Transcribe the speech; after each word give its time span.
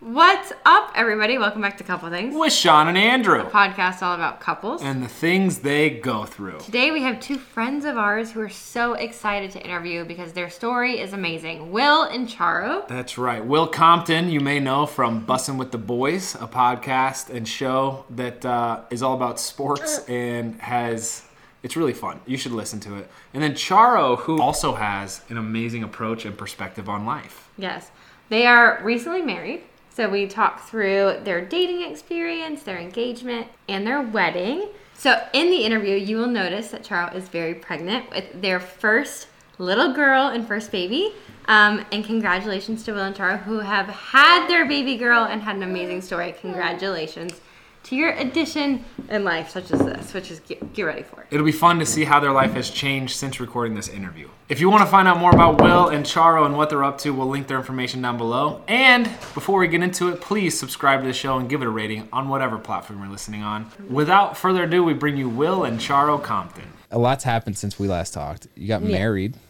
What's 0.00 0.50
up, 0.64 0.92
everybody? 0.94 1.36
Welcome 1.36 1.60
back 1.60 1.76
to 1.76 1.84
Couple 1.84 2.08
Things, 2.08 2.34
with 2.34 2.54
Shawn 2.54 2.88
and 2.88 2.96
Andrew 2.96 3.44
podcast 3.50 4.00
all 4.00 4.14
about 4.14 4.40
couples. 4.40 4.80
and 4.80 5.02
the 5.02 5.08
things 5.08 5.58
they 5.58 5.90
go 5.90 6.24
through. 6.24 6.58
Today 6.60 6.90
we 6.90 7.02
have 7.02 7.20
two 7.20 7.36
friends 7.36 7.84
of 7.84 7.98
ours 7.98 8.32
who 8.32 8.40
are 8.40 8.48
so 8.48 8.94
excited 8.94 9.50
to 9.50 9.62
interview 9.62 10.06
because 10.06 10.32
their 10.32 10.48
story 10.48 10.98
is 10.98 11.12
amazing. 11.12 11.70
Will 11.70 12.04
and 12.04 12.26
Charo. 12.26 12.88
That's 12.88 13.18
right. 13.18 13.44
Will 13.44 13.66
Compton, 13.66 14.30
you 14.30 14.40
may 14.40 14.58
know 14.58 14.86
from 14.86 15.26
Bussin' 15.26 15.58
with 15.58 15.70
the 15.70 15.76
Boys, 15.76 16.34
a 16.36 16.48
podcast 16.48 17.28
and 17.28 17.46
show 17.46 18.06
that 18.08 18.42
uh, 18.46 18.80
is 18.88 19.02
all 19.02 19.14
about 19.14 19.38
sports 19.38 19.98
and 20.08 20.58
has. 20.62 21.24
It's 21.62 21.76
really 21.76 21.92
fun. 21.92 22.20
You 22.24 22.38
should 22.38 22.52
listen 22.52 22.80
to 22.80 22.96
it. 22.96 23.10
And 23.34 23.42
then 23.42 23.52
Charo, 23.52 24.16
who 24.20 24.40
also 24.40 24.76
has 24.76 25.20
an 25.28 25.36
amazing 25.36 25.82
approach 25.82 26.24
and 26.24 26.38
perspective 26.38 26.88
on 26.88 27.04
life. 27.04 27.50
Yes, 27.58 27.90
they 28.30 28.46
are 28.46 28.80
recently 28.82 29.20
married. 29.20 29.64
So 30.00 30.08
we 30.08 30.26
talk 30.26 30.66
through 30.66 31.18
their 31.24 31.44
dating 31.44 31.82
experience, 31.82 32.62
their 32.62 32.78
engagement, 32.78 33.48
and 33.68 33.86
their 33.86 34.00
wedding. 34.00 34.70
So 34.94 35.22
in 35.34 35.50
the 35.50 35.58
interview, 35.58 35.94
you 35.94 36.16
will 36.16 36.26
notice 36.26 36.68
that 36.68 36.82
Charo 36.82 37.14
is 37.14 37.28
very 37.28 37.52
pregnant 37.52 38.08
with 38.08 38.40
their 38.40 38.60
first 38.60 39.26
little 39.58 39.92
girl 39.92 40.28
and 40.28 40.48
first 40.48 40.72
baby. 40.72 41.12
Um, 41.48 41.84
and 41.92 42.02
congratulations 42.02 42.82
to 42.84 42.94
Will 42.94 43.02
and 43.02 43.14
Charo 43.14 43.42
who 43.42 43.58
have 43.58 43.88
had 43.88 44.48
their 44.48 44.66
baby 44.66 44.96
girl 44.96 45.24
and 45.24 45.42
had 45.42 45.56
an 45.56 45.64
amazing 45.64 46.00
story. 46.00 46.34
Congratulations 46.40 47.38
to 47.84 47.96
your 47.96 48.10
addition 48.12 48.84
in 49.08 49.24
life, 49.24 49.50
such 49.50 49.70
as 49.72 49.80
this, 49.80 50.12
which 50.14 50.30
is 50.30 50.40
get, 50.40 50.72
get 50.74 50.82
ready 50.84 51.02
for 51.02 51.22
it. 51.22 51.28
It'll 51.30 51.46
be 51.46 51.52
fun 51.52 51.78
to 51.78 51.86
see 51.86 52.04
how 52.04 52.20
their 52.20 52.30
life 52.32 52.52
has 52.52 52.70
changed 52.70 53.16
since 53.16 53.40
recording 53.40 53.74
this 53.74 53.88
interview. 53.88 54.28
If 54.48 54.60
you 54.60 54.68
want 54.68 54.82
to 54.82 54.90
find 54.90 55.08
out 55.08 55.18
more 55.18 55.30
about 55.30 55.60
Will 55.60 55.88
and 55.88 56.04
Charo 56.04 56.44
and 56.44 56.56
what 56.56 56.70
they're 56.70 56.84
up 56.84 56.98
to, 56.98 57.10
we'll 57.10 57.28
link 57.28 57.46
their 57.48 57.56
information 57.56 58.02
down 58.02 58.18
below. 58.18 58.62
And 58.68 59.04
before 59.34 59.58
we 59.60 59.68
get 59.68 59.82
into 59.82 60.08
it, 60.08 60.20
please 60.20 60.58
subscribe 60.58 61.00
to 61.00 61.06
the 61.06 61.12
show 61.12 61.38
and 61.38 61.48
give 61.48 61.62
it 61.62 61.66
a 61.66 61.70
rating 61.70 62.08
on 62.12 62.28
whatever 62.28 62.58
platform 62.58 63.00
you're 63.00 63.08
listening 63.08 63.42
on. 63.42 63.70
Without 63.88 64.36
further 64.36 64.64
ado, 64.64 64.84
we 64.84 64.92
bring 64.94 65.16
you 65.16 65.28
Will 65.28 65.64
and 65.64 65.80
Charo 65.80 66.22
Compton. 66.22 66.72
a 66.90 66.98
lot's 66.98 67.24
happened 67.24 67.56
since 67.56 67.78
we 67.78 67.88
last 67.88 68.12
talked. 68.14 68.46
You 68.54 68.68
got 68.68 68.82
married. 68.82 69.36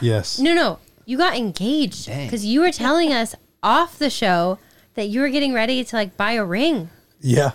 Yes. 0.00 0.38
No, 0.38 0.54
no, 0.54 0.78
you 1.04 1.18
got 1.18 1.36
engaged 1.36 2.06
because 2.06 2.42
you 2.46 2.60
were 2.60 2.72
telling 2.72 3.12
us 3.12 3.34
off 3.62 3.98
the 3.98 4.08
show 4.08 4.58
that 4.94 5.08
you 5.08 5.20
were 5.20 5.28
getting 5.28 5.52
ready 5.52 5.84
to 5.84 5.96
like 5.96 6.16
buy 6.16 6.32
a 6.32 6.44
ring. 6.44 6.88
Yeah. 7.20 7.52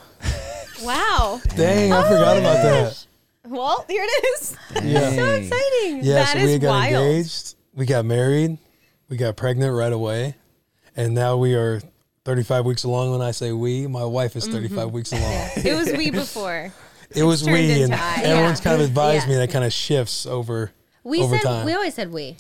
Wow. 0.82 1.40
Dang, 1.56 1.94
I 1.94 2.04
forgot 2.04 2.38
about 2.38 2.64
that. 2.64 3.06
Oh 3.46 3.50
well, 3.50 3.86
here 3.88 4.04
it 4.06 4.26
is. 4.42 4.56
Yeah. 4.76 4.82
Dang. 5.16 5.44
Exciting. 5.44 6.04
Yeah, 6.04 6.14
That 6.16 6.34
so 6.34 6.44
we 6.46 6.54
is 6.54 6.60
got 6.60 6.70
wild. 6.70 6.94
engaged, 6.94 7.56
we 7.74 7.86
got 7.86 8.06
married, 8.06 8.58
we 9.10 9.18
got 9.18 9.36
pregnant 9.38 9.74
right 9.76 9.92
away, 9.94 10.36
and 10.96 11.14
now 11.14 11.38
we 11.38 11.56
are 11.56 11.82
35 12.26 12.66
weeks 12.66 12.84
along. 12.84 13.12
When 13.12 13.22
I 13.22 13.32
say 13.32 13.52
we, 13.52 13.88
my 13.88 14.06
wife 14.06 14.36
is 14.36 14.48
35 14.48 14.78
mm-hmm. 14.88 14.96
weeks 14.96 15.12
along. 15.12 15.50
It 15.58 15.76
was 15.76 15.92
we 15.98 16.12
before. 16.24 16.72
It 17.16 17.24
was 17.24 17.44
turned 17.44 17.54
we, 17.54 17.84
and 17.84 17.94
I. 17.94 18.22
everyone's 18.24 18.60
Yeah. 18.60 18.64
kind 18.64 18.82
of 18.82 18.88
advised 18.88 19.28
me 19.28 19.34
Yeah. 19.34 19.40
that 19.40 19.52
kind 19.52 19.64
of 19.66 19.72
shifts 19.74 20.26
over 20.26 20.72
We 21.04 21.22
over 21.22 21.36
said 21.38 21.44
time. 21.44 21.66
we 21.66 21.74
always 21.74 21.94
said 21.94 22.12
we, 22.12 22.38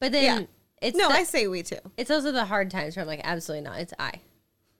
but 0.00 0.10
then 0.12 0.24
Yeah. 0.24 0.46
it's 0.82 0.96
No, 0.96 1.08
the- 1.08 1.14
I 1.14 1.24
say 1.24 1.46
we 1.46 1.62
too. 1.62 1.76
it's 1.96 2.10
also 2.10 2.32
the 2.32 2.44
hard 2.46 2.70
times 2.70 2.96
where 2.96 3.02
I'm 3.02 3.06
like 3.08 3.20
absolutely 3.24 3.68
not. 3.68 3.78
It's 3.80 3.94
I. 3.98 4.20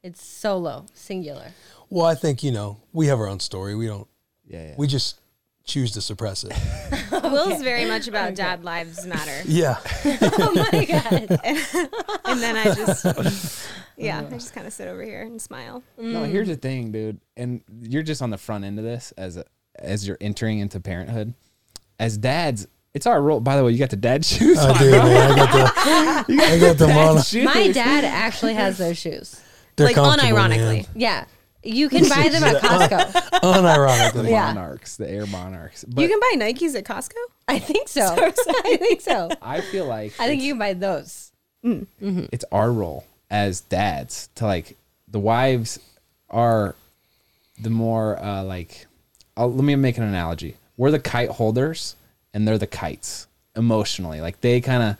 It's 0.02 0.24
solo, 0.24 0.86
singular. 0.94 1.52
well, 1.90 2.06
I 2.06 2.14
think 2.14 2.42
you 2.42 2.52
know 2.52 2.78
we 2.92 3.06
have 3.08 3.20
our 3.20 3.28
own 3.28 3.40
story. 3.40 3.74
We 3.74 3.86
don't. 3.86 4.08
Yeah, 4.46 4.68
yeah. 4.68 4.74
We 4.78 4.86
just 4.86 5.20
choose 5.64 5.92
to 5.92 6.00
suppress 6.00 6.42
it. 6.42 6.52
Will's 7.22 7.62
very 7.62 7.84
much 7.84 8.08
about 8.08 8.34
dad 8.34 8.64
lives 8.64 9.06
matter. 9.06 9.42
yeah. 9.46 9.78
Oh 10.42 10.54
my 10.72 10.84
god! 10.84 11.38
And 12.24 12.40
then 12.40 12.56
I 12.56 12.74
just, 12.74 13.68
yeah, 13.96 14.20
I 14.20 14.24
just 14.24 14.54
kind 14.54 14.66
of 14.66 14.72
sit 14.72 14.88
over 14.88 15.02
here 15.02 15.22
and 15.22 15.40
smile. 15.40 15.82
No, 15.98 16.22
mm. 16.22 16.30
here's 16.30 16.48
the 16.48 16.56
thing, 16.56 16.92
dude, 16.92 17.20
and 17.36 17.62
you're 17.80 18.02
just 18.02 18.22
on 18.22 18.30
the 18.30 18.38
front 18.38 18.64
end 18.64 18.78
of 18.78 18.84
this 18.84 19.12
as 19.18 19.36
a, 19.36 19.44
as 19.78 20.06
you're 20.08 20.18
entering 20.20 20.58
into 20.60 20.80
parenthood. 20.80 21.34
As 21.98 22.16
dads, 22.16 22.66
it's 22.94 23.06
our 23.06 23.20
role. 23.20 23.40
By 23.40 23.56
the 23.56 23.64
way, 23.64 23.72
you 23.72 23.78
got 23.78 23.90
the 23.90 23.96
dad 23.96 24.24
shoes. 24.24 24.58
I 24.58 24.70
on, 24.70 24.78
do, 24.78 24.90
bro. 24.90 25.02
man. 25.02 25.32
I 25.32 25.36
got 25.36 25.52
the. 25.52 26.34
I 26.34 26.58
got 26.58 26.78
the 26.78 26.86
Dad 26.86 26.94
mono. 26.94 27.20
shoes. 27.20 27.44
my 27.44 27.68
dad 27.70 28.04
actually 28.04 28.54
has 28.54 28.78
those 28.78 28.98
shoes. 28.98 29.40
They're 29.80 29.88
Like, 29.88 29.94
comfortable, 29.96 30.36
unironically. 30.38 30.76
man. 30.76 30.86
Yeah, 30.94 31.24
you 31.62 31.88
can 31.88 32.08
buy 32.08 32.28
them 32.28 32.44
at 32.44 32.56
Costco. 32.62 33.12
Unironically. 33.42 34.22
the 34.24 34.30
Yeah. 34.30 34.52
monarchs, 34.52 34.96
the 34.96 35.10
air 35.10 35.26
monarchs. 35.26 35.84
But 35.84 36.02
you 36.02 36.08
can 36.08 36.20
buy 36.20 36.44
Nikes 36.46 36.74
at 36.74 36.84
Costco? 36.84 37.16
I 37.48 37.58
think 37.58 37.88
so. 37.88 38.02
I 38.64 38.76
think 38.76 39.00
so. 39.00 39.30
I 39.42 39.60
feel 39.60 39.86
like 39.86 40.12
I 40.20 40.26
think 40.26 40.42
you 40.42 40.52
can 40.52 40.58
buy 40.58 40.74
those. 40.74 41.32
it's 41.62 42.44
our 42.52 42.72
role 42.72 43.04
as 43.30 43.60
dads 43.62 44.28
to 44.36 44.44
like 44.46 44.76
the 45.08 45.18
wives 45.20 45.78
are 46.30 46.74
the 47.60 47.70
more 47.70 48.18
uh, 48.22 48.42
like 48.42 48.86
I'll, 49.36 49.52
let 49.52 49.62
me 49.64 49.74
make 49.76 49.98
an 49.98 50.04
analogy 50.04 50.56
we're 50.78 50.90
the 50.90 50.98
kite 50.98 51.28
holders 51.28 51.96
and 52.32 52.46
they're 52.48 52.56
the 52.58 52.66
kites 52.66 53.26
emotionally 53.56 54.20
like 54.22 54.40
they 54.40 54.60
kind 54.62 54.82
of 54.82 54.96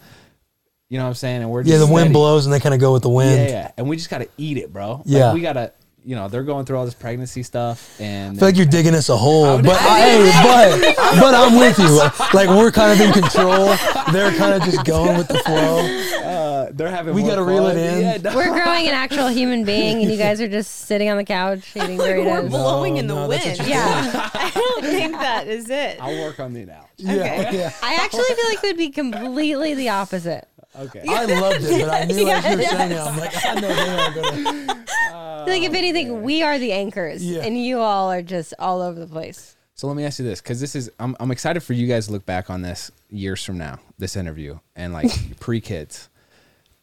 you 0.90 0.98
know 0.98 1.04
what 1.04 1.08
i'm 1.08 1.14
saying 1.14 1.40
and 1.42 1.50
we're 1.50 1.62
Yeah, 1.62 1.76
just 1.76 1.86
the 1.88 1.92
wind 1.94 2.12
blows 2.12 2.44
and 2.44 2.52
they 2.52 2.60
kind 2.60 2.74
of 2.74 2.80
go 2.80 2.92
with 2.92 3.02
the 3.02 3.08
wind. 3.08 3.40
yeah, 3.48 3.48
yeah 3.48 3.70
and 3.78 3.88
we 3.88 3.96
just 3.96 4.10
gotta 4.10 4.28
eat 4.36 4.58
it 4.58 4.70
bro 4.72 4.96
Like, 4.96 5.02
Yeah. 5.06 5.32
we 5.32 5.40
gotta 5.40 5.72
you 6.04 6.16
know 6.16 6.28
they're 6.28 6.42
going 6.44 6.64
through 6.64 6.78
all 6.78 6.84
this 6.86 6.94
pregnancy 6.94 7.42
stuff 7.42 8.00
and 8.00 8.36
I 8.36 8.38
feel 8.38 8.48
like 8.48 8.56
you're 8.56 8.64
digging 8.66 8.94
us 8.94 9.08
a 9.10 9.16
hole, 9.18 9.60
but 9.60 9.76
I, 9.80 10.00
hey, 10.00 10.32
but 10.42 10.96
but 11.20 11.34
I'm 11.34 11.58
with 11.58 11.78
you. 11.78 11.90
Like, 11.90 12.32
like, 12.34 12.48
we're 12.48 12.70
kind 12.70 12.92
of 12.98 13.06
in 13.06 13.12
control. 13.12 13.66
They're 14.10 14.32
kind 14.32 14.54
of 14.54 14.62
just 14.62 14.82
going 14.86 15.18
with 15.18 15.28
the 15.28 15.38
flow. 15.44 15.80
uh, 16.24 16.70
they're 16.72 16.88
having 16.88 17.14
We 17.14 17.22
gotta 17.22 17.42
reel 17.42 17.66
it 17.66 17.76
in. 17.76 18.00
Yeah, 18.00 18.16
no. 18.16 18.34
We're 18.34 18.48
growing 18.50 18.86
an 18.88 18.94
actual 18.94 19.28
human 19.28 19.64
being, 19.66 20.00
and 20.02 20.10
you 20.10 20.16
guys 20.16 20.40
are 20.40 20.48
just 20.48 20.86
sitting 20.86 21.10
on 21.10 21.18
the 21.18 21.24
couch 21.24 21.70
eating 21.76 21.98
Like 21.98 22.16
we're 22.16 22.24
Doritos. 22.44 22.48
blowing 22.48 22.96
in 22.96 23.06
the 23.06 23.14
no, 23.14 23.28
wind. 23.28 23.58
Yeah. 23.66 24.30
I 24.32 24.50
don't 24.54 24.82
think 24.84 25.12
that 25.12 25.48
is 25.48 25.68
it. 25.68 25.98
i'll 26.00 26.18
work 26.24 26.40
on 26.40 26.54
the 26.54 26.62
analogy 26.62 26.86
Yeah, 26.96 27.12
Okay. 27.46 27.58
yeah. 27.58 27.72
I 27.82 27.96
actually 27.96 28.24
feel 28.24 28.48
like 28.48 28.64
it 28.64 28.68
would 28.68 28.78
be 28.78 28.88
completely 28.88 29.74
the 29.74 29.90
opposite. 29.90 30.48
Okay 30.80 31.04
I 31.08 31.24
loved 31.40 31.64
it, 31.64 31.80
but 31.86 31.90
I 31.90 32.04
knew 32.04 32.28
as 32.28 32.44
you 32.44 32.56
were 32.56 32.62
Yeah. 32.62 32.68
saying 32.70 32.92
it, 32.92 32.98
I'm 32.98 33.18
like, 33.18 33.46
I 33.46 33.54
know 33.54 33.74
they 33.74 33.90
are 33.90 34.14
gonna. 34.14 34.84
I 35.12 35.44
feel 35.44 35.54
like 35.54 35.62
if 35.62 35.74
anything, 35.74 36.10
oh, 36.10 36.14
we 36.16 36.42
are 36.42 36.58
the 36.58 36.72
anchors, 36.72 37.24
Yeah. 37.24 37.40
and 37.42 37.56
you 37.62 37.78
all 37.80 38.10
are 38.10 38.22
just 38.22 38.54
all 38.58 38.80
over 38.82 38.98
the 39.00 39.06
place. 39.06 39.56
So 39.74 39.86
let 39.86 39.96
me 39.96 40.04
ask 40.04 40.18
you 40.18 40.24
this, 40.26 40.40
because 40.42 40.60
this 40.60 40.76
is 40.76 40.90
I'm 40.98 41.16
I'm 41.20 41.30
excited 41.30 41.60
for 41.62 41.72
you 41.72 41.86
guys 41.86 42.06
to 42.06 42.12
look 42.12 42.26
back 42.26 42.50
on 42.50 42.62
this 42.62 42.90
years 43.08 43.42
from 43.44 43.56
now, 43.58 43.78
this 43.98 44.14
interview, 44.16 44.58
and 44.76 44.92
like 44.92 45.10
pre 45.40 45.60
kids. 45.60 46.08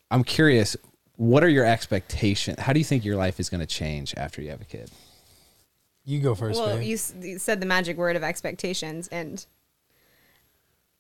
I'm 0.10 0.24
curious, 0.24 0.76
what 1.18 1.44
are 1.44 1.50
your 1.50 1.66
expectations? 1.66 2.60
How 2.60 2.74
do 2.74 2.80
you 2.80 2.86
think 2.86 3.04
your 3.06 3.18
life 3.18 3.40
is 3.40 3.50
going 3.50 3.60
to 3.62 3.68
change 3.68 4.14
after 4.18 4.42
you 4.42 4.50
have 4.52 4.62
a 4.62 4.66
kid? 4.66 4.90
You 6.06 6.22
go 6.22 6.34
first, 6.34 6.58
Well, 6.60 6.82
you, 6.82 6.94
s- 6.94 7.14
you 7.22 7.38
said 7.38 7.60
the 7.60 7.66
magic 7.66 7.98
word 7.98 8.16
of 8.16 8.24
expectations, 8.24 9.10
and 9.10 9.46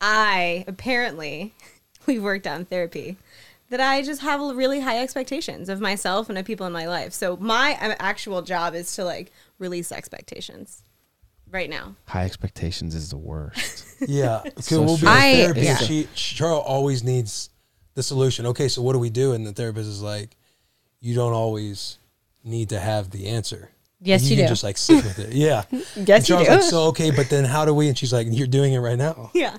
I 0.01 0.65
apparently 0.67 1.53
we've 2.07 2.23
worked 2.23 2.47
on 2.47 2.65
therapy 2.65 3.17
that 3.69 3.81
I 3.81 4.01
just 4.01 4.21
have 4.21 4.39
really 4.55 4.79
high 4.79 4.99
expectations 5.01 5.67
of 5.69 5.81
myself 5.81 6.29
and 6.29 6.37
of 6.37 6.45
people 6.45 6.65
in 6.65 6.71
my 6.73 6.87
life. 6.87 7.11
So 7.13 7.35
my 7.37 7.77
uh, 7.81 7.95
actual 7.99 8.41
job 8.41 8.73
is 8.73 8.95
to 8.95 9.03
like 9.03 9.31
release 9.59 9.91
expectations 9.91 10.83
right 11.51 11.69
now. 11.69 11.95
High 12.05 12.23
expectations 12.23 12.95
is 12.95 13.09
the 13.09 13.17
worst. 13.17 13.83
Yeah, 14.07 14.41
because 14.43 14.65
so 14.67 14.83
we'll 14.83 14.95
be 14.95 14.99
true. 15.01 15.09
with 15.09 15.17
I- 15.17 15.33
therapist. 15.33 15.65
yeah. 15.65 15.77
She 15.77 16.03
Charo 16.15 16.61
always 16.63 17.03
needs 17.03 17.49
the 17.95 18.03
solution. 18.03 18.45
Okay, 18.45 18.67
so 18.67 18.83
what 18.83 18.93
do 18.93 18.99
we 18.99 19.09
do? 19.09 19.33
And 19.33 19.43
the 19.45 19.53
therapist 19.53 19.89
is 19.89 20.03
like, 20.03 20.37
you 21.01 21.15
don't 21.15 21.33
always 21.33 21.97
need 22.43 22.69
to 22.69 22.79
have 22.79 23.09
the 23.09 23.25
answer. 23.27 23.71
Yes, 23.99 24.29
you 24.29 24.35
can 24.35 24.45
do. 24.45 24.49
just 24.49 24.63
like 24.63 24.77
sit 24.77 25.03
with 25.03 25.17
it. 25.17 25.33
Yeah. 25.33 25.63
Yes, 25.95 26.29
Charo's 26.29 26.47
like, 26.47 26.61
so 26.61 26.83
okay, 26.89 27.09
but 27.09 27.29
then 27.31 27.43
how 27.43 27.65
do 27.65 27.73
we? 27.73 27.87
And 27.87 27.97
she's 27.97 28.13
like, 28.13 28.27
you're 28.29 28.45
doing 28.45 28.73
it 28.73 28.79
right 28.79 28.97
now. 28.99 29.31
Yeah. 29.33 29.57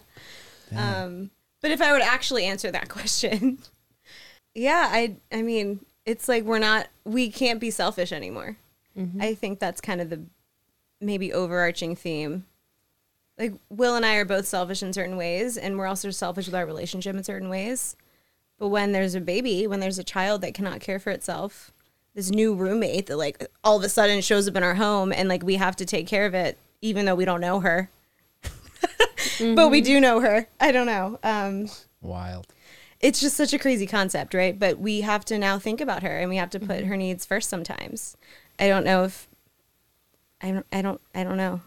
Um, 0.75 1.31
but 1.61 1.71
if 1.71 1.81
I 1.81 1.93
would 1.93 2.03
actually 2.03 2.45
answer 2.45 2.71
that 2.71 2.89
question, 2.89 3.59
yeah, 4.55 4.89
I 4.91 5.17
I 5.33 5.43
mean, 5.43 5.85
it's 6.05 6.29
like 6.29 6.45
we're 6.45 6.59
not 6.59 6.89
we 7.05 7.31
can't 7.31 7.61
be 7.61 7.71
selfish 7.71 8.13
anymore. 8.13 8.57
Mm-hmm. 8.97 9.23
I 9.23 9.35
think 9.35 9.59
that's 9.59 9.81
kind 9.81 10.01
of 10.01 10.11
the 10.11 10.23
maybe 11.01 11.33
overarching 11.33 11.95
theme. 11.95 12.45
Like 13.39 13.55
Will 13.69 13.95
and 13.95 14.05
I 14.05 14.17
are 14.17 14.25
both 14.25 14.47
selfish 14.47 14.83
in 14.83 14.93
certain 14.93 15.17
ways 15.17 15.57
and 15.57 15.79
we're 15.79 15.87
also 15.87 16.11
selfish 16.11 16.47
with 16.47 16.55
our 16.57 16.67
relationship 16.67 17.15
in 17.15 17.23
certain 17.23 17.49
ways. 17.49 17.95
But 18.59 18.69
when 18.69 18.91
there's 18.91 19.15
a 19.15 19.21
baby, 19.21 19.69
when 19.69 19.79
there's 19.79 20.01
a 20.01 20.05
child 20.05 20.41
that 20.41 20.55
cannot 20.55 20.81
care 20.81 20.99
for 20.99 21.11
itself, 21.11 21.71
this 22.15 22.31
new 22.31 22.53
roommate 22.53 23.07
that 23.07 23.17
like 23.17 23.47
all 23.63 23.77
of 23.77 23.85
a 23.85 23.89
sudden 23.89 24.21
shows 24.21 24.49
up 24.49 24.57
in 24.57 24.65
our 24.65 24.75
home 24.75 25.13
and 25.13 25.29
like 25.29 25.45
we 25.45 25.55
have 25.55 25.77
to 25.77 25.85
take 25.85 26.09
care 26.09 26.27
of 26.27 26.35
it 26.35 26.59
even 26.81 27.05
though 27.05 27.15
we 27.15 27.25
don't 27.25 27.41
know 27.41 27.61
her 27.61 27.91
but 29.55 29.69
we 29.69 29.81
do 29.81 30.01
know 30.01 30.21
her. 30.21 30.49
I 30.61 30.73
don't 30.73 30.87
know. 30.87 31.19
Um, 31.23 31.69
Wild. 32.01 32.47
it's 33.01 33.21
just 33.21 33.37
such 33.37 33.53
a 33.53 33.59
crazy 33.59 33.87
concept, 33.87 34.35
right? 34.35 34.59
But 34.59 34.79
we 34.79 35.03
have 35.03 35.25
to 35.27 35.39
now 35.39 35.59
think 35.59 35.81
about 35.81 36.03
her, 36.03 36.19
and 36.19 36.31
we 36.31 36.37
have 36.37 36.51
to 36.51 36.61
put 36.61 36.85
her 36.85 36.97
needs 36.97 37.25
first. 37.25 37.49
Sometimes, 37.49 38.17
I 38.59 38.69
don't 38.69 38.85
know 38.85 39.05
if 39.05 39.29
I 40.41 40.51
don't. 40.53 40.67
I 40.73 40.83
don't. 40.83 41.01
I 41.15 41.25
don't 41.25 41.37
know. 41.37 41.61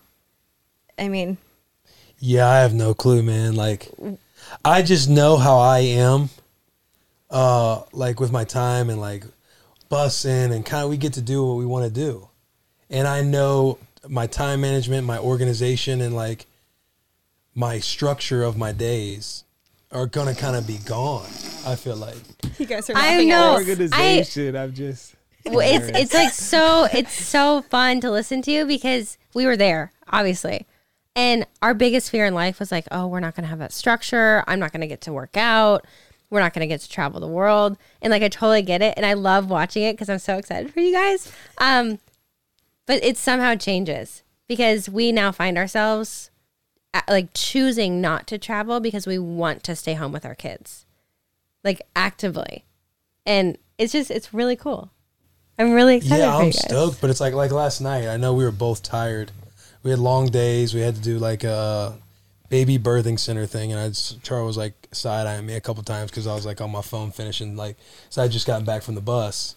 I 0.97 1.09
mean, 1.09 1.37
Yeah, 2.19 2.47
I 2.47 2.59
have 2.59 2.73
no 2.73 2.93
clue, 2.93 3.23
man. 3.23 3.55
Like, 3.55 3.89
I 4.63 4.81
just 4.81 5.09
know 5.09 5.37
how 5.37 5.57
I 5.57 5.79
am, 5.79 6.29
uh, 7.29 7.81
like 7.91 8.19
with 8.19 8.31
my 8.31 8.43
time 8.43 8.89
and 8.89 8.99
like 8.99 9.23
Bussin' 9.89 10.51
and 10.51 10.65
kind 10.65 10.83
of 10.83 10.89
we 10.89 10.97
get 10.97 11.13
to 11.13 11.21
do 11.21 11.45
what 11.45 11.55
we 11.55 11.65
want 11.65 11.85
to 11.85 11.91
do. 11.91 12.29
And 12.89 13.07
I 13.07 13.21
know 13.21 13.77
my 14.07 14.27
time 14.27 14.61
management, 14.61 15.07
my 15.07 15.17
organization, 15.17 16.01
and 16.01 16.15
like 16.15 16.45
my 17.55 17.79
structure 17.79 18.43
of 18.43 18.57
my 18.57 18.71
days 18.71 19.43
are 19.91 20.05
gonna 20.07 20.35
kind 20.35 20.55
of 20.55 20.65
be 20.65 20.77
gone. 20.79 21.29
I 21.65 21.75
feel 21.75 21.95
like. 21.95 22.15
You 22.57 22.65
guys 22.65 22.89
are 22.89 22.97
I 22.97 23.11
laughing 23.11 23.31
at 23.31 23.39
know. 23.39 23.53
Organization. 23.53 24.55
I'm 24.55 24.73
just. 24.73 25.15
Well, 25.45 25.59
it's 25.59 25.97
it's 25.97 26.13
like 26.13 26.33
so 26.33 26.87
it's 26.93 27.13
so 27.13 27.63
fun 27.63 27.99
to 28.01 28.11
listen 28.11 28.41
to 28.43 28.65
because 28.65 29.17
we 29.33 29.45
were 29.45 29.57
there 29.57 29.91
obviously 30.11 30.65
and 31.15 31.45
our 31.61 31.73
biggest 31.73 32.09
fear 32.09 32.25
in 32.25 32.33
life 32.33 32.59
was 32.59 32.71
like 32.71 32.87
oh 32.91 33.07
we're 33.07 33.19
not 33.19 33.35
going 33.35 33.43
to 33.43 33.49
have 33.49 33.59
that 33.59 33.71
structure 33.71 34.43
i'm 34.47 34.59
not 34.59 34.71
going 34.71 34.81
to 34.81 34.87
get 34.87 35.01
to 35.01 35.13
work 35.13 35.35
out 35.37 35.85
we're 36.29 36.39
not 36.39 36.53
going 36.53 36.61
to 36.61 36.67
get 36.67 36.81
to 36.81 36.89
travel 36.89 37.19
the 37.19 37.27
world 37.27 37.77
and 38.01 38.11
like 38.11 38.23
i 38.23 38.27
totally 38.27 38.61
get 38.61 38.81
it 38.81 38.93
and 38.97 39.05
i 39.05 39.13
love 39.13 39.49
watching 39.49 39.83
it 39.83 39.93
because 39.93 40.09
i'm 40.09 40.19
so 40.19 40.37
excited 40.37 40.71
for 40.71 40.79
you 40.79 40.93
guys 40.93 41.31
um 41.59 41.99
but 42.85 43.03
it 43.03 43.17
somehow 43.17 43.55
changes 43.55 44.23
because 44.47 44.89
we 44.89 45.11
now 45.11 45.31
find 45.31 45.57
ourselves 45.57 46.27
at, 46.27 46.30
like 47.07 47.29
choosing 47.33 48.01
not 48.01 48.27
to 48.27 48.37
travel 48.37 48.79
because 48.79 49.07
we 49.07 49.17
want 49.17 49.63
to 49.63 49.75
stay 49.75 49.93
home 49.93 50.11
with 50.11 50.25
our 50.25 50.35
kids 50.35 50.85
like 51.63 51.81
actively 51.95 52.65
and 53.25 53.57
it's 53.77 53.93
just 53.93 54.11
it's 54.11 54.33
really 54.33 54.55
cool 54.55 54.91
i'm 55.57 55.71
really 55.71 55.97
excited 55.97 56.23
yeah, 56.23 56.37
I'm 56.37 56.51
stoked. 56.51 57.01
But 57.01 57.09
it's 57.09 57.19
like 57.19 57.33
like 57.33 57.51
last 57.51 57.81
night. 57.81 58.07
I 58.07 58.17
know 58.17 58.33
we 58.33 58.43
were 58.43 58.51
both 58.51 58.81
tired. 58.83 59.31
We 59.83 59.91
had 59.91 59.99
long 59.99 60.27
days. 60.27 60.73
We 60.73 60.81
had 60.81 60.95
to 60.95 61.01
do 61.01 61.19
like 61.19 61.43
a 61.43 61.97
baby 62.49 62.77
birthing 62.77 63.19
center 63.19 63.45
thing, 63.45 63.71
and 63.71 63.79
I 63.79 63.89
just, 63.89 64.21
Charo 64.21 64.45
was 64.45 64.57
like 64.57 64.73
side 64.91 65.27
eyeing 65.27 65.45
me 65.45 65.55
a 65.55 65.61
couple 65.61 65.83
times 65.83 66.11
because 66.11 66.27
I 66.27 66.33
was 66.33 66.45
like 66.45 66.61
on 66.61 66.71
my 66.71 66.81
phone 66.81 67.11
finishing 67.11 67.55
like. 67.55 67.77
So 68.09 68.21
I 68.21 68.27
just 68.27 68.47
gotten 68.47 68.65
back 68.65 68.81
from 68.81 68.95
the 68.95 69.01
bus. 69.01 69.55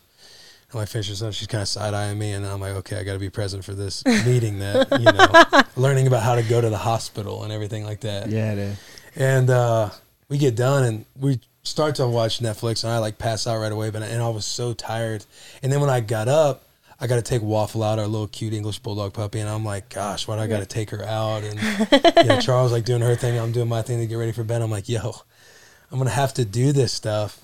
I 0.80 0.86
finished 0.86 1.16
so 1.16 1.30
she's 1.30 1.46
kind 1.46 1.62
of 1.62 1.68
side 1.68 1.94
eyeing 1.94 2.18
me, 2.18 2.32
and 2.32 2.44
I'm 2.46 2.60
like, 2.60 2.74
okay, 2.76 2.98
I 2.98 3.04
got 3.04 3.14
to 3.14 3.18
be 3.18 3.30
present 3.30 3.64
for 3.64 3.74
this 3.74 4.04
meeting 4.04 4.58
that 4.58 4.88
you 4.98 5.04
know, 5.04 5.62
learning 5.82 6.06
about 6.06 6.22
how 6.22 6.34
to 6.34 6.42
go 6.42 6.60
to 6.60 6.70
the 6.70 6.78
hospital 6.78 7.44
and 7.44 7.52
everything 7.52 7.84
like 7.84 8.00
that. 8.00 8.30
Yeah, 8.30 8.52
is. 8.58 8.78
And 9.16 9.50
uh, 9.50 9.90
we 10.28 10.38
get 10.38 10.56
done 10.56 10.84
and 10.84 11.04
we 11.18 11.40
start 11.62 11.94
to 11.96 12.06
watch 12.06 12.40
Netflix 12.40 12.84
and 12.84 12.92
I 12.92 12.98
like 12.98 13.18
pass 13.18 13.46
out 13.46 13.58
right 13.58 13.72
away. 13.72 13.90
But 13.90 14.02
and 14.02 14.22
I 14.22 14.28
was 14.28 14.44
so 14.44 14.74
tired. 14.74 15.24
And 15.62 15.72
then 15.72 15.80
when 15.80 15.90
I 15.90 16.00
got 16.00 16.28
up, 16.28 16.64
I 17.00 17.06
got 17.06 17.16
to 17.16 17.22
take 17.22 17.42
Waffle 17.42 17.82
out, 17.82 17.98
our 17.98 18.06
little 18.06 18.28
cute 18.28 18.52
English 18.52 18.78
bulldog 18.78 19.12
puppy, 19.12 19.40
and 19.40 19.48
I'm 19.48 19.64
like, 19.64 19.88
gosh, 19.88 20.28
why 20.28 20.36
do 20.36 20.42
I 20.42 20.46
got 20.46 20.60
to 20.60 20.66
take 20.66 20.90
her 20.90 21.04
out? 21.04 21.42
And 21.42 21.60
you 22.16 22.24
know, 22.24 22.40
Charo's 22.40 22.72
like 22.72 22.84
doing 22.84 23.02
her 23.02 23.16
thing, 23.16 23.38
I'm 23.38 23.52
doing 23.52 23.68
my 23.68 23.82
thing 23.82 23.98
to 23.98 24.06
get 24.06 24.14
ready 24.14 24.32
for 24.32 24.44
bed. 24.44 24.62
I'm 24.62 24.70
like, 24.70 24.88
yo, 24.88 25.14
I'm 25.90 25.98
gonna 25.98 26.10
have 26.10 26.34
to 26.34 26.44
do 26.44 26.72
this 26.72 26.92
stuff 26.92 27.43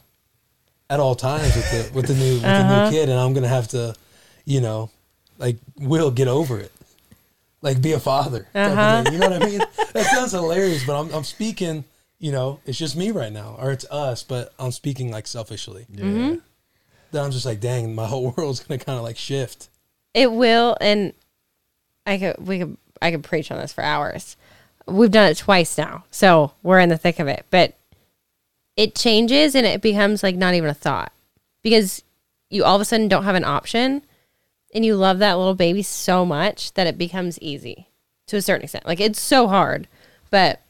at 0.90 1.00
all 1.00 1.14
times 1.14 1.56
with 1.56 1.70
the 1.70 1.94
with 1.94 2.06
the 2.06 2.14
new 2.14 2.34
with 2.34 2.42
the 2.42 2.62
new 2.62 2.74
uh-huh. 2.74 2.90
kid, 2.90 3.08
and 3.08 3.18
I'm 3.18 3.32
gonna 3.32 3.48
have 3.48 3.68
to, 3.68 3.94
you 4.44 4.60
know, 4.60 4.90
like 5.38 5.56
will 5.78 6.10
get 6.10 6.28
over 6.28 6.58
it. 6.58 6.72
Like 7.62 7.80
be 7.80 7.92
a 7.92 8.00
father, 8.00 8.48
type 8.52 8.72
of 8.72 8.78
uh-huh. 8.78 9.02
thing. 9.04 9.12
you 9.14 9.18
know 9.18 9.30
what 9.30 9.42
I 9.42 9.46
mean? 9.46 9.60
That 9.92 10.06
sounds 10.06 10.32
hilarious, 10.32 10.84
but 10.84 11.00
I'm 11.00 11.14
I'm 11.14 11.24
speaking 11.24 11.84
you 12.20 12.32
know, 12.32 12.60
it's 12.66 12.78
just 12.78 12.96
me 12.96 13.10
right 13.10 13.32
now, 13.32 13.56
or 13.58 13.72
it's 13.72 13.86
us, 13.90 14.22
but 14.22 14.52
I'm 14.58 14.70
speaking 14.70 15.10
like 15.10 15.26
selfishly. 15.26 15.86
Yeah. 15.90 16.04
Mm-hmm. 16.04 16.34
Then 17.12 17.24
I'm 17.24 17.30
just 17.32 17.46
like, 17.46 17.60
dang, 17.60 17.94
my 17.94 18.06
whole 18.06 18.30
world's 18.36 18.60
gonna 18.60 18.78
kind 18.78 18.98
of 18.98 19.02
like 19.02 19.16
shift. 19.16 19.68
It 20.14 20.30
will, 20.30 20.76
and 20.80 21.14
I 22.06 22.18
could 22.18 22.46
we 22.46 22.58
could 22.60 22.76
I 23.02 23.10
could 23.10 23.24
preach 23.24 23.50
on 23.50 23.58
this 23.58 23.72
for 23.72 23.82
hours. 23.82 24.36
We've 24.86 25.10
done 25.10 25.30
it 25.30 25.38
twice 25.38 25.76
now, 25.78 26.04
so 26.10 26.52
we're 26.62 26.78
in 26.78 26.90
the 26.90 26.98
thick 26.98 27.18
of 27.18 27.26
it. 27.26 27.46
But 27.50 27.74
it 28.80 28.94
changes, 28.94 29.54
and 29.54 29.66
it 29.66 29.82
becomes 29.82 30.22
like 30.22 30.36
not 30.36 30.54
even 30.54 30.70
a 30.70 30.74
thought 30.74 31.12
because 31.62 32.02
you 32.48 32.64
all 32.64 32.74
of 32.76 32.80
a 32.80 32.84
sudden 32.86 33.08
don't 33.08 33.24
have 33.24 33.34
an 33.34 33.44
option, 33.44 34.02
and 34.74 34.84
you 34.84 34.96
love 34.96 35.18
that 35.18 35.36
little 35.36 35.54
baby 35.54 35.82
so 35.82 36.24
much 36.24 36.72
that 36.74 36.86
it 36.86 36.96
becomes 36.96 37.38
easy 37.40 37.88
to 38.28 38.36
a 38.36 38.42
certain 38.42 38.62
extent. 38.64 38.86
Like 38.86 39.00
it's 39.00 39.20
so 39.20 39.48
hard, 39.48 39.86
but 40.30 40.60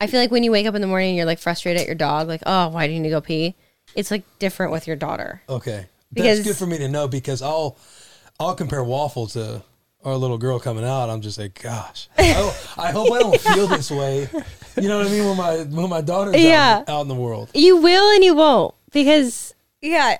I 0.00 0.06
feel 0.06 0.20
like 0.20 0.30
when 0.30 0.42
you 0.44 0.50
wake 0.52 0.66
up 0.66 0.74
in 0.74 0.80
the 0.80 0.86
morning 0.86 1.10
and 1.10 1.16
you're 1.16 1.26
like 1.26 1.38
frustrated 1.40 1.82
at 1.82 1.86
your 1.86 1.94
dog, 1.94 2.26
like 2.28 2.42
oh 2.46 2.68
why 2.68 2.86
didn't 2.86 3.04
you 3.04 3.10
go 3.10 3.20
pee? 3.20 3.54
It's 3.94 4.10
like 4.10 4.22
different 4.38 4.72
with 4.72 4.86
your 4.86 4.96
daughter. 4.96 5.42
Okay, 5.48 5.86
Because- 6.12 6.38
that's 6.38 6.48
good 6.48 6.56
for 6.56 6.66
me 6.66 6.78
to 6.78 6.88
know 6.88 7.06
because 7.08 7.42
I'll 7.42 7.76
I'll 8.40 8.54
compare 8.54 8.82
Waffle 8.84 9.26
to 9.28 9.62
our 10.08 10.16
little 10.16 10.38
girl 10.38 10.58
coming 10.58 10.84
out. 10.84 11.10
I'm 11.10 11.20
just 11.20 11.38
like, 11.38 11.60
gosh, 11.62 12.08
I, 12.18 12.52
I 12.76 12.90
hope 12.92 13.12
I 13.12 13.18
don't 13.20 13.40
feel 13.40 13.66
this 13.68 13.90
way. 13.90 14.28
You 14.76 14.88
know 14.88 14.98
what 14.98 15.06
I 15.06 15.10
mean? 15.10 15.24
When 15.24 15.36
my 15.36 15.56
when 15.64 15.88
my 15.90 16.00
daughter's 16.00 16.36
Yeah. 16.40 16.78
out, 16.80 16.88
out 16.88 17.00
in 17.02 17.08
the 17.08 17.14
world. 17.14 17.50
You 17.54 17.76
will 17.78 18.14
and 18.14 18.24
you 18.24 18.34
won't 18.34 18.74
because 18.92 19.54
Yeah. 19.80 20.16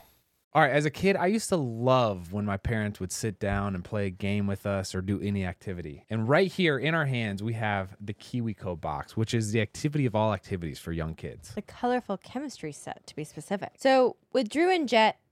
All 0.54 0.62
right, 0.62 0.72
as 0.72 0.86
a 0.86 0.90
kid, 0.90 1.14
I 1.14 1.26
used 1.26 1.50
to 1.50 1.56
love 1.56 2.32
when 2.32 2.44
my 2.46 2.56
parents 2.56 2.98
would 2.98 3.12
sit 3.12 3.38
down 3.38 3.74
and 3.74 3.84
play 3.84 4.06
a 4.06 4.10
game 4.10 4.46
with 4.46 4.66
us 4.66 4.94
or 4.94 5.02
do 5.02 5.20
any 5.20 5.44
activity. 5.44 6.04
And 6.10 6.26
right 6.28 6.50
here 6.50 6.78
in 6.78 6.94
our 6.94 7.04
hands, 7.04 7.42
we 7.42 7.52
have 7.52 7.94
the 8.00 8.14
KiwiCo 8.14 8.80
box, 8.80 9.16
which 9.16 9.34
is 9.34 9.52
the 9.52 9.60
activity 9.60 10.06
of 10.06 10.16
all 10.16 10.32
activities 10.32 10.78
for 10.80 10.90
young 10.90 11.14
kids. 11.14 11.52
the 11.54 11.62
colorful 11.62 12.16
chemistry 12.16 12.72
set 12.72 13.06
to 13.06 13.14
be 13.14 13.24
specific. 13.24 13.72
So 13.78 14.16
with 14.32 14.48
Drew 14.48 14.70
and 14.74 14.88
Jet 14.88 15.18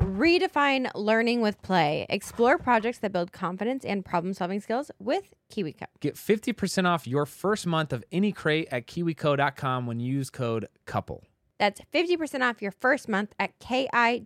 Redefine 0.00 0.90
learning 0.94 1.40
with 1.40 1.60
play. 1.62 2.06
Explore 2.08 2.58
projects 2.58 2.98
that 2.98 3.12
build 3.12 3.32
confidence 3.32 3.84
and 3.84 4.04
problem 4.04 4.34
solving 4.34 4.60
skills 4.60 4.90
with 4.98 5.34
KiwiCo. 5.52 5.86
Get 6.00 6.16
50% 6.16 6.86
off 6.86 7.06
your 7.06 7.26
first 7.26 7.66
month 7.66 7.92
of 7.92 8.04
any 8.12 8.32
crate 8.32 8.68
at 8.70 8.86
kiwico.com 8.86 9.86
when 9.86 10.00
you 10.00 10.12
use 10.12 10.30
code 10.30 10.68
COUPLE. 10.86 11.24
That's 11.58 11.80
50% 11.92 12.42
off 12.42 12.60
your 12.60 12.72
first 12.72 13.08
month 13.08 13.32
at 13.38 13.58
kiwico.com. 13.60 14.24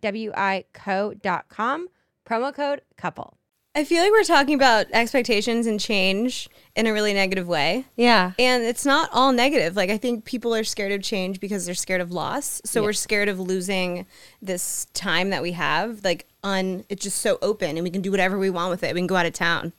Promo 2.26 2.54
code 2.54 2.82
couple. 2.96 3.37
I 3.78 3.84
feel 3.84 4.02
like 4.02 4.10
we're 4.10 4.24
talking 4.24 4.56
about 4.56 4.86
expectations 4.92 5.68
and 5.68 5.78
change 5.78 6.48
in 6.74 6.88
a 6.88 6.92
really 6.92 7.14
negative 7.14 7.46
way. 7.46 7.84
yeah, 7.94 8.32
And 8.36 8.64
it's 8.64 8.84
not 8.84 9.08
all 9.12 9.30
negative. 9.30 9.76
Like, 9.76 9.88
I 9.88 9.96
think 9.96 10.24
people 10.24 10.52
are 10.52 10.64
scared 10.64 10.90
of 10.90 11.00
change 11.00 11.38
because 11.38 11.64
they're 11.64 11.76
scared 11.76 12.00
of 12.00 12.10
loss. 12.10 12.60
So 12.64 12.82
we're 12.82 12.92
scared 12.92 13.28
of 13.28 13.38
losing 13.38 14.04
this 14.42 14.86
time 14.94 15.30
that 15.30 15.42
we 15.42 15.52
have. 15.52 16.02
Like, 16.02 16.26
un, 16.42 16.86
it's 16.88 17.04
just 17.04 17.18
so 17.18 17.38
open 17.40 17.76
and 17.76 17.84
we 17.84 17.90
can 17.90 18.02
do 18.02 18.10
whatever 18.10 18.36
we 18.36 18.50
want 18.50 18.70
with 18.70 18.82
it. 18.82 18.94
We 18.94 19.00
can 19.00 19.06
go 19.06 19.14
out 19.14 19.26
of 19.26 19.32
town. 19.32 19.72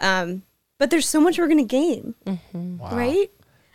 Um, 0.00 0.42
but 0.78 0.90
there's 0.90 1.08
so 1.08 1.20
much 1.20 1.38
we're 1.38 1.46
going 1.46 1.58
to 1.58 1.64
gain, 1.64 2.16
right? 2.92 3.30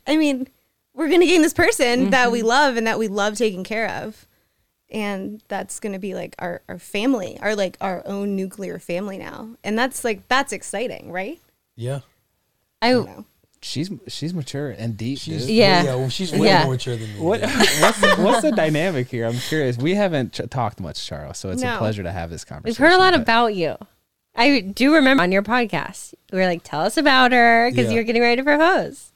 I 0.05 0.17
mean, 0.17 0.49
we're 0.93 1.07
going 1.07 1.21
to 1.21 1.25
gain 1.25 1.41
this 1.41 1.53
person 1.53 2.09
that 2.09 2.33
we 2.33 2.41
love 2.41 2.75
and 2.75 2.85
that 2.85 2.99
we 2.99 3.07
love 3.07 3.37
taking 3.37 3.63
care 3.63 3.89
of. 3.89 4.27
And 4.91 5.43
that's 5.49 5.79
going 5.79 5.93
to 5.93 5.99
be 5.99 6.15
like 6.15 6.35
our, 6.39 6.61
our 6.67 6.79
family, 6.79 7.37
our 7.41 7.55
like 7.55 7.77
our 7.79 8.01
own 8.07 8.35
nuclear 8.35 8.79
family 8.79 9.17
now. 9.17 9.49
And 9.63 9.77
that's 9.77 10.03
like 10.03 10.27
that's 10.27 10.51
exciting, 10.51 11.11
right? 11.11 11.39
Yeah. 11.75 11.99
I 12.81 12.91
No. 12.93 13.25
She's 13.61 13.91
she's 14.07 14.33
mature 14.33 14.69
and 14.71 14.95
deep. 14.97 15.19
She's 15.19 15.45
dude. 15.45 15.55
Yeah. 15.55 15.83
yeah. 15.83 15.95
Well, 15.95 16.09
she's 16.09 16.31
way 16.31 16.47
Yeah. 16.47 16.63
more 16.63 16.73
mature 16.73 16.95
than 16.95 17.13
me. 17.13 17.19
What 17.19 17.41
what's 17.81 17.99
the, 18.01 18.15
what's 18.17 18.41
the 18.41 18.51
dynamic 18.51 19.09
here? 19.09 19.25
I'm 19.27 19.37
curious. 19.37 19.77
We 19.77 19.95
haven't 19.95 20.31
ch- 20.33 20.49
talked 20.49 20.79
much, 20.79 20.95
Charo, 20.97 21.35
so 21.35 21.49
it's 21.49 21.61
a 21.61 21.75
pleasure 21.77 22.01
to 22.03 22.11
have 22.11 22.29
this 22.29 22.43
conversation. 22.45 22.81
we've 22.83 22.89
heard 22.89 22.95
a 22.95 22.97
lot 22.97 23.11
but- 23.13 23.21
about 23.21 23.53
you. 23.55 23.75
I 24.35 24.61
do 24.61 24.93
remember 24.93 25.21
on 25.23 25.31
your 25.33 25.41
podcast, 25.43 26.13
we 26.31 26.37
were 26.39 26.45
like, 26.45 26.61
"Tell 26.63 26.79
us 26.81 26.95
about 26.95 27.33
her," 27.33 27.69
because 27.69 27.87
Yeah. 27.87 27.95
you're 27.95 28.03
getting 28.05 28.21
ready 28.21 28.37
to 28.37 28.43
propose. 28.45 29.11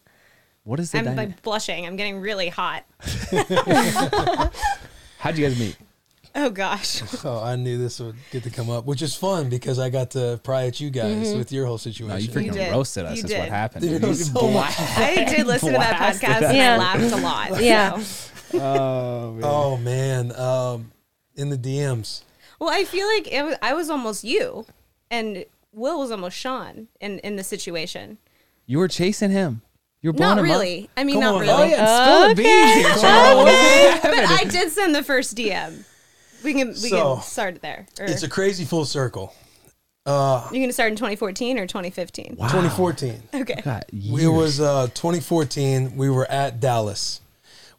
What 0.65 0.79
is 0.81 0.91
the 0.91 0.97
I'm 0.97 1.05
dynamic? 1.05 1.29
like 1.35 1.41
blushing. 1.43 1.85
I'm 1.85 1.95
getting 1.95 2.19
really 2.19 2.49
hot. 2.49 2.83
How'd 5.23 5.37
you 5.37 5.47
guys 5.47 5.57
meet? 5.57 5.77
Oh 6.35 6.49
gosh. 6.49 7.01
Oh, 7.25 7.41
I 7.41 7.55
knew 7.55 7.77
this 7.77 7.99
would 8.01 8.15
get 8.31 8.43
to 8.43 8.49
come 8.49 8.69
up, 8.69 8.85
which 8.85 9.01
is 9.01 9.15
fun 9.15 9.47
because 9.49 9.79
I 9.79 9.89
got 9.89 10.11
to 10.11 10.37
pry 10.43 10.65
at 10.65 10.81
you 10.81 10.89
guys 10.89 11.27
Mm-hmm. 11.29 11.37
with 11.37 11.51
your 11.53 11.65
whole 11.65 11.75
No, 11.75 11.89
you 11.89 11.93
situation. 11.93 12.43
You 12.43 12.51
freaking 12.51 12.53
did. 12.55 12.71
roasted 12.73 13.05
us. 13.05 13.17
You 13.19 13.23
is 13.23 13.29
did. 13.29 13.39
what 13.39 13.47
happened. 13.49 13.83
Dude, 13.83 13.91
dude. 14.01 14.03
it 14.03 14.07
was 14.07 14.25
so 14.31 14.57
I 14.57 15.25
did 15.29 15.47
listen 15.47 15.71
to 15.73 15.79
that 15.79 15.95
podcast 16.13 16.35
us. 16.37 16.43
and 16.43 16.57
Yeah. 16.57 16.73
I 16.73 16.77
laughed 16.77 17.13
a 17.13 17.15
lot. 17.17 17.63
Yeah. 17.63 17.99
so. 17.99 18.29
Oh, 18.59 19.31
man. 19.31 19.41
oh 19.45 19.77
man, 19.77 20.31
um, 20.39 20.91
in 21.35 21.49
the 21.49 21.57
DMs. 21.57 22.23
Well, 22.59 22.69
I 22.69 22.83
feel 22.83 23.07
like 23.07 23.31
it 23.31 23.43
was, 23.43 23.55
I 23.63 23.73
was 23.73 23.89
almost 23.89 24.23
you, 24.25 24.65
and 25.09 25.45
Will 25.71 25.99
was 25.99 26.11
almost 26.11 26.37
Shawn 26.37 26.87
in 26.99 27.17
in 27.19 27.35
the 27.37 27.43
situation. 27.43 28.17
You 28.67 28.77
were 28.79 28.87
chasing 28.87 29.31
him. 29.31 29.61
You 30.03 30.09
were 30.09 30.13
blowing 30.13 30.35
Not 30.35 30.39
him 30.39 30.45
up. 30.45 30.51
really. 30.51 30.89
I 30.97 31.03
mean, 31.05 31.15
Come 31.15 31.21
not 31.21 31.35
on, 31.35 31.41
really. 31.41 31.53
Oh 31.53 31.65
yeah, 31.65 32.03
spill 32.05 32.29
the 32.29 32.35
beans 32.35 32.73
here, 32.73 32.89
Charo. 32.89 34.01
but 34.03 34.13
I 34.29 34.43
did 34.43 34.69
send 34.71 34.93
the 34.93 35.01
first 35.03 35.35
DM. 35.35 35.83
We 36.43 36.53
can 36.53 36.67
we 36.67 36.73
So, 36.75 37.15
can 37.15 37.23
start 37.23 37.61
there. 37.61 37.87
Or 37.99 38.05
It's 38.05 38.21
a 38.23 38.29
crazy 38.29 38.65
full 38.65 38.83
circle. 38.85 39.33
Uh, 40.05 40.45
you're 40.51 40.61
gonna 40.61 40.73
start 40.73 40.91
in 40.91 40.97
2014 40.97 41.57
or 41.57 41.65
2015. 41.65 42.35
2014. 42.35 43.23
Okay. 43.33 43.61
God, 43.63 43.85
It 43.93 44.27
was 44.27 44.59
uh, 44.59 44.87
2014. 44.87 45.95
We 45.95 46.09
were 46.09 46.29
at 46.29 46.59
Dallas. 46.59 47.21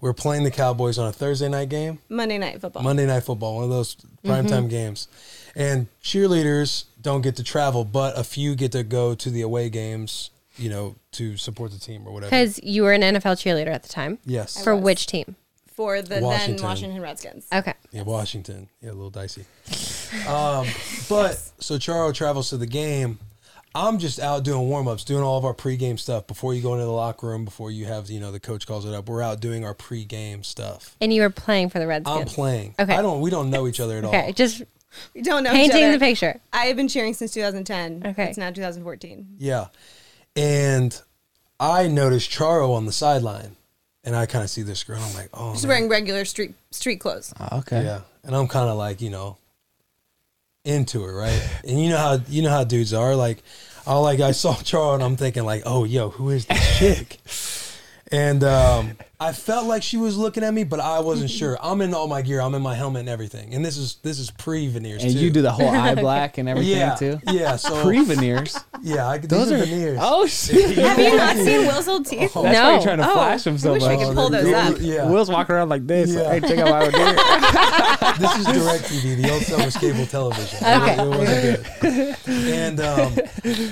We 0.00 0.08
were 0.08 0.14
playing 0.14 0.44
the 0.44 0.50
Cowboys 0.50 0.98
on 0.98 1.06
a 1.06 1.12
Thursday 1.12 1.48
night 1.50 1.68
game, 1.68 1.98
Monday 2.08 2.38
Night 2.38 2.60
Football. 2.60 2.82
Monday 2.82 3.04
Night 3.06 3.20
Football, 3.24 3.56
one 3.56 3.64
of 3.64 3.70
those 3.70 3.96
primetime 4.24 4.68
games. 4.70 5.08
And 5.54 5.86
cheerleaders 6.02 6.84
don't 7.02 7.20
get 7.20 7.36
to 7.36 7.44
travel, 7.44 7.84
but 7.84 8.18
a 8.18 8.24
few 8.24 8.54
get 8.54 8.72
to 8.72 8.82
go 8.82 9.14
to 9.14 9.30
the 9.30 9.42
away 9.42 9.68
games, 9.70 10.30
you 10.56 10.70
know, 10.70 10.96
to 11.12 11.36
support 11.36 11.72
the 11.72 11.78
team 11.78 12.06
or 12.06 12.12
whatever. 12.12 12.30
Because 12.30 12.60
you 12.62 12.82
were 12.82 12.92
an 12.92 13.02
NFL 13.02 13.36
cheerleader 13.36 13.72
at 13.72 13.82
the 13.82 13.88
time. 13.88 14.18
Yes. 14.24 14.62
For 14.62 14.74
was. 14.74 14.84
which 14.84 15.06
team? 15.06 15.36
for 15.74 16.00
the 16.02 16.08
then 16.08 16.22
Washington. 16.22 16.64
Washington 16.64 17.02
Redskins. 17.02 17.46
Okay. 17.52 17.74
Yeah, 17.90 18.02
Washington. 18.02 18.68
Yeah, 18.80 18.90
a 18.90 18.92
little 18.92 19.10
dicey. 19.10 19.44
Um, 20.28 20.68
but 21.08 21.34
so 21.58 21.74
Charo 21.74 22.14
travels 22.14 22.50
to 22.50 22.56
the 22.56 22.68
game. 22.68 23.18
I'm 23.74 23.98
just 23.98 24.20
out 24.20 24.44
doing 24.44 24.68
warm 24.68 24.86
ups, 24.86 25.02
doing 25.02 25.24
all 25.24 25.36
of 25.36 25.44
our 25.44 25.54
pregame 25.54 25.98
stuff 25.98 26.28
before 26.28 26.54
you 26.54 26.62
go 26.62 26.74
into 26.74 26.84
the 26.84 26.92
locker 26.92 27.26
room, 27.26 27.44
before 27.44 27.72
you 27.72 27.86
have, 27.86 28.08
you 28.08 28.20
know, 28.20 28.30
the 28.30 28.38
coach 28.38 28.64
calls 28.64 28.84
it 28.84 28.94
up. 28.94 29.08
We're 29.08 29.22
out 29.22 29.40
doing 29.40 29.64
our 29.64 29.74
pregame 29.74 30.44
stuff. 30.44 30.96
And 31.00 31.12
you 31.12 31.22
were 31.22 31.30
playing 31.30 31.70
for 31.70 31.80
the 31.80 31.88
Redskins. 31.88 32.16
I'm 32.16 32.26
playing. 32.26 32.76
Okay. 32.78 32.94
I 32.94 33.02
don't. 33.02 33.20
We 33.22 33.30
don't 33.30 33.50
know 33.50 33.66
each 33.66 33.80
other 33.80 33.98
at 33.98 34.04
all. 34.04 34.14
Okay, 34.14 34.30
just 34.32 34.62
We 35.14 35.22
don't 35.22 35.42
know 35.42 35.50
each 35.50 35.56
painting 35.56 35.82
other. 35.82 35.92
the 35.94 35.98
picture. 35.98 36.40
I 36.52 36.66
have 36.66 36.76
been 36.76 36.86
cheering 36.86 37.14
since 37.14 37.32
2010. 37.32 38.02
Okay. 38.12 38.28
It's 38.28 38.38
now 38.38 38.52
2014. 38.52 39.36
Yeah, 39.38 39.66
and 40.36 41.00
I 41.60 41.86
noticed 41.88 42.30
Charo 42.30 42.74
on 42.74 42.86
the 42.86 42.92
sideline, 42.92 43.56
and 44.02 44.14
I 44.16 44.26
kind 44.26 44.44
of 44.44 44.50
see 44.50 44.62
this 44.62 44.84
girl. 44.84 45.00
I'm 45.00 45.14
like, 45.14 45.28
oh, 45.32 45.54
She's 45.54 45.64
man. 45.64 45.68
wearing 45.68 45.88
regular 45.88 46.24
street 46.24 46.54
street 46.70 46.96
clothes. 47.00 47.32
Oh, 47.38 47.58
okay. 47.58 47.84
Yeah, 47.84 48.00
and 48.22 48.34
I'm 48.34 48.48
kind 48.48 48.68
of 48.68 48.76
like 48.76 49.00
you 49.00 49.10
know 49.10 49.38
into 50.64 51.02
her, 51.02 51.14
right? 51.14 51.48
and 51.66 51.80
you 51.82 51.90
know 51.90 51.98
how 51.98 52.18
you 52.28 52.42
know 52.42 52.50
how 52.50 52.64
dudes 52.64 52.92
are. 52.92 53.14
Like, 53.14 53.42
I 53.86 53.96
like 53.98 54.20
I 54.20 54.32
saw 54.32 54.54
Charo, 54.54 54.94
and 54.94 55.02
I'm 55.02 55.16
thinking 55.16 55.44
like, 55.44 55.62
oh, 55.66 55.84
yo, 55.84 56.10
who 56.10 56.30
is 56.30 56.46
this 56.46 56.78
chick? 56.78 57.18
And 58.12 58.44
um, 58.44 58.96
I 59.24 59.32
felt 59.32 59.66
like 59.66 59.82
she 59.82 59.96
was 59.96 60.16
looking 60.18 60.44
at 60.44 60.52
me, 60.52 60.64
but 60.64 60.80
I 60.80 61.00
wasn't 61.00 61.30
sure. 61.40 61.56
I'm 61.62 61.80
in 61.80 61.94
all 61.94 62.06
my 62.08 62.20
gear. 62.22 62.40
I'm 62.40 62.54
in 62.54 62.62
my 62.62 62.74
helmet 62.74 63.00
and 63.00 63.08
everything. 63.08 63.54
And 63.54 63.64
this 63.64 63.76
is 63.76 63.96
this 64.02 64.18
is 64.18 64.30
pre 64.30 64.68
veneers 64.68 65.02
And 65.02 65.12
too. 65.12 65.18
you 65.18 65.30
do 65.30 65.40
the 65.42 65.50
whole 65.52 65.68
eye 65.84 65.94
black 65.94 66.38
and 66.38 66.48
everything 66.48 66.76
yeah, 66.76 66.94
too. 66.94 67.18
yeah. 67.30 67.56
So 67.56 67.82
Pre 67.84 68.04
veneers. 68.04 68.58
yeah, 68.82 69.08
I, 69.08 69.18
Those 69.18 69.50
are 69.52 69.56
are 69.56 69.58
veneers. 69.64 69.98
Oh 70.02 70.26
shit. 70.26 70.76
Have 70.76 70.98
you 70.98 71.16
not 71.16 71.36
seen 71.36 71.66
Will's 71.66 71.88
old 71.88 72.06
teeth? 72.06 72.32
Oh. 72.36 72.42
That's 72.42 72.54
why 72.56 72.62
No. 72.62 72.70
you're 72.74 72.82
trying 72.82 72.98
to 72.98 73.08
Oh, 73.08 73.12
flash 73.14 73.46
him 73.46 73.56
so 73.58 73.70
I 73.70 73.72
wish 73.74 73.82
we 73.82 73.96
could 74.04 74.14
pull 74.14 74.30
those 74.30 74.52
up. 74.52 74.76
Yeah. 74.80 75.08
Will's 75.10 75.30
walking 75.30 75.54
around 75.54 75.68
like 75.70 75.86
this. 75.86 76.10
Yeah. 76.10 76.30
Hey, 76.30 76.40
check 76.40 76.58
out 76.58 76.68
my 76.70 76.84
veneer. 76.90 77.14
this 78.18 78.38
is 78.38 78.46
direct 78.46 78.84
TV. 78.84 79.22
The 79.22 79.30
old 79.32 79.42
stuff 79.42 79.64
was 79.64 79.76
cable 79.76 80.06
television. 80.06 80.58
Okay. 80.58 80.94
It 81.02 81.08
wasn't 81.08 81.80
good. 81.80 82.16
And 82.54 82.80
um, 82.80 83.14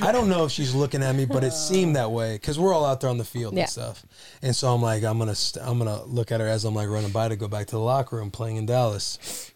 I 0.03 0.13
don't 0.13 0.29
know 0.29 0.45
if 0.45 0.53
she's 0.53 0.75
looking 0.75 1.03
at 1.03 1.15
me, 1.15 1.25
but 1.25 1.45
it 1.45 1.53
seemed 1.53 1.97
that 1.97 2.11
way 2.11 2.35
because 2.35 2.59
we're 2.59 2.73
all 2.75 2.85
out 2.85 3.01
there 3.01 3.11
on 3.11 3.19
the 3.19 3.25
field 3.25 3.55
Yeah. 3.55 3.63
and 3.63 3.71
stuff. 3.71 4.05
And 4.43 4.55
so 4.57 4.73
I'm 4.75 4.83
like, 4.83 5.05
I'm 5.05 5.19
gonna, 5.19 5.35
st- 5.49 5.67
I'm 5.67 5.79
gonna 5.79 6.05
look 6.05 6.33
at 6.33 6.41
her 6.41 6.47
as 6.49 6.65
I'm 6.65 6.75
like 6.75 6.89
running 6.89 7.11
by 7.13 7.29
to 7.29 7.37
go 7.37 7.49
back 7.49 7.67
to 7.69 7.73
the 7.77 7.81
locker 7.81 8.17
room 8.17 8.31
playing 8.31 8.57
in 8.57 8.67
Dallas. 8.67 9.51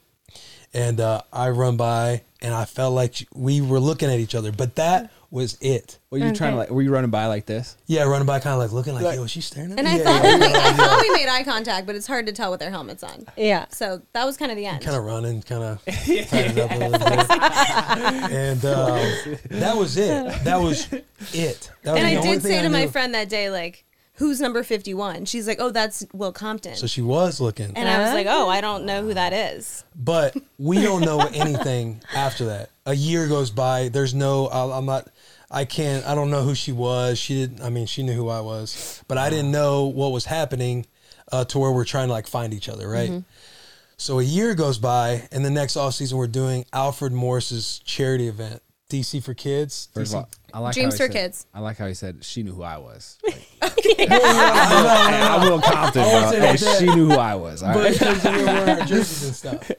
And 0.74 1.00
uh, 1.00 1.22
I 1.32 1.50
run 1.50 1.76
by, 1.78 2.22
and 2.42 2.52
I 2.52 2.66
felt 2.66 2.92
like 2.92 3.26
we 3.34 3.60
were 3.62 3.80
looking 3.80 4.10
at 4.10 4.18
each 4.18 4.34
other, 4.34 4.52
but 4.52 4.74
that 4.76 5.10
was 5.30 5.56
it. 5.60 5.98
Were 6.10 6.18
you 6.18 6.32
trying 6.34 6.52
to 6.52 6.58
like? 6.58 6.70
Were 6.70 6.82
you 6.82 6.90
running 6.92 7.10
by 7.10 7.26
like 7.26 7.46
this? 7.46 7.76
Yeah, 7.86 8.02
running 8.04 8.26
by, 8.26 8.40
kind 8.40 8.54
of 8.54 8.58
like 8.60 8.72
looking 8.72 8.94
like, 8.94 9.16
yo, 9.16 9.24
is 9.24 9.30
she 9.30 9.40
staring 9.40 9.72
at 9.72 9.78
And 9.78 9.86
me? 9.86 9.94
I 9.94 9.96
yeah, 9.98 10.04
thought, 10.04 10.24
yeah, 10.24 10.34
we, 10.36 10.40
yeah, 10.42 10.58
I 10.64 10.72
thought 10.72 11.00
we 11.02 11.10
made 11.10 11.28
eye 11.28 11.44
contact, 11.44 11.86
but 11.86 11.96
it's 11.96 12.06
hard 12.06 12.26
to 12.26 12.32
tell 12.32 12.50
with 12.50 12.60
their 12.60 12.70
helmets 12.70 13.02
on. 13.02 13.26
Yeah. 13.36 13.66
So 13.70 14.02
that 14.12 14.24
was 14.24 14.36
kind 14.36 14.50
of 14.50 14.56
the 14.56 14.66
end. 14.66 14.82
kind 14.84 14.96
of 14.96 15.04
running, 15.04 15.42
kind 15.42 15.62
of 15.62 15.84
tightened 15.84 16.58
up 16.58 16.70
a 16.70 16.74
and 18.30 18.64
um, 18.64 19.36
that 19.50 19.74
was 19.76 19.96
it. 19.96 20.44
That 20.44 20.56
was 20.60 20.92
it. 20.92 21.70
That 21.82 21.92
was 21.92 22.00
and 22.02 22.06
the 22.06 22.12
I 22.12 22.16
only 22.16 22.32
did 22.32 22.42
thing 22.42 22.52
say 22.52 22.62
to 22.62 22.68
my 22.68 22.86
friend 22.86 23.14
that 23.14 23.28
day, 23.28 23.50
like, 23.50 23.84
who's 24.16 24.40
number 24.40 24.62
51? 24.62 25.24
She's 25.26 25.46
like, 25.46 25.58
oh, 25.60 25.70
that's 25.70 26.04
Will 26.12 26.32
Compton. 26.32 26.76
So 26.76 26.86
she 26.86 27.02
was 27.02 27.40
looking, 27.40 27.72
and 27.76 27.88
I 27.88 28.00
was 28.02 28.12
like, 28.12 28.26
oh, 28.28 28.48
I 28.48 28.60
don't 28.60 28.84
know 28.84 29.02
who 29.02 29.14
that 29.14 29.32
is. 29.32 29.84
but 29.94 30.36
we 30.58 30.80
don't 30.82 31.02
know 31.02 31.20
anything 31.20 32.02
after 32.14 32.46
that. 32.46 32.70
A 32.86 32.94
year 32.94 33.26
goes 33.28 33.50
by. 33.50 33.88
There's 33.88 34.14
no. 34.14 34.46
I- 34.48 34.76
I'm 34.78 34.86
not. 34.86 35.08
I 35.50 35.64
can't. 35.64 36.04
I 36.06 36.14
don't 36.14 36.30
know 36.30 36.42
who 36.42 36.54
she 36.54 36.72
was. 36.72 37.18
She 37.18 37.34
didn't. 37.34 37.62
I 37.62 37.70
mean, 37.70 37.86
she 37.86 38.02
knew 38.02 38.14
who 38.14 38.28
I 38.28 38.40
was, 38.40 39.02
but 39.08 39.16
I 39.18 39.30
didn't 39.30 39.50
know 39.52 39.86
what 39.86 40.10
was 40.12 40.24
happening 40.26 40.86
uh, 41.32 41.44
to 41.46 41.58
where 41.58 41.70
we're 41.72 41.84
trying 41.84 42.08
to 42.08 42.12
like 42.12 42.26
find 42.26 42.52
each 42.52 42.68
other, 42.68 42.88
right? 42.88 43.10
Mm-hmm. 43.10 43.20
So 43.96 44.18
a 44.18 44.22
year 44.22 44.54
goes 44.54 44.78
by, 44.78 45.26
and 45.32 45.44
the 45.44 45.50
next 45.50 45.76
off 45.76 45.94
season 45.94 46.18
we're 46.18 46.26
doing 46.26 46.64
Alfred 46.72 47.12
Morris's 47.12 47.78
charity 47.84 48.28
event, 48.28 48.60
DC 48.90 49.22
for 49.22 49.34
Kids. 49.34 49.88
First 49.94 50.12
DC 50.12 50.16
of 50.18 50.24
all, 50.24 50.28
I 50.56 50.60
like 50.60 50.72
Dreams 50.74 50.94
how 50.98 51.04
he 51.04 51.08
for 51.08 51.12
said- 51.12 51.20
kids. 51.22 51.46
I 51.52 51.60
like 51.60 51.76
how 51.76 51.86
he 51.86 51.92
said 51.92 52.24
she 52.24 52.42
knew 52.42 52.52
who 52.54 52.62
I 52.62 52.78
was. 52.78 53.18
Like, 53.62 54.10
I 54.10 55.38
will 55.48 55.60
Compton, 55.60 56.02
I 56.02 56.06
won't 56.06 56.22
bro. 56.22 56.30
say 56.40 56.48
And 56.50 56.58
that. 56.58 56.78
she 56.78 56.86
knew 56.86 57.06
who 57.10 57.12
I 57.18 57.34
was. 57.34 57.62
All 57.62 57.74
but 57.74 57.82
right. 57.84 57.92
because 57.92 58.24
we 58.24 58.30
were 58.30 58.44
wearing 58.44 58.68
our 58.80 58.86
jerseys 58.86 59.24
and 59.24 59.34
stuff. 59.34 59.70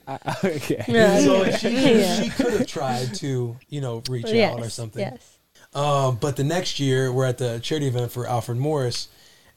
okay. 0.44 0.84
So 1.24 1.50
she, 1.52 2.24
she 2.24 2.30
could 2.30 2.52
have 2.54 2.66
tried 2.66 3.14
to, 3.16 3.56
you 3.68 3.80
know, 3.80 4.02
reach 4.08 4.26
Yes. 4.28 4.52
out 4.54 4.60
or 4.60 4.68
something. 4.70 5.00
Yes. 5.00 5.38
Um, 5.74 6.16
but 6.20 6.36
the 6.36 6.44
next 6.44 6.78
year, 6.80 7.12
we're 7.12 7.26
at 7.26 7.38
the 7.38 7.58
charity 7.60 7.86
event 7.88 8.10
for 8.12 8.26
Alfred 8.26 8.58
Morris, 8.58 9.08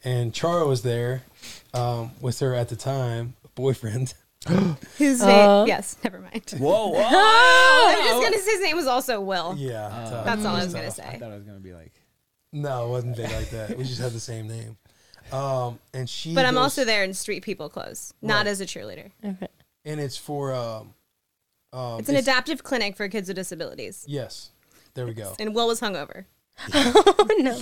and 0.03 0.33
Charo 0.33 0.67
was 0.67 0.81
there 0.83 1.23
um, 1.73 2.11
with 2.19 2.39
her 2.39 2.53
at 2.55 2.69
the 2.69 2.75
time 2.75 3.35
boyfriend. 3.55 4.13
His 4.97 5.21
Uh. 5.21 5.27
name, 5.27 5.67
yes, 5.67 5.97
never 6.03 6.19
mind. 6.19 6.51
Whoa, 6.57 6.87
whoa. 6.89 6.99
I'm 7.05 8.03
just 8.05 8.19
going 8.21 8.33
to 8.33 8.39
say 8.39 8.51
his 8.51 8.61
name 8.61 8.75
was 8.75 8.87
also 8.87 9.21
Will. 9.21 9.55
Yeah, 9.57 9.89
tough. 10.09 10.25
That's 10.25 10.45
all 10.45 10.55
I 10.55 10.63
was 10.63 10.73
Tough. 10.73 10.81
going 10.81 10.89
to 10.91 10.95
say. 10.95 11.03
I 11.07 11.17
thought 11.19 11.31
I 11.31 11.35
was 11.35 11.43
gonna 11.43 11.59
be 11.59 11.73
like. 11.73 11.93
No, 12.53 12.87
it 12.87 12.89
wasn't 12.89 13.15
big 13.15 13.31
like 13.31 13.49
that. 13.51 13.77
We 13.77 13.83
just 13.85 14.01
had 14.01 14.11
the 14.11 14.19
same 14.19 14.47
name. 14.47 14.77
Um, 15.31 15.79
and 15.93 16.09
she. 16.09 16.33
But 16.35 16.45
I'm 16.45 16.57
also 16.57 16.83
there 16.83 17.03
in 17.03 17.13
street 17.13 17.43
people 17.43 17.69
clothes, 17.69 18.13
not 18.21 18.39
Right. 18.39 18.47
as 18.47 18.59
a 18.61 18.65
cheerleader. 18.65 19.11
Okay. 19.23 19.47
and 19.85 19.99
it's 20.01 20.17
for. 20.17 20.53
Um, 20.53 20.93
um, 21.71 21.99
It's 21.99 22.09
an 22.09 22.17
adaptive 22.17 22.63
clinic 22.63 22.97
for 22.97 23.07
kids 23.07 23.29
with 23.29 23.37
disabilities. 23.37 24.03
Yes, 24.07 24.49
there 24.95 25.05
we 25.05 25.13
go. 25.13 25.33
And 25.39 25.55
Will 25.55 25.67
was 25.67 25.79
hungover. 25.79 26.25
Oh 26.73 27.27
no. 27.39 27.57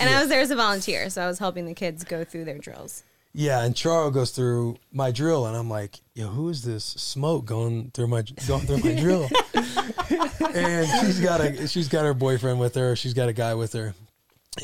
And 0.00 0.10
I 0.10 0.18
was 0.20 0.28
there 0.28 0.40
as 0.40 0.50
a 0.50 0.56
volunteer, 0.56 1.08
so 1.10 1.22
I 1.22 1.26
was 1.28 1.38
helping 1.38 1.64
the 1.66 1.74
kids 1.74 2.02
go 2.02 2.24
through 2.24 2.44
their 2.46 2.58
drills. 2.58 3.04
Yeah, 3.38 3.64
and 3.64 3.74
Charo 3.74 4.10
goes 4.10 4.30
through 4.30 4.78
my 4.92 5.10
drill, 5.10 5.44
and 5.44 5.54
I'm 5.54 5.68
like, 5.68 6.00
"Yo, 6.14 6.28
who 6.28 6.48
is 6.48 6.62
this 6.62 6.84
smoke 6.86 7.44
going 7.44 7.90
through 7.92 8.06
my 8.06 8.22
going 8.48 8.62
through 8.62 8.78
my 8.78 8.98
drill?" 8.98 9.28
and 10.54 10.88
she's 11.00 11.20
got 11.20 11.42
a 11.42 11.68
she's 11.68 11.88
got 11.88 12.06
her 12.06 12.14
boyfriend 12.14 12.58
with 12.58 12.74
her. 12.76 12.96
She's 12.96 13.12
got 13.12 13.28
a 13.28 13.34
guy 13.34 13.52
with 13.52 13.74
her. 13.74 13.94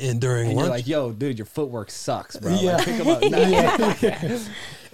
And 0.00 0.22
during 0.22 0.48
And 0.48 0.56
lunch, 0.56 0.64
you're 0.64 0.76
like, 0.76 0.86
yo, 0.86 1.12
dude, 1.12 1.36
your 1.36 1.44
footwork 1.44 1.90
sucks, 1.90 2.36
bro. 2.36 2.50
Yeah. 2.54 2.76
Like, 2.76 2.84
pick 2.86 2.94
him 2.94 3.08
up. 3.08 3.22
Nah. 3.22 4.38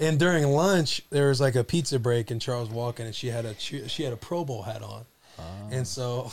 and 0.00 0.18
during 0.18 0.48
lunch, 0.48 1.02
there 1.10 1.28
was 1.28 1.40
like 1.40 1.54
a 1.54 1.62
pizza 1.62 2.00
break, 2.00 2.32
and 2.32 2.40
Charo's 2.40 2.70
walking, 2.70 3.06
and 3.06 3.14
she 3.14 3.28
had 3.28 3.44
a 3.44 3.54
she 3.60 4.02
had 4.02 4.12
a 4.12 4.16
Pro 4.16 4.44
Bowl 4.44 4.62
hat 4.62 4.82
on, 4.82 5.04
ah. 5.38 5.42
and 5.70 5.86
so 5.86 6.32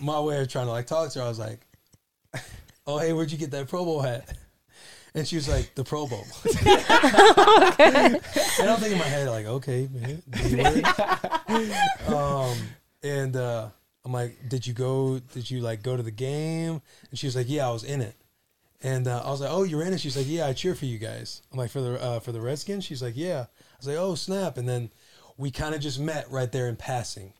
my 0.00 0.18
way 0.18 0.40
of 0.40 0.48
trying 0.48 0.66
to 0.66 0.72
like 0.72 0.88
talk 0.88 1.12
to 1.12 1.20
her, 1.20 1.24
I 1.24 1.28
was 1.28 1.38
like, 1.38 1.60
"Oh, 2.88 2.98
hey, 2.98 3.12
where'd 3.12 3.30
you 3.30 3.38
get 3.38 3.52
that 3.52 3.68
Pro 3.68 3.84
Bowl 3.84 4.00
hat?" 4.00 4.36
And 5.14 5.28
she 5.28 5.36
was 5.36 5.48
like, 5.48 5.74
the 5.74 5.84
Pro 5.84 6.06
Bowl. 6.06 6.26
and 7.78 8.70
I'm 8.70 8.76
thinking 8.78 8.92
in 8.92 8.98
my 8.98 9.04
head, 9.04 9.28
like, 9.28 9.46
okay, 9.46 9.88
man. 9.92 10.22
Um, 12.12 12.56
and 13.02 13.36
uh, 13.36 13.68
I'm 14.04 14.12
like, 14.12 14.48
did 14.48 14.66
you 14.66 14.72
go? 14.72 15.18
Did 15.18 15.50
you 15.50 15.60
like 15.60 15.82
go 15.82 15.96
to 15.96 16.02
the 16.02 16.10
game? 16.10 16.80
And 17.10 17.18
she 17.18 17.26
was 17.26 17.36
like, 17.36 17.48
yeah, 17.48 17.68
I 17.68 17.72
was 17.72 17.84
in 17.84 18.00
it. 18.00 18.16
And 18.82 19.06
uh, 19.06 19.22
I 19.24 19.30
was 19.30 19.40
like, 19.40 19.50
oh, 19.52 19.62
you're 19.64 19.82
in 19.82 19.92
it. 19.92 20.00
She's 20.00 20.16
like, 20.16 20.26
yeah, 20.28 20.46
I 20.46 20.54
cheer 20.54 20.74
for 20.74 20.86
you 20.86 20.98
guys. 20.98 21.42
I'm 21.52 21.58
like, 21.58 21.70
for 21.70 21.80
the 21.80 22.02
uh, 22.02 22.20
for 22.20 22.32
the 22.32 22.40
Redskins. 22.40 22.84
She's 22.84 23.02
like, 23.02 23.14
yeah. 23.16 23.46
I 23.50 23.76
was 23.78 23.86
like, 23.86 23.96
oh, 23.96 24.14
snap. 24.14 24.56
And 24.56 24.68
then 24.68 24.90
we 25.36 25.50
kind 25.50 25.74
of 25.74 25.80
just 25.80 26.00
met 26.00 26.30
right 26.30 26.50
there 26.50 26.68
in 26.68 26.76
passing. 26.76 27.34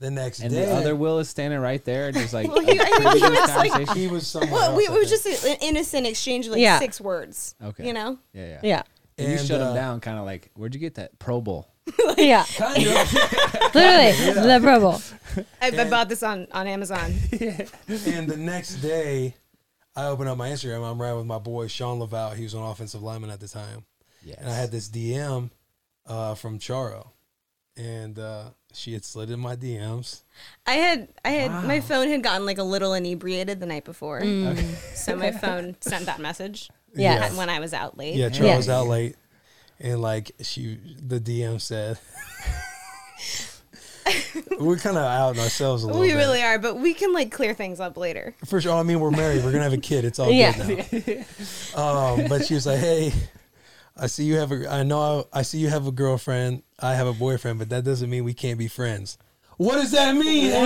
The 0.00 0.10
next 0.10 0.38
day. 0.38 0.46
And 0.46 0.54
day, 0.54 0.64
the 0.66 0.74
other 0.74 0.96
Will 0.96 1.18
is 1.20 1.28
standing 1.28 1.60
right 1.60 1.82
there, 1.84 2.08
and 2.08 2.16
just 2.16 2.34
like 2.34 2.48
Well, 2.52 2.60
he- 2.64 2.78
I 2.80 2.84
think 2.84 2.98
he 3.14 3.20
this 3.20 3.30
was, 3.30 3.30
like- 3.56 3.70
conversation. 3.70 3.96
he 3.96 4.06
was 4.08 4.26
somewhere 4.26 4.50
Well, 4.52 4.70
else, 4.70 4.76
we, 4.76 4.88
I 4.88 4.92
it 4.94 4.98
was 4.98 5.22
think. 5.22 5.36
just 5.38 5.46
an 5.46 5.56
innocent 5.62 6.06
exchange 6.06 6.46
of 6.46 6.52
like 6.52 6.60
Yeah. 6.60 6.78
six 6.80 7.00
words. 7.00 7.54
Okay. 7.62 7.86
You 7.86 7.92
know? 7.92 8.18
yeah, 8.32 8.46
yeah. 8.46 8.60
Yeah. 8.62 8.82
And 9.16 9.28
you 9.28 9.38
And, 9.38 9.46
shut 9.46 9.60
uh, 9.60 9.68
him 9.68 9.74
down, 9.76 10.00
kind 10.00 10.18
of 10.18 10.24
like, 10.24 10.50
where'd 10.54 10.74
you 10.74 10.80
get 10.80 10.96
that 10.96 11.18
Pro 11.18 11.40
Bowl? 11.40 11.68
Yeah. 12.18 12.44
kind 12.56 12.76
of. 12.86 13.12
Literally, 13.74 14.32
the 14.34 14.58
Pro 14.62 14.80
Bowl. 14.80 15.00
I, 15.62 15.68
I 15.68 15.88
bought 15.88 16.08
this 16.08 16.22
on, 16.22 16.46
on 16.52 16.66
Amazon. 16.66 17.12
and 17.32 18.28
the 18.28 18.36
next 18.38 18.76
day, 18.76 19.34
I 19.96 20.06
open 20.06 20.26
up 20.26 20.36
my 20.36 20.48
Instagram. 20.50 20.90
I'm 20.90 21.00
riding 21.00 21.18
with 21.18 21.26
my 21.26 21.38
boy 21.38 21.68
Shawn 21.68 22.00
Lauvao. 22.00 22.34
He 22.34 22.42
was 22.42 22.54
an 22.54 22.62
offensive 22.62 23.02
lineman 23.02 23.30
at 23.30 23.38
the 23.40 23.48
time, 23.48 23.84
Yes. 24.24 24.38
and 24.40 24.48
I 24.50 24.54
had 24.54 24.70
this 24.72 24.88
DM 24.88 25.50
uh, 26.06 26.34
from 26.34 26.58
Charo, 26.58 27.08
and 27.76 28.18
uh, 28.18 28.44
she 28.74 28.92
had 28.92 29.04
slid 29.04 29.30
in 29.30 29.40
my 29.40 29.56
DMs. 29.56 30.22
I 30.66 30.72
had 30.74 31.08
I 31.24 31.30
had 31.30 31.64
my 31.64 31.80
phone 31.80 32.08
had 32.08 32.22
gotten 32.22 32.44
like 32.46 32.58
a 32.58 32.62
little 32.64 32.92
inebriated 32.94 33.60
the 33.60 33.66
night 33.66 33.84
before, 33.84 34.20
so 34.94 35.16
my 35.16 35.30
phone 35.32 35.76
sent 35.80 36.06
that 36.06 36.20
message. 36.20 36.70
Yeah. 36.94 37.32
when 37.34 37.50
I 37.50 37.58
was 37.60 37.72
out 37.74 37.96
late. 37.98 38.14
Yeah, 38.14 38.28
Charo 38.28 38.56
was 38.56 38.68
out 38.68 38.86
late, 38.86 39.16
and 39.80 40.00
like 40.00 40.32
she, 40.40 40.78
the 41.04 41.18
DM 41.20 41.60
said. 41.60 41.98
We're 44.60 44.76
kind 44.76 44.98
of 44.98 45.04
out 45.04 45.38
ourselves 45.38 45.82
a 45.82 45.86
little 45.86 46.00
we 46.02 46.08
bit. 46.08 46.16
really 46.16 46.42
are, 46.42 46.58
but 46.58 46.76
we 46.76 46.92
can 46.92 47.12
like 47.14 47.32
clear 47.32 47.54
things 47.54 47.80
up 47.80 47.96
later. 47.96 48.34
For 48.44 48.60
sure. 48.60 48.74
I 48.74 48.82
mean, 48.82 49.00
we're 49.00 49.10
married. 49.10 49.42
We're 49.42 49.50
gonna 49.52 49.64
have 49.64 49.72
a 49.72 49.78
kid. 49.78 50.04
It's 50.04 50.18
all 50.18 50.30
Yeah. 50.30 50.52
good 50.52 51.24
now. 51.74 51.82
Um, 51.82 52.26
but 52.28 52.44
she 52.44 52.54
was 52.54 52.66
like, 52.66 52.80
"Hey, 52.80 53.12
I 53.96 54.06
see 54.06 54.24
you 54.24 54.36
have 54.36 54.52
a. 54.52 54.70
I 54.70 54.82
know. 54.82 55.26
I 55.32 55.40
see 55.42 55.58
you 55.58 55.68
have 55.68 55.86
a 55.86 55.92
girlfriend. 55.92 56.63
I 56.80 56.94
have 56.94 57.06
a 57.06 57.12
boyfriend, 57.12 57.58
but 57.58 57.68
that 57.70 57.84
doesn't 57.84 58.10
mean 58.10 58.24
we 58.24 58.34
can't 58.34 58.58
be 58.58 58.68
friends. 58.68 59.16
What 59.56 59.74
does 59.76 59.92
that 59.92 60.14
mean? 60.16 60.52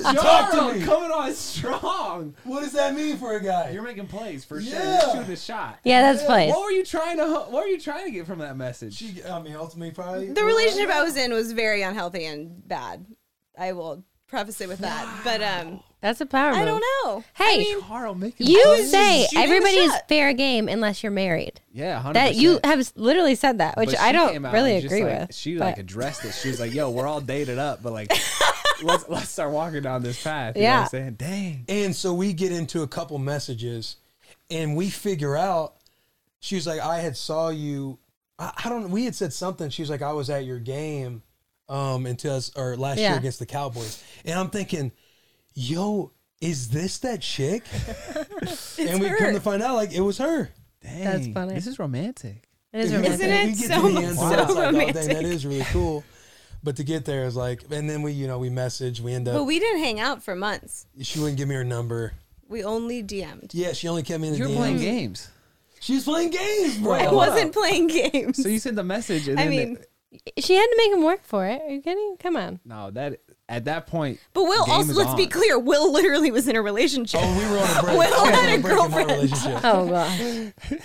What? 0.00 0.16
Talk 0.16 0.50
to 0.52 0.78
me. 0.78 0.84
coming 0.84 1.10
on 1.10 1.32
strong. 1.34 2.34
What 2.44 2.62
does 2.62 2.72
that 2.72 2.94
mean 2.94 3.16
for 3.16 3.36
a 3.36 3.42
guy? 3.42 3.70
You're 3.70 3.82
making 3.82 4.06
plays 4.06 4.44
for 4.44 4.60
sure. 4.60 4.72
Yeah. 4.72 5.06
You're 5.06 5.16
shooting 5.16 5.32
a 5.32 5.36
shot. 5.36 5.78
Yeah, 5.84 6.00
that's 6.02 6.24
plays. 6.24 6.50
What 6.52 6.62
were 6.62 6.70
you 6.70 6.84
trying 6.84 7.16
to? 7.18 7.26
What 7.26 7.52
were 7.52 7.66
you 7.66 7.80
trying 7.80 8.04
to 8.06 8.10
get 8.10 8.26
from 8.26 8.38
that 8.38 8.56
message? 8.56 8.94
She, 8.96 9.22
I 9.24 9.42
mean, 9.42 9.56
ultimately, 9.56 9.92
probably 9.92 10.32
The 10.32 10.44
relationship 10.44 10.90
I 10.90 11.02
was 11.02 11.16
in 11.16 11.32
was 11.32 11.52
very 11.52 11.82
unhealthy 11.82 12.24
and 12.26 12.66
bad. 12.66 13.04
I 13.58 13.72
will 13.72 14.04
preface 14.30 14.60
it 14.60 14.68
with 14.68 14.78
that. 14.78 15.20
But 15.24 15.42
um, 15.42 15.80
That's 16.00 16.20
a 16.20 16.26
power 16.26 16.50
move. 16.52 16.58
I 16.60 16.64
don't 16.64 16.80
know. 17.04 17.24
Hey, 17.34 17.44
I 17.54 17.58
mean, 17.58 17.80
Carl 17.82 18.14
making 18.14 18.46
you 18.46 18.62
say 18.84 19.22
shooting 19.24 19.38
the 19.38 19.44
everybody 19.44 19.74
is 19.74 19.92
fair 20.08 20.32
game 20.32 20.68
unless 20.68 21.02
you're 21.02 21.12
married. 21.12 21.60
yeah, 21.72 22.02
100%. 22.02 22.12
That 22.14 22.34
you 22.36 22.60
have 22.64 22.92
literally 22.96 23.34
said 23.34 23.58
that, 23.58 23.76
which 23.76 23.94
I 23.96 24.12
don't 24.12 24.42
really 24.44 24.76
agree 24.76 25.04
like, 25.04 25.20
with. 25.28 25.34
She 25.34 25.58
but- 25.58 25.64
like 25.66 25.78
addressed 25.78 26.24
it. 26.24 26.32
She 26.32 26.48
was 26.48 26.60
like, 26.60 26.72
"Yo, 26.72 26.90
we're 26.90 27.06
all 27.06 27.20
dated 27.20 27.58
up, 27.58 27.82
but 27.82 27.92
like, 27.92 28.10
let's 28.82 29.08
let's 29.08 29.28
start 29.28 29.50
walking 29.52 29.82
down 29.82 30.02
this 30.02 30.22
path." 30.22 30.56
You 30.56 30.62
know 30.62 30.68
Yeah. 30.68 30.76
what 30.78 30.82
I'm 30.84 30.88
saying? 30.90 31.14
Dang. 31.14 31.64
And 31.68 31.94
so 31.94 32.14
we 32.14 32.32
get 32.32 32.52
into 32.52 32.82
a 32.82 32.86
couple 32.88 33.18
messages, 33.18 33.96
and 34.50 34.76
we 34.76 34.88
figure 34.90 35.36
out. 35.36 35.74
She 36.42 36.54
was 36.54 36.66
like, 36.66 36.80
"I 36.80 37.00
had 37.00 37.16
saw 37.18 37.50
you. 37.50 37.98
I, 38.38 38.52
I 38.64 38.68
don't. 38.70 38.90
We 38.90 39.04
had 39.04 39.14
said 39.14 39.32
something. 39.34 39.68
She 39.68 39.82
was 39.82 39.90
like, 39.90 40.00
"I 40.00 40.12
was 40.12 40.30
at 40.30 40.46
your 40.46 40.58
game, 40.58 41.22
um, 41.70 42.04
until 42.04 42.34
us 42.34 42.50
or 42.56 42.76
last 42.76 42.98
year 42.98 43.14
against 43.16 43.38
the 43.38 43.46
Cowboys." 43.46 44.02
And 44.26 44.38
I'm 44.38 44.50
thinking, 44.50 44.92
"Yo, 45.54 46.12
is 46.42 46.68
this 46.68 46.98
that 46.98 47.22
chick?" 47.22 47.64
and 48.78 49.00
we 49.00 49.08
her. 49.08 49.16
come 49.16 49.32
to 49.34 49.40
find 49.40 49.62
out, 49.62 49.76
like 49.76 49.92
it 49.92 50.00
was 50.00 50.18
her. 50.18 50.50
Dang. 50.82 51.04
That's 51.04 51.26
funny. 51.28 51.54
This 51.54 51.66
is 51.66 51.78
romantic. 51.78 52.48
it 52.72 52.80
is 52.80 52.92
romantic. 52.92 53.20
Isn't 53.20 53.30
it 53.30 53.56
so- 53.56 53.74
end, 53.74 53.82
so 53.82 53.86
and 53.86 53.98
it's 54.06 54.18
like, 54.18 54.38
oh, 54.48 54.54
dang, 54.54 54.74
romantic? 54.74 54.94
that 55.06 55.24
is 55.24 55.46
really 55.46 55.64
cool. 55.72 56.04
But 56.62 56.76
to 56.76 56.84
get 56.84 57.06
there 57.06 57.24
is 57.24 57.36
like, 57.36 57.62
and 57.70 57.88
then 57.88 58.02
we, 58.02 58.12
you 58.12 58.26
know, 58.26 58.38
we 58.38 58.50
message. 58.50 59.00
We 59.00 59.14
end 59.14 59.26
up. 59.28 59.34
but 59.34 59.44
we 59.44 59.58
didn't 59.58 59.80
hang 59.80 59.98
out 59.98 60.22
for 60.22 60.34
months. 60.36 60.86
she 61.02 61.18
wouldn't 61.18 61.38
give 61.38 61.48
me 61.48 61.54
her 61.54 61.64
number. 61.64 62.12
We 62.48 62.64
only 62.64 63.02
DM'd. 63.02 63.54
Yeah, 63.54 63.72
she 63.72 63.88
only 63.88 64.02
kept 64.02 64.20
me 64.20 64.28
in 64.28 64.32
the 64.34 64.38
You're 64.40 64.48
DMs. 64.48 64.56
playing 64.56 64.78
games. 64.78 65.28
She 65.80 65.94
was 65.94 66.04
playing 66.04 66.30
games, 66.30 66.76
bro. 66.78 66.92
I 66.92 67.10
wasn't 67.12 67.54
playing 67.54 67.86
games. 67.86 68.42
So 68.42 68.48
you 68.50 68.58
sent 68.58 68.76
the 68.76 68.84
message, 68.84 69.28
and 69.28 69.38
I 69.40 69.44
then 69.44 69.50
mean, 69.50 69.74
the- 69.74 69.86
She 70.38 70.54
had 70.56 70.66
to 70.66 70.74
make 70.76 70.92
him 70.92 71.04
work 71.04 71.24
for 71.24 71.46
it. 71.46 71.62
Are 71.62 71.70
you 71.70 71.80
kidding? 71.82 72.16
Come 72.18 72.36
on. 72.36 72.58
no, 72.64 72.90
that 72.90 73.20
at 73.48 73.64
that 73.66 73.86
point. 73.86 74.18
but 74.34 74.42
Will 74.44 74.64
game 74.66 74.74
also 74.74 74.90
is 74.90 74.96
let's 74.96 75.14
be 75.14 75.26
clear. 75.26 75.58
Will 75.58 75.92
literally 75.92 76.30
was 76.30 76.48
in 76.48 76.56
a 76.56 76.62
relationship. 76.62 77.20
Oh, 77.22 77.38
we 77.38 77.44
were 77.44 77.58
on 77.58 77.76
a 77.78 77.82
break. 77.82 77.98
Will 78.10 78.26
I 78.26 78.30
had 78.32 78.48
on 78.54 78.58
a 78.58 78.62
break 78.62 78.74
girlfriend. 78.76 79.10
relationship. 79.10 79.60
Oh 79.64 79.88
god. 79.88 80.52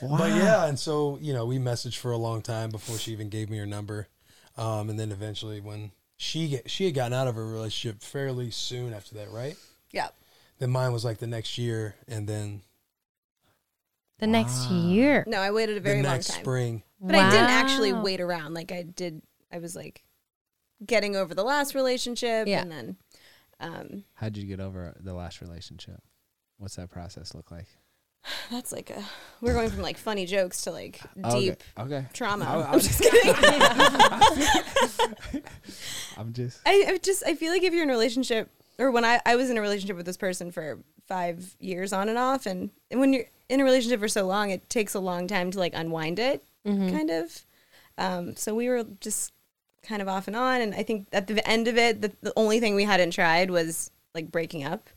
But 0.00 0.30
yeah, 0.30 0.66
and 0.66 0.78
so 0.78 1.18
you 1.20 1.32
know, 1.32 1.44
we 1.44 1.58
messaged 1.58 1.96
for 1.96 2.12
a 2.12 2.16
long 2.16 2.40
time 2.40 2.70
before 2.70 2.96
she 2.98 3.10
even 3.10 3.28
gave 3.28 3.50
me 3.50 3.58
her 3.58 3.66
number, 3.66 4.06
um, 4.56 4.90
and 4.90 4.98
then 4.98 5.10
eventually 5.10 5.60
when 5.60 5.90
she 6.16 6.48
get, 6.48 6.70
she 6.70 6.84
had 6.84 6.94
gotten 6.94 7.12
out 7.12 7.26
of 7.26 7.34
her 7.34 7.44
relationship 7.44 8.00
fairly 8.00 8.52
soon 8.52 8.92
after 8.92 9.16
that, 9.16 9.28
right? 9.32 9.56
yeah. 9.90 10.08
Then 10.60 10.70
mine 10.70 10.92
was 10.92 11.04
like 11.04 11.18
the 11.18 11.26
next 11.26 11.58
year, 11.58 11.96
and 12.06 12.28
then 12.28 12.62
The 14.20 14.28
next 14.28 14.68
year. 14.70 15.24
No, 15.26 15.40
I 15.40 15.50
waited 15.50 15.76
a 15.76 15.80
very 15.80 15.98
the 16.02 16.04
long 16.08 16.14
next 16.16 16.28
time. 16.28 16.40
spring. 16.42 16.82
But 17.00 17.14
I 17.14 17.30
didn't 17.30 17.50
actually 17.50 17.92
wait 17.92 18.20
around. 18.20 18.54
Like 18.54 18.72
I 18.72 18.82
did. 18.82 19.22
I 19.52 19.58
was 19.58 19.76
like 19.76 20.02
getting 20.84 21.16
over 21.16 21.34
the 21.34 21.44
last 21.44 21.74
relationship, 21.74 22.46
Yeah. 22.48 22.60
and 22.62 22.70
then 22.70 22.96
um, 23.60 24.04
How'd 24.14 24.36
you 24.36 24.44
get 24.44 24.60
over 24.60 24.96
the 25.00 25.14
last 25.14 25.40
relationship? 25.40 26.00
What's 26.58 26.76
that 26.76 26.90
process 26.90 27.34
look 27.34 27.50
like? 27.50 27.66
that's 28.50 28.72
like 28.72 28.90
a. 28.90 29.02
We're 29.40 29.54
going 29.54 29.70
from 29.70 29.82
like 29.82 29.96
funny 29.96 30.26
jokes 30.26 30.62
to 30.62 30.72
like 30.72 31.00
Okay, 31.24 31.40
deep 31.40 31.62
Okay. 31.78 32.06
trauma. 32.12 32.44
I- 32.44 32.60
I 32.60 32.62
I'm 32.72 32.80
just 32.80 33.00
kidding. 33.00 33.34
I'm 36.16 36.32
just. 36.32 36.60
I, 36.66 36.84
I 36.88 36.98
just 36.98 37.22
I 37.26 37.34
feel 37.34 37.52
like 37.52 37.62
if 37.62 37.72
you're 37.72 37.82
in 37.84 37.90
a 37.90 37.92
relationship 37.92 38.50
or 38.78 38.90
when 38.90 39.04
I, 39.04 39.20
I 39.26 39.36
was 39.36 39.50
in 39.50 39.58
a 39.58 39.60
relationship 39.60 39.96
with 39.96 40.06
this 40.06 40.16
person 40.16 40.50
for 40.50 40.78
five 41.06 41.56
years 41.58 41.92
on 41.92 42.08
and 42.08 42.18
off 42.18 42.46
and, 42.46 42.70
and 42.90 43.00
when 43.00 43.12
you're 43.12 43.24
in 43.48 43.60
a 43.60 43.64
relationship 43.64 43.98
for 43.98 44.08
so 44.08 44.26
long 44.26 44.50
it 44.50 44.68
takes 44.68 44.94
a 44.94 45.00
long 45.00 45.26
time 45.26 45.50
to 45.50 45.58
like 45.58 45.72
unwind 45.74 46.18
it 46.18 46.44
kind 46.90 47.10
of 47.10 47.44
um, 47.98 48.36
so 48.36 48.54
we 48.54 48.68
were 48.68 48.84
just 49.00 49.32
kind 49.82 50.00
of 50.02 50.08
off 50.08 50.26
and 50.28 50.36
on 50.36 50.60
and 50.60 50.74
I 50.74 50.82
think 50.82 51.08
at 51.12 51.26
the 51.26 51.46
end 51.48 51.66
of 51.68 51.76
it 51.78 52.00
the, 52.02 52.12
the 52.20 52.32
only 52.36 52.60
thing 52.60 52.74
we 52.74 52.84
hadn't 52.84 53.12
tried 53.12 53.50
was 53.50 53.90
like 54.14 54.30
breaking 54.30 54.64
up 54.64 54.88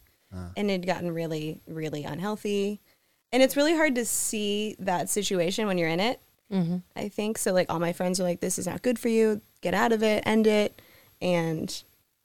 and 0.56 0.70
it 0.70 0.74
had 0.74 0.86
gotten 0.88 1.12
really 1.12 1.62
really 1.68 2.04
unhealthy 2.04 2.80
and 3.32 3.42
it's 3.44 3.56
really 3.58 3.76
hard 3.76 3.96
to 3.96 4.06
see 4.06 4.76
that 4.80 5.10
situation 5.10 5.68
when 5.68 5.78
you're 5.78 5.90
in 5.90 6.00
it 6.00 6.20
I 6.98 7.08
think 7.08 7.38
so. 7.38 7.54
Like 7.54 7.70
all 7.70 7.80
my 7.80 7.94
friends 7.94 8.20
are 8.20 8.24
like, 8.24 8.42
"This 8.42 8.60
is 8.60 8.68
not 8.68 8.82
good 8.82 9.00
for 9.00 9.08
you. 9.08 9.40
Get 9.62 9.74
out 9.74 9.94
of 9.94 10.04
it. 10.04 10.22
End 10.26 10.46
it." 10.48 10.82
And 11.22 11.82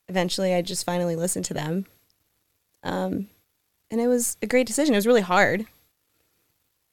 eventually, 0.08 0.52
I 0.52 0.62
just 0.62 0.84
finally 0.84 1.14
listened 1.14 1.44
to 1.44 1.54
them. 1.54 1.86
Um, 2.82 3.28
and 3.88 4.00
it 4.00 4.08
was 4.08 4.36
a 4.42 4.48
great 4.48 4.66
decision. 4.66 4.94
It 4.94 4.98
was 4.98 5.06
really 5.06 5.20
hard, 5.20 5.66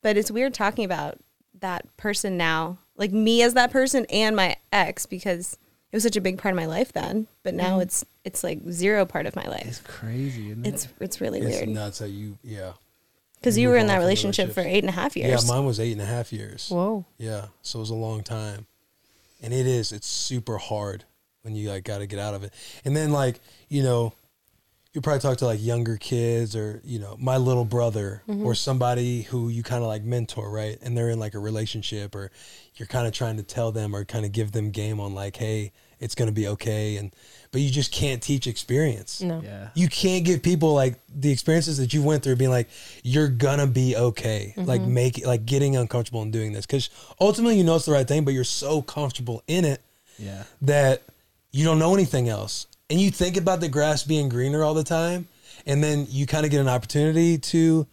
but 0.04 0.16
it's 0.16 0.30
weird 0.30 0.54
talking 0.54 0.86
about 0.86 1.18
that 1.64 1.98
person 1.98 2.38
now, 2.38 2.78
like 2.96 3.12
me 3.12 3.42
as 3.42 3.56
that 3.56 3.72
person 3.72 4.06
and 4.10 4.36
my 4.36 4.56
ex, 4.72 5.08
because 5.08 5.58
it 5.92 5.96
was 5.96 6.04
such 6.04 6.16
a 6.16 6.22
big 6.22 6.38
part 6.38 6.54
of 6.54 6.56
my 6.56 6.66
life 6.66 6.94
then. 6.94 7.28
But 7.42 7.56
now 7.56 7.80
mm. 7.80 7.84
it's 7.84 8.06
it's 8.24 8.44
like 8.44 8.60
zero 8.70 9.06
part 9.06 9.26
of 9.26 9.36
my 9.36 9.46
life. 9.46 9.66
It's 9.66 9.80
crazy, 9.80 10.52
isn't 10.52 10.66
it? 10.66 10.74
It's 10.74 10.88
it's 11.00 11.22
really 11.22 11.40
It's 11.40 11.58
weird 11.58 11.70
nuts 11.70 12.00
how 12.00 12.06
you, 12.06 12.38
yeah, 12.44 12.74
because 13.40 13.58
you 13.58 13.64
you 13.64 13.70
were 13.70 13.78
in 13.78 13.88
that 13.88 13.98
relationship 13.98 14.54
for 14.54 14.62
eight 14.62 14.84
and 14.84 14.90
a 14.90 14.94
half 14.94 15.18
years. 15.18 15.44
yeah. 15.44 15.54
Mine 15.54 15.66
was 15.66 15.80
eight 15.80 15.94
and 15.94 16.02
a 16.02 16.06
half 16.06 16.32
years. 16.32 16.70
Whoa. 16.70 17.06
Yeah, 17.18 17.48
so 17.62 17.80
it 17.80 17.82
was 17.82 17.90
a 17.90 17.96
long 17.96 18.24
time, 18.24 18.68
and 19.42 19.54
it 19.54 19.66
is. 19.66 19.92
It's 19.92 20.08
super 20.08 20.58
hard 20.58 21.06
when 21.42 21.56
you 21.56 21.70
like 21.70 21.84
got 21.84 22.00
to 22.00 22.08
get 22.08 22.20
out 22.20 22.34
of 22.34 22.44
it, 22.44 22.54
and 22.86 22.96
then 22.96 23.12
like 23.12 23.40
you 23.70 23.84
know, 23.84 24.14
you 24.94 25.02
probably 25.02 25.20
talk 25.20 25.38
to 25.40 25.46
like 25.46 25.62
younger 25.62 25.98
kids 25.98 26.56
or 26.56 26.80
you 26.84 27.00
know 27.00 27.18
my 27.20 27.38
little 27.38 27.66
brother 27.66 28.22
or 28.28 28.34
mm-hmm. 28.34 28.54
somebody 28.54 29.24
who 29.24 29.50
you 29.50 29.64
kind 29.64 29.82
of 29.82 29.88
like 29.88 30.04
mentor, 30.04 30.52
right? 30.52 30.78
And 30.84 30.96
they're 30.96 31.10
in 31.10 31.20
like 31.20 31.34
a 31.34 31.40
relationship, 31.40 32.14
or 32.14 32.30
you're 32.76 32.88
kind 32.88 33.08
of 33.08 33.14
trying 33.14 33.38
to 33.38 33.44
tell 33.44 33.72
them 33.72 33.96
or 33.96 34.06
kind 34.06 34.24
of 34.24 34.32
give 34.32 34.52
them 34.52 34.70
game 34.70 35.00
on 35.00 35.16
like, 35.16 35.36
hey, 35.36 35.72
it's 36.00 36.14
gonna 36.14 36.32
be 36.32 36.48
okay, 36.50 36.98
and 36.98 37.12
but 37.52 37.62
you 37.62 37.72
just 37.72 37.92
can't 37.92 38.22
teach 38.22 38.46
experience. 38.46 39.20
No. 39.20 39.42
yeah. 39.42 39.70
You 39.74 39.88
can't 39.88 40.26
give 40.26 40.44
people 40.44 40.76
like 40.76 41.00
the 41.10 41.32
experiences 41.32 41.78
that 41.78 41.92
you 41.92 42.04
went 42.04 42.24
through 42.24 42.36
being 42.36 42.52
like, 42.52 42.70
you're 43.04 43.30
gonna 43.30 43.68
be 43.68 43.96
okay. 43.96 44.54
Mm-hmm. 44.56 44.68
Like 44.68 44.82
make 44.82 45.26
like 45.26 45.48
getting 45.48 45.76
uncomfortable 45.76 46.22
and 46.22 46.32
doing 46.32 46.54
this. 46.54 46.68
Cause 46.68 46.92
ultimately 47.20 47.58
you 47.58 47.64
know 47.64 47.76
it's 47.76 47.86
the 47.86 47.94
right 47.94 48.08
thing, 48.08 48.26
but 48.26 48.36
you're 48.36 48.44
so 48.44 48.84
comfortable 48.84 49.42
in 49.48 49.66
it 49.66 49.82
Yeah. 50.20 50.44
that 50.62 51.02
you 51.52 51.66
don't 51.66 51.80
know 51.80 51.96
anything 51.96 52.30
else. 52.30 52.68
And 52.90 53.00
you 53.00 53.12
think 53.12 53.38
about 53.38 53.60
the 53.60 53.70
grass 53.70 54.04
being 54.04 54.30
greener 54.30 54.64
all 54.64 54.74
the 54.74 54.84
time, 54.84 55.28
and 55.66 55.84
then 55.84 56.06
you 56.10 56.26
kind 56.26 56.46
of 56.46 56.52
get 56.52 56.60
an 56.62 56.68
opportunity 56.68 57.38
to 57.38 57.88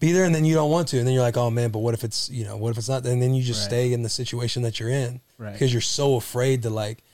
be 0.00 0.10
there 0.12 0.24
and 0.24 0.34
then 0.34 0.44
you 0.44 0.52
don't 0.52 0.70
want 0.72 0.88
to 0.88 0.98
and 0.98 1.06
then 1.06 1.14
you're 1.14 1.22
like 1.22 1.36
oh 1.36 1.48
man 1.48 1.70
but 1.70 1.78
what 1.78 1.94
if 1.94 2.02
it's 2.02 2.28
you 2.28 2.44
know 2.44 2.56
what 2.56 2.70
if 2.70 2.76
it's 2.76 2.88
not 2.88 3.06
and 3.06 3.22
then 3.22 3.34
you 3.34 3.40
just 3.40 3.60
Right. 3.60 3.68
stay 3.68 3.92
in 3.92 4.02
the 4.02 4.08
situation 4.08 4.62
that 4.64 4.80
you're 4.80 4.88
in 4.88 5.20
Right. 5.38 5.52
because 5.52 5.72
you're 5.72 5.80
so 5.80 6.16
afraid 6.16 6.62
to 6.62 6.70
like 6.70 7.04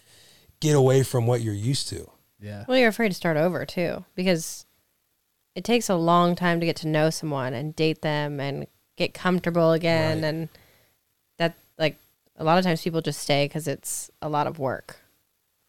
get 0.60 0.74
away 0.74 1.02
from 1.02 1.26
what 1.26 1.42
you're 1.42 1.52
used 1.52 1.90
to 1.90 2.10
Yeah. 2.40 2.64
Well, 2.66 2.78
you're 2.78 2.88
afraid 2.88 3.10
to 3.10 3.14
start 3.14 3.36
over 3.36 3.66
too 3.66 4.06
because 4.14 4.64
it 5.54 5.64
takes 5.64 5.90
a 5.90 5.96
long 5.96 6.34
time 6.34 6.60
to 6.60 6.66
get 6.66 6.76
to 6.76 6.88
know 6.88 7.10
someone 7.10 7.52
and 7.52 7.76
date 7.76 8.00
them 8.00 8.40
and 8.40 8.66
get 8.96 9.12
comfortable 9.12 9.72
again. 9.72 10.22
Right. 10.22 10.28
And 10.28 10.48
that, 11.36 11.56
like, 11.78 11.96
a 12.36 12.44
lot 12.44 12.56
of 12.58 12.64
times 12.64 12.80
people 12.82 13.00
just 13.02 13.20
stay 13.20 13.44
because 13.46 13.68
it's 13.68 14.10
a 14.22 14.28
lot 14.30 14.46
of 14.46 14.58
work 14.58 14.96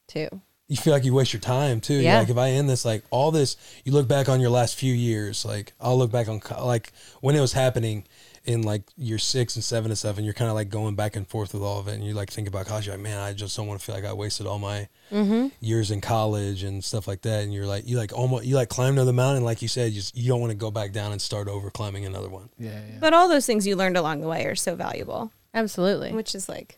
too. 0.08 0.30
You 0.70 0.78
feel 0.78 0.94
like 0.94 1.04
you 1.04 1.14
waste 1.14 1.34
your 1.34 1.42
time 1.42 1.82
too. 1.82 1.96
Yeah. 1.96 2.20
like 2.20 2.30
if 2.30 2.38
I 2.38 2.52
end 2.52 2.70
this, 2.70 2.86
like 2.86 3.04
all 3.10 3.32
this, 3.32 3.58
you 3.84 3.92
look 3.92 4.08
back 4.08 4.30
on 4.30 4.40
your 4.40 4.52
last 4.52 4.76
few 4.76 4.94
years. 4.94 5.44
Like 5.44 5.74
I'll 5.82 5.98
look 5.98 6.12
back 6.12 6.30
on 6.30 6.40
like 6.62 6.94
when 7.22 7.36
it 7.36 7.42
was 7.42 7.54
happening 7.54 8.06
in 8.46 8.62
like 8.62 8.84
year 8.96 9.18
six 9.18 9.56
and 9.56 9.64
seven 9.64 9.90
and 9.90 9.98
stuff, 9.98 10.18
and 10.18 10.26
you're 10.26 10.34
kind 10.34 10.48
of 10.48 10.56
like 10.56 10.70
going 10.70 10.96
back 10.96 11.16
and 11.16 11.28
forth 11.28 11.54
with 11.54 11.64
all 11.64 11.80
of 11.80 11.88
it, 11.88 11.96
and 11.96 12.06
you 12.06 12.14
like 12.14 12.30
think 12.30 12.48
about 12.48 12.68
college. 12.68 12.86
You're 12.86 12.96
like, 12.96 13.04
man, 13.04 13.18
I 13.18 13.34
just 13.34 13.58
don't 13.58 13.66
want 13.66 13.80
to 13.80 13.86
feel 13.86 13.96
like 13.96 14.06
I 14.06 14.14
wasted 14.14 14.46
all 14.46 14.60
my 14.60 14.88
mm-hmm. 15.12 15.48
years 15.60 15.90
in 15.90 16.02
college 16.02 16.62
and 16.62 16.84
stuff 16.84 17.08
like 17.08 17.24
that. 17.24 17.44
And 17.44 17.52
you're 17.52 17.66
like, 17.66 17.88
you 17.88 17.98
like 17.98 18.14
almost 18.14 18.46
you 18.46 18.56
like 18.56 18.70
climb 18.70 18.96
to 18.96 19.06
the 19.06 19.14
mountain, 19.14 19.44
like 19.44 19.64
you 19.64 19.68
said, 19.68 19.92
you 19.92 20.02
just 20.02 20.16
you 20.16 20.28
don't 20.28 20.40
want 20.40 20.52
to 20.52 20.58
go 20.58 20.70
back 20.70 20.92
down 20.92 21.12
and 21.12 21.22
start 21.22 21.48
over 21.48 21.72
climbing 21.72 22.06
another 22.06 22.30
one. 22.30 22.50
Yeah. 22.60 22.70
Yeah. 22.72 22.98
But 23.00 23.14
all 23.16 23.28
those 23.28 23.48
things 23.48 23.66
you 23.66 23.76
learned 23.76 23.98
along 23.98 24.22
the 24.22 24.28
way 24.28 24.46
are 24.46 24.56
so 24.56 24.76
valuable, 24.76 25.32
Absolutely. 25.54 26.14
which 26.14 26.36
is 26.36 26.48
like 26.48 26.78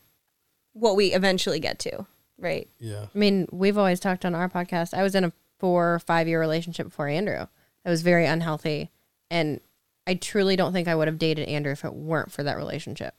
what 0.72 0.96
we 0.96 1.12
eventually 1.12 1.60
get 1.60 1.78
to, 1.80 2.06
right? 2.42 2.68
Yeah. 2.78 3.06
I 3.14 3.18
mean, 3.18 3.48
we've 3.50 3.78
always 3.78 4.00
talked 4.00 4.24
on 4.24 4.34
our 4.34 4.48
podcast. 4.48 4.92
I 4.94 5.02
was 5.02 5.14
in 5.14 5.24
a 5.24 5.32
four 5.58 5.94
or 5.94 5.98
five 6.00 6.28
year 6.28 6.40
relationship 6.40 6.86
before 6.88 7.08
Andrew. 7.08 7.46
It 7.84 7.88
was 7.88 8.02
very 8.02 8.26
unhealthy. 8.26 8.90
And 9.30 9.60
I 10.06 10.14
truly 10.14 10.56
don't 10.56 10.72
think 10.72 10.88
I 10.88 10.94
would 10.94 11.08
have 11.08 11.18
dated 11.18 11.48
Andrew 11.48 11.72
if 11.72 11.84
it 11.84 11.94
weren't 11.94 12.32
for 12.32 12.42
that 12.42 12.56
relationship. 12.56 13.14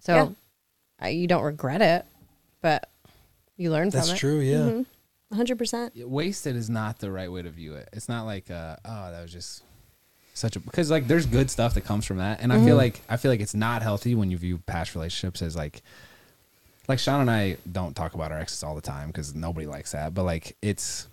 So 0.00 0.14
Yeah. 0.14 0.28
I, 1.00 1.08
you 1.10 1.26
don't 1.26 1.42
regret 1.42 1.82
it, 1.82 2.06
but 2.62 2.88
you 3.56 3.70
learn 3.70 3.90
from 3.90 3.98
That's 4.00 4.12
it. 4.12 4.16
true. 4.18 4.38
Yeah. 4.40 4.56
Mm-hmm. 4.58 4.82
100%. 5.34 6.04
wasted 6.06 6.54
is 6.54 6.70
not 6.70 7.00
the 7.00 7.10
right 7.10 7.30
way 7.30 7.42
to 7.42 7.50
view 7.50 7.74
it. 7.74 7.88
It's 7.92 8.08
not 8.08 8.26
like 8.26 8.50
uh, 8.50 8.76
oh 8.84 9.10
that 9.10 9.22
was 9.22 9.32
just 9.32 9.64
such 10.34 10.54
a 10.54 10.60
because 10.60 10.90
like 10.90 11.08
there's 11.08 11.26
good 11.26 11.50
stuff 11.50 11.74
that 11.74 11.80
comes 11.80 12.04
from 12.06 12.18
that, 12.18 12.40
and 12.40 12.52
I 12.52 12.62
feel 12.64 12.76
like 12.76 13.00
I 13.08 13.16
feel 13.16 13.32
like 13.32 13.40
it's 13.40 13.54
not 13.54 13.82
healthy 13.82 14.14
when 14.14 14.30
you 14.30 14.36
view 14.38 14.58
past 14.58 14.94
relationships 14.94 15.42
as 15.42 15.56
like 15.56 15.82
like 16.88 16.98
Shawn 16.98 17.20
and 17.20 17.30
I 17.30 17.56
don't 17.70 17.94
talk 17.94 18.14
about 18.14 18.32
our 18.32 18.38
exes 18.38 18.62
all 18.62 18.74
the 18.74 18.80
time 18.80 19.08
because 19.08 19.34
nobody 19.34 19.66
likes 19.66 19.92
that, 19.92 20.14
but 20.14 20.24
like 20.24 20.56
it's 20.62 21.08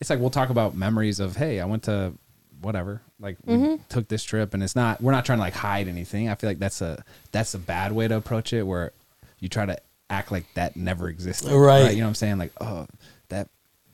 it's 0.00 0.10
like 0.10 0.20
we'll 0.20 0.30
talk 0.30 0.50
about 0.50 0.74
memories 0.74 1.20
of 1.20 1.36
hey 1.36 1.60
I 1.60 1.64
went 1.64 1.84
to 1.84 2.12
whatever 2.60 3.02
like 3.20 3.36
we 3.44 3.54
mm-hmm. 3.54 3.82
took 3.88 4.08
this 4.08 4.24
trip 4.24 4.54
and 4.54 4.62
it's 4.62 4.74
not 4.74 5.00
we're 5.00 5.12
not 5.12 5.24
trying 5.24 5.38
to 5.38 5.42
like 5.42 5.54
hide 5.54 5.88
anything. 5.88 6.28
I 6.28 6.34
feel 6.34 6.50
like 6.50 6.58
that's 6.58 6.80
a 6.80 7.04
that's 7.32 7.54
a 7.54 7.58
bad 7.58 7.92
way 7.92 8.08
to 8.08 8.16
approach 8.16 8.52
it 8.52 8.62
where 8.62 8.92
you 9.38 9.48
try 9.48 9.66
to 9.66 9.78
act 10.10 10.32
like 10.32 10.46
that 10.54 10.76
never 10.76 11.08
existed. 11.08 11.52
Right. 11.52 11.90
You 11.90 11.98
know 11.98 12.04
what 12.04 12.08
I'm 12.08 12.14
saying? 12.14 12.38
Like, 12.38 12.52
oh, 12.60 12.86
that 13.28 13.48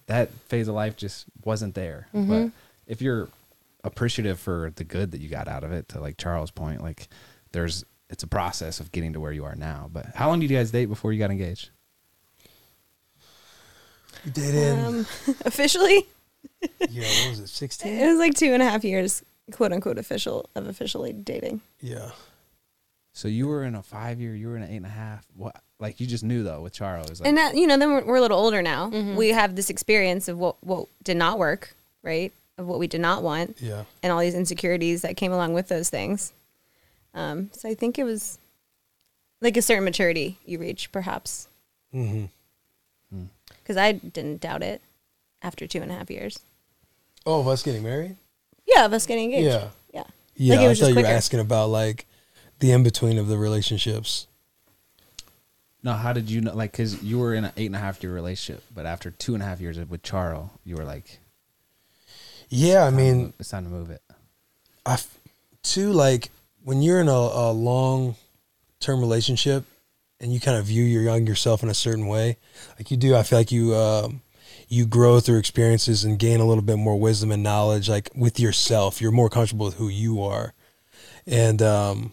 that 0.06 0.30
phase 0.48 0.68
of 0.68 0.74
life 0.74 0.96
just 0.96 1.26
wasn't 1.44 1.74
there. 1.74 2.08
Mm-hmm. 2.14 2.30
But 2.30 2.52
if 2.86 3.02
you're 3.02 3.28
appreciative 3.82 4.38
for 4.38 4.72
the 4.76 4.84
good 4.84 5.10
that 5.12 5.20
you 5.20 5.28
got 5.28 5.48
out 5.48 5.64
of 5.64 5.72
it, 5.72 5.88
to 5.90 6.00
like 6.00 6.16
Charo's 6.16 6.50
point, 6.50 6.82
like 6.82 7.08
there's 7.52 7.84
it's 8.14 8.22
a 8.22 8.28
process 8.28 8.78
of 8.78 8.92
getting 8.92 9.12
to 9.12 9.18
where 9.20 9.32
you 9.32 9.44
are 9.44 9.56
now. 9.56 9.90
But 9.92 10.06
how 10.14 10.28
long 10.28 10.38
did 10.38 10.48
you 10.48 10.56
guys 10.56 10.70
date 10.70 10.86
before 10.86 11.12
you 11.12 11.18
got 11.18 11.32
engaged? 11.32 11.70
You 14.24 14.30
dated. 14.30 14.78
Um, 14.78 15.00
officially, 15.44 16.06
yeah. 16.88 17.02
What 17.02 17.30
was 17.30 17.40
it? 17.40 17.48
Sixteen. 17.48 17.98
it 17.98 18.06
was 18.06 18.18
like 18.18 18.34
two 18.34 18.52
and 18.54 18.62
a 18.62 18.64
half 18.70 18.84
years, 18.84 19.22
quote 19.52 19.72
unquote, 19.72 19.98
official 19.98 20.48
of 20.54 20.68
officially 20.68 21.12
dating. 21.12 21.60
Yeah. 21.80 22.10
So 23.12 23.28
you 23.28 23.46
were 23.48 23.64
in 23.64 23.74
a 23.74 23.82
five 23.82 24.20
year, 24.20 24.34
you 24.34 24.48
were 24.48 24.56
in 24.56 24.62
an 24.62 24.70
eight 24.70 24.76
and 24.78 24.86
a 24.86 24.90
half. 24.90 25.24
What 25.36 25.60
like 25.80 26.00
you 26.00 26.06
just 26.06 26.24
knew 26.24 26.42
though 26.44 26.60
with 26.62 26.72
Charo. 26.74 27.06
Like, 27.08 27.28
and 27.28 27.36
that, 27.36 27.56
you 27.56 27.66
know, 27.66 27.76
then 27.76 27.90
we're, 27.92 28.04
we're 28.04 28.16
a 28.16 28.20
little 28.20 28.38
older 28.38 28.62
now. 28.62 28.88
We 28.88 29.28
have 29.30 29.56
this 29.56 29.70
experience 29.70 30.28
of 30.28 30.38
what, 30.38 30.56
what 30.64 30.86
did 31.02 31.16
not 31.16 31.38
work, 31.38 31.74
right? 32.02 32.32
Of 32.58 32.66
what 32.66 32.78
we 32.78 32.86
did 32.86 33.00
not 33.00 33.22
want. 33.22 33.56
Yeah. 33.60 33.84
and 34.02 34.12
all 34.12 34.20
these 34.20 34.34
insecurities 34.36 35.02
that 35.02 35.16
came 35.16 35.32
along 35.32 35.54
with 35.54 35.68
those 35.68 35.90
things. 35.90 36.32
Um, 37.14 37.50
so 37.52 37.68
I 37.68 37.74
think 37.74 37.98
it 37.98 38.04
was 38.04 38.38
like 39.40 39.56
a 39.56 39.62
certain 39.62 39.84
maturity 39.84 40.38
you 40.44 40.58
reach, 40.58 40.90
perhaps, 40.92 41.48
Mm-hmm. 41.94 42.26
because 43.60 43.76
I 43.76 43.92
didn't 43.92 44.40
doubt 44.40 44.62
it 44.62 44.82
after 45.42 45.66
two 45.66 45.80
and 45.80 45.90
a 45.90 45.94
half 45.94 46.10
years. 46.10 46.40
Oh, 47.24 47.40
of 47.40 47.48
us 47.48 47.62
getting 47.62 47.82
married. 47.84 48.16
Yeah, 48.66 48.84
of 48.84 48.92
us 48.92 49.06
getting 49.06 49.24
engaged. 49.32 49.46
Yeah. 49.46 49.68
yeah. 49.92 50.04
Yeah, 50.36 50.54
Like, 50.56 50.68
I 50.70 50.74
thought 50.74 50.88
you 50.88 50.94
were 50.96 51.06
asking 51.06 51.40
about 51.40 51.68
like 51.70 52.06
the 52.58 52.72
in 52.72 52.82
between 52.82 53.18
of 53.18 53.28
the 53.28 53.38
relationships. 53.38 54.26
no, 55.84 55.92
how 55.92 56.12
did 56.12 56.28
you 56.30 56.40
know? 56.40 56.54
Like, 56.54 56.72
cause 56.72 57.00
you 57.02 57.18
were 57.20 57.32
in 57.34 57.44
an 57.44 57.52
eight 57.56 57.66
and 57.66 57.76
a 57.76 57.78
half 57.78 58.02
year 58.02 58.12
relationship, 58.12 58.64
but 58.74 58.86
after 58.86 59.10
two 59.12 59.34
and 59.34 59.42
a 59.42 59.46
half 59.46 59.60
years 59.60 59.78
with 59.78 60.02
Charo, 60.02 60.50
you 60.64 60.74
were 60.76 60.84
like, 60.84 61.20
Yeah, 62.48 62.84
I 62.84 62.90
mean, 62.90 63.32
it's 63.38 63.50
time 63.50 63.64
to 63.64 63.70
move 63.70 63.90
it. 63.90 64.02
I 64.84 64.94
f- 64.94 65.18
too 65.62 65.92
like 65.92 66.30
when 66.64 66.82
you're 66.82 67.00
in 67.00 67.08
a, 67.08 67.12
a 67.12 67.52
long 67.52 68.16
term 68.80 69.00
relationship 69.00 69.64
and 70.18 70.32
you 70.32 70.40
kind 70.40 70.56
of 70.56 70.66
view 70.66 70.82
your 70.82 71.02
young 71.02 71.26
yourself 71.26 71.62
in 71.62 71.68
a 71.68 71.74
certain 71.74 72.06
way, 72.06 72.38
like 72.78 72.90
you 72.90 72.96
do. 72.96 73.14
I 73.14 73.22
feel 73.22 73.38
like 73.38 73.52
you 73.52 73.74
um, 73.74 74.22
you 74.68 74.86
grow 74.86 75.20
through 75.20 75.38
experiences 75.38 76.04
and 76.04 76.18
gain 76.18 76.40
a 76.40 76.44
little 76.44 76.62
bit 76.62 76.76
more 76.76 76.98
wisdom 76.98 77.30
and 77.30 77.42
knowledge, 77.42 77.88
like 77.88 78.10
with 78.16 78.40
yourself. 78.40 79.00
You're 79.00 79.12
more 79.12 79.30
comfortable 79.30 79.66
with 79.66 79.76
who 79.76 79.88
you 79.88 80.22
are, 80.22 80.54
and 81.26 81.60
um, 81.60 82.12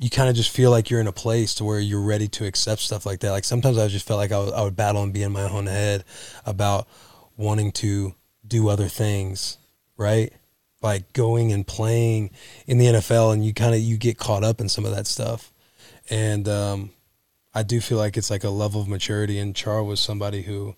you 0.00 0.08
kind 0.10 0.30
of 0.30 0.34
just 0.34 0.50
feel 0.50 0.70
like 0.70 0.88
you're 0.88 1.00
in 1.00 1.06
a 1.06 1.12
place 1.12 1.54
to 1.56 1.64
where 1.64 1.80
you're 1.80 2.00
ready 2.00 2.28
to 2.28 2.46
accept 2.46 2.80
stuff 2.80 3.04
like 3.04 3.20
that. 3.20 3.32
Like 3.32 3.44
sometimes 3.44 3.76
I 3.76 3.88
just 3.88 4.06
felt 4.06 4.18
like 4.18 4.32
I 4.32 4.38
would, 4.38 4.54
I 4.54 4.62
would 4.62 4.76
battle 4.76 5.02
and 5.02 5.12
be 5.12 5.22
in 5.22 5.32
my 5.32 5.42
own 5.42 5.66
head 5.66 6.04
about 6.46 6.88
wanting 7.36 7.72
to 7.72 8.14
do 8.46 8.68
other 8.68 8.88
things, 8.88 9.58
right? 9.96 10.32
Like 10.80 11.12
going 11.12 11.52
and 11.52 11.66
playing 11.66 12.30
in 12.66 12.78
the 12.78 12.86
NFL, 12.86 13.32
and 13.32 13.44
you 13.44 13.52
kind 13.52 13.74
of 13.74 13.80
you 13.80 13.96
get 13.96 14.16
caught 14.16 14.44
up 14.44 14.60
in 14.60 14.68
some 14.68 14.84
of 14.84 14.94
that 14.94 15.06
stuff, 15.08 15.52
and 16.08 16.48
um, 16.48 16.90
I 17.54 17.62
do 17.62 17.80
feel 17.80 17.98
like 17.98 18.16
it's 18.16 18.30
like 18.30 18.44
a 18.44 18.50
level 18.50 18.80
of 18.80 18.88
maturity. 18.88 19.38
And 19.38 19.54
Char 19.54 19.82
was 19.82 20.00
somebody 20.00 20.42
who, 20.42 20.76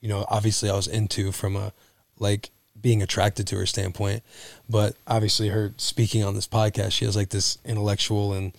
you 0.00 0.08
know, 0.08 0.24
obviously 0.28 0.70
I 0.70 0.76
was 0.76 0.86
into 0.86 1.32
from 1.32 1.56
a 1.56 1.72
like 2.18 2.50
being 2.80 3.02
attracted 3.02 3.46
to 3.48 3.56
her 3.56 3.66
standpoint, 3.66 4.22
but 4.68 4.94
obviously 5.06 5.48
her 5.48 5.74
speaking 5.76 6.24
on 6.24 6.34
this 6.34 6.46
podcast, 6.46 6.92
she 6.92 7.04
has 7.04 7.16
like 7.16 7.30
this 7.30 7.58
intellectual 7.64 8.32
and 8.32 8.52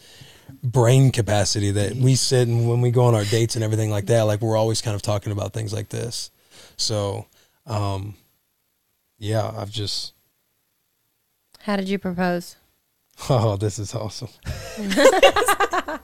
brain 0.64 1.12
capacity 1.12 1.72
that 1.72 1.96
we 1.96 2.16
sit 2.16 2.48
and 2.48 2.68
when 2.68 2.82
we 2.82 2.92
go 2.92 3.06
on 3.06 3.16
our 3.16 3.24
dates 3.24 3.56
and 3.56 3.64
everything 3.64 3.90
like 3.90 4.08
that, 4.08 4.24
like 4.24 4.42
we're 4.42 4.58
always 4.58 4.82
kind 4.82 4.96
of 4.96 5.02
talking 5.02 5.32
about 5.32 5.54
things 5.54 5.74
like 5.74 5.90
this. 5.90 6.30
So, 6.78 7.26
um, 7.66 8.16
yeah, 9.18 9.50
I've 9.56 9.72
just, 9.72 10.14
How 11.64 11.76
did 11.76 11.90
you 11.90 12.00
propose? 12.00 12.58
oh, 13.30 13.56
this 13.56 13.78
is 13.78 13.94
awesome. 13.94 14.30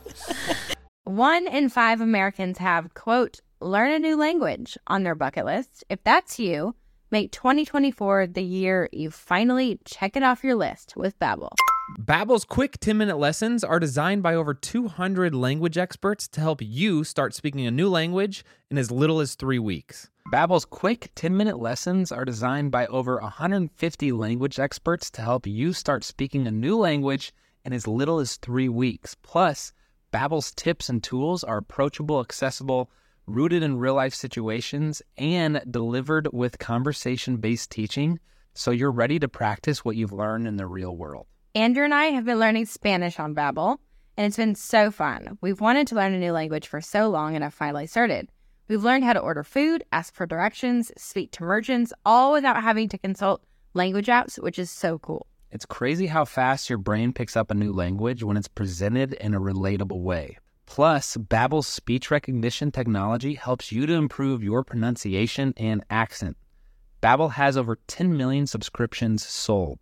One 1.03 1.47
in 1.47 1.69
five 1.69 1.99
Americans 2.01 2.59
have, 2.59 2.93
quote, 2.93 3.39
learn 3.59 3.91
a 3.91 3.99
new 3.99 4.15
language 4.15 4.77
on 4.87 5.03
their 5.03 5.15
bucket 5.15 5.45
list. 5.45 5.83
If 5.89 6.03
that's 6.03 6.37
you, 6.37 6.75
make 7.09 7.31
2024 7.31 8.27
the 8.27 8.43
year 8.43 8.87
you 8.91 9.09
finally 9.09 9.79
check 9.85 10.15
it 10.15 10.23
off 10.23 10.43
your 10.43 10.55
list 10.55 10.93
with 10.95 11.17
Babbel. 11.17 11.55
Babbel's 11.95 12.43
quick 12.43 12.79
10-minute 12.81 13.17
lessons 13.17 13.63
are 13.63 13.79
designed 13.79 14.21
by 14.21 14.35
over 14.35 14.53
200 14.53 15.33
language 15.33 15.77
experts 15.77 16.27
to 16.27 16.41
help 16.41 16.61
you 16.61 17.05
start 17.05 17.33
speaking 17.33 17.65
a 17.65 17.71
new 17.71 17.87
language 17.87 18.43
in 18.69 18.77
as 18.77 18.91
little 18.91 19.21
as 19.21 19.35
3 19.35 19.57
weeks. 19.59 20.09
Babbel's 20.29 20.65
quick 20.65 21.11
10-minute 21.15 21.59
lessons 21.59 22.11
are 22.11 22.25
designed 22.25 22.71
by 22.71 22.87
over 22.87 23.21
150 23.21 24.11
language 24.11 24.59
experts 24.59 25.09
to 25.11 25.21
help 25.21 25.47
you 25.47 25.71
start 25.71 26.03
speaking 26.03 26.45
a 26.45 26.51
new 26.51 26.77
language 26.77 27.33
in 27.63 27.71
as 27.71 27.87
little 27.87 28.19
as 28.19 28.35
3 28.35 28.67
weeks. 28.67 29.15
Plus, 29.23 29.71
Babbel's 30.11 30.51
tips 30.51 30.89
and 30.89 31.01
tools 31.01 31.41
are 31.41 31.57
approachable, 31.57 32.19
accessible, 32.19 32.91
rooted 33.27 33.63
in 33.63 33.77
real-life 33.77 34.13
situations, 34.13 35.01
and 35.17 35.61
delivered 35.71 36.27
with 36.33 36.59
conversation-based 36.59 37.71
teaching, 37.71 38.19
so 38.53 38.71
you're 38.71 38.91
ready 38.91 39.19
to 39.19 39.29
practice 39.29 39.85
what 39.85 39.95
you've 39.95 40.11
learned 40.11 40.47
in 40.47 40.57
the 40.57 40.67
real 40.67 40.95
world. 40.95 41.27
Andrew 41.57 41.83
and 41.85 41.91
I 41.91 42.11
have 42.11 42.23
been 42.23 42.37
learning 42.37 42.67
Spanish 42.67 43.19
on 43.19 43.33
Babbel, 43.33 43.79
and 44.15 44.27
it's 44.27 44.37
been 44.37 44.53
so 44.53 44.91
fun. 44.91 45.39
We've 45.41 45.59
wanted 45.59 45.87
to 45.87 45.95
learn 45.95 46.13
a 46.13 46.19
new 46.19 46.31
language 46.31 46.67
for 46.67 46.81
so 46.81 47.09
long 47.09 47.33
and 47.33 47.43
have 47.43 47.51
finally 47.51 47.87
started. 47.87 48.29
We've 48.67 48.83
learned 48.83 49.03
how 49.03 49.13
to 49.13 49.19
order 49.19 49.43
food, 49.43 49.83
ask 49.91 50.13
for 50.13 50.27
directions, 50.27 50.91
speak 50.97 51.31
to 51.31 51.43
merchants, 51.43 51.93
all 52.05 52.31
without 52.31 52.61
having 52.61 52.89
to 52.89 52.99
consult 52.99 53.43
language 53.73 54.05
apps, 54.05 54.39
which 54.39 54.59
is 54.59 54.69
so 54.69 54.99
cool. 54.99 55.25
It's 55.49 55.65
crazy 55.65 56.05
how 56.05 56.25
fast 56.25 56.69
your 56.69 56.77
brain 56.77 57.11
picks 57.11 57.35
up 57.35 57.49
a 57.49 57.55
new 57.55 57.73
language 57.73 58.21
when 58.21 58.37
it's 58.37 58.47
presented 58.47 59.13
in 59.13 59.33
a 59.33 59.41
relatable 59.41 60.03
way. 60.03 60.37
Plus, 60.67 61.17
Babbel's 61.17 61.65
speech 61.65 62.11
recognition 62.11 62.71
technology 62.71 63.33
helps 63.33 63.71
you 63.71 63.87
to 63.87 63.93
improve 63.93 64.43
your 64.43 64.63
pronunciation 64.63 65.55
and 65.57 65.83
accent. 65.89 66.37
Babbel 67.01 67.31
has 67.31 67.57
over 67.57 67.79
10 67.87 68.15
million 68.15 68.45
subscriptions 68.45 69.25
sold. 69.25 69.79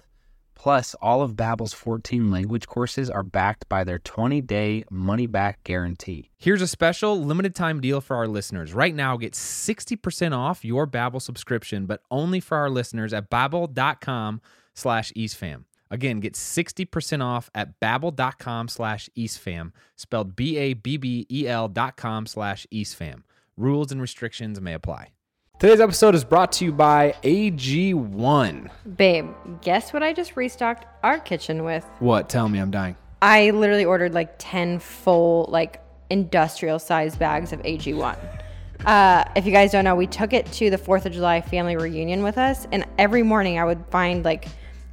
Plus, 0.55 0.95
all 1.01 1.21
of 1.21 1.33
Babbel's 1.35 1.73
14 1.73 2.31
language 2.31 2.65
courses 2.65 3.09
are 3.09 3.23
backed 3.23 3.69
by 3.69 3.83
their 3.83 3.99
20-day 3.99 4.85
money-back 4.89 5.63
guarantee. 5.63 6.31
Here's 6.37 6.61
a 6.61 6.67
special 6.67 7.23
limited 7.23 7.53
time 7.53 7.81
deal 7.81 8.01
for 8.01 8.15
our 8.15 8.27
listeners. 8.27 8.73
Right 8.73 8.95
now, 8.95 9.17
get 9.17 9.33
60% 9.33 10.35
off 10.35 10.65
your 10.65 10.87
Babbel 10.87 11.21
subscription, 11.21 11.85
but 11.85 12.01
only 12.09 12.39
for 12.39 12.57
our 12.57 12.69
listeners 12.69 13.13
at 13.13 13.29
babbel.com 13.29 14.41
slash 14.73 15.11
eastfam. 15.13 15.65
Again, 15.91 16.19
get 16.19 16.33
60% 16.33 17.23
off 17.23 17.49
at 17.53 17.79
babbel.com 17.79 18.67
slash 18.69 19.09
eastfam, 19.15 19.71
spelled 19.95 20.35
B-A-B-B-E-L 20.35 21.67
dot 21.67 21.95
com 21.95 22.25
slash 22.25 22.65
eastfam. 22.73 23.21
Rules 23.55 23.91
and 23.91 24.01
restrictions 24.01 24.59
may 24.59 24.73
apply. 24.73 25.14
Today's 25.57 25.79
episode 25.79 26.15
is 26.15 26.25
brought 26.25 26.51
to 26.53 26.65
you 26.65 26.73
by 26.73 27.15
AG1. 27.23 28.69
Babe, 28.97 29.29
guess 29.61 29.93
what 29.93 30.03
I 30.03 30.11
just 30.11 30.35
restocked 30.35 30.85
our 31.01 31.17
kitchen 31.17 31.63
with? 31.63 31.85
What? 31.99 32.27
Tell 32.27 32.49
me, 32.49 32.59
I'm 32.59 32.71
dying. 32.71 32.97
I 33.21 33.51
literally 33.51 33.85
ordered 33.85 34.13
like 34.13 34.35
10 34.37 34.79
full, 34.79 35.45
like 35.49 35.81
industrial 36.09 36.77
size 36.77 37.15
bags 37.15 37.53
of 37.53 37.61
AG1. 37.61 38.17
Uh, 38.85 39.23
if 39.37 39.45
you 39.45 39.53
guys 39.53 39.71
don't 39.71 39.85
know, 39.85 39.95
we 39.95 40.07
took 40.07 40.33
it 40.33 40.45
to 40.47 40.69
the 40.69 40.77
4th 40.77 41.05
of 41.05 41.13
July 41.13 41.39
family 41.39 41.77
reunion 41.77 42.21
with 42.21 42.37
us, 42.37 42.67
and 42.73 42.85
every 42.97 43.23
morning 43.23 43.57
I 43.57 43.63
would 43.63 43.85
find 43.89 44.25
like 44.25 44.49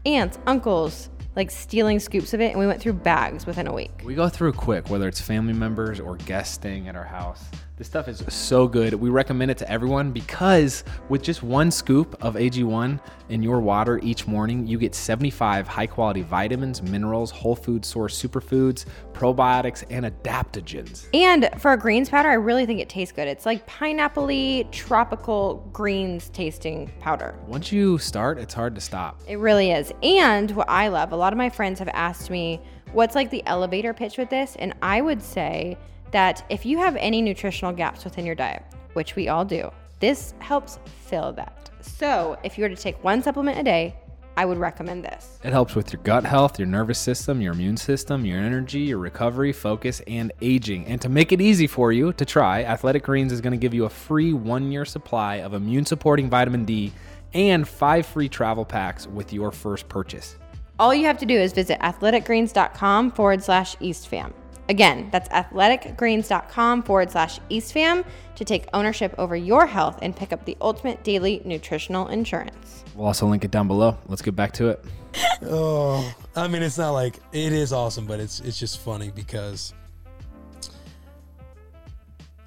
aunts, 0.07 0.39
uncles, 0.47 1.11
like 1.35 1.51
stealing 1.51 1.99
scoops 1.99 2.35
of 2.35 2.41
it, 2.41 2.51
and 2.51 2.59
we 2.61 2.69
went 2.69 2.81
through 2.81 2.93
bags 2.93 3.47
within 3.47 3.67
a 3.67 3.73
week. 3.73 3.91
We 4.05 4.15
go 4.15 4.29
through 4.29 4.53
quick, 4.53 4.91
whether 4.91 5.09
it's 5.09 5.21
family 5.21 5.55
members 5.55 5.99
or 5.99 6.17
guests 6.19 6.55
staying 6.55 6.87
at 6.87 6.95
our 6.95 7.05
house. 7.05 7.43
This 7.83 7.89
stuff 7.89 8.07
is 8.07 8.23
so 8.29 8.69
good. 8.69 8.95
We 8.95 9.11
recommend 9.11 9.51
it 9.51 9.59
to 9.59 9.69
everyone 9.69 10.13
because 10.13 10.85
with 11.09 11.21
just 11.21 11.43
one 11.43 11.73
scoop 11.73 12.17
of 12.23 12.37
AG1 12.37 13.01
in 13.29 13.43
your 13.43 13.59
water 13.59 13.99
each 14.05 14.25
morning, 14.29 14.69
you 14.69 14.79
get 14.79 14.95
75 14.95 15.67
high 15.67 15.89
quality 15.89 16.23
vitamins, 16.23 16.81
minerals, 16.81 17.33
whole 17.33 17.57
food 17.57 17.85
source 17.85 18.17
superfoods, 18.23 18.85
probiotics, 19.13 19.83
and 19.91 20.07
adaptogens. 20.07 21.09
And 21.13 21.51
for 21.59 21.73
a 21.73 21.77
greens 21.77 22.09
powder, 22.09 22.29
I 22.29 22.35
really 22.35 22.67
think 22.67 22.79
it 22.79 22.89
tastes 22.89 23.11
good. 23.11 23.27
It's 23.27 23.45
like 23.45 23.67
pineapple 23.67 24.63
tropical 24.71 25.69
greens 25.73 26.29
tasting 26.29 26.89
powder. 27.01 27.35
Once 27.49 27.73
you 27.73 27.99
start, 27.99 28.39
it's 28.39 28.55
hard 28.55 28.77
to 28.77 28.81
stop. 28.81 29.21
It 29.27 29.41
really 29.41 29.73
is. 29.73 29.93
And 30.05 30.53
what 30.53 30.69
I 30.69 30.87
love, 30.87 31.11
a 31.11 31.17
lot 31.17 31.33
of 31.33 31.37
my 31.37 31.51
friends 31.51 31.81
have 31.81 31.89
asked 31.89 32.31
me, 32.31 32.61
what's 32.93 33.17
like 33.17 33.31
the 33.31 33.45
elevator 33.47 33.93
pitch 33.93 34.19
with 34.19 34.31
this? 34.31 34.55
And 34.61 34.73
I 34.83 35.01
would 35.01 35.21
say 35.21 35.77
that 36.13 36.45
if 36.49 36.65
you 36.65 36.79
have 36.79 36.97
any 36.97 37.21
nutritional 37.21 37.73
gaps 37.73 38.05
within 38.05 38.25
your 38.25 38.35
diet, 38.35 38.63
which 38.93 39.17
we 39.17 39.29
all 39.29 39.45
do, 39.45 39.71
this 40.01 40.35
helps 40.39 40.79
fill 41.07 41.33
that. 41.33 41.71
So 41.81 42.39
if 42.45 42.57
you 42.57 42.63
were 42.63 42.69
to 42.69 42.77
take 42.77 43.03
one 43.03 43.23
supplement 43.23 43.59
a 43.59 43.63
day, 43.63 43.97
I 44.37 44.45
would 44.47 44.57
recommend 44.57 45.05
this. 45.05 45.39
It 45.45 45.53
helps 45.53 45.75
with 45.75 45.93
your 45.93 46.03
gut 46.03 46.25
health, 46.25 46.59
your 46.59 46.69
nervous 46.69 46.99
system, 46.99 47.41
your 47.41 47.53
immune 47.53 47.77
system, 47.77 48.25
your 48.25 48.39
energy, 48.39 48.81
your 48.81 48.99
recovery, 48.99 49.53
focus, 49.53 50.01
and 50.07 50.33
aging. 50.41 50.87
And 50.87 51.01
to 51.03 51.09
make 51.09 51.33
it 51.33 51.41
easy 51.41 51.67
for 51.67 51.93
you 51.93 52.13
to 52.15 52.25
try, 52.25 52.63
Athletic 52.65 53.03
Greens 53.03 53.33
is 53.33 53.41
going 53.41 53.53
to 53.53 53.59
give 53.59 53.75
you 53.75 53.85
a 53.85 53.91
free 53.91 54.33
one 54.33 54.73
year 54.73 54.85
supply 54.85 55.37
of 55.37 55.53
immune 55.53 55.85
supporting 55.85 56.31
vitamin 56.31 56.65
D 56.65 56.93
and 57.35 57.69
five 57.69 58.07
free 58.07 58.29
travel 58.29 58.65
packs 58.65 59.07
with 59.07 59.33
your 59.33 59.53
first 59.53 59.89
purchase. 59.89 60.37
All 60.79 60.95
you 60.95 61.07
have 61.07 61.19
to 61.19 61.27
do 61.27 61.39
is 61.39 61.53
visit 61.53 61.79
athleticgreens.com 61.81 63.13
forward 63.13 63.43
slash 63.43 63.77
eastfam. 63.77 64.33
Again, 64.69 65.09
that's 65.11 65.29
athleticgreens.com 65.31 66.83
forward 66.85 67.11
slash 67.11 67.41
eastfam 67.51 68.05
to 68.37 68.45
take 68.45 68.67
ownership 68.73 69.15
over 69.19 69.37
your 69.37 69.67
health 69.67 69.99
and 70.03 70.15
pick 70.15 70.33
up 70.33 70.45
the 70.45 70.57
ultimate 70.61 71.03
daily 71.05 71.43
nutritional 71.45 72.09
insurance. 72.09 72.85
We'll 72.95 73.07
also 73.07 73.27
link 73.27 73.45
it 73.45 73.51
down 73.51 73.67
below. 73.69 73.99
Let's 74.07 74.23
get 74.23 74.37
back 74.37 74.53
to 74.55 74.69
it. 74.69 74.85
Oh, 75.45 76.15
I 76.37 76.47
mean, 76.49 76.63
it's 76.63 76.79
not 76.79 76.93
like 76.93 77.17
it 77.33 77.53
is 77.53 77.73
awesome, 77.73 78.07
but 78.07 78.19
it's 78.21 78.41
it's 78.41 78.59
just 78.59 78.81
funny 78.81 79.11
because 79.11 79.75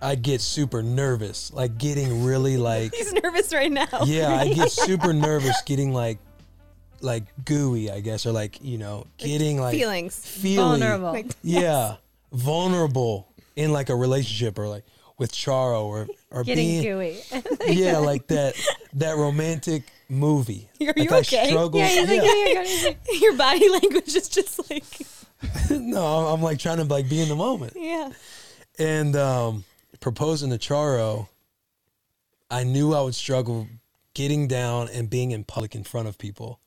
I 0.01 0.15
get 0.15 0.41
super 0.41 0.81
nervous, 0.81 1.51
like 1.53 1.77
getting 1.77 2.23
really 2.23 2.57
like 2.71 2.95
He's 2.95 3.13
nervous 3.13 3.53
right 3.53 3.71
now. 3.71 3.87
yeah, 4.05 4.33
I 4.35 4.53
get 4.53 4.71
super 4.71 5.13
nervous 5.13 5.61
getting 5.65 5.93
like 5.93 6.19
like 7.01 7.23
gooey, 7.43 7.91
I 7.91 7.99
guess, 7.99 8.25
or 8.25 8.31
like 8.31 8.63
you 8.63 8.77
know, 8.77 9.05
getting 9.17 9.59
like 9.59 9.75
feelings. 9.75 10.17
feeling, 10.17 10.79
Vulnerable. 10.79 11.11
Like, 11.11 11.27
yeah, 11.43 11.97
vulnerable 12.35 13.27
in 13.55 13.71
like 13.71 13.89
a 13.89 13.95
relationship 13.95 14.57
or 14.59 14.67
like 14.67 14.83
with 15.17 15.31
Charo 15.31 15.85
or 15.85 16.07
or 16.29 16.43
Getting 16.43 16.81
being 16.81 16.83
gooey. 16.83 17.21
yeah, 17.67 17.97
like 17.97 18.27
that 18.27 18.55
that 18.93 19.15
romantic 19.17 19.83
movie. 20.09 20.69
Are 20.81 20.87
like 20.87 20.97
you 20.97 21.09
I 21.09 21.17
okay? 21.19 21.53
yeah, 21.53 21.87
he's 21.87 22.09
like, 22.09 22.21
yeah. 22.21 22.63
"Here 22.63 22.63
you 22.63 22.93
go." 22.93 23.13
Your 23.25 23.33
body 23.37 23.69
language 23.79 24.13
is 24.15 24.27
just 24.29 24.69
like, 24.69 24.83
no, 25.69 26.03
I'm 26.27 26.41
like 26.41 26.59
trying 26.59 26.77
to 26.77 26.83
like 26.83 27.07
be 27.09 27.21
in 27.21 27.29
the 27.29 27.35
moment. 27.35 27.73
yeah. 27.75 28.11
And 28.77 29.15
um, 29.15 29.63
proposing 30.01 30.49
to 30.49 30.57
Charo, 30.57 31.29
I 32.51 32.65
knew 32.65 32.93
I 32.93 33.01
would 33.01 33.15
struggle 33.15 33.67
getting 34.13 34.47
down 34.49 34.89
and 34.93 35.09
being 35.09 35.31
in 35.31 35.45
public 35.45 35.75
in 35.75 35.83
front 35.85 36.09
of 36.09 36.17
people, 36.17 36.59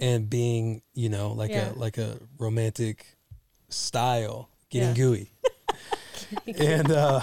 and 0.00 0.30
being 0.30 0.80
you 0.94 1.10
know 1.10 1.32
like 1.32 1.50
Yeah. 1.50 1.72
a 1.72 1.74
like 1.74 1.98
a 1.98 2.16
romantic 2.38 3.04
style, 3.68 4.48
getting 4.74 4.88
Yeah. 4.88 4.94
gooey. 4.94 5.30
and 6.58 6.90
uh, 6.90 7.20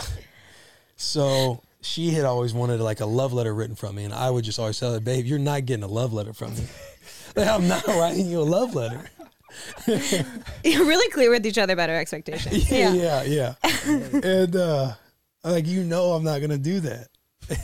so 0.95 1.61
she 1.81 2.11
had 2.11 2.25
always 2.25 2.53
wanted 2.53 2.79
like 2.79 2.99
a 2.99 3.05
love 3.05 3.33
letter 3.33 3.53
written 3.53 3.75
from 3.75 3.95
me, 3.95 4.03
and 4.03 4.13
I 4.13 4.29
would 4.29 4.43
just 4.45 4.59
always 4.59 4.79
tell 4.79 4.93
her, 4.93 4.99
"Babe, 4.99 5.25
you're 5.25 5.39
not 5.39 5.65
getting 5.65 5.83
a 5.83 5.87
love 5.87 6.13
letter 6.13 6.33
from 6.33 6.53
me. 6.55 6.63
like, 7.35 7.47
I'm 7.47 7.67
not 7.67 7.85
writing 7.87 8.27
you 8.27 8.39
a 8.41 8.43
love 8.43 8.75
letter." 8.75 9.09
You're 10.63 10.85
really 10.85 11.11
clear 11.11 11.29
with 11.29 11.45
each 11.45 11.57
other 11.57 11.73
about 11.73 11.89
our 11.89 11.97
expectations. 11.97 12.71
yeah, 12.71 12.93
yeah, 12.93 13.23
yeah. 13.25 13.53
and 14.23 14.55
uh, 14.55 14.93
I'm 15.43 15.51
like, 15.51 15.67
you 15.67 15.83
know, 15.83 16.13
I'm 16.13 16.23
not 16.23 16.39
gonna 16.39 16.57
do 16.57 16.79
that. 16.81 17.07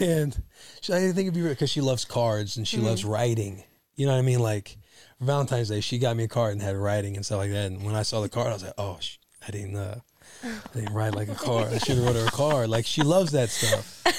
And 0.01 0.35
she, 0.81 0.91
I 0.91 0.99
didn't 0.99 1.15
think 1.15 1.27
it'd 1.29 1.33
be 1.41 1.47
because 1.47 1.69
she 1.69 1.79
loves 1.79 2.03
cards 2.03 2.57
and 2.57 2.67
she 2.67 2.77
loves 2.77 3.05
writing. 3.05 3.63
You 3.95 4.05
know 4.05 4.11
what 4.11 4.19
I 4.19 4.23
mean? 4.23 4.39
Like 4.39 4.77
Valentine's 5.21 5.69
Day, 5.69 5.79
she 5.79 5.97
got 5.97 6.17
me 6.17 6.25
a 6.25 6.27
card 6.27 6.51
and 6.53 6.61
had 6.61 6.75
writing 6.75 7.15
and 7.15 7.25
stuff 7.25 7.37
like 7.37 7.51
that. 7.51 7.67
And 7.71 7.85
when 7.85 7.95
I 7.95 8.01
saw 8.01 8.19
the 8.19 8.27
card, 8.27 8.47
I 8.47 8.53
was 8.53 8.63
like, 8.63 8.73
oh, 8.77 8.97
sh- 8.99 9.15
I 9.47 9.51
didn't, 9.51 9.75
uh, 9.75 9.99
I 10.43 10.49
didn't 10.73 10.93
write 10.93 11.15
like 11.15 11.29
a 11.29 11.35
car. 11.35 11.67
I 11.67 11.77
should 11.77 11.97
have 11.97 12.05
wrote 12.05 12.15
her 12.15 12.25
a 12.27 12.31
card. 12.31 12.69
Like 12.69 12.85
she 12.85 13.01
loves 13.01 13.31
that 13.31 13.49
stuff. 13.49 14.03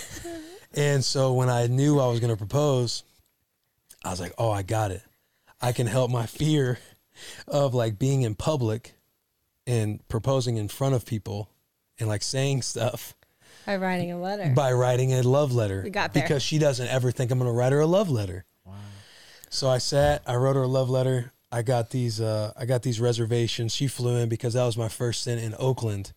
And 0.74 1.02
so 1.02 1.32
when 1.32 1.48
I 1.48 1.66
knew 1.66 1.98
I 1.98 2.08
was 2.08 2.20
gonna 2.20 2.36
propose, 2.36 3.02
I 4.04 4.10
was 4.10 4.20
like, 4.20 4.34
oh, 4.36 4.50
I 4.50 4.62
got 4.62 4.90
it. 4.90 5.02
I 5.62 5.72
can 5.72 5.86
help 5.86 6.10
my 6.10 6.26
fear 6.26 6.78
of 7.48 7.74
like 7.74 7.98
being 7.98 8.20
in 8.22 8.34
public 8.34 8.94
and 9.66 10.06
proposing 10.08 10.56
in 10.58 10.68
front 10.68 10.94
of 10.94 11.06
people 11.06 11.48
and 11.98 12.08
like 12.08 12.22
saying 12.22 12.62
stuff 12.62 13.14
By 13.66 13.76
writing 13.76 14.12
a 14.12 14.20
letter. 14.20 14.52
by 14.54 14.72
writing 14.72 15.14
a 15.14 15.22
love 15.22 15.52
letter. 15.52 15.80
We 15.82 15.90
got 15.90 16.12
there. 16.12 16.22
Because 16.22 16.42
she 16.42 16.58
doesn't 16.58 16.86
ever 16.88 17.10
think 17.10 17.30
I'm 17.30 17.38
going 17.38 17.50
to 17.50 17.56
write 17.56 17.72
her 17.72 17.80
a 17.80 17.86
love 17.86 18.10
letter. 18.10 18.44
Wow. 18.64 18.74
So 19.50 19.68
I 19.68 19.78
sat, 19.78 20.22
I 20.26 20.36
wrote 20.36 20.54
her 20.56 20.62
a 20.62 20.68
love 20.68 20.90
letter. 20.90 21.32
I 21.50 21.62
got 21.62 21.90
these 21.90 22.20
uh 22.20 22.52
I 22.56 22.66
got 22.66 22.82
these 22.82 23.00
reservations. 23.00 23.74
She 23.74 23.88
flew 23.88 24.16
in 24.16 24.28
because 24.28 24.54
that 24.54 24.64
was 24.64 24.76
my 24.76 24.88
first 24.88 25.22
stint 25.22 25.40
in 25.40 25.54
Oakland. 25.58 26.12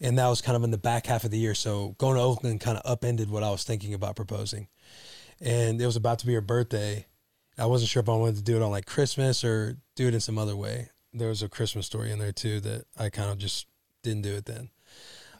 And 0.00 0.16
that 0.18 0.28
was 0.28 0.40
kind 0.40 0.56
of 0.56 0.62
in 0.62 0.70
the 0.70 0.78
back 0.78 1.06
half 1.06 1.24
of 1.24 1.32
the 1.32 1.38
year. 1.38 1.54
So 1.54 1.96
going 1.98 2.14
to 2.16 2.22
Oakland 2.22 2.60
kind 2.60 2.78
of 2.78 2.88
upended 2.90 3.30
what 3.30 3.42
I 3.42 3.50
was 3.50 3.64
thinking 3.64 3.94
about 3.94 4.14
proposing. 4.14 4.68
And 5.40 5.80
it 5.80 5.86
was 5.86 5.96
about 5.96 6.20
to 6.20 6.26
be 6.26 6.34
her 6.34 6.40
birthday. 6.40 7.06
I 7.58 7.66
wasn't 7.66 7.90
sure 7.90 8.02
if 8.02 8.08
I 8.08 8.14
wanted 8.14 8.36
to 8.36 8.42
do 8.42 8.54
it 8.56 8.62
on 8.62 8.70
like 8.70 8.86
Christmas 8.86 9.42
or 9.42 9.76
do 9.96 10.06
it 10.06 10.14
in 10.14 10.20
some 10.20 10.38
other 10.38 10.54
way. 10.54 10.90
There 11.12 11.28
was 11.28 11.42
a 11.42 11.48
Christmas 11.48 11.86
story 11.86 12.12
in 12.12 12.20
there 12.20 12.32
too 12.32 12.60
that 12.60 12.84
I 12.96 13.10
kind 13.10 13.30
of 13.30 13.38
just 13.38 13.66
didn't 14.02 14.22
do 14.22 14.34
it 14.34 14.44
then. 14.44 14.70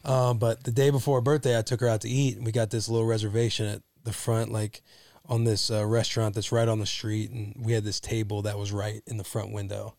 Um, 0.03 0.37
but 0.39 0.63
the 0.63 0.71
day 0.71 0.89
before 0.89 1.17
her 1.17 1.21
birthday, 1.21 1.57
I 1.57 1.61
took 1.61 1.81
her 1.81 1.87
out 1.87 2.01
to 2.01 2.09
eat, 2.09 2.37
and 2.37 2.45
we 2.45 2.51
got 2.51 2.69
this 2.69 2.89
little 2.89 3.07
reservation 3.07 3.65
at 3.65 3.81
the 4.03 4.13
front, 4.13 4.51
like 4.51 4.81
on 5.29 5.45
this 5.45 5.71
uh, 5.71 5.85
restaurant 5.85 6.35
that's 6.35 6.51
right 6.51 6.67
on 6.67 6.79
the 6.79 6.85
street, 6.85 7.31
and 7.31 7.55
we 7.57 7.71
had 7.71 7.83
this 7.83 7.99
table 7.99 8.41
that 8.41 8.57
was 8.57 8.71
right 8.71 9.01
in 9.07 9.17
the 9.17 9.23
front 9.23 9.53
window, 9.53 9.95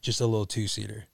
just 0.00 0.20
a 0.20 0.26
little 0.26 0.46
two 0.46 0.68
seater, 0.68 1.04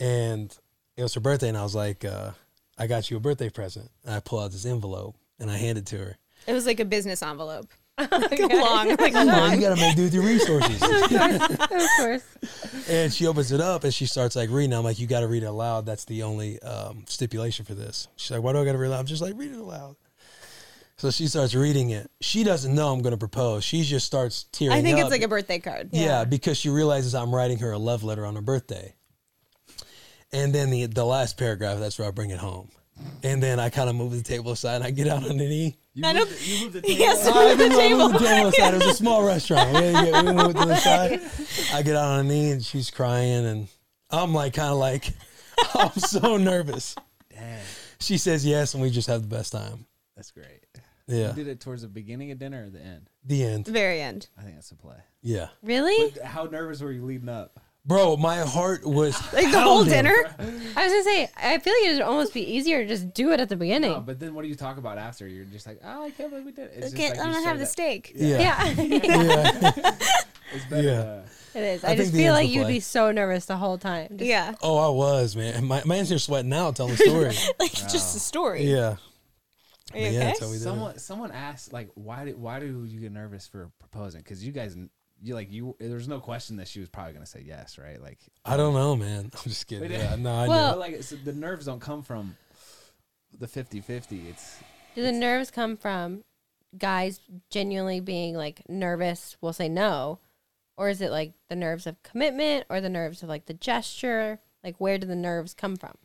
and 0.00 0.56
it 0.96 1.02
was 1.02 1.14
her 1.14 1.20
birthday, 1.20 1.48
and 1.48 1.58
I 1.58 1.62
was 1.62 1.74
like, 1.74 2.04
uh, 2.04 2.30
"I 2.78 2.86
got 2.86 3.10
you 3.10 3.18
a 3.18 3.20
birthday 3.20 3.50
present." 3.50 3.90
And 4.04 4.14
I 4.14 4.20
pull 4.20 4.40
out 4.40 4.50
this 4.50 4.64
envelope 4.64 5.14
and 5.38 5.50
I 5.50 5.56
hand 5.56 5.78
it 5.78 5.86
to 5.86 5.98
her. 5.98 6.18
It 6.46 6.52
was 6.52 6.66
like 6.66 6.80
a 6.80 6.84
business 6.84 7.22
envelope. 7.22 7.68
like 7.98 8.38
a 8.38 8.46
long, 8.46 8.94
like 8.96 9.14
a 9.14 9.24
long. 9.24 9.54
you 9.54 9.60
gotta 9.60 9.80
make 9.80 9.96
do 9.96 10.02
with 10.02 10.12
your 10.12 10.22
resources. 10.22 10.82
of 10.82 11.88
course. 11.96 12.24
and 12.90 13.10
she 13.10 13.26
opens 13.26 13.52
it 13.52 13.60
up 13.60 13.84
and 13.84 13.94
she 13.94 14.04
starts 14.04 14.36
like 14.36 14.50
reading. 14.50 14.74
I'm 14.74 14.84
like, 14.84 14.98
you 14.98 15.06
got 15.06 15.20
to 15.20 15.28
read 15.28 15.42
it 15.42 15.46
aloud. 15.46 15.86
That's 15.86 16.04
the 16.04 16.22
only 16.22 16.60
um, 16.60 17.04
stipulation 17.08 17.64
for 17.64 17.72
this. 17.72 18.08
She's 18.16 18.30
like, 18.30 18.42
why 18.42 18.52
do 18.52 18.60
I 18.60 18.66
got 18.66 18.72
to 18.72 18.78
read 18.78 18.88
it 18.88 18.90
aloud? 18.90 19.00
I'm 19.00 19.06
just 19.06 19.22
like, 19.22 19.32
read 19.36 19.50
it 19.50 19.58
aloud. 19.58 19.96
So 20.98 21.10
she 21.10 21.26
starts 21.28 21.54
reading 21.54 21.90
it. 21.90 22.10
She 22.22 22.42
doesn't 22.42 22.74
know 22.74 22.92
I'm 22.92 23.02
going 23.02 23.12
to 23.12 23.18
propose. 23.18 23.64
She 23.64 23.82
just 23.82 24.06
starts 24.06 24.44
tearing 24.44 24.72
I 24.78 24.82
think 24.82 24.96
up. 24.98 25.02
it's 25.04 25.10
like 25.10 25.22
a 25.22 25.28
birthday 25.28 25.58
card. 25.58 25.90
yeah. 25.92 26.24
because 26.24 26.56
she 26.56 26.70
realizes 26.70 27.14
I'm 27.14 27.34
writing 27.34 27.58
her 27.58 27.70
a 27.72 27.78
love 27.78 28.02
letter 28.02 28.24
on 28.24 28.34
her 28.34 28.40
birthday. 28.40 28.94
And 30.32 30.54
then 30.54 30.70
the 30.70 30.86
the 30.86 31.04
last 31.04 31.38
paragraph, 31.38 31.78
that's 31.78 31.98
where 31.98 32.08
I 32.08 32.10
bring 32.10 32.30
it 32.30 32.38
home. 32.38 32.70
And 33.22 33.42
then 33.42 33.60
I 33.60 33.68
kind 33.68 33.90
of 33.90 33.94
move 33.94 34.12
the 34.12 34.22
table 34.22 34.52
aside 34.52 34.76
and 34.76 34.84
I 34.84 34.90
get 34.90 35.06
out 35.06 35.22
on 35.22 35.36
the 35.36 35.46
knee. 35.46 35.76
I 36.04 36.12
don't, 36.14 36.30
You 36.46 36.64
moved 36.64 36.82
the 36.82 36.92
yes, 36.92 37.26
I 37.26 37.54
the 37.54 37.56
move, 37.56 37.60
I 37.60 37.68
the 37.68 37.68
table. 37.76 38.08
table 38.18 38.48
aside. 38.48 38.74
It 38.74 38.78
was 38.78 38.86
a 38.86 38.94
small 38.94 39.22
restaurant. 39.22 39.72
We, 39.74 39.80
get, 39.80 40.24
we 40.24 40.32
move 40.32 40.50
it 40.50 40.58
to 40.60 40.64
the 40.66 40.76
side. 40.76 41.20
I 41.74 41.82
get 41.82 41.94
out 41.96 42.08
on 42.08 42.20
a 42.20 42.28
knee 42.28 42.50
and 42.52 42.64
she's 42.64 42.90
crying 42.90 43.44
and 43.46 43.68
I'm 44.10 44.32
like 44.34 44.54
kind 44.54 44.70
of 44.72 44.78
like 44.78 45.10
I'm 45.74 45.92
so 45.92 46.36
nervous. 46.38 46.96
Dang, 47.30 47.60
She 48.00 48.16
says 48.18 48.44
yes 48.46 48.72
and 48.74 48.82
we 48.82 48.90
just 48.90 49.08
have 49.08 49.22
the 49.22 49.28
best 49.28 49.52
time. 49.52 49.86
that's 50.16 50.30
great. 50.30 50.64
Yeah. 51.08 51.28
You 51.28 51.32
did 51.34 51.48
it 51.48 51.60
towards 51.60 51.82
the 51.82 51.88
beginning 51.88 52.30
of 52.32 52.38
dinner 52.38 52.64
or 52.64 52.70
the 52.70 52.80
end? 52.80 53.08
The 53.24 53.44
end. 53.44 53.64
The 53.66 53.72
very 53.72 54.00
end. 54.00 54.28
I 54.38 54.42
think 54.42 54.54
that's 54.56 54.70
the 54.70 54.74
play. 54.76 54.96
Yeah. 55.22 55.48
Really? 55.62 56.14
How 56.24 56.44
nervous 56.44 56.80
were 56.80 56.90
you 56.92 57.04
leading 57.04 57.28
up? 57.28 57.60
Bro, 57.84 58.16
my 58.16 58.38
heart 58.38 58.84
was 58.84 59.14
Like 59.32 59.52
the 59.52 59.60
whole 59.60 59.84
dinner. 59.84 60.12
I 60.40 60.42
was 60.42 60.92
gonna 60.92 61.02
say, 61.04 61.28
I 61.36 61.58
feel 61.58 61.72
like 61.72 61.84
it 61.84 61.92
would 61.94 62.02
almost 62.02 62.34
be 62.34 62.40
easier 62.42 62.82
to 62.82 62.88
just 62.88 63.14
do 63.14 63.30
it 63.30 63.38
at 63.38 63.48
the 63.48 63.54
beginning. 63.54 63.92
No, 63.92 64.00
but 64.00 64.18
then 64.18 64.34
what 64.34 64.42
do 64.42 64.48
you 64.48 64.56
talk 64.56 64.76
about 64.78 64.98
after? 64.98 65.28
You're 65.28 65.44
just 65.44 65.68
like, 65.68 65.80
oh, 65.84 66.02
I 66.02 66.10
can't 66.10 66.30
believe 66.30 66.46
we 66.46 66.50
did 66.50 66.64
it. 66.64 66.72
It's 66.78 66.90
just 66.90 66.94
Okay, 66.96 67.10
like 67.10 67.18
I'm 67.20 67.26
gonna 67.30 67.42
say 67.42 67.48
have 67.48 67.58
the 67.60 67.66
steak. 67.66 68.12
Yeah. 68.16 68.72
yeah, 68.72 68.82
Yeah. 69.82 69.94
It's 70.52 70.64
better. 70.66 70.82
Yeah. 70.82 71.00
uh, 71.00 71.22
it 71.54 71.62
is. 71.62 71.84
I 71.84 71.90
I, 71.90 71.96
just 71.96 72.12
feel 72.12 72.32
like 72.32 72.48
you'd 72.48 72.66
be 72.68 72.80
so 72.80 73.10
nervous 73.12 73.46
the 73.46 73.56
whole 73.56 73.78
time. 73.78 74.08
Just- 74.16 74.22
Yeah, 74.28 74.54
Oh, 74.62 74.78
I 74.78 74.88
was, 74.88 75.36
man. 75.36 75.64
My 75.64 75.82
my 75.84 75.96
hands 75.96 76.10
are 76.12 76.18
sweating 76.18 76.48
now 76.50 76.70
telling 76.72 76.94
the 76.96 77.04
story. 77.04 77.34
like 77.60 77.72
just 77.72 78.16
a 78.16 78.20
story. 78.20 78.64
yeah. 78.64 78.96
Are 79.94 79.98
you 79.98 80.04
Yeah, 80.04 80.08
okay? 80.10 80.18
that's 80.18 80.40
how 80.40 80.46
we 80.46 80.52
did 80.52 80.60
it. 80.60 80.64
someone 80.64 80.98
someone 80.98 81.32
asked 81.32 81.72
like 81.72 81.90
why 81.94 82.24
did 82.24 82.38
why 82.38 82.58
do 82.60 82.84
you 82.84 83.00
get 83.00 83.12
nervous 83.12 83.46
for 83.46 83.70
proposing 83.78 84.20
because 84.20 84.44
you 84.44 84.52
guys 84.52 84.76
you 85.22 85.34
like 85.34 85.50
you 85.52 85.76
there's 85.78 86.08
no 86.08 86.20
question 86.20 86.56
that 86.56 86.68
she 86.68 86.80
was 86.80 86.88
probably 86.88 87.12
gonna 87.12 87.24
say 87.26 87.42
yes 87.46 87.78
right 87.78 88.00
like 88.02 88.18
I 88.44 88.56
don't 88.56 88.74
know, 88.74 88.96
man. 88.96 89.30
I'm 89.34 89.42
just 89.44 89.66
kidding. 89.66 89.88
Wait, 89.90 89.98
Yeah, 89.98 90.16
no, 90.18 90.32
I 90.34 90.48
Well- 90.48 90.72
but, 90.72 90.78
like 90.80 90.92
it's, 90.92 91.10
the 91.10 91.32
nerves 91.32 91.66
don't 91.66 91.80
come 91.80 92.02
from 92.02 92.36
the 93.38 93.46
50-50 93.46 94.28
it's 94.30 94.58
Do 94.94 95.02
the 95.02 95.12
nerves 95.12 95.50
come 95.50 95.76
from 95.76 96.24
guys 96.76 97.20
genuinely 97.50 98.00
being 98.00 98.34
like 98.34 98.62
nervous? 98.68 99.36
We'll 99.40 99.52
say 99.52 99.68
no, 99.68 100.18
or 100.76 100.88
is 100.88 101.00
it 101.00 101.10
like 101.10 101.32
the 101.48 101.56
nerves 101.56 101.86
of 101.86 102.02
commitment 102.02 102.66
or 102.68 102.80
the 102.80 102.88
nerves 102.90 103.22
of 103.22 103.28
like 103.28 103.46
the 103.46 103.54
gesture? 103.54 104.40
Like 104.64 104.76
where 104.78 104.98
do 104.98 105.06
the 105.06 105.14
nerves 105.16 105.54
come 105.54 105.76
from? 105.76 105.96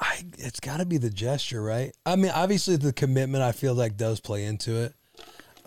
I, 0.00 0.24
it's 0.38 0.60
got 0.60 0.78
to 0.78 0.86
be 0.86 0.98
the 0.98 1.10
gesture, 1.10 1.62
right? 1.62 1.92
I 2.04 2.16
mean, 2.16 2.32
obviously 2.34 2.76
the 2.76 2.92
commitment 2.92 3.42
I 3.42 3.52
feel 3.52 3.74
like 3.74 3.96
does 3.96 4.20
play 4.20 4.44
into 4.44 4.76
it. 4.76 4.94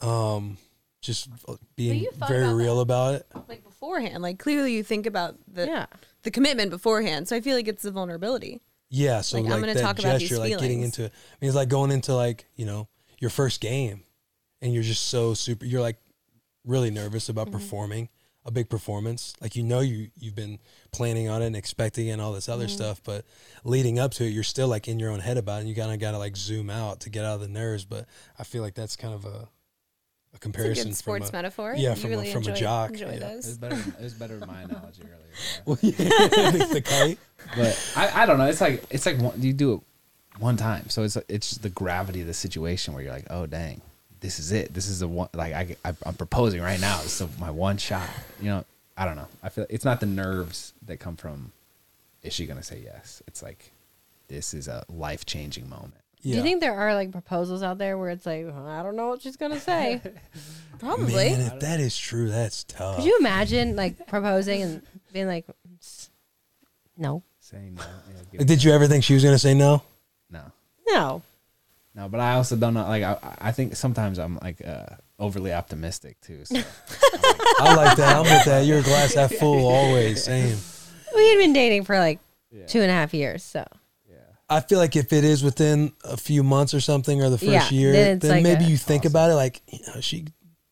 Um, 0.04 0.58
just 1.02 1.30
being 1.76 2.08
very 2.28 2.44
about 2.46 2.56
real 2.56 2.80
about 2.80 3.16
it. 3.16 3.28
Like 3.48 3.64
beforehand, 3.64 4.22
like 4.24 4.40
clearly 4.40 4.74
you 4.74 4.84
think 4.84 5.06
about 5.06 5.36
the 5.48 5.68
yeah. 5.68 5.86
the 6.24 6.32
commitment 6.32 6.72
beforehand. 6.72 7.28
So 7.28 7.36
I 7.36 7.42
feel 7.42 7.56
like 7.56 7.68
it's 7.68 7.84
the 7.84 7.92
vulnerability. 7.92 8.62
Yeah, 8.90 9.22
so 9.22 9.38
Like, 9.38 9.46
like, 9.46 9.54
I'm 9.54 9.60
gonna 9.62 9.74
that 9.76 9.82
talk 9.82 10.00
about 10.00 10.20
these 10.20 10.30
gesture, 10.30 10.40
like 10.42 10.58
getting 10.60 10.82
into 10.82 11.06
it. 11.06 11.12
I 11.14 11.36
mean, 11.40 11.50
it's 11.50 11.56
like 11.56 11.70
going 11.70 11.92
into 11.92 12.16
like 12.16 12.46
you 12.56 12.66
know 12.66 12.88
your 13.20 13.30
first 13.30 13.62
game, 13.62 14.04
and 14.62 14.74
you're 14.74 14.84
just 14.84 15.08
so 15.08 15.34
super. 15.34 15.66
You're 15.66 15.82
like 15.82 15.98
really 16.66 16.92
nervous 16.92 17.30
about 17.30 17.48
Mm-hmm. 17.48 17.58
performing 17.58 18.10
a 18.46 18.52
big 18.52 18.70
performance. 18.70 19.34
Like 19.42 19.56
you 19.56 19.64
know 19.64 19.80
you 19.80 20.10
you've 20.20 20.36
been 20.36 20.60
planning 20.92 21.28
on 21.30 21.42
it 21.42 21.48
and 21.48 21.56
expecting 21.56 22.08
it 22.08 22.12
and 22.12 22.22
all 22.22 22.32
this 22.34 22.48
other 22.48 22.66
Mm-hmm. 22.66 22.76
stuff, 22.76 23.02
but 23.04 23.26
leading 23.64 23.98
up 24.00 24.12
to 24.16 24.24
it, 24.26 24.30
you're 24.30 24.44
still 24.44 24.68
like 24.68 24.88
in 24.88 25.00
your 25.00 25.10
own 25.12 25.20
head 25.20 25.38
about 25.38 25.58
it. 25.58 25.60
And 25.62 25.70
you 25.70 25.76
kind 25.76 25.92
of 25.92 26.00
got 26.00 26.12
to 26.12 26.18
like 26.20 26.38
zoom 26.38 26.70
out 26.70 27.00
to 27.02 27.10
get 27.10 27.26
out 27.26 27.36
of 27.36 27.42
the 27.42 27.48
nerves. 27.48 27.86
But 27.86 28.06
I 28.40 28.44
feel 28.44 28.62
like 28.62 28.76
that's 28.76 28.96
kind 28.96 29.14
of 29.14 29.26
a 29.26 29.30
a 29.30 30.38
It's 30.38 30.38
a 30.38 30.40
comparison 30.40 30.88
good 30.90 30.96
sports 30.96 31.30
from 31.30 31.36
a, 31.36 31.42
metaphor. 31.44 31.74
yeah, 31.78 31.92
You 31.92 31.96
from 31.96 32.12
a- 32.12 32.16
really 32.18 32.32
from 32.34 32.48
a 32.48 32.54
jock, 32.56 32.92
Enjoy 32.92 33.06
yeah. 33.08 33.14
it 33.30 33.36
was 33.38 33.46
those. 33.46 33.58
better 33.58 33.76
it 34.00 34.04
was 34.04 34.14
better 34.14 34.38
than 34.38 34.48
my 34.48 34.62
analogy 34.62 35.04
earlier. 35.04 35.64
Well, 35.66 35.78
yeah, 35.82 35.94
the 36.74 36.82
kite. 36.84 37.20
but 37.56 37.94
I, 37.96 38.24
I 38.24 38.26
don't 38.26 38.38
know 38.38 38.46
it's 38.46 38.62
like 38.62 38.84
it's 38.90 39.06
like 39.06 39.18
one, 39.20 39.42
you 39.42 39.54
do 39.54 39.74
it 39.76 39.82
one 40.40 40.58
time 40.58 40.90
so 40.90 41.04
it's 41.04 41.16
it's 41.30 41.50
just 41.50 41.62
the 41.64 41.70
gravity 41.70 42.20
of 42.22 42.28
the 42.28 42.34
situation 42.34 42.94
where 42.94 43.02
you're 43.04 43.14
like 43.14 43.28
oh 43.30 43.46
dang 43.46 43.82
this 44.26 44.40
is 44.40 44.52
it. 44.52 44.74
This 44.74 44.88
is 44.88 45.00
the 45.00 45.08
one 45.08 45.30
like 45.34 45.54
I, 45.54 45.76
I 45.86 45.94
I'm 46.04 46.16
proposing 46.16 46.62
right 46.62 46.82
now. 46.82 46.98
This 47.04 47.22
is 47.22 47.40
my 47.40 47.52
one 47.52 47.78
shot. 47.78 48.10
You 48.42 48.50
know 48.50 48.66
I 48.98 49.06
don't 49.06 49.16
know. 49.16 49.28
I 49.44 49.50
feel 49.50 49.68
it's 49.70 49.86
not 49.86 50.00
the 50.00 50.08
nerves 50.08 50.74
that 50.88 51.00
come 51.00 51.16
from 51.16 51.52
is 52.24 52.34
she 52.34 52.48
gonna 52.48 52.64
say 52.64 52.82
yes? 52.84 53.22
It's 53.28 53.44
like 53.44 53.72
this 54.28 54.56
is 54.56 54.68
a 54.68 54.84
life 54.90 55.28
changing 55.28 55.70
moment 55.70 56.02
Do 56.24 56.30
you 56.30 56.42
think 56.42 56.60
there 56.60 56.74
are 56.74 56.96
like 56.96 57.12
proposals 57.12 57.62
out 57.62 57.78
there 57.78 58.00
where 58.00 58.10
it's 58.10 58.26
like 58.26 58.48
I 58.48 58.82
don't 58.82 58.96
know 58.96 59.10
what 59.10 59.22
she's 59.22 59.38
gonna 59.38 59.60
say? 59.60 60.02
Probably. 60.80 61.30
Man, 61.30 61.42
if 61.42 61.60
that 61.60 61.80
is 61.80 61.96
true, 61.96 62.30
that's 62.30 62.64
tough. 62.64 62.96
Could 62.96 63.06
you 63.06 63.18
imagine 63.20 63.76
like 63.76 64.08
proposing 64.08 64.64
and 64.64 64.82
being 65.14 65.28
like, 65.28 65.46
no, 66.98 67.22
saying 67.40 67.76
no. 67.76 67.84
Yeah, 68.34 68.44
Did 68.44 68.64
you 68.64 68.72
ever 68.72 68.88
think 68.88 69.04
she 69.04 69.14
was 69.14 69.24
gonna 69.24 69.38
say 69.38 69.54
no? 69.54 69.84
no. 70.32 70.52
No, 70.88 71.22
no 71.96 72.08
but 72.10 72.20
I 72.20 72.34
also 72.34 72.56
don't 72.56 72.74
know 72.74 72.84
like 72.84 73.04
I 73.04 73.18
I 73.40 73.52
think 73.52 73.76
sometimes 73.76 74.20
I'm 74.20 74.38
like 74.42 74.66
uh, 74.66 74.86
overly 75.20 75.54
optimistic 75.54 76.20
too 76.22 76.46
so 76.46 76.56
I 77.60 77.74
like 77.76 77.98
that. 77.98 78.18
I'm 78.18 78.24
with 78.24 78.46
that. 78.46 78.66
You're 78.66 78.80
a 78.80 78.84
glass 78.84 79.14
half 79.14 79.32
full 79.34 79.66
always. 79.76 80.24
Same. 80.24 80.58
we 81.16 81.30
had 81.30 81.38
been 81.38 81.54
dating 81.54 81.86
for 81.86 81.98
like 81.98 82.20
two 82.68 82.82
and 82.82 82.92
a 82.92 82.94
half 82.94 83.14
years, 83.14 83.44
so 83.44 83.66
Yeah. 84.10 84.18
I 84.50 84.60
feel 84.60 84.78
like 84.80 84.96
if 84.96 85.14
it 85.14 85.24
is 85.24 85.42
within 85.44 85.94
a 86.04 86.18
few 86.18 86.44
months 86.44 86.74
or 86.74 86.82
something, 86.82 87.22
or 87.22 87.30
the 87.30 87.38
first 87.38 87.72
Yeah, 87.72 87.80
year, 87.80 87.92
then 87.94 88.04
then, 88.04 88.18
it's 88.18 88.26
like 88.28 88.44
maybe 88.44 88.66
a- 88.66 88.68
you 88.70 88.78
think 88.78 89.06
about 89.06 89.32
it. 89.32 89.36
Like, 89.36 89.62
you 89.72 89.80
know, 89.88 90.02
she, 90.02 90.26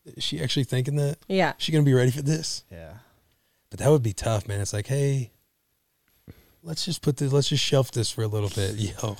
is 0.04 0.22
she 0.22 0.42
actually 0.42 0.64
thinking 0.64 0.96
that? 0.96 1.16
yeah. 1.28 1.54
She 1.58 1.72
gonna 1.72 1.84
be 1.84 1.94
ready 1.94 2.10
for 2.10 2.22
this? 2.22 2.64
yeah 2.70 2.94
But 3.70 3.78
that 3.80 3.90
would 3.90 4.02
be 4.02 4.12
tough, 4.12 4.46
man. 4.46 4.60
It's 4.60 4.72
like, 4.74 4.86
hey, 4.86 5.30
let's 6.62 6.84
just 6.84 7.00
put 7.02 7.16
this. 7.16 7.32
Let's 7.32 7.48
just 7.48 7.64
shelf 7.64 7.90
this 7.92 8.10
for 8.10 8.22
a 8.22 8.28
little 8.28 8.50
bit, 8.50 8.74
yo. 9.02 9.16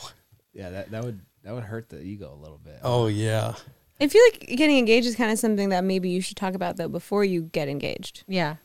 yeah 0.53 0.71
that 0.71 0.90
that 0.90 1.05
would 1.05 1.21
that 1.44 1.54
would 1.54 1.62
hurt 1.64 1.88
the 1.88 2.00
ego 2.02 2.33
a 2.33 2.40
little 2.40 2.59
bit 2.59 2.80
Oh 2.83 3.07
yeah. 3.07 3.54
I 4.00 4.09
feel 4.09 4.22
like 4.33 4.40
getting 4.57 4.76
engaged 4.78 5.07
is 5.07 5.14
kind 5.14 5.30
of 5.30 5.38
something 5.38 5.68
that 5.68 5.85
maybe 5.85 6.09
you 6.11 6.20
should 6.20 6.37
talk 6.37 6.54
about 6.54 6.76
though 6.76 6.88
before 6.88 7.24
you 7.24 7.42
get 7.42 7.68
engaged. 7.68 8.24
Yeah. 8.26 8.57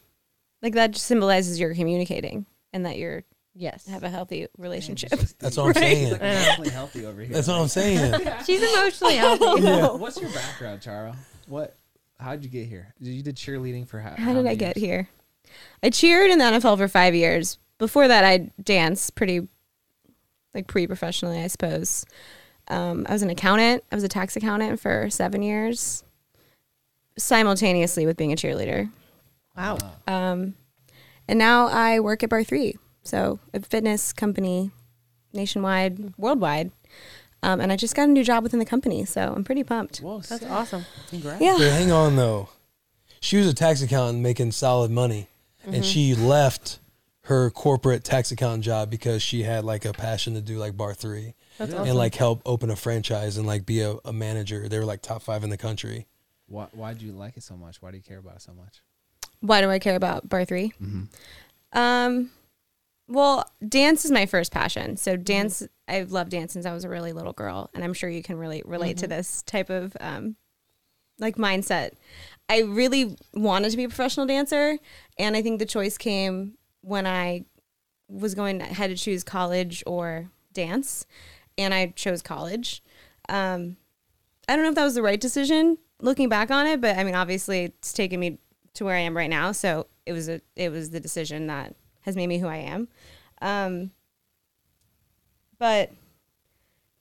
Like 0.64 0.74
that 0.74 0.92
just 0.92 1.06
symbolizes 1.06 1.60
you're 1.60 1.76
communicating 1.76 2.46
and 2.74 2.86
that 2.86 2.98
you're 2.98 3.24
Yes. 3.56 3.86
have 3.88 4.04
a 4.04 4.10
healthy 4.10 4.48
relationship. 4.58 5.10
That's 5.40 5.58
what 5.58 5.68
I'm 5.68 5.74
saying. 5.84 6.12
like 6.14 6.22
emotionally 6.22 6.70
healthy 6.70 7.06
over 7.06 7.22
here 7.22 7.34
That's 7.34 7.48
what 7.48 7.60
I'm 7.60 7.68
saying. 7.68 8.14
She's 8.46 8.62
emotionally 8.62 9.16
healthy. 9.18 9.44
Oh. 9.68 9.98
What's 9.98 10.20
your 10.20 10.32
background, 10.32 10.82
Charo? 10.82 11.16
What? 11.48 11.76
How'd 12.20 12.44
you 12.44 12.50
get 12.50 12.68
here? 12.68 12.94
You 13.00 13.22
did 13.22 13.36
cheerleading 13.36 13.88
for 13.88 14.00
how? 14.00 14.16
How 14.18 14.34
did 14.34 14.46
I 14.48 14.56
get 14.56 14.78
here? 14.78 15.10
I 15.84 15.90
cheered 15.90 16.32
in 16.32 16.38
the 16.40 16.46
NFL 16.46 16.78
for 16.78 16.88
five 16.88 17.16
years. 17.16 17.58
Before 17.78 18.08
that, 18.08 18.24
I 18.26 18.52
danced 18.62 19.16
pretty, 19.16 19.48
like 20.54 20.68
pre-professionally, 20.68 21.42
I 21.42 21.48
suppose. 21.48 22.06
Um, 22.70 23.06
I 23.10 23.14
was 23.14 23.22
an 23.22 23.30
accountant. 23.30 23.84
I 23.92 23.96
was 23.96 24.04
a 24.04 24.08
tax 24.08 24.36
accountant 24.36 24.80
for 24.80 25.10
seven 25.10 25.42
years, 25.42 26.04
simultaneously 27.18 28.06
with 28.06 28.18
being 28.18 28.32
a 28.32 28.36
cheerleader. 28.36 28.90
Wow. 29.58 29.78
Um, 30.08 30.56
and 31.28 31.38
now 31.40 31.68
I 31.68 32.00
work 32.00 32.24
at 32.24 32.30
Barre3, 32.30 32.76
so 33.04 33.40
a 33.54 33.60
fitness 33.62 34.14
company, 34.14 34.72
nationwide, 35.34 36.14
worldwide. 36.18 36.72
Um, 37.42 37.62
and 37.62 37.72
I 37.72 37.76
just 37.76 37.96
got 37.96 38.10
a 38.10 38.12
new 38.12 38.24
job 38.24 38.44
within 38.44 38.60
the 38.60 38.66
company, 38.66 39.06
so 39.06 39.34
I'm 39.36 39.44
pretty 39.44 39.64
pumped. 39.64 40.00
Whoa, 40.00 40.18
That's 40.20 40.42
sick. 40.42 40.52
awesome. 40.52 40.86
Congrats. 41.10 41.42
Yeah. 41.42 41.56
But 41.58 41.72
hang 41.72 41.92
on 41.92 42.16
though. 42.16 42.50
She 43.22 43.38
was 43.38 43.48
a 43.48 43.54
tax 43.54 43.82
accountant 43.82 44.20
making 44.22 44.52
solid 44.52 44.92
money, 44.92 45.28
and 45.66 45.86
she 45.86 46.16
left 46.16 46.80
her 47.24 47.50
corporate 47.50 48.04
tax 48.04 48.32
accountant 48.32 48.64
job 48.64 48.90
because 48.90 49.22
she 49.22 49.44
had 49.44 49.64
like 49.64 49.86
a 49.86 49.94
passion 49.94 50.34
to 50.34 50.42
do 50.42 50.58
like 50.58 50.74
Barre3 50.74 51.34
That's 51.60 51.74
and 51.74 51.96
like 51.96 52.16
help 52.16 52.42
open 52.46 52.70
a 52.70 52.76
franchise 52.76 53.36
and 53.38 53.46
like 53.46 53.66
be 53.66 53.82
a, 53.82 53.96
a 54.06 54.14
manager. 54.14 54.70
They 54.70 54.80
were 54.80 54.86
like 54.86 55.02
top 55.02 55.22
five 55.22 55.44
in 55.44 55.50
the 55.50 55.58
country. 55.58 56.08
Why? 56.48 56.68
Why 56.72 56.94
do 56.94 57.06
you 57.06 57.12
like 57.12 57.36
it 57.36 57.44
so 57.44 57.58
much? 57.58 57.82
Why 57.82 57.92
do 57.92 57.98
you 57.98 58.04
care 58.04 58.18
about 58.18 58.38
it 58.38 58.42
so 58.42 58.54
much? 58.54 58.82
Why 59.42 59.62
do 59.62 59.70
I 59.70 59.78
care 59.78 59.96
about 59.96 60.28
Barre3 60.30 60.72
Um, 61.74 62.32
well, 63.10 63.52
dance 63.68 64.06
is 64.06 64.12
my 64.12 64.26
first 64.26 64.52
passion. 64.52 64.96
So 64.96 65.18
dance, 65.18 65.68
I've 65.88 66.12
loved 66.12 66.32
dance 66.32 66.54
since 66.54 66.66
I 66.66 66.74
was 66.74 66.86
a 66.86 66.90
really 66.90 67.12
little 67.12 67.34
girl, 67.34 67.70
and 67.74 67.84
I'm 67.84 67.94
sure 67.94 68.10
you 68.10 68.24
can 68.24 68.38
really 68.38 68.62
relate 68.66 68.98
to 68.98 69.08
this 69.08 69.42
type 69.44 69.70
of 69.70 69.98
um, 70.00 70.38
like 71.20 71.36
mindset. 71.36 71.92
I 72.48 72.62
really 72.62 73.18
wanted 73.34 73.72
to 73.72 73.78
be 73.78 73.84
a 73.84 73.90
professional 73.90 74.26
dancer, 74.26 74.78
and 75.18 75.36
I 75.36 75.42
think 75.42 75.60
the 75.60 75.66
choice 75.66 75.98
came 75.98 76.54
when 76.82 77.06
I 77.06 77.46
was 78.08 78.34
going 78.34 78.60
had 78.60 78.90
to 78.90 78.96
choose 78.96 79.24
college 79.24 79.84
or 79.86 80.30
dance, 80.54 81.06
and 81.60 81.74
I 81.74 81.88
chose 81.88 82.22
college. 82.22 82.84
Um, 83.28 83.78
I 84.48 84.56
don't 84.56 84.64
know 84.64 84.70
if 84.70 84.76
that 84.76 84.84
was 84.84 84.96
the 84.96 85.02
right 85.02 85.20
decision 85.20 85.78
looking 86.02 86.30
back 86.30 86.50
on 86.50 86.66
it, 86.66 86.82
but 86.82 86.98
I 86.98 87.04
mean, 87.04 87.16
obviously, 87.16 87.66
it's 87.66 87.94
taken 87.94 88.20
me 88.20 88.40
to 88.76 88.86
where 88.86 88.96
I 88.96 89.00
am 89.00 89.16
right 89.16 89.30
now. 89.30 89.52
So 89.52 89.88
it 90.06 90.14
was 90.14 90.30
a 90.30 90.42
it 90.56 90.72
was 90.72 90.90
the 90.90 91.00
decision 91.00 91.48
that 91.48 91.76
has 92.02 92.16
made 92.16 92.28
me 92.28 92.40
who 92.40 92.48
I 92.48 92.58
am. 92.58 92.88
Um, 93.42 93.92
but 95.58 95.92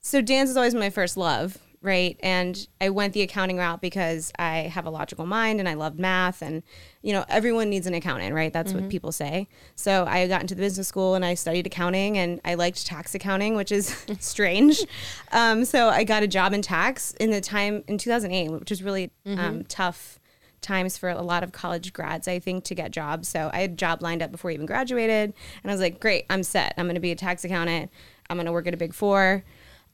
so 0.00 0.20
dance 0.20 0.50
is 0.50 0.56
always 0.56 0.74
my 0.74 0.90
first 0.90 1.16
love, 1.16 1.58
right? 1.80 2.18
And 2.20 2.66
I 2.80 2.90
went 2.90 3.12
the 3.12 3.22
accounting 3.22 3.56
route 3.56 3.80
because 3.80 4.32
I 4.38 4.62
have 4.62 4.86
a 4.86 4.90
logical 4.90 5.26
mind 5.26 5.60
and 5.60 5.68
I 5.68 5.74
love 5.74 5.98
math. 5.98 6.42
And, 6.42 6.62
you 7.02 7.12
know, 7.12 7.24
everyone 7.28 7.70
needs 7.70 7.86
an 7.86 7.94
accountant, 7.94 8.34
right? 8.34 8.52
That's 8.52 8.72
what 8.72 8.88
people 8.88 9.12
say. 9.12 9.48
So 9.76 10.04
I 10.06 10.26
got 10.26 10.40
into 10.40 10.54
the 10.54 10.60
business 10.60 10.88
school 10.88 11.14
and 11.14 11.24
I 11.24 11.34
studied 11.34 11.66
accounting 11.66 12.18
and 12.18 12.40
I 12.44 12.54
liked 12.54 12.84
tax 12.86 13.14
accounting, 13.14 13.54
which 13.54 13.70
is 13.70 14.04
strange. 14.18 14.84
Um, 15.32 15.64
so 15.64 15.88
I 15.88 16.04
got 16.04 16.22
a 16.22 16.28
job 16.28 16.52
in 16.52 16.62
tax 16.62 17.12
in 17.20 17.30
the 17.30 17.40
time 17.40 17.84
in 17.86 17.98
2008, 17.98 18.50
which 18.50 18.70
was 18.70 18.82
really 18.82 19.10
um, 19.26 19.64
tough 19.64 20.18
times 20.60 20.98
for 20.98 21.08
a 21.08 21.22
lot 21.22 21.44
of 21.44 21.52
college 21.52 21.92
grads, 21.92 22.26
I 22.26 22.40
think, 22.40 22.64
to 22.64 22.74
get 22.74 22.90
jobs. 22.90 23.28
So 23.28 23.50
I 23.52 23.60
had 23.60 23.70
a 23.72 23.74
job 23.74 24.02
lined 24.02 24.22
up 24.22 24.32
before 24.32 24.50
I 24.50 24.54
even 24.54 24.66
graduated. 24.66 25.32
And 25.62 25.70
I 25.70 25.74
was 25.74 25.80
like, 25.80 26.00
great, 26.00 26.26
I'm 26.28 26.42
set. 26.42 26.74
I'm 26.76 26.86
going 26.86 26.96
to 26.96 27.00
be 27.00 27.12
a 27.12 27.16
tax 27.16 27.44
accountant. 27.44 27.90
I'm 28.28 28.36
going 28.36 28.46
to 28.46 28.52
work 28.52 28.66
at 28.66 28.74
a 28.74 28.78
big 28.78 28.92
four. 28.94 29.44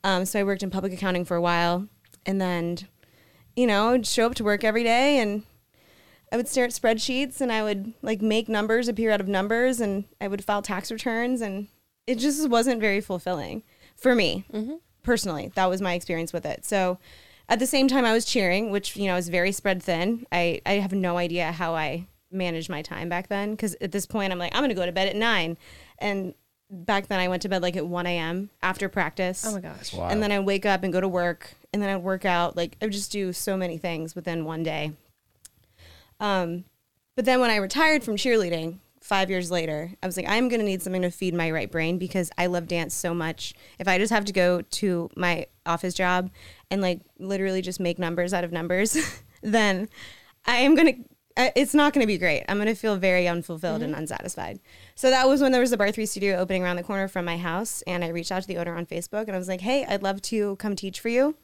Um, 0.05 0.23
so 0.23 0.39
I 0.39 0.43
worked 0.43 0.61
in 0.61 0.69
public 0.69 0.93
accounting 0.93 1.25
for 1.25 1.35
a 1.35 1.41
while. 1.41 1.87
And 2.27 2.39
then, 2.39 2.77
you 3.55 3.65
know, 3.65 3.89
I'd 3.89 4.05
show 4.05 4.27
up 4.27 4.35
to 4.35 4.43
work 4.43 4.63
every 4.63 4.83
day 4.83 5.19
and 5.19 5.41
I 6.31 6.37
would 6.37 6.47
stare 6.47 6.65
at 6.65 6.71
spreadsheets 6.71 7.41
and 7.41 7.51
I 7.51 7.63
would 7.63 7.93
like 8.03 8.21
make 8.21 8.47
numbers 8.47 8.87
appear 8.87 9.09
out 9.09 9.19
of 9.19 9.27
numbers 9.27 9.81
and 9.81 10.05
I 10.21 10.27
would 10.27 10.43
file 10.43 10.61
tax 10.61 10.91
returns. 10.91 11.41
And 11.41 11.69
it 12.05 12.19
just 12.19 12.47
wasn't 12.49 12.79
very 12.81 13.01
fulfilling 13.01 13.63
for 13.95 14.13
me 14.13 14.45
personally. 15.01 15.51
That 15.55 15.69
was 15.71 15.81
my 15.81 15.95
experience 15.95 16.31
with 16.31 16.45
it. 16.45 16.65
So 16.65 16.99
at 17.49 17.57
the 17.57 17.67
same 17.67 17.87
time, 17.87 18.05
I 18.05 18.13
was 18.13 18.25
cheering, 18.25 18.69
which, 18.69 18.95
you 18.95 19.07
know, 19.07 19.15
is 19.15 19.29
very 19.29 19.51
spread 19.51 19.81
thin. 19.81 20.27
I, 20.31 20.61
I 20.67 20.73
have 20.73 20.93
no 20.93 21.17
idea 21.17 21.51
how 21.51 21.73
I 21.73 22.07
managed 22.31 22.69
my 22.69 22.83
time 22.83 23.09
back 23.09 23.27
then 23.27 23.51
because 23.51 23.75
at 23.81 23.91
this 23.91 24.05
point, 24.05 24.31
I'm 24.31 24.39
like, 24.39 24.53
I'm 24.53 24.61
going 24.61 24.69
to 24.69 24.75
go 24.75 24.85
to 24.85 24.91
bed 24.91 25.07
at 25.07 25.15
nine. 25.15 25.57
And 25.97 26.35
back 26.83 27.07
then, 27.07 27.19
I 27.19 27.27
went 27.27 27.41
to 27.43 27.49
bed 27.49 27.61
like 27.61 27.75
at 27.75 27.85
1 27.85 28.05
a.m. 28.05 28.49
after 28.61 28.89
practice. 28.89 29.45
Oh 29.45 29.53
my 29.53 29.61
gosh. 29.61 29.93
And 29.93 30.21
then 30.21 30.31
I'd 30.31 30.39
wake 30.39 30.65
up 30.65 30.83
and 30.83 30.91
go 30.91 31.01
to 31.01 31.07
work 31.07 31.53
and 31.73 31.81
then 31.81 31.89
I'd 31.89 32.03
work 32.03 32.25
out. 32.25 32.55
Like, 32.55 32.77
I 32.81 32.85
would 32.85 32.93
just 32.93 33.11
do 33.11 33.33
so 33.33 33.57
many 33.57 33.77
things 33.77 34.15
within 34.15 34.45
one 34.45 34.63
day. 34.63 34.93
Um, 36.19 36.65
but 37.15 37.25
then 37.25 37.39
when 37.39 37.49
I 37.49 37.57
retired 37.57 38.03
from 38.03 38.15
cheerleading 38.15 38.79
five 39.01 39.29
years 39.29 39.51
later, 39.51 39.91
I 40.01 40.05
was 40.05 40.17
like, 40.17 40.27
I'm 40.27 40.49
going 40.49 40.59
to 40.59 40.65
need 40.65 40.81
something 40.81 41.01
to 41.01 41.11
feed 41.11 41.33
my 41.33 41.51
right 41.51 41.71
brain 41.71 41.97
because 41.97 42.31
I 42.37 42.47
love 42.47 42.67
dance 42.67 42.93
so 42.93 43.13
much. 43.13 43.53
If 43.79 43.87
I 43.87 43.97
just 43.97 44.11
have 44.11 44.25
to 44.25 44.33
go 44.33 44.61
to 44.61 45.09
my 45.15 45.47
office 45.65 45.93
job 45.93 46.31
and 46.71 46.81
like 46.81 47.01
literally 47.19 47.61
just 47.61 47.79
make 47.79 47.99
numbers 47.99 48.33
out 48.33 48.43
of 48.43 48.51
numbers, 48.51 48.97
then 49.41 49.89
I 50.45 50.57
am 50.57 50.75
going 50.75 50.87
to. 50.87 51.09
It's 51.37 51.73
not 51.73 51.91
going 51.91 52.01
to 52.01 52.07
be 52.07 52.17
great. 52.17 52.45
I'm 52.47 52.57
going 52.57 52.67
to 52.67 52.75
feel 52.75 52.95
very 52.95 53.27
unfulfilled 53.27 53.81
and 53.81 53.93
unsatisfied. 53.93 54.61
So 54.95 55.09
that 55.09 55.27
was 55.27 55.41
when 55.41 55.51
there 55.51 55.59
was 55.59 55.73
a 55.73 55.77
Barre3 55.77 56.07
studio 56.07 56.37
opening 56.37 56.63
around 56.63 56.77
the 56.77 56.83
corner 56.83 57.09
from 57.09 57.25
my 57.25 57.37
house. 57.37 57.81
And 57.85 58.05
I 58.05 58.07
reached 58.07 58.31
out 58.31 58.41
to 58.43 58.47
the 58.47 58.57
owner 58.57 58.75
on 58.75 58.85
Facebook 58.85 59.23
and 59.23 59.33
I 59.33 59.37
was 59.37 59.49
like, 59.49 59.59
hey, 59.59 59.85
I'd 59.85 60.01
love 60.01 60.21
to 60.23 60.55
come 60.55 60.77
teach 60.77 61.01
for 61.01 61.09
you. 61.09 61.35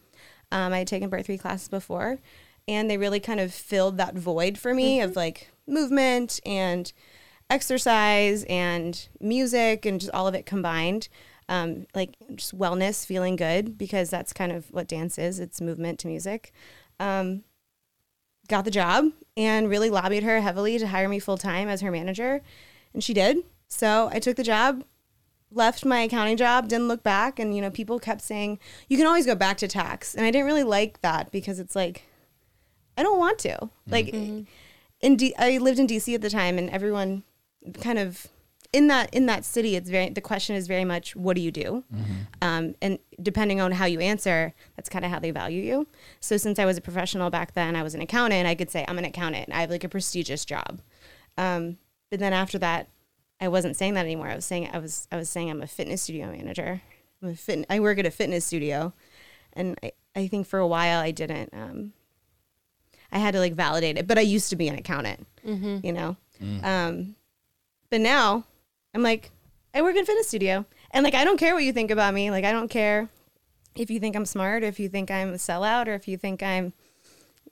Um, 0.50 0.72
I 0.72 0.78
had 0.78 0.86
taken 0.86 1.10
Barre3 1.10 1.38
classes 1.38 1.68
before. 1.68 2.20
And 2.66 2.88
they 2.88 2.96
really 2.96 3.20
kind 3.20 3.38
of 3.38 3.52
filled 3.52 3.98
that 3.98 4.14
void 4.14 4.56
for 4.56 4.72
me 4.72 5.02
of 5.02 5.14
like 5.14 5.50
movement 5.66 6.40
and 6.46 6.90
exercise 7.50 8.44
and 8.44 9.08
music 9.20 9.84
and 9.84 10.00
just 10.00 10.12
all 10.14 10.26
of 10.26 10.34
it 10.34 10.46
combined. 10.46 11.08
Um, 11.50 11.86
like 11.94 12.14
just 12.34 12.56
wellness, 12.56 13.04
feeling 13.04 13.36
good, 13.36 13.76
because 13.76 14.08
that's 14.08 14.32
kind 14.32 14.52
of 14.52 14.70
what 14.70 14.88
dance 14.88 15.18
is 15.18 15.38
it's 15.38 15.60
movement 15.60 15.98
to 15.98 16.08
music. 16.08 16.52
Um, 16.98 17.42
got 18.48 18.64
the 18.64 18.70
job 18.70 19.12
and 19.36 19.68
really 19.68 19.90
lobbied 19.90 20.22
her 20.22 20.40
heavily 20.40 20.78
to 20.78 20.86
hire 20.86 21.08
me 21.08 21.18
full 21.18 21.38
time 21.38 21.68
as 21.68 21.80
her 21.80 21.90
manager. 21.90 22.42
And 22.92 23.02
she 23.02 23.14
did. 23.14 23.38
So 23.68 24.10
I 24.12 24.18
took 24.18 24.36
the 24.36 24.42
job, 24.42 24.84
left 25.50 25.84
my 25.84 26.00
accounting 26.00 26.36
job, 26.36 26.68
didn't 26.68 26.88
look 26.88 27.02
back. 27.02 27.38
And, 27.38 27.54
you 27.54 27.62
know, 27.62 27.70
people 27.70 27.98
kept 27.98 28.20
saying, 28.20 28.58
you 28.88 28.96
can 28.96 29.06
always 29.06 29.26
go 29.26 29.34
back 29.34 29.56
to 29.58 29.68
tax. 29.68 30.14
And 30.14 30.26
I 30.26 30.30
didn't 30.30 30.46
really 30.46 30.64
like 30.64 31.00
that 31.00 31.30
because 31.30 31.58
it's 31.58 31.74
like, 31.74 32.04
I 32.96 33.02
don't 33.02 33.18
want 33.18 33.38
to. 33.40 33.70
Like, 33.88 34.06
mm-hmm. 34.06 34.42
in 35.00 35.16
D- 35.16 35.34
I 35.38 35.58
lived 35.58 35.78
in 35.78 35.86
DC 35.86 36.14
at 36.14 36.20
the 36.20 36.30
time, 36.30 36.58
and 36.58 36.68
everyone 36.70 37.22
kind 37.80 37.98
of 37.98 38.26
in 38.72 38.86
that 38.88 39.12
in 39.12 39.26
that 39.26 39.44
city, 39.44 39.76
it's 39.76 39.90
very 39.90 40.08
the 40.08 40.20
question 40.20 40.56
is 40.56 40.66
very 40.66 40.84
much 40.84 41.14
what 41.14 41.36
do 41.36 41.42
you 41.42 41.50
do, 41.50 41.84
um, 42.40 42.74
and 42.80 42.98
depending 43.20 43.60
on 43.60 43.72
how 43.72 43.84
you 43.84 44.00
answer, 44.00 44.54
that's 44.76 44.88
kind 44.88 45.04
of 45.04 45.10
how 45.10 45.18
they 45.18 45.30
value 45.30 45.62
you. 45.62 45.86
So 46.20 46.36
since 46.38 46.58
I 46.58 46.64
was 46.64 46.76
a 46.78 46.80
professional 46.80 47.28
back 47.30 47.52
then, 47.54 47.76
I 47.76 47.82
was 47.82 47.94
an 47.94 48.00
accountant. 48.00 48.46
I 48.46 48.54
could 48.54 48.70
say 48.70 48.84
I'm 48.88 48.98
an 48.98 49.04
accountant. 49.04 49.50
I 49.52 49.60
have 49.60 49.70
like 49.70 49.84
a 49.84 49.88
prestigious 49.88 50.44
job. 50.44 50.80
Um, 51.36 51.76
but 52.10 52.18
then 52.18 52.32
after 52.32 52.58
that, 52.58 52.88
I 53.40 53.48
wasn't 53.48 53.76
saying 53.76 53.94
that 53.94 54.04
anymore. 54.06 54.28
I 54.28 54.34
was 54.34 54.44
saying 54.46 54.70
I 54.72 54.78
was 54.78 55.06
I 55.12 55.16
was 55.16 55.28
saying 55.28 55.50
I'm 55.50 55.62
a 55.62 55.66
fitness 55.66 56.02
studio 56.02 56.30
manager. 56.30 56.80
I'm 57.22 57.28
a 57.30 57.34
fit, 57.36 57.66
I 57.70 57.78
work 57.80 57.98
at 57.98 58.06
a 58.06 58.10
fitness 58.10 58.44
studio, 58.46 58.92
and 59.52 59.78
I, 59.82 59.92
I 60.16 60.28
think 60.28 60.46
for 60.46 60.58
a 60.58 60.66
while 60.66 61.00
I 61.00 61.10
didn't. 61.10 61.50
Um, 61.52 61.92
I 63.12 63.18
had 63.18 63.32
to 63.34 63.38
like 63.40 63.52
validate 63.54 63.98
it, 63.98 64.06
but 64.06 64.16
I 64.16 64.22
used 64.22 64.48
to 64.50 64.56
be 64.56 64.68
an 64.68 64.76
accountant, 64.78 65.26
you 65.84 65.92
know. 65.92 66.16
Um, 66.64 67.16
but 67.90 68.00
now 68.00 68.44
I'm 68.94 69.02
like, 69.02 69.30
I 69.74 69.82
work 69.82 69.96
in 69.96 70.04
fitness 70.04 70.28
studio, 70.28 70.66
and 70.90 71.04
like 71.04 71.14
I 71.14 71.24
don't 71.24 71.38
care 71.38 71.54
what 71.54 71.64
you 71.64 71.72
think 71.72 71.90
about 71.90 72.12
me. 72.14 72.30
Like 72.30 72.44
I 72.44 72.52
don't 72.52 72.68
care 72.68 73.08
if 73.74 73.90
you 73.90 73.98
think 74.00 74.14
I'm 74.16 74.26
smart, 74.26 74.62
or 74.62 74.66
if 74.66 74.78
you 74.78 74.88
think 74.88 75.10
I'm 75.10 75.30
a 75.30 75.36
sellout, 75.36 75.88
or 75.88 75.94
if 75.94 76.06
you 76.06 76.16
think 76.18 76.42
I'm, 76.42 76.72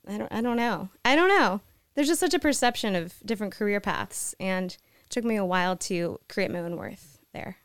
I 0.07 0.19
don't, 0.19 0.33
I 0.33 0.41
don't 0.43 0.57
know. 0.59 0.91
I 1.05 1.17
don't 1.17 1.29
know. 1.29 1.61
There's 1.95 2.09
just 2.09 2.21
such 2.21 2.35
a 2.35 2.39
perception 2.39 2.95
of 2.95 3.15
different 3.25 3.55
career 3.55 3.81
paths, 3.81 4.35
and 4.39 4.73
it 4.73 5.11
took 5.11 5.25
me 5.25 5.37
a 5.37 5.45
while 5.45 5.77
to 5.77 6.21
create 6.29 6.51
my 6.51 6.59
own 6.61 6.77
worth 6.77 7.19
there. 7.33 7.57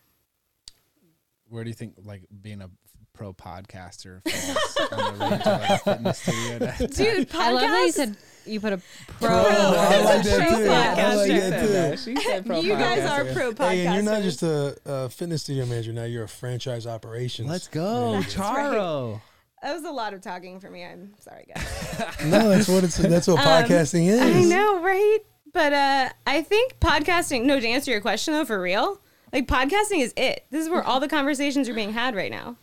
Where 1.50 1.64
do 1.64 1.70
you 1.70 1.76
think 1.76 1.96
like 2.04 2.24
being 2.42 2.62
a 2.62 2.70
pro 3.14 3.34
podcaster 3.34 4.22
falls 4.28 4.90
on 4.92 5.18
the 5.18 5.26
range 5.26 5.42
of 5.42 5.62
like 5.62 5.70
a 5.70 5.78
fitness 5.80 6.20
studio? 6.20 6.60
to- 6.60 6.88
Dude, 6.88 7.36
I 7.36 7.52
love 7.52 7.62
that 7.62 7.84
you 7.86 7.92
said 7.92 8.18
you 8.46 8.60
put 8.60 8.74
a 8.74 8.82
pro. 9.20 9.30
I 9.30 10.02
like 10.02 10.24
that 10.24 10.50
Pro 10.50 10.58
too. 10.60 10.70
I 10.70 11.16
like 11.16 11.28
that 11.28 11.98
too. 11.98 11.98
She 11.98 12.22
said 12.22 12.46
pro 12.46 12.60
you 12.62 12.74
guys 12.74 13.00
are 13.00 13.26
podcaster. 13.26 13.34
pro 13.34 13.52
podcasters. 13.54 13.70
Hey, 13.70 13.86
and 13.86 13.96
you're 13.96 14.04
not 14.14 14.24
just 14.24 14.44
a, 14.44 14.78
a 14.86 15.10
fitness 15.10 15.44
studio 15.44 15.66
manager 15.66 15.94
now. 15.94 16.04
You're 16.04 16.24
a 16.24 16.30
franchise 16.30 16.88
operations. 16.88 17.50
Let's 17.50 17.68
go, 17.68 18.22
Charo. 18.24 19.22
That 19.62 19.74
was 19.74 19.84
a 19.84 19.92
lot 19.92 20.14
of 20.14 20.22
talking 20.22 20.60
for 20.60 20.70
me. 20.70 20.84
I'm 20.84 21.14
sorry, 21.20 21.46
guys. 21.54 22.16
No, 22.26 22.50
that's 22.50 22.68
what 22.68 22.84
it's. 22.84 22.98
That's 22.98 23.28
what 23.28 23.40
podcasting 23.40 24.08
is. 24.08 24.22
Um, 24.22 24.28
I 24.34 24.44
know, 24.44 24.82
right? 24.82 25.20
But 25.54 25.74
uh, 25.74 26.10
I 26.28 26.42
think 26.42 26.80
podcasting. 26.80 27.46
No, 27.46 27.60
to 27.60 27.68
answer 27.68 27.90
your 27.90 28.02
question 28.02 28.34
though, 28.34 28.46
for 28.46 28.62
real, 28.62 29.02
like 29.34 29.48
podcasting 29.48 30.02
is 30.02 30.14
it. 30.16 30.46
This 30.52 30.64
is 30.66 30.70
where 30.70 30.84
all 30.84 31.00
the 31.00 31.08
conversations 31.08 31.68
are 31.70 31.74
being 31.74 31.94
had 31.94 32.16
right 32.16 32.32
now. 32.32 32.58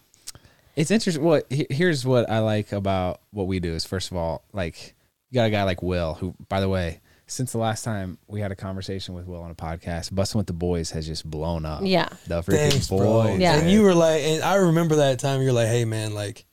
It's 0.76 0.90
interesting. 0.90 1.22
What 1.22 1.46
here's 1.50 2.06
what 2.06 2.30
I 2.30 2.38
like 2.38 2.72
about 2.72 3.20
what 3.30 3.46
we 3.46 3.60
do 3.60 3.72
is 3.72 3.84
first 3.84 4.10
of 4.10 4.16
all, 4.16 4.42
like 4.52 4.94
you 5.32 5.36
got 5.36 5.46
a 5.46 5.50
guy 5.50 5.62
like 5.64 5.82
Will, 5.82 6.14
who, 6.14 6.34
by 6.50 6.60
the 6.60 6.68
way, 6.68 7.00
since 7.26 7.52
the 7.52 7.58
last 7.58 7.84
time 7.84 8.18
we 8.28 8.40
had 8.40 8.52
a 8.52 8.56
conversation 8.56 9.14
with 9.14 9.26
Will 9.26 9.40
on 9.40 9.50
a 9.50 9.54
podcast, 9.54 10.12
Bussin' 10.12 10.34
with 10.34 10.46
the 10.46 10.52
Boys 10.52 10.90
has 10.90 11.06
just 11.06 11.28
blown 11.28 11.64
up. 11.64 11.80
Yeah. 11.82 12.10
the 12.26 12.42
freaking 12.42 12.70
Thanks, 12.70 12.88
bro. 12.88 12.98
boys. 12.98 13.40
Yeah. 13.40 13.56
And 13.58 13.70
you 13.70 13.82
were 13.82 13.94
like, 13.94 14.20
and 14.22 14.42
I 14.42 14.56
remember 14.56 14.96
that 14.96 15.18
time. 15.18 15.40
You're 15.40 15.54
like, 15.54 15.68
hey, 15.68 15.86
man, 15.86 16.12
like, 16.12 16.44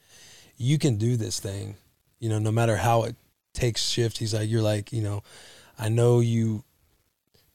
you 0.55 0.77
can 0.79 0.95
do 0.95 1.17
this 1.17 1.41
thing. 1.41 1.75
You 2.19 2.29
know, 2.29 2.39
no 2.39 2.53
matter 2.53 2.77
how 2.77 3.03
it 3.03 3.17
takes 3.53 3.85
shift. 3.85 4.17
He's 4.17 4.33
like, 4.33 4.49
you're 4.49 4.61
like, 4.61 4.93
you 4.93 5.01
know, 5.01 5.23
I 5.77 5.89
know 5.89 6.21
you 6.21 6.63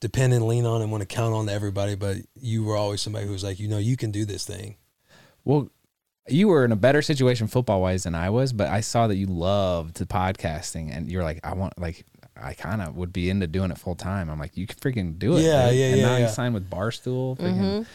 depend 0.01 0.35
and 0.35 0.47
lean 0.47 0.66
on 0.66 0.83
and 0.83 0.91
want 0.91 1.01
to 1.01 1.07
count 1.07 1.35
on 1.35 1.49
everybody, 1.49 1.95
but 1.95 2.18
you 2.35 2.64
were 2.64 2.77
always 2.77 3.01
somebody 3.01 3.27
who 3.27 3.33
was 3.33 3.45
like, 3.45 3.59
you 3.59 3.68
know, 3.68 3.79
you 3.79 3.97
can 3.97 4.11
do 4.11 4.27
this 4.27 4.45
thing. 4.45 4.77
Well, 5.45 5.70
you 6.29 6.49
were 6.49 6.64
in 6.64 6.72
a 6.72 6.77
better 6.77 7.03
situation 7.03 7.47
football 7.49 7.81
wise 7.83 8.05
than 8.05 8.14
I 8.14 8.31
was, 8.31 8.53
but 8.53 8.68
I 8.68 8.81
saw 8.81 9.07
that 9.09 9.16
you 9.16 9.27
loved 9.27 9.97
the 9.97 10.07
podcasting, 10.07 10.95
and 10.97 11.11
you're 11.11 11.22
like, 11.22 11.41
I 11.45 11.55
want 11.55 11.79
like. 11.79 12.05
I 12.37 12.53
kind 12.53 12.83
of 12.83 12.97
would 12.97 13.12
be 13.12 13.31
into 13.31 13.47
doing 13.47 13.70
it 13.70 13.79
full 13.79 13.95
time. 13.95 14.29
I'm 14.29 14.41
like, 14.41 14.57
you 14.57 14.66
can 14.66 14.77
freaking 14.77 15.20
do 15.20 15.37
it. 15.37 15.43
Yeah, 15.43 15.68
dude. 15.70 15.79
yeah, 15.79 15.87
And 15.87 15.97
yeah, 16.01 16.07
now 16.07 16.16
yeah. 16.16 16.22
you 16.27 16.29
signed 16.29 16.53
with 16.53 16.68
Barstool. 16.68 17.39
Freaking, 17.39 17.55
mm-hmm. 17.55 17.77
God, 17.79 17.87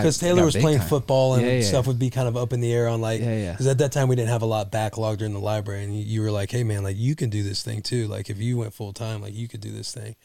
Because 0.00 0.20
you 0.20 0.28
Taylor 0.28 0.44
was 0.44 0.56
playing 0.56 0.78
time. 0.80 0.88
football 0.88 1.34
and 1.34 1.46
Yeah, 1.46 1.52
yeah. 1.58 1.62
stuff 1.62 1.86
would 1.86 2.00
be 2.00 2.10
kind 2.10 2.26
of 2.26 2.36
up 2.36 2.52
in 2.52 2.60
the 2.60 2.72
air 2.72 2.88
on 2.88 3.00
like, 3.00 3.20
Yeah, 3.20 3.36
yeah. 3.36 3.52
Because 3.52 3.68
at 3.68 3.78
that 3.78 3.92
time 3.92 4.08
we 4.08 4.16
didn't 4.16 4.30
have 4.30 4.42
a 4.42 4.46
lot 4.46 4.72
backlogged 4.72 5.22
in 5.22 5.32
the 5.32 5.38
library, 5.38 5.84
and 5.84 5.96
you, 5.96 6.02
you 6.04 6.20
were 6.22 6.32
like, 6.32 6.50
"Hey 6.50 6.64
man, 6.64 6.82
like 6.82 6.96
you 6.96 7.14
can 7.14 7.30
do 7.30 7.44
this 7.44 7.62
thing 7.62 7.82
too. 7.82 8.08
Like 8.08 8.28
if 8.30 8.38
you 8.38 8.56
went 8.58 8.74
full 8.74 8.92
time, 8.92 9.22
like 9.22 9.32
you 9.32 9.46
could 9.46 9.60
do 9.60 9.70
this 9.70 9.94
thing." 9.94 10.16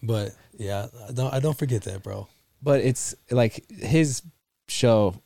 But 0.00 0.30
yeah, 0.56 0.86
I 1.08 1.12
don't 1.12 1.34
I 1.34 1.40
don't 1.40 1.58
forget 1.58 1.82
that, 1.82 2.04
bro. 2.04 2.28
but 2.62 2.82
it's 2.82 3.16
like 3.32 3.68
his 3.68 4.22
show. 4.68 5.16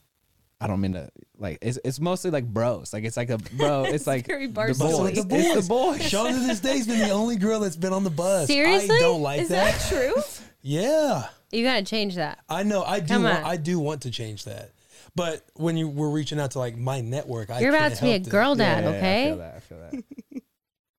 I 0.62 0.66
don't 0.66 0.80
mean 0.80 0.95
to 0.95 1.11
like. 1.43 1.59
It's 1.61 1.78
it's 1.84 2.01
mostly 2.01 2.30
like 2.30 2.45
bros. 2.47 2.93
Like 2.93 3.05
it's 3.05 3.16
like 3.16 3.30
a 3.30 3.38
bro. 3.38 3.84
It's 3.88 4.07
like 4.07 4.26
very 4.26 4.47
the 4.47 4.53
Barstool. 4.61 4.78
boys. 4.99 5.18
It's 5.18 5.24
the 5.26 5.36
It's 5.36 5.55
boys. 5.55 5.66
the 5.66 5.68
boys. 5.68 6.09
Shawn 6.09 6.32
to 6.32 6.38
this 6.40 6.61
day's 6.61 6.86
been 6.86 7.01
the 7.01 7.11
only 7.11 7.36
girl 7.36 7.61
that's 7.61 7.76
been 7.76 7.93
on 7.93 8.05
the 8.05 8.11
bus. 8.11 8.47
Seriously? 8.47 8.97
I 8.97 9.01
don't 9.01 9.20
like 9.22 9.40
Is 9.43 9.49
that. 9.49 9.78
that 9.78 9.88
true? 9.88 10.14
Yeah, 10.64 11.26
You 11.51 11.64
gotta 11.64 11.82
change 11.82 12.14
that. 12.14 12.38
I 12.49 12.62
know. 12.62 12.84
I 12.84 13.01
do. 13.01 13.20
Want. 13.20 13.45
I 13.45 13.57
do 13.57 13.80
want 13.80 14.03
to 14.03 14.12
change 14.12 14.45
that. 14.45 14.70
But 15.16 15.45
when 15.55 15.76
you 15.76 15.88
were 15.88 16.09
reaching 16.09 16.38
out 16.38 16.53
to 16.53 16.61
like 16.61 16.76
my 16.76 17.01
network, 17.01 17.51
I 17.51 17.59
You're 17.61 17.70
about 17.70 17.95
can't 17.95 17.97
to 17.97 18.05
be 18.05 18.12
a 18.12 18.18
girl 18.20 18.55
dad, 18.55 18.84
Yeah, 18.84 18.90
yeah, 18.90 18.97
okay? 18.97 19.22
I 19.24 19.28
feel 19.28 19.36
that. 19.38 19.55
I 19.57 19.61
feel 19.61 19.78
that. 19.78 20.22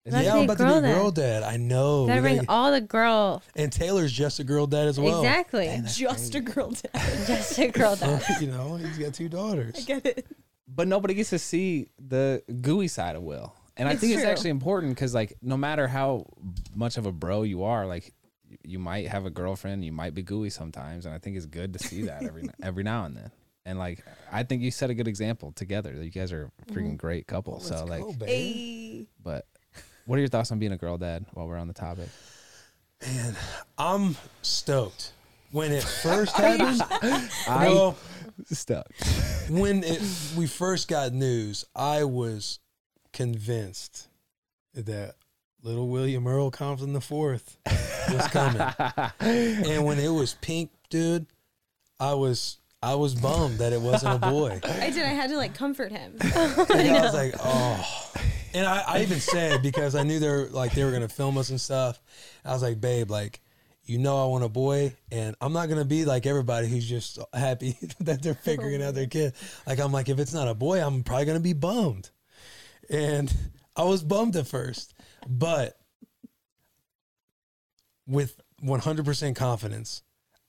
About 0.05 0.23
Yeah, 0.23 0.35
I'm 0.35 0.43
about 0.43 0.57
to 0.57 0.63
girl 0.65 0.73
be 0.73 0.79
a 0.79 0.81
dad. 0.91 0.95
girl 0.95 1.11
dad. 1.11 1.43
I 1.43 1.57
know. 1.57 2.01
You 2.01 2.07
gotta 2.07 2.21
bring 2.21 2.35
gotta- 2.37 2.51
all 2.51 2.71
the 2.71 2.81
girl. 2.81 3.41
and 3.55 3.71
Taylor's 3.71 4.11
just 4.11 4.39
a 4.39 4.43
girl 4.43 4.67
dad 4.67 4.87
as 4.87 4.99
well. 4.99 5.21
exactly. 5.21 5.81
Just 5.87 6.35
a 6.35 6.41
girl 6.41 6.71
dad. 6.71 7.25
Just 7.27 7.57
a 7.59 7.69
girl 7.69 7.95
dad. 7.95 8.21
you 8.41 8.47
know, 8.47 8.75
he's 8.75 8.97
got 8.97 9.13
two 9.13 9.29
daughters. 9.29 9.75
I 9.77 9.81
get 9.81 10.05
it? 10.05 10.27
but 10.67 10.87
nobody 10.87 11.13
gets 11.13 11.29
to 11.29 11.39
see 11.39 11.87
the 11.99 12.43
gooey 12.61 12.87
side 12.89 13.15
of 13.15 13.23
Will. 13.23 13.53
And 13.77 13.87
I 13.87 13.93
It's 13.93 14.01
think 14.01 14.13
it's 14.13 14.23
actually 14.23 14.49
important 14.51 14.93
because, 14.93 15.13
like, 15.15 15.33
no 15.41 15.55
matter 15.57 15.87
how 15.87 16.25
much 16.75 16.97
of 16.97 17.05
a 17.05 17.11
bro 17.11 17.43
you 17.43 17.63
are, 17.63 17.85
like, 17.87 18.13
you- 18.47 18.57
you 18.65 18.79
might 18.79 19.07
have 19.07 19.25
a 19.25 19.29
girlfriend, 19.31 19.83
you 19.85 19.91
might 19.93 20.13
be 20.13 20.21
gooey 20.21 20.49
sometimes, 20.49 21.05
and 21.05 21.15
I 21.15 21.17
think 21.17 21.37
it's 21.37 21.45
good 21.47 21.73
to 21.73 21.79
see 21.79 22.03
that 22.03 22.23
every 22.23 22.43
every 22.61 22.83
now 22.83 23.05
and 23.05 23.15
then. 23.15 23.31
And 23.65 23.79
like, 23.79 24.03
I 24.31 24.43
think 24.43 24.61
you 24.61 24.69
set 24.71 24.89
a 24.89 24.93
good 24.93 25.07
example 25.07 25.53
together. 25.53 25.93
You 25.93 26.09
guys 26.11 26.33
are 26.33 26.51
a 26.67 26.71
freaking 26.71 26.83
mm-hmm. 26.87 26.95
great 26.97 27.25
couple. 27.27 27.61
so 27.61 27.75
Let's 27.75 27.89
like, 27.89 28.01
go, 28.01 28.11
babe. 28.13 29.07
But 29.23 29.45
what 30.05 30.17
are 30.17 30.19
your 30.19 30.29
thoughts 30.29 30.51
on 30.51 30.59
being 30.59 30.71
a 30.71 30.77
girl 30.77 30.97
dad? 30.97 31.25
While 31.33 31.47
we're 31.47 31.57
on 31.57 31.67
the 31.67 31.73
topic, 31.73 32.09
Man, 33.05 33.35
I'm 33.77 34.15
stoked. 34.41 35.11
When 35.51 35.71
it 35.71 35.83
first 36.03 36.35
happened, 36.35 36.81
I 37.47 37.67
well, 37.67 37.97
stuck. 38.45 38.87
when 39.49 39.83
it 39.83 40.01
we 40.37 40.47
first 40.47 40.87
got 40.87 41.13
news, 41.13 41.65
I 41.75 42.05
was 42.05 42.59
convinced 43.11 44.07
that 44.73 45.15
little 45.61 45.89
William 45.89 46.27
Earl 46.27 46.49
Compton 46.49 46.93
the 46.93 47.01
fourth 47.01 47.57
was 48.11 48.27
coming. 48.29 48.61
and 49.19 49.85
when 49.85 49.99
it 49.99 50.09
was 50.09 50.35
pink, 50.35 50.71
dude, 50.89 51.27
I 51.99 52.13
was 52.13 52.57
I 52.81 52.95
was 52.95 53.15
bummed 53.15 53.59
that 53.59 53.73
it 53.73 53.81
wasn't 53.81 54.15
a 54.15 54.29
boy. 54.29 54.59
I 54.63 54.89
did. 54.89 55.03
I 55.03 55.09
had 55.09 55.29
to 55.29 55.37
like 55.37 55.55
comfort 55.55 55.91
him. 55.91 56.15
And 56.21 56.97
I 56.97 57.01
was 57.01 57.13
like, 57.13 57.35
oh. 57.39 58.11
And 58.53 58.67
I, 58.67 58.83
I 58.87 59.01
even 59.01 59.19
said 59.19 59.63
because 59.63 59.95
I 59.95 60.03
knew 60.03 60.19
they 60.19 60.29
were 60.29 60.47
like 60.51 60.73
they 60.73 60.83
were 60.83 60.91
gonna 60.91 61.09
film 61.09 61.37
us 61.37 61.49
and 61.49 61.59
stuff. 61.59 61.99
I 62.45 62.53
was 62.53 62.61
like, 62.61 62.79
babe, 62.79 63.09
like, 63.09 63.41
you 63.85 63.97
know 63.97 64.23
I 64.23 64.27
want 64.27 64.43
a 64.43 64.49
boy, 64.49 64.95
and 65.11 65.35
I'm 65.41 65.53
not 65.53 65.69
gonna 65.69 65.85
be 65.85 66.05
like 66.05 66.25
everybody 66.25 66.67
who's 66.67 66.87
just 66.87 67.19
happy 67.33 67.77
that 68.01 68.21
they're 68.21 68.33
oh, 68.33 68.43
figuring 68.43 68.83
out 68.83 68.93
their 68.93 69.07
kid. 69.07 69.33
Like 69.65 69.79
I'm 69.79 69.91
like, 69.91 70.09
if 70.09 70.19
it's 70.19 70.33
not 70.33 70.47
a 70.47 70.53
boy, 70.53 70.85
I'm 70.85 71.03
probably 71.03 71.25
gonna 71.25 71.39
be 71.39 71.53
bummed. 71.53 72.11
And 72.89 73.33
I 73.75 73.83
was 73.83 74.03
bummed 74.03 74.35
at 74.35 74.47
first, 74.47 74.93
but 75.27 75.79
with 78.05 78.39
100% 78.63 79.35
confidence, 79.35 80.03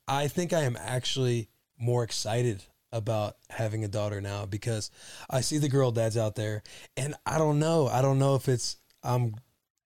I 0.07 0.27
think 0.27 0.53
I 0.53 0.61
am 0.61 0.77
actually 0.79 1.49
more 1.79 2.03
excited 2.03 2.63
about 2.95 3.35
having 3.49 3.83
a 3.83 3.87
daughter 3.87 4.21
now 4.21 4.45
because 4.45 4.89
I 5.29 5.41
see 5.41 5.57
the 5.57 5.69
girl 5.69 5.91
dads 5.91 6.17
out 6.17 6.35
there 6.35 6.63
and 6.95 7.13
I 7.25 7.37
don't 7.37 7.59
know. 7.59 7.87
I 7.87 8.01
don't 8.01 8.19
know 8.19 8.35
if 8.35 8.47
it's 8.47 8.77
I'm 9.03 9.35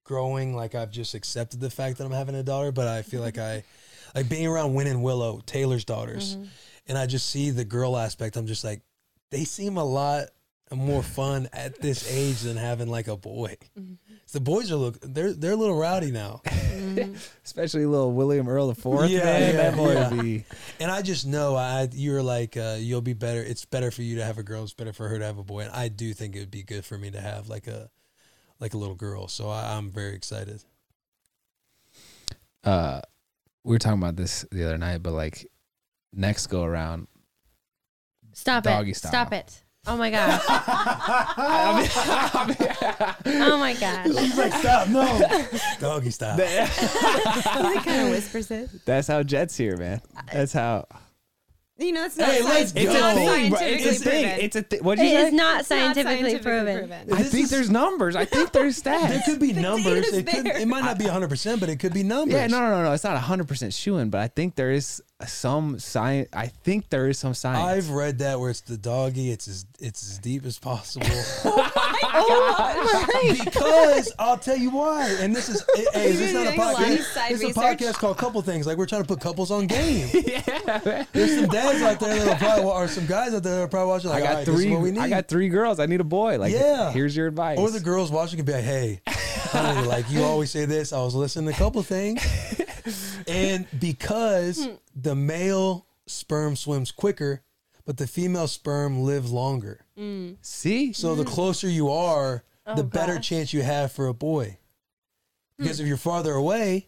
growing 0.03 0.55
like 0.55 0.75
I've 0.75 0.91
just 0.91 1.13
accepted 1.15 1.59
the 1.59 1.69
fact 1.69 1.97
that 1.97 2.05
I'm 2.05 2.11
having 2.11 2.35
a 2.35 2.43
daughter, 2.43 2.71
but 2.71 2.87
I 2.87 3.01
feel 3.01 3.21
like 3.21 3.37
I 3.37 3.63
like 4.15 4.29
being 4.29 4.47
around 4.47 4.73
Win 4.75 4.87
and 4.87 5.03
Willow, 5.03 5.41
Taylor's 5.45 5.85
daughters, 5.85 6.35
mm-hmm. 6.35 6.45
and 6.87 6.97
I 6.97 7.05
just 7.05 7.29
see 7.29 7.49
the 7.49 7.65
girl 7.65 7.97
aspect. 7.97 8.37
I'm 8.37 8.47
just 8.47 8.63
like, 8.63 8.81
they 9.31 9.43
seem 9.43 9.77
a 9.77 9.83
lot 9.83 10.27
more 10.71 11.03
fun 11.03 11.49
at 11.51 11.81
this 11.81 12.11
age 12.11 12.41
than 12.41 12.57
having 12.57 12.89
like 12.89 13.07
a 13.07 13.17
boy. 13.17 13.57
Mm-hmm. 13.77 14.08
The 14.31 14.39
boys 14.39 14.71
are 14.71 14.75
look 14.75 14.99
they're 15.01 15.33
they're 15.33 15.53
a 15.53 15.55
little 15.55 15.77
rowdy 15.77 16.11
now. 16.11 16.41
Especially 17.43 17.85
little 17.85 18.11
William 18.11 18.47
Earl 18.47 18.67
the 18.67 18.75
fourth. 18.75 19.09
Yeah, 19.09 19.23
man, 19.23 19.41
yeah, 19.41 19.51
that 19.53 19.75
boy 19.75 19.93
yeah. 19.93 20.09
would 20.09 20.21
be. 20.21 20.45
And 20.79 20.91
I 20.91 21.01
just 21.01 21.25
know 21.25 21.55
I 21.55 21.87
you're 21.91 22.21
like 22.21 22.55
uh, 22.55 22.77
you'll 22.79 23.01
be 23.01 23.13
better. 23.13 23.41
It's 23.41 23.65
better 23.65 23.91
for 23.91 24.01
you 24.01 24.17
to 24.17 24.23
have 24.23 24.37
a 24.37 24.43
girl. 24.43 24.63
It's 24.63 24.73
better 24.73 24.93
for 24.93 25.07
her 25.07 25.17
to 25.17 25.25
have 25.25 25.37
a 25.37 25.43
boy. 25.43 25.61
And 25.61 25.71
I 25.71 25.87
do 25.87 26.13
think 26.13 26.35
it 26.35 26.39
would 26.39 26.51
be 26.51 26.63
good 26.63 26.85
for 26.85 26.97
me 26.97 27.09
to 27.11 27.19
have 27.19 27.49
like 27.49 27.67
a 27.67 27.89
like 28.59 28.73
a 28.73 28.77
little 28.77 28.95
girl. 28.95 29.27
So 29.27 29.49
I, 29.49 29.75
I'm 29.75 29.89
very 29.89 30.15
excited. 30.15 30.63
uh 32.63 33.01
we 33.63 33.75
were 33.75 33.79
talking 33.79 34.01
about 34.01 34.15
this 34.15 34.45
the 34.51 34.63
other 34.65 34.77
night, 34.77 35.03
but 35.03 35.13
like 35.13 35.49
next 36.13 36.47
go 36.47 36.63
around, 36.63 37.07
Stop 38.33 38.63
Doggy 38.63 38.91
it. 38.91 38.95
style. 38.95 39.11
Stop 39.11 39.33
it. 39.33 39.63
Oh 39.89 39.97
my 39.97 40.09
gosh. 40.11 40.41
oh 43.25 43.57
my 43.59 43.73
gosh. 43.73 44.05
He's 44.07 44.37
like, 44.37 44.53
stop, 44.53 44.87
no, 44.89 45.21
doggy 45.79 46.11
style. 46.11 46.37
he 46.37 47.79
kind 47.79 48.01
of 48.05 48.09
whispers 48.11 48.51
it. 48.51 48.69
that's 48.85 49.07
how 49.07 49.23
Jet's 49.23 49.55
here, 49.57 49.77
man. 49.77 50.01
That's 50.31 50.53
how 50.53 50.85
You 51.77 51.91
know, 51.93 52.05
it's 52.05 52.17
not, 52.17 52.29
Hey, 52.29 52.43
let's 52.43 52.71
science- 52.71 52.73
go. 52.73 52.93
not 52.99 53.17
It's 53.17 53.19
a 53.19 53.33
thing, 53.33 53.49
bro. 53.49 53.59
scientifically 53.59 53.89
It's 53.89 54.01
a 54.01 54.03
thing. 54.03 54.23
proven. 54.23 54.45
It's 54.45 54.55
a 54.55 54.61
thing. 54.61 54.83
What'd 54.83 55.03
It 55.05 55.07
say? 55.09 55.27
is 55.27 55.33
not 55.33 55.59
It's 55.61 55.69
not 55.69 55.77
scientifically, 55.95 56.39
proven. 56.39 56.91
I 56.91 57.03
This 57.05 57.31
think 57.31 57.43
is- 57.45 57.49
there's 57.49 57.69
numbers. 57.69 58.15
I 58.15 58.25
think 58.25 58.51
there's 58.51 58.81
stats. 58.81 59.07
There 59.09 59.21
could 59.25 59.39
be 59.39 59.53
numbers. 59.53 59.83
data's 60.05 60.13
It 60.17 60.27
could. 60.27 60.45
there. 60.45 60.57
It 60.57 60.67
might 60.67 60.83
not 60.83 60.97
be 60.99 61.05
100, 61.05 61.29
percent 61.29 61.59
but 61.61 61.69
it 61.69 61.79
could 61.79 61.93
be 61.93 62.03
numbers. 62.03 62.33
Yeah, 62.35 62.47
no, 62.47 62.59
no, 62.59 62.69
no, 62.69 62.83
no. 62.83 62.91
It's 62.93 63.03
not 63.03 63.17
hundred 63.17 63.47
percent 63.47 63.73
shooing, 63.73 64.09
but 64.09 64.21
I 64.21 64.27
think 64.27 64.55
there 64.55 64.71
is 64.71 65.01
some 65.27 65.79
science. 65.79 66.29
I 66.33 66.47
think 66.47 66.89
there 66.89 67.07
is 67.09 67.19
some 67.19 67.33
science. 67.33 67.59
I've 67.87 67.89
read 67.89 68.19
that 68.19 68.39
where 68.39 68.49
it's 68.49 68.61
the 68.61 68.77
doggy. 68.77 69.31
It's 69.31 69.47
as 69.47 69.65
it's 69.79 70.01
as 70.09 70.17
deep 70.19 70.45
as 70.45 70.57
possible. 70.59 71.07
Oh 72.11 72.55
oh 73.15 73.35
because 73.43 74.11
I'll 74.17 74.37
tell 74.37 74.57
you 74.57 74.71
why. 74.71 75.07
And 75.19 75.35
this 75.35 75.47
is 75.47 75.63
hey, 75.75 75.85
hey, 75.93 76.09
is 76.09 76.19
this 76.19 76.33
not 76.33 76.41
a 76.41 76.45
doing 76.47 76.59
a 76.59 76.61
lot 76.63 76.73
of 76.73 76.79
podcast? 76.79 77.03
side 77.13 77.31
It's 77.31 77.43
a 77.43 77.47
research. 77.47 77.63
podcast 77.79 77.93
called 77.95 78.17
Couple 78.17 78.41
Things. 78.41 78.65
Like 78.65 78.77
we're 78.77 78.85
trying 78.87 79.03
to 79.03 79.07
put 79.07 79.19
couples 79.21 79.51
on 79.51 79.67
game. 79.67 80.09
yeah, 80.13 81.05
There's 81.13 81.35
some 81.35 81.47
dads 81.47 81.81
out 81.83 81.99
there 81.99 82.17
that'll 82.17 82.35
probably 82.35 82.65
wa- 82.65 82.77
or 82.81 82.87
some 82.87 83.05
guys 83.05 83.33
out 83.33 83.43
there 83.43 83.53
that'll 83.53 83.67
probably 83.67 83.89
watching. 83.91 84.09
it. 84.09 84.13
Like, 84.13 84.23
I 84.23 84.25
got 84.27 84.35
right, 84.37 84.45
this 84.45 84.55
is 84.55 84.61
three. 84.63 84.71
what 84.71 84.81
we 84.81 84.91
need. 84.91 84.99
I 84.99 85.09
got 85.09 85.27
three 85.27 85.49
girls. 85.49 85.79
I 85.79 85.85
need 85.85 86.01
a 86.01 86.05
boy. 86.05 86.39
Like, 86.39 86.53
Yeah. 86.53 86.91
here's 86.91 87.15
your 87.15 87.27
advice. 87.27 87.59
or 87.59 87.69
the 87.69 87.79
girls 87.79 88.11
watching 88.11 88.37
can 88.37 88.45
be 88.45 88.53
like, 88.53 88.63
hey, 88.63 89.01
honey, 89.07 89.87
like 89.87 90.09
you 90.09 90.23
always 90.23 90.49
say 90.49 90.65
this. 90.65 90.91
I 90.93 91.01
was 91.01 91.13
listening 91.15 91.49
to 91.49 91.55
a 91.55 91.57
couple 91.57 91.83
things. 91.83 92.19
And 93.27 93.67
because 93.79 94.65
hmm. 94.65 94.71
The 95.03 95.15
male 95.15 95.87
sperm 96.07 96.55
swims 96.55 96.91
quicker, 96.91 97.43
but 97.85 97.97
the 97.97 98.07
female 98.07 98.47
sperm 98.47 99.01
live 99.03 99.29
longer. 99.29 99.85
See, 100.41 100.93
So 100.93 101.15
the 101.15 101.25
closer 101.25 101.67
you 101.69 101.89
are, 101.89 102.43
the 102.75 102.83
better 102.83 103.15
gosh. 103.15 103.27
chance 103.27 103.53
you 103.53 103.61
have 103.63 103.91
for 103.91 104.07
a 104.07 104.13
boy. 104.13 104.57
Because 105.57 105.79
if 105.79 105.87
you're 105.87 105.97
farther 105.97 106.33
away, 106.33 106.87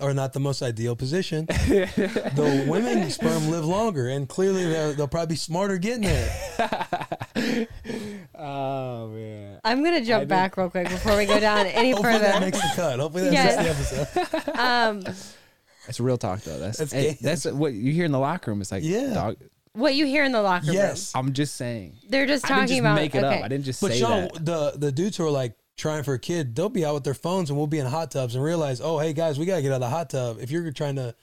or 0.00 0.12
not 0.12 0.32
the 0.32 0.40
most 0.40 0.60
ideal 0.60 0.94
position, 0.96 1.46
the 1.46 2.66
women 2.68 3.08
sperm 3.10 3.48
live 3.48 3.64
longer, 3.64 4.08
and 4.08 4.28
clearly 4.28 4.64
they're- 4.64 4.92
they'll 4.92 5.08
probably 5.08 5.34
be 5.34 5.38
smarter 5.38 5.78
getting 5.78 6.02
there. 6.02 6.56
oh 8.34 9.08
man. 9.08 9.60
I'm 9.64 9.82
going 9.82 9.98
to 10.00 10.04
jump 10.06 10.28
back 10.28 10.56
real 10.56 10.68
quick 10.70 10.88
before 10.88 11.16
we 11.16 11.26
go 11.26 11.38
down 11.40 11.66
any 11.66 11.90
Hopefully 11.92 12.18
that 12.18 12.40
makes 12.40 12.60
the 12.60 12.70
cut. 12.74 12.98
Hopefully 12.98 13.24
that 13.24 13.32
Yes. 13.32 13.56
makes 13.78 13.90
the 13.90 14.20
episode. 14.20 14.58
Um, 14.58 15.14
That's 15.86 16.00
real 16.00 16.16
talk 16.18 16.40
though. 16.42 16.58
That's 16.58 16.78
That's 16.78 16.92
hey, 16.92 17.18
that's 17.20 17.44
what 17.46 17.72
you 17.74 17.92
hear 17.92 18.04
in 18.04 18.12
the 18.12 18.18
locker 18.18 18.50
room. 18.50 18.60
It's 18.60 18.72
like, 18.72 18.82
Yeah. 18.84 19.12
dog. 19.14 19.36
what 19.72 19.94
you 19.94 20.06
hear 20.06 20.24
in 20.24 20.32
the 20.32 20.42
locker 20.42 20.70
Yes. 20.72 21.12
I'm 21.14 21.32
just 21.32 21.56
saying. 21.56 21.96
They're 22.08 22.26
just 22.26 22.44
talking 22.44 22.62
I 22.62 22.66
didn't 22.66 22.68
talking 22.68 22.76
just 22.76 22.80
about. 22.80 22.94
make 22.94 23.14
it 23.14 23.24
okay. 23.24 23.38
up. 23.40 23.44
I 23.44 23.48
didn't 23.48 23.64
just 23.64 23.80
say 23.80 23.86
that. 23.88 23.92
But 23.92 23.94
say 23.94 24.00
Shawn, 24.00 24.28
that. 24.34 24.44
the 24.44 24.78
the 24.86 24.92
dudes 24.92 25.16
who 25.16 25.24
are 25.26 25.30
like 25.30 25.54
trying 25.76 26.04
for 26.04 26.14
a 26.14 26.18
kid, 26.18 26.54
they'll 26.54 26.68
be 26.68 26.84
out 26.84 26.94
with 26.94 27.02
their 27.04 27.14
phones 27.14 27.50
and 27.50 27.56
we'll 27.58 27.66
be 27.66 27.80
in 27.80 27.86
hot 27.86 28.10
tubs 28.12 28.36
and 28.36 28.44
realize, 28.44 28.80
oh, 28.80 28.98
hey 29.00 29.12
guys, 29.12 29.38
we 29.38 29.44
gotta 29.46 29.60
get 29.62 29.72
out 29.72 29.76
of 29.76 29.80
the 29.80 29.88
hot 29.88 30.08
tub. 30.10 30.38
If 30.40 30.50
you're 30.52 30.70
trying 30.70 30.94
to 30.96 31.14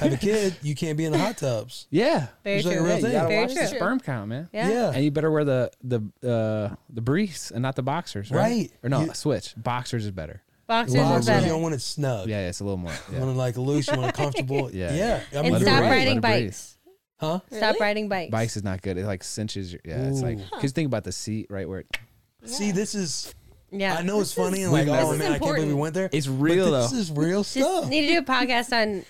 have 0.00 0.12
a 0.12 0.16
kid, 0.20 0.56
you 0.62 0.74
can't 0.74 0.98
be 0.98 1.04
in 1.04 1.12
the 1.12 1.18
hot 1.18 1.38
tubs. 1.38 1.86
Yeah. 1.90 2.26
Very 2.42 2.56
It's 2.56 2.66
like 2.66 2.74
a 2.74 2.78
true. 2.78 2.86
real 2.86 2.90
Yeah, 2.94 2.96
you 2.96 3.02
thing. 3.04 3.12
gotta 3.12 3.28
Very 3.28 3.40
watch 3.42 3.54
the 3.54 3.60
true. 3.68 3.78
sperm 3.78 4.00
count, 4.00 4.28
man. 4.28 4.48
Yeah. 4.52 4.68
Yeah. 4.68 4.90
And 4.92 5.04
you 5.04 5.10
better 5.12 5.30
wear 5.30 5.44
the 5.44 5.70
the 5.84 6.00
uh 6.28 6.74
the 6.92 7.00
briefs 7.00 7.52
and 7.52 7.62
not 7.62 7.76
the 7.76 7.82
boxers, 7.84 8.32
right? 8.32 8.40
Right. 8.40 8.72
Or 8.82 8.88
no, 8.88 9.02
You- 9.04 9.14
switch. 9.14 9.54
Boxers 9.56 10.04
is 10.04 10.10
better. 10.10 10.42
Boxers 10.66 10.94
Little 10.94 11.06
are 11.06 11.10
more 11.10 11.18
Boxers, 11.18 11.42
you 11.44 11.48
don't 11.50 11.62
want 11.62 11.74
it 11.74 11.80
snug. 11.82 12.28
Yeah, 12.28 12.48
it's 12.48 12.60
a 12.60 12.64
little 12.64 12.76
more. 12.78 12.92
You 12.92 12.98
Yeah. 13.14 13.18
want 13.20 13.30
it 13.32 13.34
like 13.36 13.56
loose, 13.56 13.88
you 13.88 13.96
want 13.96 14.08
it 14.10 14.14
comfortable. 14.22 14.70
Yeah. 14.72 14.94
yeah. 14.94 15.20
I 15.32 15.42
mean, 15.42 15.54
And 15.54 15.60
you're 15.62 15.68
stop 15.70 15.80
right. 15.82 15.90
riding 15.90 16.20
Let 16.20 16.30
it 16.34 16.40
breathe. 16.40 16.44
bikes. 16.50 16.78
Huh? 17.20 17.40
Stop 17.52 17.80
riding 17.80 18.08
bikes. 18.08 18.30
Bikes 18.30 18.56
is 18.56 18.64
not 18.64 18.82
good. 18.82 18.96
It 18.98 19.06
like 19.06 19.22
cinches 19.22 19.72
your 19.72 19.80
yeah. 19.84 20.08
It's 20.08 20.22
like 20.22 20.38
Ooh. 20.38 20.44
because 20.54 20.72
think 20.72 20.86
about 20.86 21.04
the 21.04 21.12
seat 21.12 21.46
right 21.50 21.68
where 21.68 21.80
it, 21.80 21.98
See, 22.44 22.72
this 22.72 22.94
is. 22.94 23.34
Yeah. 23.70 23.94
I 23.96 24.02
know 24.02 24.20
it's 24.20 24.32
funny 24.34 24.62
and 24.64 24.72
We've 24.72 24.86
like, 24.86 24.98
oh 25.04 25.10
never- 25.12 25.16
man, 25.18 25.32
I 25.32 25.38
can't 25.38 25.40
believe 25.40 25.54
we 25.54 25.60
important. 25.72 25.78
went 25.78 25.94
there. 25.94 26.10
it's 26.12 26.26
But 26.26 26.32
real 26.42 26.70
though. 26.72 26.82
This 26.82 26.92
is 26.92 27.10
real 27.12 27.40
Just 27.42 27.52
stuff. 27.52 27.88
need 27.88 28.02
to 28.08 28.12
do 28.14 28.18
a 28.18 28.22
podcast 28.22 28.72
on 28.72 29.04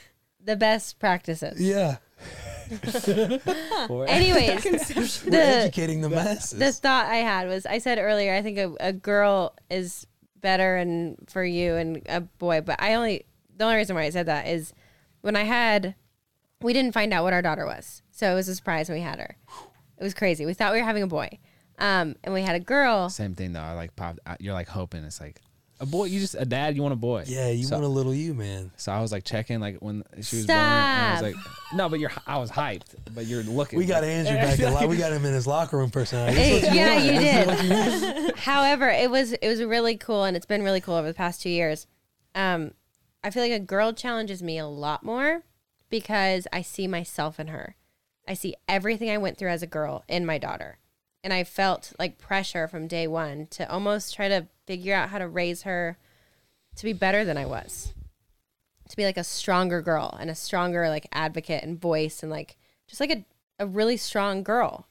the 0.44 0.56
best 0.56 0.98
practices. 0.98 1.60
yeah, 1.60 1.96
Anyways, 3.90 4.64
we're 5.24 5.30
the 5.30 5.38
educating 5.42 6.00
the 6.00 6.08
masses. 6.08 6.58
the 6.58 6.72
thought 6.72 7.06
I 7.06 7.16
had 7.16 7.48
was 7.48 7.66
I 7.66 7.78
said 7.78 7.98
earlier 7.98 8.34
I 8.34 8.42
think 8.42 8.58
a, 8.58 8.74
a 8.80 8.92
girl 8.92 9.54
is 9.70 10.06
better 10.42 10.76
and 10.76 11.16
for 11.28 11.42
you 11.44 11.76
and 11.76 12.02
a 12.06 12.20
boy, 12.20 12.60
but 12.60 12.76
I 12.82 12.94
only 12.94 13.24
the 13.56 13.64
only 13.64 13.76
reason 13.76 13.96
why 13.96 14.02
I 14.02 14.10
said 14.10 14.26
that 14.26 14.46
is 14.46 14.72
when 15.22 15.36
I 15.36 15.44
had 15.44 15.94
we 16.60 16.72
didn't 16.72 16.92
find 16.92 17.12
out 17.12 17.24
what 17.24 17.32
our 17.32 17.42
daughter 17.42 17.64
was, 17.66 18.02
so 18.10 18.30
it 18.30 18.34
was 18.34 18.48
a 18.48 18.54
surprise 18.54 18.88
when 18.88 18.98
we 18.98 19.02
had 19.02 19.18
her. 19.18 19.36
It 19.98 20.04
was 20.04 20.14
crazy. 20.14 20.44
We 20.46 20.54
thought 20.54 20.72
we 20.72 20.78
were 20.80 20.84
having 20.86 21.02
a 21.02 21.06
boy, 21.08 21.38
um, 21.78 22.16
and 22.24 22.34
we 22.34 22.42
had 22.42 22.54
a 22.56 22.60
girl. 22.60 23.08
Same 23.08 23.34
thing 23.34 23.52
though. 23.52 23.60
I 23.60 23.72
like 23.72 23.96
pop. 23.96 24.18
I- 24.26 24.36
You're 24.40 24.52
like 24.54 24.68
hoping 24.68 25.02
it's 25.04 25.20
like 25.20 25.40
a 25.82 25.86
boy. 25.86 26.04
You 26.04 26.20
just 26.20 26.36
a 26.38 26.44
dad. 26.44 26.76
You 26.76 26.82
want 26.82 26.92
a 26.92 26.96
boy. 26.96 27.24
yeah, 27.26 27.48
you 27.50 27.64
so, 27.64 27.74
want 27.74 27.84
a 27.84 27.88
little 27.88 28.14
you, 28.14 28.32
man. 28.34 28.70
So 28.76 28.92
I 28.92 29.00
was 29.00 29.10
like 29.12 29.24
checking 29.24 29.60
like 29.60 29.78
when 29.78 30.04
she 30.22 30.36
was 30.36 30.46
born. 30.46 30.58
And 30.58 30.68
I 30.68 31.10
was 31.10 31.34
Stop. 31.34 31.44
like, 31.46 31.74
no, 31.74 31.88
but 31.88 31.98
you're. 32.00 32.12
I 32.26 32.38
was 32.38 32.50
hyped, 32.50 32.94
but 33.14 33.26
you're 33.26 33.42
looking. 33.42 33.78
We 33.78 33.84
got 33.84 34.04
Andrew 34.04 34.34
back. 34.34 34.58
a 34.58 34.70
lot. 34.70 34.88
We 34.88 34.96
got 34.96 35.12
him 35.12 35.24
in 35.24 35.34
his 35.34 35.46
locker 35.46 35.76
room 35.76 35.90
personality. 35.90 36.36
This 36.36 36.62
is 36.62 36.68
Hey, 36.68 36.76
yeah, 36.76 36.94
want. 36.94 37.04
you 37.04 37.12
This 37.12 37.94
is 37.94 38.02
you 38.02 38.26
did. 38.26 38.36
However, 38.38 38.88
it 38.88 39.10
was 39.10 39.32
it 39.32 39.48
was 39.48 39.62
really 39.62 39.96
cool, 39.96 40.24
and 40.24 40.36
it's 40.36 40.46
been 40.46 40.62
really 40.62 40.80
cool 40.80 40.94
over 40.94 41.08
the 41.08 41.14
past 41.14 41.42
two 41.42 41.50
years. 41.50 41.86
Um, 42.34 42.72
I 43.24 43.30
feel 43.30 43.42
like 43.42 43.52
a 43.52 43.58
girl 43.58 43.92
challenges 43.92 44.42
me 44.42 44.58
a 44.58 44.66
lot 44.66 45.02
more 45.02 45.42
because 45.90 46.46
I 46.52 46.62
see 46.62 46.86
myself 46.86 47.38
in 47.40 47.48
her. 47.48 47.76
I 48.26 48.34
see 48.34 48.54
everything 48.68 49.10
I 49.10 49.18
went 49.18 49.36
through 49.36 49.50
as 49.50 49.62
a 49.62 49.66
girl 49.66 50.04
in 50.08 50.24
my 50.24 50.38
daughter, 50.38 50.78
and 51.24 51.32
I 51.32 51.44
felt 51.44 51.92
like 51.98 52.18
pressure 52.18 52.66
from 52.66 52.88
day 52.88 53.06
one 53.06 53.46
to 53.50 53.70
almost 53.70 54.14
try 54.14 54.28
to 54.28 54.48
figure 54.66 54.94
out 54.94 55.10
how 55.10 55.18
to 55.18 55.28
raise 55.28 55.62
her 55.62 55.96
to 56.76 56.84
be 56.84 56.92
better 56.92 57.24
than 57.24 57.38
I 57.38 57.46
was. 57.46 57.94
To 58.88 58.96
be 58.96 59.04
like 59.04 59.16
a 59.16 59.24
stronger 59.24 59.80
girl 59.80 60.16
and 60.20 60.28
a 60.28 60.34
stronger 60.34 60.88
like 60.88 61.06
advocate 61.12 61.62
and 61.62 61.80
voice 61.80 62.22
and 62.22 62.30
like 62.30 62.56
just 62.88 63.00
like 63.00 63.10
a, 63.10 63.24
a 63.58 63.66
really 63.66 63.96
strong 63.96 64.42
girl. 64.42 64.86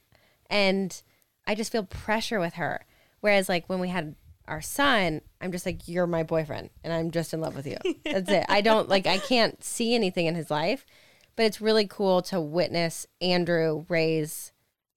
And 0.50 1.00
I 1.46 1.54
just 1.54 1.72
feel 1.72 1.84
pressure 1.84 2.40
with 2.40 2.56
her. 2.56 2.86
Whereas 3.20 3.50
like 3.50 3.68
when 3.68 3.80
we 3.80 3.90
had 3.90 4.16
our 4.48 4.62
son, 4.62 5.22
I'm 5.40 5.52
just 5.52 5.66
like, 5.66 5.88
you're 5.88 6.08
my 6.08 6.24
boyfriend 6.24 6.70
and 6.84 6.92
I'm 6.92 7.12
just 7.12 7.34
in 7.34 7.42
love 7.42 7.56
with 7.56 7.68
you. 7.68 7.78
That's 8.06 8.32
it. 8.32 8.46
I 8.50 8.62
don't 8.62 8.90
like 8.90 9.06
I 9.06 9.18
can't 9.18 9.64
see 9.64 9.94
anything 9.94 10.26
in 10.26 10.36
his 10.36 10.50
life. 10.50 10.86
But 11.36 11.46
it's 11.46 11.62
really 11.62 11.88
cool 11.88 12.22
to 12.24 12.42
witness 12.42 13.06
Andrew 13.22 13.86
raise 13.88 14.52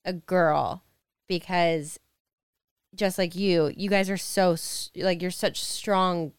a 0.05 0.13
girl 0.13 0.84
because 1.29 1.99
just 2.95 3.19
like 3.19 3.35
you, 3.35 3.73
you 3.77 3.91
guys 3.91 4.09
are 4.11 4.17
so 4.17 4.57
like 4.97 5.21
you're 5.23 5.31
such 5.31 5.63
strong 5.63 6.33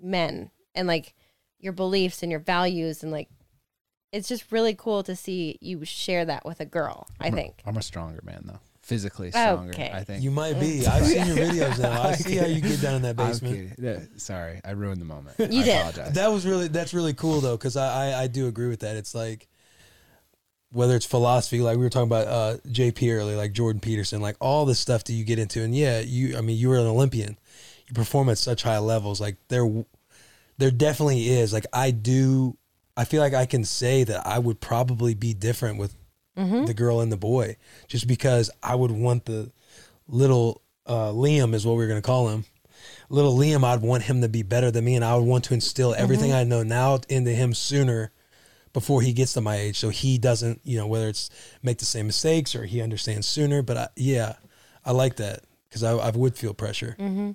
men 0.00 0.50
and 0.74 0.88
like 0.88 1.14
your 1.58 1.72
beliefs 1.72 2.22
and 2.22 2.30
your 2.30 2.40
values 2.40 3.02
and 3.02 3.12
like 3.12 3.28
it's 4.12 4.28
just 4.28 4.50
really 4.50 4.74
cool 4.74 5.02
to 5.04 5.14
see 5.14 5.56
you 5.60 5.84
share 5.84 6.24
that 6.24 6.44
with 6.44 6.58
a 6.60 6.64
girl, 6.64 7.06
I 7.20 7.30
think. 7.30 7.62
I'm 7.64 7.76
a 7.76 7.82
stronger 7.82 8.20
man 8.24 8.42
though. 8.44 8.58
Physically 8.82 9.30
stronger, 9.30 9.70
Okay. 9.70 9.90
I 9.94 10.02
think. 10.02 10.24
You 10.24 10.32
might 10.32 10.58
be. 10.58 10.84
I've 10.84 11.06
seen 11.06 11.26
your 11.26 11.36
videos 11.36 11.78
now. 11.78 12.02
I 12.02 12.12
see 12.16 12.34
how 12.36 12.46
you 12.46 12.60
get 12.60 12.80
down 12.80 12.96
in 12.96 13.02
that 13.02 13.14
basement. 13.14 13.74
Yeah, 13.78 14.00
Sorry, 14.16 14.60
I 14.64 14.72
ruined 14.72 15.00
the 15.00 15.04
moment. 15.04 15.36
You 15.38 15.60
I 15.60 15.64
did. 15.64 15.76
apologize. 15.78 16.14
That 16.14 16.32
was 16.32 16.44
really 16.44 16.66
that's 16.66 16.92
really 16.92 17.14
cool 17.14 17.40
though, 17.40 17.56
because 17.56 17.76
I, 17.76 18.10
I 18.14 18.22
I 18.22 18.26
do 18.26 18.48
agree 18.48 18.66
with 18.68 18.80
that. 18.80 18.96
It's 18.96 19.14
like 19.14 19.46
whether 20.72 20.94
it's 20.94 21.06
philosophy, 21.06 21.60
like 21.60 21.76
we 21.76 21.82
were 21.82 21.90
talking 21.90 22.08
about 22.08 22.28
uh, 22.28 22.56
JP 22.68 23.12
earlier, 23.16 23.36
like 23.36 23.52
Jordan 23.52 23.80
Peterson, 23.80 24.20
like 24.20 24.36
all 24.40 24.64
the 24.64 24.74
stuff 24.74 25.04
that 25.04 25.12
you 25.12 25.24
get 25.24 25.38
into, 25.38 25.62
and 25.62 25.74
yeah, 25.74 26.00
you 26.00 26.36
I 26.36 26.40
mean 26.40 26.56
you 26.56 26.68
were 26.68 26.78
an 26.78 26.86
Olympian, 26.86 27.38
you 27.86 27.94
perform 27.94 28.28
at 28.28 28.38
such 28.38 28.62
high 28.62 28.78
levels. 28.78 29.20
Like 29.20 29.36
there, 29.48 29.66
there 30.58 30.70
definitely 30.70 31.28
is. 31.28 31.52
Like 31.52 31.66
I 31.72 31.90
do, 31.90 32.56
I 32.96 33.04
feel 33.04 33.20
like 33.20 33.34
I 33.34 33.46
can 33.46 33.64
say 33.64 34.04
that 34.04 34.26
I 34.26 34.38
would 34.38 34.60
probably 34.60 35.14
be 35.14 35.34
different 35.34 35.78
with 35.78 35.94
the 36.66 36.74
girl 36.74 37.00
and 37.00 37.10
the 37.12 37.16
boy, 37.16 37.56
just 37.88 38.06
because 38.06 38.50
I 38.62 38.74
would 38.74 38.92
want 38.92 39.24
the 39.26 39.50
little 40.06 40.62
uh, 40.86 41.10
Liam 41.10 41.52
is 41.54 41.66
what 41.66 41.76
we 41.76 41.84
are 41.84 41.88
gonna 41.88 42.00
call 42.00 42.28
him. 42.28 42.44
Little 43.08 43.36
Liam, 43.36 43.64
I'd 43.64 43.82
want 43.82 44.04
him 44.04 44.22
to 44.22 44.28
be 44.28 44.42
better 44.42 44.70
than 44.70 44.84
me, 44.84 44.94
and 44.94 45.04
I 45.04 45.16
would 45.16 45.26
want 45.26 45.44
to 45.44 45.54
instill 45.54 45.94
everything 45.94 46.32
I 46.32 46.44
know 46.44 46.62
now 46.62 47.00
into 47.08 47.32
him 47.32 47.52
sooner 47.54 48.12
before 48.72 49.02
he 49.02 49.12
gets 49.12 49.32
to 49.34 49.40
my 49.40 49.56
age, 49.56 49.78
so 49.78 49.88
he 49.88 50.16
doesn't, 50.18 50.60
you 50.64 50.76
know, 50.78 50.86
whether 50.86 51.08
it's 51.08 51.30
make 51.62 51.78
the 51.78 51.84
same 51.84 52.06
mistakes 52.06 52.54
or 52.54 52.64
he 52.64 52.80
understands 52.80 53.26
sooner. 53.26 53.62
But 53.62 53.76
I, 53.76 53.88
yeah, 53.96 54.34
I 54.84 54.92
like 54.92 55.16
that 55.16 55.40
because 55.68 55.82
I, 55.82 55.92
I 55.92 56.10
would 56.10 56.36
feel 56.36 56.54
pressure. 56.54 56.96
Mm-hmm. 56.98 57.32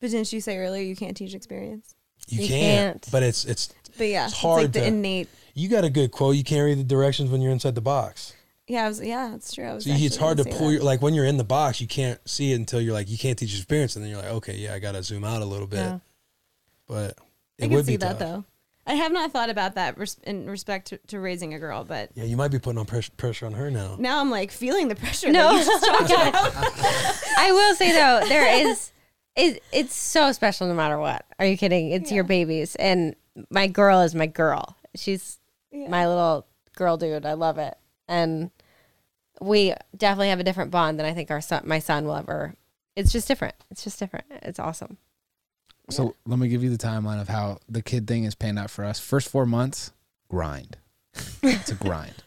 But 0.00 0.10
didn't 0.10 0.32
you 0.32 0.40
say 0.40 0.58
earlier 0.58 0.82
you 0.82 0.96
can't 0.96 1.16
teach 1.16 1.34
experience? 1.34 1.94
You, 2.28 2.42
You 2.42 2.48
can't, 2.48 3.02
can't. 3.02 3.12
but 3.12 3.22
it's 3.22 3.44
it's 3.44 3.72
But 3.98 4.04
yeah, 4.08 4.24
It's 4.24 4.32
it's, 4.34 4.42
hard 4.42 4.62
like 4.62 4.72
the 4.72 4.80
to- 4.80 4.86
innate. 4.86 5.28
you 5.54 5.68
got 5.68 5.84
a 5.84 5.90
good 5.90 6.10
quote. 6.10 6.36
You 6.36 6.44
can't 6.44 6.64
read 6.64 6.78
the 6.78 6.84
directions 6.84 7.30
when 7.30 7.40
you're 7.40 7.52
inside 7.52 7.74
the 7.74 7.80
box. 7.80 8.34
Yeah, 8.66 8.86
I 8.86 8.88
was, 8.88 9.02
yeah, 9.02 9.28
that's 9.30 9.52
true. 9.52 9.64
I 9.66 9.74
was 9.74 9.84
So 9.84 9.90
it's 9.92 10.16
hard 10.16 10.38
to 10.38 10.44
pull 10.44 10.68
that. 10.68 10.72
your 10.74 10.82
like 10.82 11.02
when 11.02 11.12
you're 11.12 11.26
in 11.26 11.36
the 11.36 11.44
box, 11.44 11.82
you 11.82 11.86
can't 11.86 12.18
see 12.28 12.52
it 12.52 12.56
until 12.56 12.80
you're 12.80 12.94
like 12.94 13.10
you 13.10 13.18
can't 13.18 13.38
teach 13.38 13.54
experience, 13.54 13.94
and 13.96 14.02
then 14.04 14.10
you're 14.10 14.22
like, 14.22 14.30
okay, 14.32 14.56
yeah, 14.56 14.72
I 14.72 14.78
got 14.78 14.92
to 14.92 15.02
zoom 15.02 15.22
out 15.24 15.42
a 15.42 15.44
little 15.44 15.66
bit. 15.66 15.80
Yeah. 15.80 15.98
But 16.86 17.18
it 17.58 17.64
I 17.64 17.66
would 17.68 17.76
can 17.76 17.84
see 17.84 17.92
be 17.92 17.96
that 17.98 18.18
tough. 18.18 18.18
though. 18.18 18.44
I 18.86 18.94
have 18.94 19.12
not 19.12 19.32
thought 19.32 19.50
about 19.50 19.74
that 19.76 19.96
res- 19.98 20.18
in 20.24 20.48
respect 20.48 20.88
to, 20.88 20.98
to 21.08 21.18
raising 21.20 21.54
a 21.54 21.58
girl, 21.58 21.84
but 21.84 22.10
Yeah, 22.14 22.24
you 22.24 22.36
might 22.36 22.50
be 22.50 22.58
putting 22.58 22.78
on 22.78 22.86
pressure, 22.86 23.12
pressure 23.16 23.46
on 23.46 23.52
her 23.54 23.70
now. 23.70 23.96
now 23.98 24.20
I'm 24.20 24.30
like 24.30 24.50
feeling 24.50 24.88
the 24.88 24.94
pressure. 24.94 25.30
No. 25.30 25.56
that 25.56 26.00
you 26.00 26.08
just. 26.08 27.24
I 27.38 27.52
will 27.52 27.74
say 27.74 27.92
though, 27.92 28.28
there 28.28 28.68
is 28.68 28.92
it, 29.36 29.62
it's 29.72 29.94
so 29.94 30.32
special 30.32 30.68
no 30.68 30.74
matter 30.74 30.98
what. 30.98 31.24
Are 31.38 31.46
you 31.46 31.56
kidding? 31.56 31.90
It's 31.90 32.12
your 32.12 32.24
babies. 32.24 32.76
And 32.76 33.16
my 33.50 33.66
girl 33.66 34.00
is 34.00 34.14
my 34.14 34.26
girl. 34.26 34.76
She's 34.94 35.38
my 35.72 36.06
little 36.06 36.46
girl 36.76 36.96
dude. 36.96 37.26
I 37.26 37.32
love 37.32 37.58
it. 37.58 37.76
And 38.06 38.50
we 39.40 39.74
definitely 39.96 40.28
have 40.28 40.40
a 40.40 40.44
different 40.44 40.70
bond 40.70 40.98
than 40.98 41.06
I 41.06 41.12
think 41.14 41.30
our 41.30 41.40
son 41.40 41.62
my 41.64 41.78
son 41.80 42.06
will 42.06 42.16
ever 42.16 42.54
it's 42.96 43.10
just 43.12 43.26
different. 43.26 43.56
It's 43.70 43.82
just 43.82 43.98
different. 43.98 44.26
It's 44.30 44.60
awesome. 44.60 44.98
So 45.90 46.14
let 46.26 46.38
me 46.38 46.48
give 46.48 46.62
you 46.64 46.70
the 46.70 46.78
timeline 46.78 47.20
of 47.20 47.28
how 47.28 47.58
the 47.68 47.82
kid 47.82 48.06
thing 48.06 48.24
is 48.24 48.34
panned 48.34 48.58
out 48.58 48.70
for 48.70 48.84
us. 48.84 48.98
First 48.98 49.28
four 49.28 49.44
months, 49.46 49.92
grind. 50.28 50.78
it's 51.42 51.70
a 51.70 51.74
grind. 51.74 52.14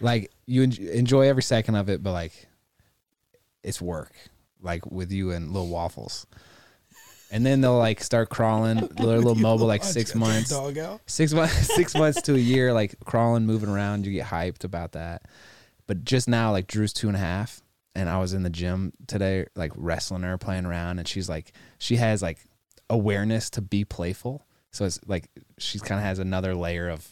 Like 0.00 0.32
you 0.46 0.64
en- 0.64 0.72
enjoy 0.72 1.28
every 1.28 1.44
second 1.44 1.76
of 1.76 1.88
it, 1.88 2.02
but 2.02 2.10
like 2.10 2.48
it's 3.62 3.80
work. 3.80 4.12
Like 4.60 4.84
with 4.90 5.12
you 5.12 5.30
and 5.30 5.52
little 5.52 5.68
waffles, 5.68 6.26
and 7.30 7.46
then 7.46 7.60
they'll 7.60 7.78
like 7.78 8.02
start 8.02 8.30
crawling. 8.30 8.78
They're 8.96 9.14
a 9.14 9.18
little 9.18 9.36
mobile, 9.36 9.68
like 9.68 9.84
six 9.84 10.14
months. 10.16 10.52
Six 11.06 11.32
months 11.32 11.54
six 11.76 11.94
months 11.94 12.20
to 12.22 12.34
a 12.34 12.38
year 12.38 12.72
like 12.72 12.96
crawling 13.04 13.46
moving 13.46 13.68
around 13.68 14.06
you 14.06 14.12
get 14.12 14.26
hyped 14.26 14.64
about 14.64 14.92
that 14.92 15.22
but 15.86 16.04
just 16.04 16.26
now 16.28 16.50
like 16.50 16.66
drew's 16.66 16.92
two 16.92 17.06
and 17.06 17.16
a 17.16 17.20
half 17.20 17.62
and 17.94 18.08
i 18.08 18.18
was 18.18 18.32
in 18.32 18.42
the 18.42 18.50
gym 18.50 18.92
today 19.06 19.46
like 19.54 19.72
wrestling 19.76 20.22
her 20.22 20.36
playing 20.36 20.66
around 20.66 20.98
and 20.98 21.06
she's 21.06 21.28
like 21.28 21.52
she 21.78 21.96
has 21.96 22.22
like 22.22 22.38
awareness 22.90 23.48
to 23.50 23.62
be 23.62 23.84
playful 23.84 24.44
so 24.72 24.84
it's 24.84 25.00
like 25.06 25.30
she 25.58 25.78
kind 25.78 25.98
of 25.98 26.04
has 26.04 26.18
another 26.18 26.54
layer 26.54 26.88
of 26.90 27.08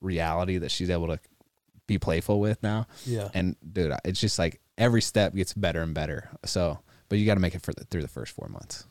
reality 0.00 0.58
that 0.58 0.70
she's 0.70 0.90
able 0.90 1.08
to 1.08 1.18
be 1.88 1.98
playful 1.98 2.38
with 2.38 2.62
now 2.62 2.86
Yeah. 3.04 3.28
and 3.34 3.56
dude 3.72 3.92
it's 4.04 4.20
just 4.20 4.38
like 4.38 4.60
every 4.78 5.02
step 5.02 5.34
gets 5.34 5.52
better 5.54 5.82
and 5.82 5.92
better 5.94 6.30
so 6.44 6.78
but 7.08 7.18
you 7.18 7.26
got 7.26 7.34
to 7.34 7.40
make 7.40 7.54
it 7.54 7.62
for 7.62 7.72
the, 7.74 7.84
through 7.84 8.02
the 8.02 8.08
first 8.08 8.32
four 8.32 8.48
months 8.48 8.84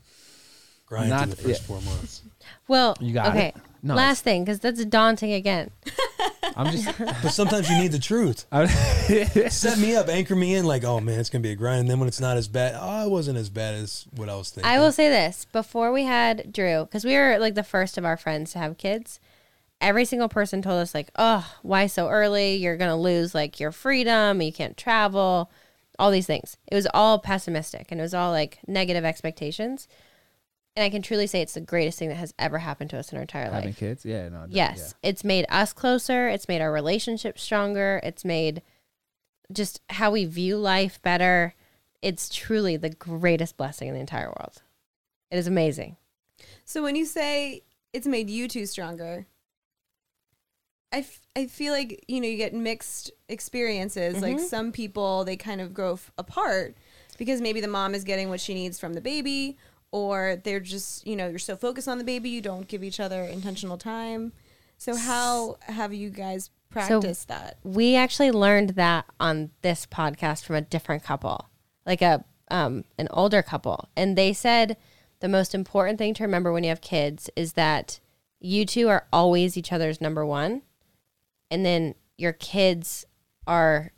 Grind 0.85 1.09
Not- 1.09 1.23
through 1.29 1.35
the 1.35 1.41
first 1.43 1.61
yeah. 1.61 1.67
four 1.67 1.81
months. 1.83 2.21
Well, 2.67 2.97
You 2.99 3.13
got 3.13 3.27
okay. 3.29 3.47
it. 3.47 3.55
No, 3.81 3.95
Last 3.95 4.25
thing, 4.25 4.43
because 4.43 4.59
that's 4.59 4.83
daunting 4.83 5.31
again. 5.31 5.71
i'm 6.61 6.71
just 6.71 6.97
But 6.97 7.29
sometimes 7.29 7.69
you 7.69 7.77
need 7.77 7.91
the 7.91 7.99
truth. 7.99 8.45
Set 9.51 9.77
me 9.77 9.95
up, 9.95 10.07
anchor 10.07 10.35
me 10.35 10.55
in, 10.55 10.65
like, 10.65 10.83
oh 10.83 10.99
man, 10.99 11.19
it's 11.19 11.29
gonna 11.29 11.41
be 11.41 11.51
a 11.51 11.55
grind. 11.55 11.81
And 11.81 11.89
then 11.89 11.99
when 11.99 12.07
it's 12.07 12.21
not 12.21 12.37
as 12.37 12.47
bad, 12.47 12.77
oh, 12.79 13.05
it 13.05 13.09
wasn't 13.09 13.37
as 13.37 13.49
bad 13.49 13.75
as 13.75 14.05
what 14.15 14.29
I 14.29 14.35
was 14.35 14.49
thinking. 14.49 14.69
I 14.69 14.79
will 14.79 14.91
say 14.91 15.09
this 15.09 15.45
before 15.45 15.91
we 15.91 16.03
had 16.03 16.51
Drew, 16.53 16.85
because 16.85 17.05
we 17.05 17.15
were 17.15 17.37
like 17.39 17.55
the 17.55 17.63
first 17.63 17.97
of 17.97 18.05
our 18.05 18.17
friends 18.17 18.53
to 18.53 18.59
have 18.59 18.77
kids. 18.77 19.19
Every 19.79 20.05
single 20.05 20.29
person 20.29 20.61
told 20.61 20.79
us 20.79 20.93
like, 20.93 21.09
"Oh, 21.17 21.51
why 21.63 21.87
so 21.87 22.07
early? 22.07 22.55
You're 22.55 22.77
gonna 22.77 22.99
lose 22.99 23.33
like 23.33 23.59
your 23.59 23.71
freedom. 23.71 24.41
You 24.41 24.53
can't 24.53 24.77
travel." 24.77 25.51
All 25.99 26.11
these 26.11 26.27
things. 26.27 26.57
It 26.71 26.75
was 26.75 26.87
all 26.93 27.19
pessimistic, 27.19 27.91
and 27.91 27.99
it 27.99 28.03
was 28.03 28.13
all 28.13 28.31
like 28.31 28.59
negative 28.67 29.05
expectations. 29.05 29.87
And 30.75 30.83
I 30.85 30.89
can 30.89 31.01
truly 31.01 31.27
say 31.27 31.41
it's 31.41 31.53
the 31.53 31.61
greatest 31.61 31.99
thing 31.99 32.09
that 32.09 32.15
has 32.15 32.33
ever 32.39 32.59
happened 32.59 32.89
to 32.91 32.97
us 32.97 33.11
in 33.11 33.17
our 33.17 33.23
entire 33.23 33.43
having 33.43 33.55
life. 33.55 33.63
Having 33.63 33.73
kids 33.75 34.05
yeah 34.05 34.29
no 34.29 34.45
Yes, 34.49 34.95
it's 35.03 35.23
made 35.23 35.45
us 35.49 35.73
closer. 35.73 36.29
It's 36.29 36.47
made 36.47 36.61
our 36.61 36.71
relationship 36.71 37.37
stronger. 37.37 37.99
It's 38.03 38.23
made 38.23 38.61
just 39.51 39.81
how 39.89 40.11
we 40.11 40.25
view 40.25 40.57
life 40.57 41.01
better. 41.01 41.55
It's 42.01 42.29
truly 42.29 42.77
the 42.77 42.89
greatest 42.89 43.57
blessing 43.57 43.89
in 43.89 43.93
the 43.93 43.99
entire 43.99 44.27
world. 44.27 44.61
It 45.29 45.37
is 45.37 45.47
amazing. 45.47 45.97
So 46.65 46.81
when 46.81 46.95
you 46.95 47.05
say 47.05 47.63
it's 47.93 48.07
made 48.07 48.29
you 48.29 48.47
two 48.47 48.65
stronger, 48.65 49.27
I, 50.93 50.99
f- 50.99 51.21
I 51.35 51.47
feel 51.47 51.73
like 51.73 52.03
you 52.07 52.21
know 52.21 52.27
you 52.27 52.37
get 52.37 52.53
mixed 52.53 53.11
experiences. 53.29 54.21
Like 54.21 54.37
mm-hmm. 54.37 54.45
some 54.45 54.71
people 54.71 55.23
they 55.25 55.37
kind 55.37 55.61
of 55.61 55.73
grow 55.73 55.93
f- 55.93 56.11
apart 56.17 56.75
because 57.17 57.41
maybe 57.41 57.61
the 57.61 57.67
mom 57.67 57.93
is 57.93 58.03
getting 58.03 58.29
what 58.29 58.39
she 58.39 58.53
needs 58.53 58.79
from 58.79 58.93
the 58.93 59.01
baby, 59.01 59.57
or 59.91 60.41
they're 60.43 60.59
just 60.59 61.05
you 61.05 61.15
know 61.15 61.27
you're 61.27 61.39
so 61.39 61.55
focused 61.55 61.87
on 61.87 61.97
the 61.97 62.03
baby 62.03 62.29
you 62.29 62.41
don't 62.41 62.67
give 62.67 62.83
each 62.83 62.99
other 62.99 63.23
intentional 63.23 63.77
time. 63.77 64.31
So 64.77 64.95
how 64.95 65.57
have 65.61 65.93
you 65.93 66.09
guys 66.09 66.49
practiced 66.69 67.27
that? 67.27 67.57
We 67.63 67.95
actually 67.95 68.31
learned 68.31 68.71
that 68.71 69.05
on 69.19 69.51
this 69.61 69.85
podcast 69.85 70.43
from 70.43 70.55
a 70.55 70.61
different 70.61 71.03
couple, 71.03 71.49
like 71.85 72.01
a 72.01 72.25
um, 72.49 72.85
an 72.97 73.07
older 73.11 73.41
couple, 73.41 73.89
and 73.95 74.17
they 74.17 74.33
said 74.33 74.77
the 75.19 75.29
most 75.29 75.53
important 75.53 75.99
thing 75.99 76.13
to 76.15 76.23
remember 76.23 76.51
when 76.51 76.63
you 76.63 76.69
have 76.69 76.81
kids 76.81 77.29
is 77.35 77.53
that 77.53 77.99
you 78.39 78.65
two 78.65 78.89
are 78.89 79.07
always 79.13 79.55
each 79.55 79.71
other's 79.71 80.01
number 80.01 80.25
one, 80.25 80.63
and 81.51 81.65
then 81.65 81.93
your 82.17 82.33
kids 82.33 83.05
are 83.45 83.91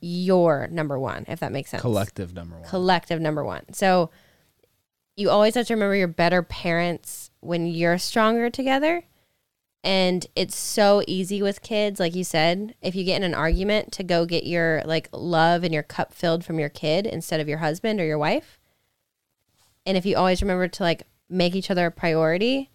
your 0.00 0.66
number 0.68 0.98
one, 0.98 1.24
if 1.28 1.40
that 1.40 1.52
makes 1.52 1.70
sense. 1.70 1.80
collective 1.80 2.34
number 2.34 2.56
one 2.56 2.68
collective 2.68 3.20
number 3.20 3.44
one. 3.44 3.62
So 3.72 4.10
you 5.16 5.30
always 5.30 5.54
have 5.54 5.66
to 5.66 5.74
remember 5.74 5.96
you're 5.96 6.08
better 6.08 6.42
parents 6.42 7.30
when 7.40 7.66
you're 7.66 7.98
stronger 7.98 8.50
together. 8.50 9.04
And 9.84 10.24
it's 10.36 10.56
so 10.56 11.02
easy 11.08 11.42
with 11.42 11.60
kids, 11.60 11.98
like 11.98 12.14
you 12.14 12.22
said, 12.22 12.76
if 12.80 12.94
you 12.94 13.02
get 13.02 13.16
in 13.16 13.24
an 13.24 13.34
argument 13.34 13.90
to 13.92 14.04
go 14.04 14.26
get 14.26 14.46
your 14.46 14.82
like 14.84 15.08
love 15.12 15.64
and 15.64 15.74
your 15.74 15.82
cup 15.82 16.14
filled 16.14 16.44
from 16.44 16.60
your 16.60 16.68
kid 16.68 17.04
instead 17.04 17.40
of 17.40 17.48
your 17.48 17.58
husband 17.58 18.00
or 18.00 18.04
your 18.04 18.18
wife. 18.18 18.60
And 19.84 19.96
if 19.96 20.06
you 20.06 20.16
always 20.16 20.40
remember 20.40 20.68
to 20.68 20.82
like 20.84 21.02
make 21.28 21.56
each 21.56 21.70
other 21.70 21.86
a 21.86 21.90
priority, 21.90 22.70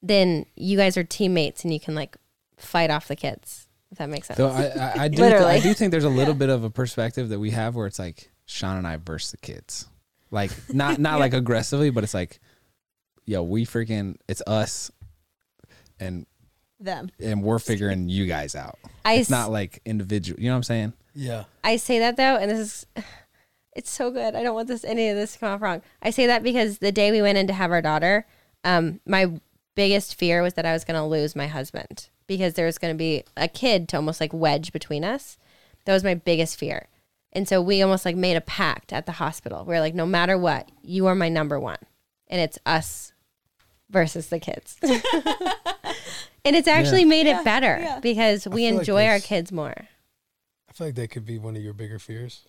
then 0.00 0.46
you 0.54 0.76
guys 0.76 0.96
are 0.96 1.02
teammates 1.02 1.64
and 1.64 1.72
you 1.72 1.80
can 1.80 1.96
like 1.96 2.16
fight 2.56 2.90
off 2.90 3.08
the 3.08 3.16
kids. 3.16 3.66
If 3.90 3.98
that 3.98 4.08
makes 4.08 4.28
sense. 4.28 4.36
So 4.36 4.48
I, 4.48 4.66
I, 4.66 5.04
I 5.04 5.08
do, 5.08 5.22
Literally. 5.22 5.46
I 5.46 5.60
do 5.60 5.74
think 5.74 5.90
there's 5.90 6.04
a 6.04 6.08
little 6.08 6.34
bit 6.34 6.48
of 6.48 6.62
a 6.62 6.70
perspective 6.70 7.30
that 7.30 7.40
we 7.40 7.50
have 7.50 7.74
where 7.74 7.88
it's 7.88 7.98
like 7.98 8.30
Shawn 8.46 8.76
and 8.76 8.86
I 8.86 8.96
versus 8.96 9.32
the 9.32 9.38
kids. 9.38 9.88
Like 10.30 10.50
not 10.72 10.98
not 10.98 11.18
like 11.20 11.34
aggressively, 11.34 11.90
but 11.90 12.04
it's 12.04 12.14
like, 12.14 12.38
yo, 13.26 13.42
we 13.42 13.66
freaking 13.66 14.16
it's 14.28 14.42
us, 14.46 14.90
and 15.98 16.26
Them. 16.78 17.10
and 17.20 17.42
we're 17.42 17.58
figuring 17.58 18.08
you 18.08 18.26
guys 18.26 18.54
out. 18.54 18.78
I 19.04 19.14
It's 19.14 19.28
s- 19.28 19.30
not 19.30 19.50
like 19.50 19.80
individual. 19.84 20.40
You 20.40 20.48
know 20.48 20.54
what 20.54 20.58
I'm 20.58 20.62
saying? 20.64 20.92
Yeah. 21.14 21.44
I 21.64 21.76
say 21.76 21.98
that 21.98 22.16
though, 22.16 22.36
and 22.36 22.50
this 22.50 22.58
is 22.60 22.86
it's 23.76 23.90
so 23.90 24.10
good. 24.10 24.34
I 24.34 24.42
don't 24.42 24.54
want 24.54 24.68
this 24.68 24.84
any 24.84 25.08
of 25.08 25.16
this 25.16 25.32
to 25.34 25.38
come 25.40 25.52
off 25.52 25.62
wrong. 25.62 25.82
I 26.02 26.10
say 26.10 26.26
that 26.26 26.42
because 26.42 26.78
the 26.78 26.92
day 26.92 27.10
we 27.10 27.22
went 27.22 27.38
in 27.38 27.46
to 27.48 27.52
have 27.52 27.70
our 27.72 27.82
daughter, 27.82 28.26
um, 28.64 29.00
my 29.06 29.32
biggest 29.74 30.14
fear 30.16 30.42
was 30.42 30.54
that 30.54 30.66
I 30.66 30.72
was 30.72 30.84
gonna 30.84 31.06
lose 31.06 31.34
my 31.34 31.46
husband 31.48 32.08
because 32.26 32.54
there 32.54 32.66
was 32.66 32.78
gonna 32.78 32.94
be 32.94 33.24
a 33.36 33.48
kid 33.48 33.88
to 33.88 33.96
almost 33.96 34.20
like 34.20 34.32
wedge 34.32 34.72
between 34.72 35.04
us. 35.04 35.38
That 35.86 35.94
was 35.94 36.04
my 36.04 36.14
biggest 36.14 36.56
fear. 36.58 36.86
And 37.32 37.46
so 37.46 37.62
we 37.62 37.80
almost 37.82 38.04
like 38.04 38.16
made 38.16 38.36
a 38.36 38.40
pact 38.40 38.92
at 38.92 39.06
the 39.06 39.12
hospital. 39.12 39.64
We 39.64 39.76
are 39.76 39.80
like, 39.80 39.94
no 39.94 40.06
matter 40.06 40.36
what, 40.36 40.68
you 40.82 41.06
are 41.06 41.14
my 41.14 41.28
number 41.28 41.60
one. 41.60 41.78
And 42.28 42.40
it's 42.40 42.58
us 42.66 43.12
versus 43.88 44.28
the 44.28 44.40
kids. 44.40 44.76
and 44.82 46.56
it's 46.56 46.68
actually 46.68 47.04
made 47.04 47.26
it 47.26 47.44
better 47.44 47.78
yeah. 47.80 48.00
because 48.00 48.46
we 48.46 48.62
feel 48.66 48.74
like 48.74 48.80
enjoy 48.80 49.06
our 49.06 49.20
kids 49.20 49.52
more. 49.52 49.74
I 50.68 50.72
feel 50.72 50.88
like 50.88 50.96
that 50.96 51.10
could 51.10 51.24
be 51.26 51.38
one 51.38 51.56
of 51.56 51.62
your 51.62 51.72
bigger 51.72 51.98
fears. 51.98 52.46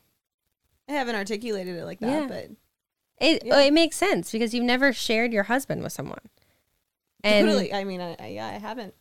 I 0.88 0.94
haven't 0.94 1.16
articulated 1.16 1.76
it 1.78 1.86
like 1.86 2.00
that, 2.00 2.08
Yeah. 2.22 2.28
but 2.28 2.50
It 3.20 3.46
Yeah. 3.46 3.60
it 3.62 3.74
makes 3.74 3.98
sense 3.98 4.32
because 4.32 4.54
you've 4.54 4.66
never 4.66 4.94
shared 4.94 5.32
your 5.32 5.44
husband 5.44 5.84
with 5.84 5.94
someone, 5.94 6.22
and 7.24 7.46
totally. 7.48 7.72
I 7.74 7.84
mean, 7.84 8.02
I, 8.02 8.16
I, 8.20 8.28
yeah, 8.28 8.48
I 8.48 8.58
haven't. 8.58 8.94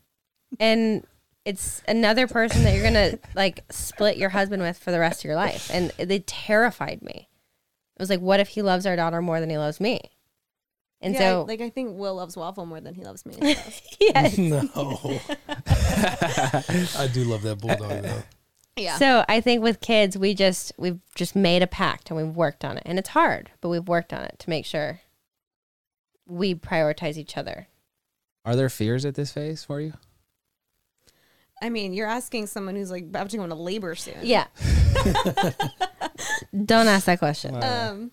and 0.58 1.06
it's 1.50 1.82
another 1.88 2.28
person 2.28 2.62
that 2.62 2.74
you're 2.74 2.84
gonna 2.84 3.18
like 3.34 3.64
split 3.70 4.16
your 4.16 4.28
husband 4.30 4.62
with 4.62 4.78
for 4.78 4.92
the 4.92 5.00
rest 5.00 5.20
of 5.20 5.24
your 5.24 5.34
life, 5.34 5.68
and 5.72 5.90
they 5.98 6.20
terrified 6.20 7.02
me. 7.02 7.28
It 7.96 8.00
was 8.00 8.08
like, 8.08 8.20
what 8.20 8.40
if 8.40 8.48
he 8.48 8.62
loves 8.62 8.86
our 8.86 8.96
daughter 8.96 9.20
more 9.20 9.40
than 9.40 9.50
he 9.50 9.58
loves 9.58 9.80
me? 9.80 10.00
And 11.00 11.14
yeah, 11.14 11.20
so, 11.20 11.42
I- 11.42 11.46
like 11.46 11.60
I 11.60 11.70
think 11.70 11.98
Will 11.98 12.14
loves 12.14 12.36
waffle 12.36 12.66
more 12.66 12.80
than 12.80 12.94
he 12.94 13.04
loves 13.04 13.26
me. 13.26 13.34
and 13.40 13.56
yes. 14.00 14.38
no. 14.38 14.60
I 17.02 17.08
do 17.12 17.24
love 17.24 17.42
that 17.42 17.58
bulldog 17.60 18.02
though. 18.02 18.22
yeah. 18.76 18.96
So 18.96 19.24
I 19.28 19.40
think 19.40 19.62
with 19.62 19.80
kids, 19.80 20.16
we 20.16 20.34
just 20.34 20.72
we've 20.78 21.00
just 21.16 21.34
made 21.34 21.62
a 21.62 21.66
pact 21.66 22.10
and 22.10 22.16
we've 22.16 22.36
worked 22.36 22.64
on 22.64 22.76
it, 22.76 22.84
and 22.86 22.98
it's 22.98 23.10
hard, 23.10 23.50
but 23.60 23.70
we've 23.70 23.88
worked 23.88 24.12
on 24.12 24.22
it 24.22 24.36
to 24.38 24.50
make 24.50 24.64
sure 24.64 25.00
we 26.26 26.54
prioritize 26.54 27.16
each 27.16 27.36
other. 27.36 27.66
Are 28.44 28.54
there 28.54 28.68
fears 28.68 29.04
at 29.04 29.16
this 29.16 29.32
phase 29.32 29.64
for 29.64 29.80
you? 29.80 29.94
I 31.62 31.68
mean, 31.68 31.92
you're 31.92 32.06
asking 32.06 32.46
someone 32.46 32.74
who's 32.74 32.90
like 32.90 33.04
about 33.04 33.30
to 33.30 33.36
go 33.36 33.44
into 33.44 33.54
labor 33.56 33.94
soon. 33.94 34.16
Yeah. 34.22 34.46
Don't 36.64 36.88
ask 36.88 37.06
that 37.06 37.18
question. 37.18 37.62
Um, 37.62 38.10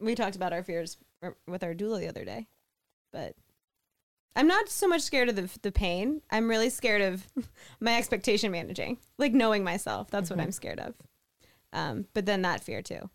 we 0.00 0.14
talked 0.14 0.36
about 0.36 0.52
our 0.52 0.62
fears 0.62 0.96
with 1.46 1.64
our 1.64 1.74
doula 1.74 1.98
the 2.00 2.08
other 2.08 2.24
day, 2.24 2.46
but 3.12 3.34
I'm 4.36 4.46
not 4.46 4.68
so 4.68 4.86
much 4.86 5.00
scared 5.02 5.28
of 5.28 5.36
the 5.36 5.48
the 5.62 5.72
pain. 5.72 6.20
I'm 6.30 6.48
really 6.48 6.70
scared 6.70 7.02
of 7.02 7.26
my 7.80 7.96
expectation 7.96 8.50
managing, 8.52 8.98
like 9.18 9.32
knowing 9.32 9.64
myself. 9.64 10.10
That's 10.10 10.30
what 10.30 10.40
I'm 10.40 10.52
scared 10.52 10.80
of. 10.80 10.94
Um, 11.72 12.06
but 12.14 12.26
then 12.26 12.42
that 12.42 12.62
fear 12.62 12.82
too. 12.82 13.08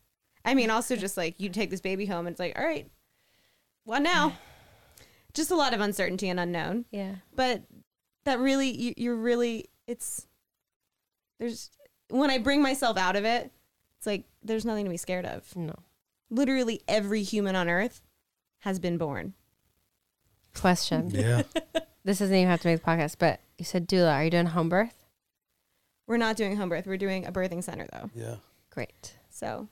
I 0.44 0.54
mean, 0.54 0.70
also 0.70 0.96
just 0.96 1.16
like 1.18 1.40
you 1.40 1.50
take 1.50 1.70
this 1.70 1.82
baby 1.82 2.06
home 2.06 2.26
and 2.26 2.34
it's 2.34 2.40
like, 2.40 2.58
all 2.58 2.66
right, 2.66 2.90
what 3.84 4.02
now? 4.02 4.34
Just 5.36 5.52
a 5.52 5.56
lot 5.56 5.76
of 5.76 5.80
uncertainty 5.80 6.28
and 6.28 6.40
unknown 6.40 6.86
Yeah. 6.92 7.16
but 7.36 7.62
that 8.26 8.40
really 8.40 8.70
you, 8.70 8.94
you're 8.98 9.16
really 9.16 9.70
it's 9.88 10.28
there's 11.40 11.70
when 12.10 12.30
i 12.30 12.38
bring 12.38 12.62
myself 12.62 12.98
out 12.98 13.16
of 13.16 13.26
it 13.26 13.52
it's 13.98 14.06
like 14.08 14.26
there's 14.44 14.66
nothing 14.66 14.86
to 14.86 14.92
be 14.92 14.98
scared 14.98 15.26
of 15.26 15.56
No. 15.56 15.76
literally 16.30 16.82
every 16.88 17.24
human 17.24 17.56
on 17.56 17.70
earth 17.70 18.02
has 18.60 18.80
been 18.80 18.98
born 18.98 19.34
Question. 20.56 21.10
Yeah. 21.12 21.44
This 22.06 22.20
doesn't 22.20 22.36
even 22.36 22.50
have 22.50 22.62
to 22.62 22.68
make 22.70 22.80
the 22.84 22.86
podcast, 22.90 23.18
but 23.20 23.40
you 23.60 23.66
said 23.66 23.88
doula. 23.88 24.14
Are 24.14 24.24
you 24.24 24.32
doing 24.32 24.48
home 24.48 24.70
birth? 24.70 24.96
we're 26.08 26.18
not 26.18 26.36
doing 26.38 26.56
home 26.58 26.70
birth 26.70 26.88
we're 26.88 26.98
doing 26.98 27.26
a 27.28 27.32
birthing 27.32 27.64
center 27.64 27.88
though 27.94 28.10
Yeah. 28.16 28.36
Great. 28.72 29.16
so 29.30 29.68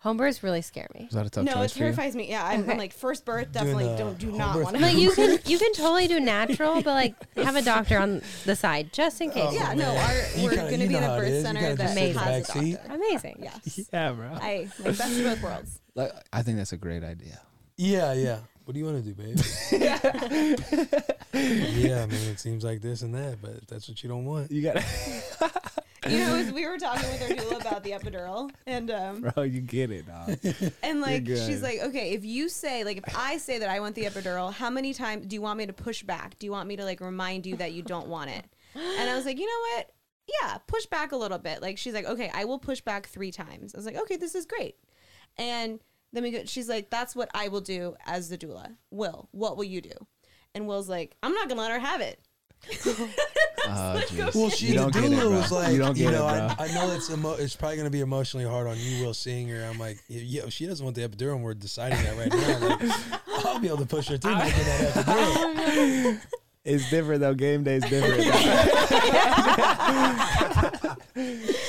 Home 0.00 0.18
births 0.18 0.42
really 0.42 0.62
scare 0.62 0.86
me. 0.94 1.06
Is 1.08 1.14
that 1.14 1.26
a 1.26 1.30
tough 1.30 1.44
no 1.44 1.52
it 1.52 1.54
choice 1.54 1.72
for 1.72 1.78
you? 1.78 1.84
terrifies 1.86 2.14
me 2.14 2.28
yeah 2.30 2.44
I'm, 2.46 2.68
I'm 2.70 2.76
like 2.78 2.92
first 2.92 3.24
birth 3.24 3.50
Doing 3.50 3.64
definitely 3.64 3.84
the 3.88 3.96
don't 3.96 4.18
do 4.18 4.30
not 4.30 4.54
birth 4.54 4.64
want 4.64 4.76
to. 4.76 4.82
Like 4.82 4.96
you 4.96 5.10
can 5.12 5.38
you 5.46 5.58
can 5.58 5.72
totally 5.72 6.06
do 6.06 6.20
natural, 6.20 6.74
but 6.82 6.92
like 6.94 7.14
have 7.36 7.56
a 7.56 7.62
doctor 7.62 7.98
on 7.98 8.22
the 8.44 8.54
side 8.54 8.92
just 8.92 9.20
in 9.20 9.30
case. 9.30 9.52
yeah 9.54 9.70
oh, 9.72 9.74
no 9.74 9.96
our, 9.96 10.14
You 10.36 10.44
we're 10.44 10.50
kinda- 10.50 10.70
gonna 10.70 10.82
you 10.84 10.88
be 10.90 10.94
in 10.96 11.00
know 11.00 11.12
a 11.12 11.16
it 11.16 11.20
birth 11.20 11.28
is. 11.28 11.36
You 11.38 11.42
center 11.42 11.60
gotta 11.60 11.74
that 11.76 11.82
just 11.84 11.94
sit 11.94 12.06
has 12.06 12.16
a 12.16 12.24
back 12.24 12.46
seat. 12.46 12.74
doctor 12.76 12.94
Amazing. 12.94 13.38
yes 13.42 13.80
Yeah, 13.92 14.12
bro. 14.12 14.26
i 14.40 14.68
like 14.78 14.96
best 14.98 15.18
of 15.18 15.24
both 15.24 15.42
worlds 15.42 15.80
Like, 15.94 16.12
I 16.32 16.42
think 16.42 16.58
that's 16.58 16.72
a 16.72 16.76
great 16.76 17.02
idea. 17.02 17.40
Yeah, 17.76 18.12
yeah. 18.12 18.38
What 18.64 18.72
do 18.74 18.80
you 18.80 18.86
want 18.86 19.04
to 19.04 19.12
do, 19.12 19.14
babe? 19.14 19.38
yeah, 21.32 22.02
I 22.02 22.06
mean, 22.06 22.28
it 22.30 22.40
seems 22.40 22.64
like 22.64 22.80
this 22.80 23.02
and 23.02 23.14
that, 23.14 23.38
but 23.40 23.66
that's 23.68 23.88
what 23.88 24.02
you 24.02 24.08
don't 24.08 24.24
want. 24.24 24.50
You 24.50 24.62
got, 24.62 24.76
you 26.10 26.18
know 26.18 26.36
was- 26.36 26.52
we 26.52 26.66
were 26.66 26.78
talking 26.78 27.08
with 27.10 27.22
our 27.22 27.28
doula 27.28 27.60
about 27.60 27.84
the 27.84 27.90
epidural 27.90 28.50
and 28.66 28.90
um 28.90 29.20
bro. 29.20 29.42
You 29.42 29.60
get 29.60 29.90
it, 29.90 30.06
dog. 30.06 30.38
And 30.82 31.00
like 31.00 31.26
she's 31.26 31.62
like, 31.62 31.80
okay, 31.80 32.12
if 32.12 32.24
you 32.24 32.48
say 32.48 32.84
like 32.84 32.98
if 32.98 33.16
I 33.16 33.38
say 33.38 33.58
that 33.58 33.68
I 33.68 33.80
want 33.80 33.94
the 33.94 34.04
epidural, 34.04 34.52
how 34.52 34.70
many 34.70 34.92
times 34.94 35.26
do 35.26 35.34
you 35.34 35.42
want 35.42 35.58
me 35.58 35.66
to 35.66 35.72
push 35.72 36.02
back? 36.02 36.38
Do 36.38 36.46
you 36.46 36.52
want 36.52 36.68
me 36.68 36.76
to 36.76 36.84
like 36.84 37.00
remind 37.00 37.46
you 37.46 37.56
that 37.56 37.72
you 37.72 37.82
don't 37.82 38.08
want 38.08 38.30
it? 38.30 38.44
And 38.74 39.08
I 39.10 39.14
was 39.16 39.24
like, 39.24 39.38
you 39.38 39.46
know 39.46 39.76
what? 39.76 39.90
Yeah, 40.42 40.58
push 40.66 40.86
back 40.86 41.12
a 41.12 41.16
little 41.16 41.38
bit. 41.38 41.62
Like 41.62 41.78
she's 41.78 41.94
like, 41.94 42.06
okay, 42.06 42.30
I 42.34 42.44
will 42.44 42.58
push 42.58 42.80
back 42.80 43.06
three 43.08 43.30
times. 43.30 43.74
I 43.74 43.78
was 43.78 43.86
like, 43.86 43.96
okay, 43.96 44.16
this 44.16 44.34
is 44.34 44.44
great. 44.44 44.76
And 45.38 45.80
then 46.12 46.22
we 46.22 46.30
go. 46.30 46.42
She's 46.46 46.68
like, 46.68 46.90
that's 46.90 47.14
what 47.14 47.28
I 47.34 47.48
will 47.48 47.60
do 47.60 47.94
as 48.06 48.28
the 48.28 48.36
doula. 48.38 48.76
Will, 48.90 49.28
what 49.32 49.56
will 49.56 49.64
you 49.64 49.80
do? 49.80 49.92
And 50.54 50.66
Will's 50.66 50.88
like, 50.88 51.14
I'm 51.22 51.32
not 51.34 51.48
gonna 51.48 51.60
let 51.60 51.70
her 51.72 51.78
have 51.78 52.00
it. 52.00 52.20
Oh, 53.68 54.00
jeez. 54.08 54.34
Well, 54.34 54.50
she 54.50 54.68
the 54.68 54.74
don't 54.74 54.96
it, 54.96 54.98
doula 55.12 55.30
was 55.30 55.52
like, 55.52 55.68
You 55.68 55.74
you, 55.74 55.78
don't 55.80 55.96
get 55.96 56.12
know, 56.12 56.26
it, 56.28 56.30
I. 56.30 56.54
I 56.58 56.74
know 56.74 56.90
it's 56.92 57.10
emo- 57.10 57.34
it's 57.34 57.56
probably 57.56 57.76
gonna 57.78 57.90
be 57.90 58.00
emotionally 58.00 58.46
hard 58.46 58.66
on 58.66 58.76
you, 58.78 59.04
Will, 59.04 59.14
seeing 59.14 59.48
her. 59.48 59.64
I'm 59.64 59.78
like, 59.78 59.98
yeah, 60.08 60.48
she 60.48 60.66
doesn't 60.66 60.84
want 60.84 60.96
the 60.96 61.08
epidural. 61.08 61.34
and 61.36 61.44
We're 61.44 61.54
deciding 61.54 62.02
that 62.02 62.16
right 62.16 62.32
now. 62.32 62.68
Like, 62.68 63.44
I'll 63.46 63.58
be 63.58 63.68
able 63.68 63.78
to 63.78 63.86
push 63.86 64.08
her 64.08 64.16
through 64.18 64.34
making 64.36 64.64
that 64.64 64.92
epidural. 64.94 66.20
It's 66.68 66.90
different 66.90 67.20
though. 67.20 67.32
Game 67.32 67.62
day 67.62 67.76
is 67.76 67.84
different. 67.88 68.24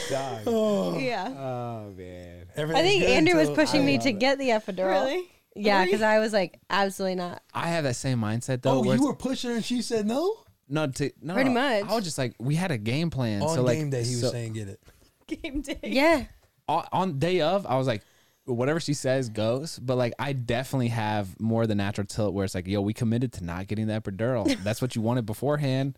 Dog. 0.10 0.42
Oh, 0.48 0.98
Yeah. 0.98 1.28
Oh 1.38 1.94
man. 1.96 2.46
I 2.58 2.82
think 2.82 3.04
Andrew 3.04 3.36
was 3.36 3.50
pushing 3.52 3.86
me 3.86 4.00
to 4.00 4.10
it. 4.10 4.14
get 4.20 4.40
the 4.40 4.50
epidural. 4.50 5.06
Really? 5.06 5.30
Yeah, 5.56 5.86
because 5.86 6.02
I 6.02 6.18
was 6.20 6.34
like, 6.34 6.60
absolutely 6.70 7.16
not. 7.16 7.42
I 7.54 7.68
have 7.68 7.84
that 7.84 7.96
same 7.96 8.20
mindset 8.20 8.62
though. 8.64 8.80
Oh, 8.84 8.94
you 8.94 9.04
were 9.04 9.14
pushing 9.16 9.52
her 9.52 9.56
and 9.58 9.66
she 9.66 9.82
said 9.84 10.06
no. 10.08 10.36
No, 10.70 10.88
to, 10.88 11.12
no, 11.22 11.34
Pretty 11.34 11.50
much. 11.50 11.84
I 11.86 11.96
was 11.96 12.04
just 12.04 12.18
like, 12.18 12.36
we 12.40 12.56
had 12.56 12.72
a 12.72 12.78
game 12.78 13.10
plan. 13.10 13.42
On 13.42 13.56
so 13.56 13.64
like, 13.64 13.78
game 13.78 13.90
day, 13.90 14.04
he 14.04 14.12
was 14.16 14.22
so- 14.22 14.32
saying 14.32 14.54
get 14.54 14.68
it. 14.70 14.80
Game 15.28 15.62
day. 15.62 15.80
Yeah. 15.84 16.26
on, 16.68 16.86
on 16.92 17.20
day 17.20 17.42
of, 17.42 17.66
I 17.66 17.78
was 17.78 17.86
like, 17.88 18.02
whatever 18.46 18.80
she 18.80 18.94
says 18.94 19.28
goes. 19.30 19.78
But 19.78 19.98
like, 19.98 20.14
I 20.20 20.32
definitely 20.34 20.88
have 20.90 21.38
more 21.40 21.64
of 21.64 21.68
the 21.68 21.76
natural 21.76 22.08
tilt 22.08 22.34
where 22.34 22.46
it's 22.46 22.56
like, 22.56 22.66
yo, 22.68 22.80
we 22.82 22.94
committed 22.94 23.34
to 23.34 23.44
not 23.44 23.68
getting 23.68 23.88
the 23.88 24.00
epidural. 24.00 24.56
That's 24.64 24.82
what 24.82 24.96
you 24.96 25.02
wanted 25.02 25.26
beforehand. 25.26 25.98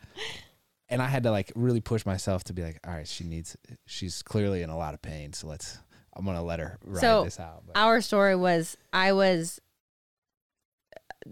And 0.89 1.01
I 1.01 1.05
had 1.07 1.21
to 1.23 1.31
like 1.31 1.51
really 1.55 1.81
push 1.81 2.05
myself 2.05 2.43
to 2.45 2.53
be 2.53 2.63
like, 2.63 2.79
all 2.87 2.91
right, 2.93 3.07
she 3.07 3.23
needs, 3.23 3.55
she's 3.85 4.23
clearly 4.23 4.63
in 4.63 4.71
a 4.71 4.77
lot 4.77 4.95
of 4.95 5.01
pain. 5.03 5.33
So 5.33 5.45
let's, 5.47 5.77
I'm 6.15 6.25
gonna 6.25 6.41
let 6.43 6.59
her 6.59 6.79
ride 6.83 7.01
So, 7.01 7.23
this 7.25 7.39
out. 7.39 7.63
But 7.67 7.77
Our 7.77 8.01
story 8.01 8.35
was 8.35 8.75
I 8.91 9.13
was 9.13 9.59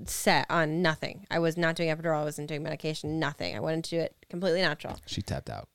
set 0.06 0.46
on 0.50 0.82
nothing. 0.82 1.26
I 1.32 1.40
was 1.40 1.58
not 1.58 1.76
doing 1.76 1.90
epidural. 1.90 2.20
I 2.22 2.24
wasn't 2.24 2.48
doing 2.48 2.64
medication. 2.64 3.20
Nothing. 3.20 3.56
I 3.56 3.60
wanted 3.60 3.84
to 3.86 3.90
do 3.90 4.00
it 4.00 4.16
completely 4.30 4.62
natural. 4.62 4.98
she 5.06 5.22
tapped 5.22 5.50
out 5.50 5.68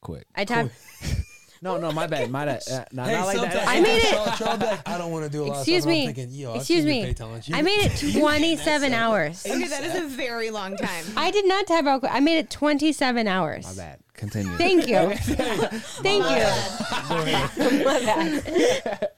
quick. 0.00 0.26
I 0.34 0.44
tapped. 0.44 0.72
No, 1.62 1.76
no, 1.76 1.92
my 1.92 2.06
bad, 2.06 2.30
my 2.30 2.46
bad. 2.46 2.62
Uh, 2.72 2.84
not, 2.90 3.08
Hey, 3.08 3.12
not 3.12 3.26
like 3.26 3.40
that. 3.52 3.68
I 3.68 3.80
made 3.82 3.98
it- 3.98 4.10
Charles, 4.14 4.38
Charles 4.38 4.58
be 4.60 4.64
like, 4.64 4.88
I 4.88 4.96
don't 4.96 5.12
want 5.12 5.26
to 5.26 5.30
do 5.30 5.42
a 5.42 5.44
lot. 5.44 5.56
Excuse 5.58 5.84
of 5.84 5.90
stuff. 5.90 5.90
me. 5.92 6.08
I'm 6.08 6.14
thinking, 6.14 6.34
yo, 6.34 6.54
Excuse 6.54 6.86
me. 6.86 7.04
pay 7.04 7.12
talents. 7.12 7.50
You- 7.50 7.54
I 7.54 7.60
made 7.60 7.80
it 7.84 8.12
27 8.18 8.94
hours. 8.94 9.44
Okay, 9.44 9.64
that 9.68 9.84
is 9.84 9.94
a 9.94 10.06
very 10.06 10.48
long 10.50 10.78
time. 10.78 11.04
I 11.18 11.30
did 11.30 11.44
not 11.46 11.66
tap 11.66 11.84
out. 11.84 12.00
quick. 12.00 12.12
I 12.14 12.20
made 12.20 12.38
it 12.38 12.48
27 12.48 13.28
hours. 13.28 13.66
My 13.76 13.82
bad. 13.84 13.98
Continue. 14.14 14.56
Thank 14.56 14.88
you. 14.88 15.10
Thank 15.14 16.24
you. 16.24 17.84
My 17.84 18.00
bad. 18.06 19.10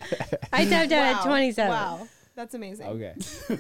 I 0.53 0.65
tapped 0.65 0.91
out 0.91 1.17
at 1.19 1.25
27. 1.25 1.71
Wow, 1.71 2.09
that's 2.35 2.55
amazing. 2.55 2.87
Okay. 2.87 3.15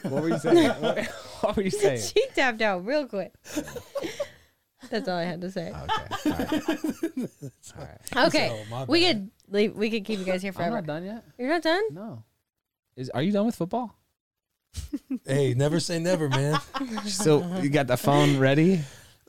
What 0.09 0.23
were 0.23 0.29
you 0.31 0.39
saying? 0.39 0.68
what, 0.83 1.05
what 1.41 1.57
were 1.57 1.62
you 1.62 1.70
saying? 1.85 2.01
She 2.01 2.27
tapped 2.35 2.62
out 2.62 2.85
real 2.87 3.07
quick. 3.07 3.33
That's 4.91 5.09
all 5.09 5.16
I 5.16 5.23
had 5.23 5.41
to 5.43 5.51
say. 5.51 5.70
Okay. 5.73 5.83
All 6.27 6.33
right. 6.33 7.31
All 7.77 7.85
right. 7.85 8.27
Okay, 8.27 8.49
So, 8.49 8.70
my 8.70 8.85
we 8.85 9.03
bad. 9.05 9.14
could 9.14 9.31
leave, 9.55 9.75
we 9.77 9.91
could 9.91 10.05
keep 10.05 10.18
you 10.18 10.25
guys 10.25 10.43
here 10.43 10.53
forever. 10.53 10.79
I'm 10.79 10.85
forever. 10.85 11.01
not 11.05 11.07
done 11.07 11.14
yet. 11.16 11.25
You're 11.39 11.49
not 11.51 11.62
done? 11.62 11.83
No. 11.93 12.25
Is 12.97 13.09
are 13.11 13.23
you 13.23 13.31
done 13.33 13.47
with 13.47 13.55
football? 13.55 13.95
Hey, 15.27 15.55
never 15.55 15.79
say 15.81 15.99
never, 15.99 16.29
man. 16.29 16.59
So 17.07 17.47
you 17.62 17.68
got 17.68 17.87
the 17.87 17.97
phone 17.97 18.39
ready? 18.39 18.81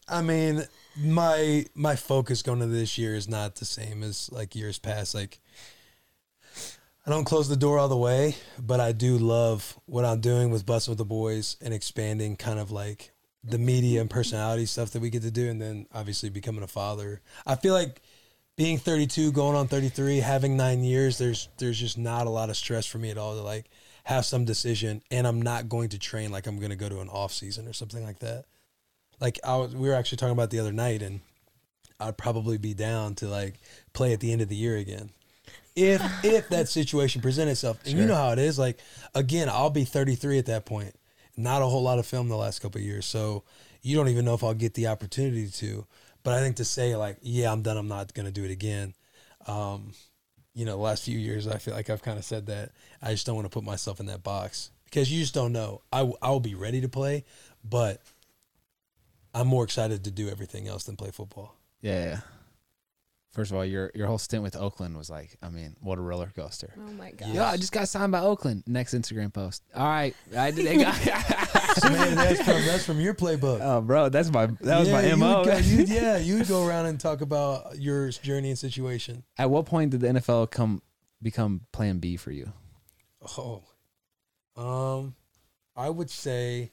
I 0.08 0.22
mean, 0.22 0.64
my 0.98 1.66
my 1.76 1.96
focus 1.96 2.42
going 2.42 2.62
into 2.62 2.74
this 2.74 2.98
year 2.98 3.14
is 3.16 3.28
not 3.30 3.56
the 3.56 3.66
same 3.66 4.04
as 4.04 4.32
like 4.32 4.56
years 4.56 4.80
past. 4.80 5.14
Like 5.14 5.40
I 7.06 7.10
don't 7.10 7.26
close 7.26 7.50
the 7.50 7.58
door 7.58 7.80
all 7.80 7.90
the 7.90 7.98
way, 7.98 8.36
but 8.58 8.80
I 8.80 8.94
do 8.94 9.18
love 9.18 9.78
what 9.86 10.06
I'm 10.06 10.22
doing 10.22 10.52
with 10.52 10.66
Bussin' 10.66 10.90
with 10.90 10.98
the 10.98 11.06
Boys 11.06 11.58
and 11.62 11.74
expanding 11.74 12.38
kind 12.38 12.60
of 12.60 12.72
like 12.72 13.12
the 13.44 13.58
media 13.58 14.00
and 14.00 14.10
personality 14.10 14.66
stuff 14.66 14.92
that 14.92 15.02
we 15.02 15.10
get 15.10 15.24
to 15.24 15.32
do, 15.32 15.50
and 15.50 15.62
then 15.62 15.86
obviously 15.94 16.30
becoming 16.30 16.64
a 16.64 16.68
father. 16.68 17.22
I 17.46 17.56
feel 17.56 17.74
like 17.74 18.02
being 18.56 18.78
32, 18.78 19.34
going 19.34 19.58
on 19.58 19.68
33, 19.68 20.20
having 20.20 20.56
nine 20.56 20.82
years, 20.82 21.18
there's 21.18 21.50
there's 21.58 21.78
just 21.78 21.98
not 21.98 22.26
a 22.26 22.30
lot 22.30 22.50
of 22.50 22.56
stress 22.56 22.86
for 22.86 23.00
me 23.00 23.10
at 23.10 23.18
all 23.18 23.36
to 23.36 23.42
like 23.42 23.70
have 24.06 24.26
some 24.26 24.46
decision, 24.46 25.02
and 25.12 25.28
I'm 25.28 25.42
not 25.42 25.68
going 25.68 25.90
to 25.90 26.00
train 26.00 26.32
like 26.32 26.48
I'm 26.48 26.58
going 26.58 26.70
to 26.70 26.78
go 26.78 26.88
to 26.88 27.02
an 27.02 27.10
off 27.10 27.34
season 27.34 27.68
or 27.68 27.74
something 27.74 28.04
like 28.06 28.20
that. 28.20 28.46
Like 29.20 29.40
I 29.44 29.58
was, 29.58 29.76
we 29.76 29.90
were 29.90 29.96
actually 29.96 30.20
talking 30.20 30.32
about 30.32 30.52
the 30.52 30.60
other 30.60 30.72
night, 30.72 31.02
and 31.02 31.20
I'd 32.00 32.18
probably 32.18 32.58
be 32.58 32.74
down 32.74 33.16
to 33.16 33.28
like 33.28 33.56
play 33.92 34.14
at 34.14 34.22
the 34.22 34.32
end 34.32 34.42
of 34.42 34.48
the 34.48 34.56
year 34.56 34.78
again. 34.78 35.10
If 35.76 36.02
if 36.24 36.50
that 36.50 36.70
situation 36.70 37.22
present 37.22 37.50
itself. 37.50 37.80
And 37.86 37.98
you 37.98 38.06
know 38.06 38.16
how 38.16 38.32
it 38.32 38.40
is. 38.40 38.60
Like 38.60 38.80
again, 39.16 39.50
I'll 39.50 39.70
be 39.70 39.86
33 39.86 40.40
at 40.40 40.46
that 40.48 40.66
point. 40.66 40.96
Not 41.36 41.62
a 41.62 41.66
whole 41.66 41.82
lot 41.82 42.00
of 42.00 42.06
film 42.06 42.30
the 42.30 42.38
last 42.38 42.60
couple 42.60 42.80
of 42.80 42.86
years. 42.86 43.06
So 43.06 43.44
you 43.82 43.96
don't 43.96 44.10
even 44.10 44.26
know 44.26 44.34
if 44.34 44.44
I'll 44.44 44.54
get 44.54 44.76
the 44.76 44.88
opportunity 44.88 45.50
to. 45.50 45.86
But 46.24 46.34
I 46.36 46.40
think 46.40 46.58
to 46.58 46.66
say 46.66 46.96
like, 46.96 47.18
yeah, 47.22 47.52
I'm 47.52 47.62
done, 47.62 47.78
I'm 47.78 47.88
not 47.88 48.14
gonna 48.14 48.32
do 48.32 48.46
it 48.46 48.52
again. 48.52 48.94
Um, 49.48 49.94
you 50.54 50.66
know, 50.66 50.72
the 50.72 50.84
last 50.84 51.04
few 51.04 51.18
years 51.18 51.48
I 51.48 51.58
feel 51.58 51.74
like 51.74 51.90
I've 51.90 52.04
kind 52.04 52.18
of 52.20 52.24
said 52.26 52.46
that. 52.46 52.72
I 53.02 53.12
just 53.12 53.26
don't 53.26 53.36
want 53.36 53.46
to 53.46 53.50
put 53.50 53.64
myself 53.64 54.00
in 54.00 54.06
that 54.06 54.24
box. 54.24 54.70
Because 54.86 55.12
you 55.12 55.20
just 55.20 55.34
don't 55.34 55.52
know. 55.54 55.82
I 55.92 56.00
w- 56.00 56.18
I'll 56.22 56.40
be 56.40 56.54
ready 56.54 56.80
to 56.82 56.88
play, 56.88 57.26
but 57.68 58.00
I'm 59.34 59.48
more 59.48 59.64
excited 59.64 60.04
to 60.04 60.12
do 60.12 60.30
everything 60.30 60.68
else 60.68 60.84
than 60.84 60.96
play 60.96 61.10
football. 61.10 61.56
Yeah. 61.82 62.20
Yeah. 63.34 63.36
First 63.36 63.52
of 63.52 63.58
all, 63.58 63.66
your 63.66 63.92
your 63.96 64.08
whole 64.08 64.18
stint 64.18 64.44
with 64.44 64.56
Oakland 64.56 64.96
was 64.98 65.10
like, 65.10 65.36
I 65.42 65.50
mean, 65.50 65.76
what 65.82 65.98
a 65.98 66.02
roller 66.02 66.32
coaster. 66.36 66.74
Oh 66.78 66.92
my 66.94 67.12
god. 67.12 67.30
Yeah, 67.30 67.50
I 67.50 67.58
just 67.58 67.72
got 67.72 67.88
signed 67.88 68.12
by 68.12 68.20
Oakland. 68.20 68.64
Next 68.68 68.94
Instagram 68.94 69.34
post. 69.34 69.64
All 69.76 69.86
right, 69.86 70.16
I 70.38 70.52
did. 70.52 70.66
They 70.66 70.78
got, 70.78 70.96
Man, 71.84 72.16
that's 72.16 72.42
from 72.44 72.66
that's 72.66 72.86
from 72.86 73.00
your 73.02 73.16
playbook. 73.16 73.60
oh, 73.62 73.82
bro, 73.82 74.10
that's 74.10 74.32
my 74.32 74.46
that 74.62 74.80
was 74.80 74.88
yeah, 74.90 74.94
my 74.94 75.08
you 75.08 75.18
mo. 75.18 75.40
would 75.40 75.46
go- 75.48 75.58
you- 75.58 75.84
yeah, 75.86 76.18
you 76.18 76.38
would 76.38 76.48
go 76.48 76.66
around 76.68 76.86
and 76.86 77.00
talk 77.00 77.22
about 77.22 77.80
your 77.80 78.10
journey 78.10 78.50
and 78.50 78.60
situation. 78.60 79.24
At 79.38 79.50
what 79.50 79.66
point 79.66 79.92
did 79.92 80.02
the 80.02 80.08
NFL 80.08 80.52
come 80.52 80.82
become 81.22 81.62
Plan 81.72 81.98
B 82.00 82.16
for 82.18 82.32
you? 82.32 82.54
Oh, 83.38 83.64
um, 84.56 85.16
I 85.76 85.90
would 85.90 86.10
say, 86.10 86.72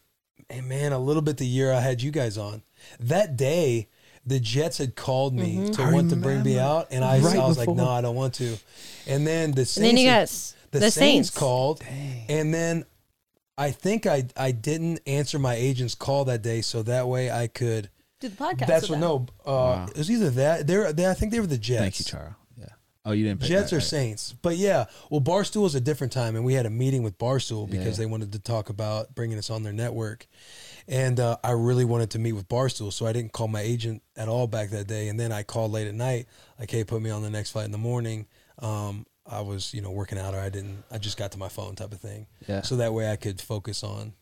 and 0.50 0.68
man, 0.68 0.92
a 0.92 0.98
little 0.98 1.22
bit 1.22 1.38
the 1.38 1.46
year 1.46 1.72
I 1.72 1.80
had 1.80 2.02
you 2.02 2.10
guys 2.10 2.36
on. 2.36 2.62
That 2.98 3.36
day, 3.36 3.88
the 4.30 4.40
Jets 4.40 4.78
had 4.78 4.96
called 4.96 5.34
me 5.34 5.70
to 5.72 5.82
I 5.82 5.92
want 5.92 6.08
to 6.10 6.16
bring 6.16 6.42
me 6.42 6.58
out, 6.58 6.88
and 6.90 7.04
I, 7.04 7.18
Right 7.20 7.36
I 7.36 7.46
was 7.46 7.58
like, 7.58 7.66
before. 7.66 7.76
no, 7.84 7.88
I 7.90 8.00
don't 8.00 8.16
want 8.16 8.34
to. 8.34 8.56
And 9.06 9.26
then 9.26 9.52
the 9.52 9.64
Saints, 9.66 9.76
And 9.76 9.86
then 9.86 9.96
you 9.98 10.08
got 10.08 10.28
the, 10.70 10.78
the 10.78 10.90
Saints, 10.90 10.94
Saints. 10.94 11.30
called, 11.30 11.82
and 12.28 12.54
then 12.54 12.84
I 13.58 13.70
think 13.72 14.06
I 14.06 14.24
I 14.36 14.52
didn't 14.52 15.00
answer 15.06 15.38
my 15.38 15.54
agent's 15.54 15.94
call 15.94 16.24
that 16.26 16.40
day, 16.42 16.62
so 16.62 16.82
that 16.84 17.06
way 17.08 17.30
I 17.30 17.46
could. 17.46 17.90
Do 18.20 18.28
the 18.28 18.36
podcast. 18.36 18.66
That's 18.66 18.88
with 18.88 19.00
what 19.00 19.00
no. 19.00 19.26
Uh, 19.44 19.50
Wow. 19.52 19.86
It 19.90 19.98
was 19.98 20.10
either 20.10 20.30
that. 20.30 20.66
They're 20.66 20.92
they, 20.92 21.08
I 21.08 21.14
think 21.14 21.32
they 21.32 21.40
were 21.40 21.46
the 21.46 21.58
Jets. 21.58 21.80
Thank 21.80 21.98
you, 21.98 22.04
Charo. 22.04 22.34
Yeah. 22.58 22.64
Oh, 23.06 23.12
you 23.12 23.24
didn't. 23.24 23.40
Pick 23.40 23.48
Jets 23.48 23.70
that, 23.70 23.76
or 23.76 23.78
right. 23.78 23.84
Saints. 23.86 24.34
But 24.42 24.56
yeah, 24.58 24.84
well, 25.10 25.20
Barstool 25.22 25.62
was 25.62 25.74
a 25.74 25.80
different 25.80 26.12
time, 26.12 26.36
and 26.36 26.44
we 26.44 26.52
had 26.54 26.66
a 26.66 26.70
meeting 26.70 27.02
with 27.02 27.18
Barstool 27.18 27.68
because 27.68 27.98
Yeah. 27.98 28.04
they 28.04 28.06
wanted 28.06 28.32
to 28.32 28.38
talk 28.38 28.68
about 28.68 29.14
bringing 29.14 29.38
us 29.38 29.48
on 29.50 29.62
their 29.62 29.72
network. 29.72 30.26
And 30.88 31.18
uh, 31.20 31.36
I 31.44 31.52
really 31.52 31.84
wanted 31.84 32.10
to 32.10 32.18
meet 32.18 32.32
with 32.32 32.48
Barstool, 32.48 32.92
so 32.92 33.06
I 33.06 33.12
didn't 33.12 33.32
call 33.32 33.48
my 33.48 33.60
agent 33.60 34.02
at 34.16 34.28
all 34.28 34.46
back 34.46 34.70
that 34.70 34.86
day. 34.86 35.08
And 35.08 35.18
then 35.18 35.32
I 35.32 35.42
called 35.42 35.72
late 35.72 35.86
at 35.86 35.94
night, 35.94 36.26
like, 36.58 36.70
"Hey, 36.70 36.84
put 36.84 37.00
me 37.02 37.10
on 37.10 37.22
the 37.22 37.30
next 37.30 37.50
flight 37.50 37.64
in 37.66 37.72
the 37.72 37.78
morning." 37.78 38.26
Um, 38.58 39.06
I 39.26 39.42
was, 39.42 39.72
you 39.72 39.80
know, 39.82 39.90
working 39.92 40.18
out, 40.18 40.34
or 40.34 40.40
I 40.40 40.48
didn't. 40.48 40.82
I 40.90 40.98
just 40.98 41.16
got 41.16 41.32
to 41.32 41.38
my 41.38 41.48
phone, 41.48 41.74
type 41.76 41.92
of 41.92 42.00
thing. 42.00 42.26
Yeah. 42.48 42.62
So 42.62 42.76
that 42.76 42.92
way 42.92 43.10
I 43.10 43.16
could 43.16 43.40
focus 43.40 43.84
on. 43.84 44.12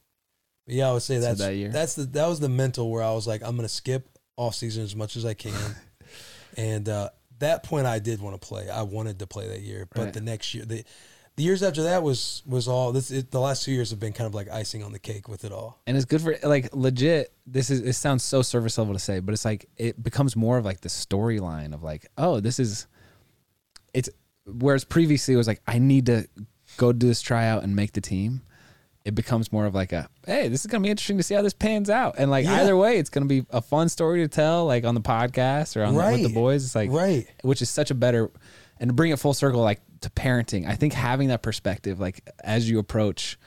But 0.66 0.74
yeah, 0.74 0.90
I 0.90 0.92
would 0.92 1.02
say 1.02 1.16
So 1.16 1.22
that's 1.22 1.38
that 1.40 1.54
year? 1.56 1.70
that's 1.70 1.94
the 1.94 2.04
that 2.04 2.26
was 2.26 2.40
the 2.40 2.48
mental 2.48 2.90
where 2.90 3.02
I 3.02 3.12
was 3.12 3.26
like, 3.26 3.42
I'm 3.42 3.56
gonna 3.56 3.68
skip 3.68 4.06
off 4.36 4.54
season 4.54 4.84
as 4.84 4.94
much 4.94 5.16
as 5.16 5.24
I 5.24 5.34
can, 5.34 5.54
and 6.56 6.88
uh, 6.88 7.10
that 7.38 7.62
point 7.62 7.86
I 7.86 7.98
did 7.98 8.20
want 8.20 8.40
to 8.40 8.46
play. 8.46 8.68
I 8.68 8.82
wanted 8.82 9.18
to 9.20 9.26
play 9.26 9.48
that 9.48 9.60
year, 9.62 9.88
but 9.94 10.04
Right. 10.04 10.12
the 10.12 10.20
next 10.20 10.54
year, 10.54 10.64
the 10.64 10.84
the 11.38 11.44
years 11.44 11.62
after 11.62 11.84
that 11.84 12.02
was 12.02 12.42
was 12.44 12.68
all 12.68 12.92
this. 12.92 13.10
It, 13.10 13.30
the 13.30 13.40
last 13.40 13.62
two 13.64 13.72
years 13.72 13.88
have 13.90 13.98
been 14.00 14.12
kind 14.12 14.26
of 14.26 14.34
like 14.34 14.50
icing 14.50 14.82
on 14.82 14.92
the 14.92 14.98
cake 14.98 15.26
with 15.28 15.44
it 15.44 15.52
all. 15.52 15.80
and 15.86 15.96
it's 15.96 16.04
good 16.04 16.20
for 16.20 16.36
like 16.42 16.68
legit 16.74 17.32
this 17.46 17.70
is 17.70 17.80
it 17.80 17.94
sounds 17.94 18.22
so 18.22 18.42
surface 18.42 18.76
level 18.76 18.92
to 18.92 18.98
say 19.00 19.20
but 19.20 19.32
it's 19.32 19.44
like 19.46 19.68
it 19.78 20.02
becomes 20.02 20.36
more 20.36 20.58
of 20.58 20.64
like 20.66 20.80
the 20.82 20.88
storyline 20.90 21.72
of 21.72 21.82
like 21.82 22.06
oh 22.18 22.40
this 22.40 22.58
is 22.58 22.86
it's 23.94 24.10
whereas 24.46 24.84
previously 24.84 25.32
it 25.34 25.36
was 25.38 25.46
like 25.46 25.62
i 25.66 25.78
need 25.78 26.06
to 26.06 26.26
go 26.76 26.92
do 26.92 27.06
this 27.06 27.22
tryout 27.22 27.62
and 27.64 27.74
make 27.74 27.92
the 27.92 28.00
team 28.00 28.42
it 29.04 29.14
becomes 29.14 29.50
more 29.52 29.64
of 29.64 29.74
like 29.74 29.92
a 29.92 30.08
hey 30.26 30.48
this 30.48 30.60
is 30.60 30.66
gonna 30.66 30.82
be 30.82 30.90
interesting 30.90 31.16
to 31.16 31.22
see 31.22 31.34
how 31.34 31.40
this 31.42 31.54
pans 31.54 31.88
out 31.88 32.16
and 32.18 32.30
like 32.30 32.44
Yeah. 32.44 32.60
either 32.60 32.76
way 32.76 32.98
it's 32.98 33.08
gonna 33.10 33.26
be 33.26 33.46
a 33.50 33.62
fun 33.62 33.88
story 33.88 34.20
to 34.20 34.28
tell 34.28 34.66
like 34.66 34.84
on 34.84 34.94
the 34.94 35.00
podcast 35.00 35.76
or 35.76 35.84
on 35.84 35.94
the, 35.94 36.00
with 36.12 36.22
the 36.22 36.34
boys 36.34 36.64
it's 36.64 36.74
like 36.74 36.90
Right. 36.90 37.26
which 37.42 37.62
is 37.62 37.70
such 37.70 37.90
a 37.90 37.94
better 37.94 38.30
and 38.80 38.88
to 38.88 38.94
bring 38.94 39.10
it 39.10 39.18
full 39.18 39.34
circle 39.34 39.60
like 39.60 39.80
to 40.00 40.10
parenting 40.10 40.66
i 40.66 40.74
think 40.74 40.92
having 40.92 41.28
that 41.28 41.42
perspective 41.42 41.98
like 41.98 42.28
as 42.44 42.68
you 42.68 42.78
approach 42.78 43.38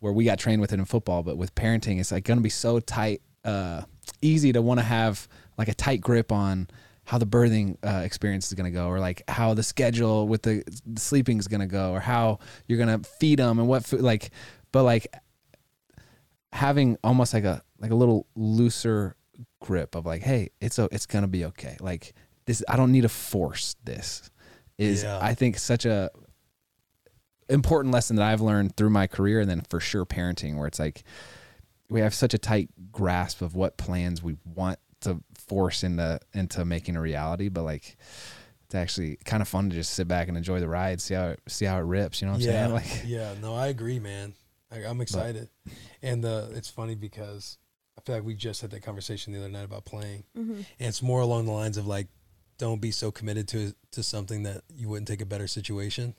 where 0.00 0.12
we 0.12 0.24
got 0.24 0.38
trained 0.38 0.60
with 0.60 0.72
it 0.72 0.78
in 0.78 0.84
football, 0.86 1.22
but 1.22 1.36
with 1.36 1.54
parenting, 1.54 2.00
it's 2.00 2.10
like 2.10 2.24
going 2.24 2.38
to 2.38 2.42
be 2.42 2.50
so 2.50 2.80
tight, 2.80 3.22
uh, 3.44 3.82
easy 4.20 4.52
to 4.52 4.60
want 4.60 4.80
to 4.80 4.84
have 4.84 5.28
like 5.56 5.68
a 5.68 5.74
tight 5.74 6.00
grip 6.00 6.32
on 6.32 6.68
how 7.04 7.18
the 7.18 7.26
birthing 7.26 7.76
uh, 7.84 8.02
experience 8.02 8.48
is 8.48 8.54
going 8.54 8.70
to 8.70 8.76
go, 8.76 8.88
or 8.88 8.98
like 8.98 9.22
how 9.28 9.54
the 9.54 9.62
schedule 9.62 10.26
with 10.26 10.42
the, 10.42 10.64
the 10.86 11.00
sleeping 11.00 11.38
is 11.38 11.48
going 11.48 11.60
to 11.60 11.66
go, 11.66 11.92
or 11.92 12.00
how 12.00 12.38
you're 12.66 12.78
going 12.78 13.02
to 13.02 13.08
feed 13.08 13.38
them 13.38 13.58
and 13.58 13.68
what 13.68 13.84
food, 13.84 14.00
like, 14.00 14.30
but 14.72 14.84
like 14.84 15.06
having 16.52 16.96
almost 17.04 17.34
like 17.34 17.44
a 17.44 17.62
like 17.78 17.90
a 17.90 17.94
little 17.94 18.26
looser 18.34 19.16
grip 19.60 19.94
of 19.94 20.06
like, 20.06 20.22
hey, 20.22 20.48
it's 20.60 20.78
a, 20.78 20.88
it's 20.92 21.06
going 21.06 21.22
to 21.22 21.28
be 21.28 21.44
okay. 21.46 21.76
Like 21.80 22.14
this, 22.50 22.64
I 22.68 22.76
don't 22.76 22.92
need 22.92 23.02
to 23.02 23.08
force 23.08 23.76
this. 23.84 24.30
Is 24.78 25.02
Yeah. 25.02 25.18
I 25.20 25.34
think 25.34 25.58
such 25.58 25.84
a 25.84 26.10
important 27.48 27.92
lesson 27.92 28.16
that 28.16 28.26
I've 28.26 28.40
learned 28.40 28.76
through 28.76 28.90
my 28.90 29.06
career 29.06 29.40
and 29.40 29.50
then 29.50 29.62
for 29.68 29.80
sure 29.80 30.06
parenting 30.06 30.56
where 30.56 30.66
it's 30.66 30.78
like 30.78 31.04
we 31.88 32.00
have 32.00 32.14
such 32.14 32.32
a 32.32 32.38
tight 32.38 32.70
grasp 32.92 33.42
of 33.42 33.54
what 33.54 33.76
plans 33.76 34.22
we 34.22 34.36
want 34.44 34.78
to 35.00 35.20
force 35.36 35.82
into 35.82 36.20
into 36.32 36.64
making 36.64 36.94
a 36.94 37.00
reality 37.00 37.48
but 37.48 37.62
like 37.62 37.96
it's 38.66 38.74
actually 38.76 39.18
kind 39.24 39.42
of 39.42 39.48
fun 39.48 39.68
to 39.68 39.74
just 39.74 39.92
sit 39.94 40.06
back 40.06 40.28
and 40.28 40.36
enjoy 40.36 40.60
the 40.60 40.68
ride 40.68 41.00
see 41.00 41.14
how 41.14 41.30
it, 41.30 41.40
see 41.48 41.64
how 41.64 41.76
it 41.78 41.82
rips 41.82 42.22
you 42.22 42.26
know 42.26 42.34
what 42.34 42.42
I'm 42.42 42.46
yeah, 42.46 42.52
saying 42.52 42.72
like 42.72 43.02
yeah. 43.04 43.34
No, 43.42 43.56
I 43.56 43.66
agree, 43.66 43.98
man. 43.98 44.34
I, 44.72 44.84
I'm 44.84 45.00
excited, 45.00 45.48
and 46.00 46.24
uh, 46.24 46.46
it's 46.52 46.70
funny 46.70 46.94
because 46.94 47.58
I 47.98 48.02
feel 48.02 48.14
like 48.14 48.24
we 48.24 48.34
just 48.34 48.62
had 48.62 48.70
that 48.70 48.82
conversation 48.82 49.32
the 49.32 49.40
other 49.40 49.48
night 49.48 49.64
about 49.64 49.84
playing, 49.84 50.24
and 50.78 50.88
it's 50.88 51.02
more 51.02 51.20
along 51.20 51.46
the 51.46 51.52
lines 51.52 51.76
of 51.76 51.88
like, 51.88 52.06
don't 52.60 52.80
be 52.80 52.90
so 52.90 53.10
committed 53.10 53.48
to 53.48 53.74
to 53.92 54.02
something 54.02 54.42
that 54.44 54.62
you 54.72 54.88
wouldn't 54.88 55.08
take 55.08 55.22
a 55.22 55.26
better 55.26 55.48
situation. 55.48 56.14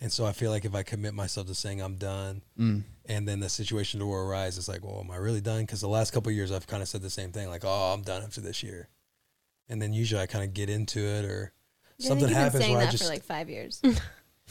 And 0.00 0.12
so 0.12 0.24
I 0.24 0.32
feel 0.32 0.50
like 0.50 0.64
if 0.64 0.74
I 0.74 0.82
commit 0.82 1.14
myself 1.14 1.46
to 1.48 1.54
saying 1.54 1.80
I'm 1.80 1.96
done, 1.96 2.42
mm, 2.58 2.82
and 3.06 3.26
then 3.26 3.40
the 3.40 3.48
situation 3.48 3.98
will 4.06 4.14
arise, 4.14 4.58
it's 4.58 4.68
like, 4.68 4.84
well, 4.84 5.00
am 5.00 5.10
I 5.10 5.16
really 5.16 5.40
done? 5.40 5.62
Because 5.62 5.80
the 5.80 5.88
last 5.88 6.12
couple 6.12 6.30
of 6.30 6.36
years 6.36 6.52
I've 6.52 6.66
kind 6.66 6.82
of 6.82 6.88
said 6.88 7.02
the 7.02 7.10
same 7.10 7.32
thing, 7.32 7.48
like, 7.48 7.64
oh, 7.64 7.94
I'm 7.94 8.02
done 8.02 8.22
after 8.22 8.40
this 8.40 8.62
year, 8.62 8.88
and 9.68 9.82
then 9.82 9.92
usually 9.92 10.20
I 10.20 10.26
kind 10.26 10.44
of 10.44 10.54
get 10.54 10.70
into 10.70 11.00
it 11.00 11.24
or 11.24 11.52
Yeah, 11.98 12.08
something 12.08 12.28
think 12.28 12.30
you've 12.30 12.36
been 12.36 12.44
happens 12.44 12.64
saying 12.64 12.72
where 12.74 12.82
I 12.82 12.84
that 12.84 12.92
just 12.92 13.04
for 13.04 13.08
like 13.10 13.24
five 13.24 13.50
years. 13.50 13.82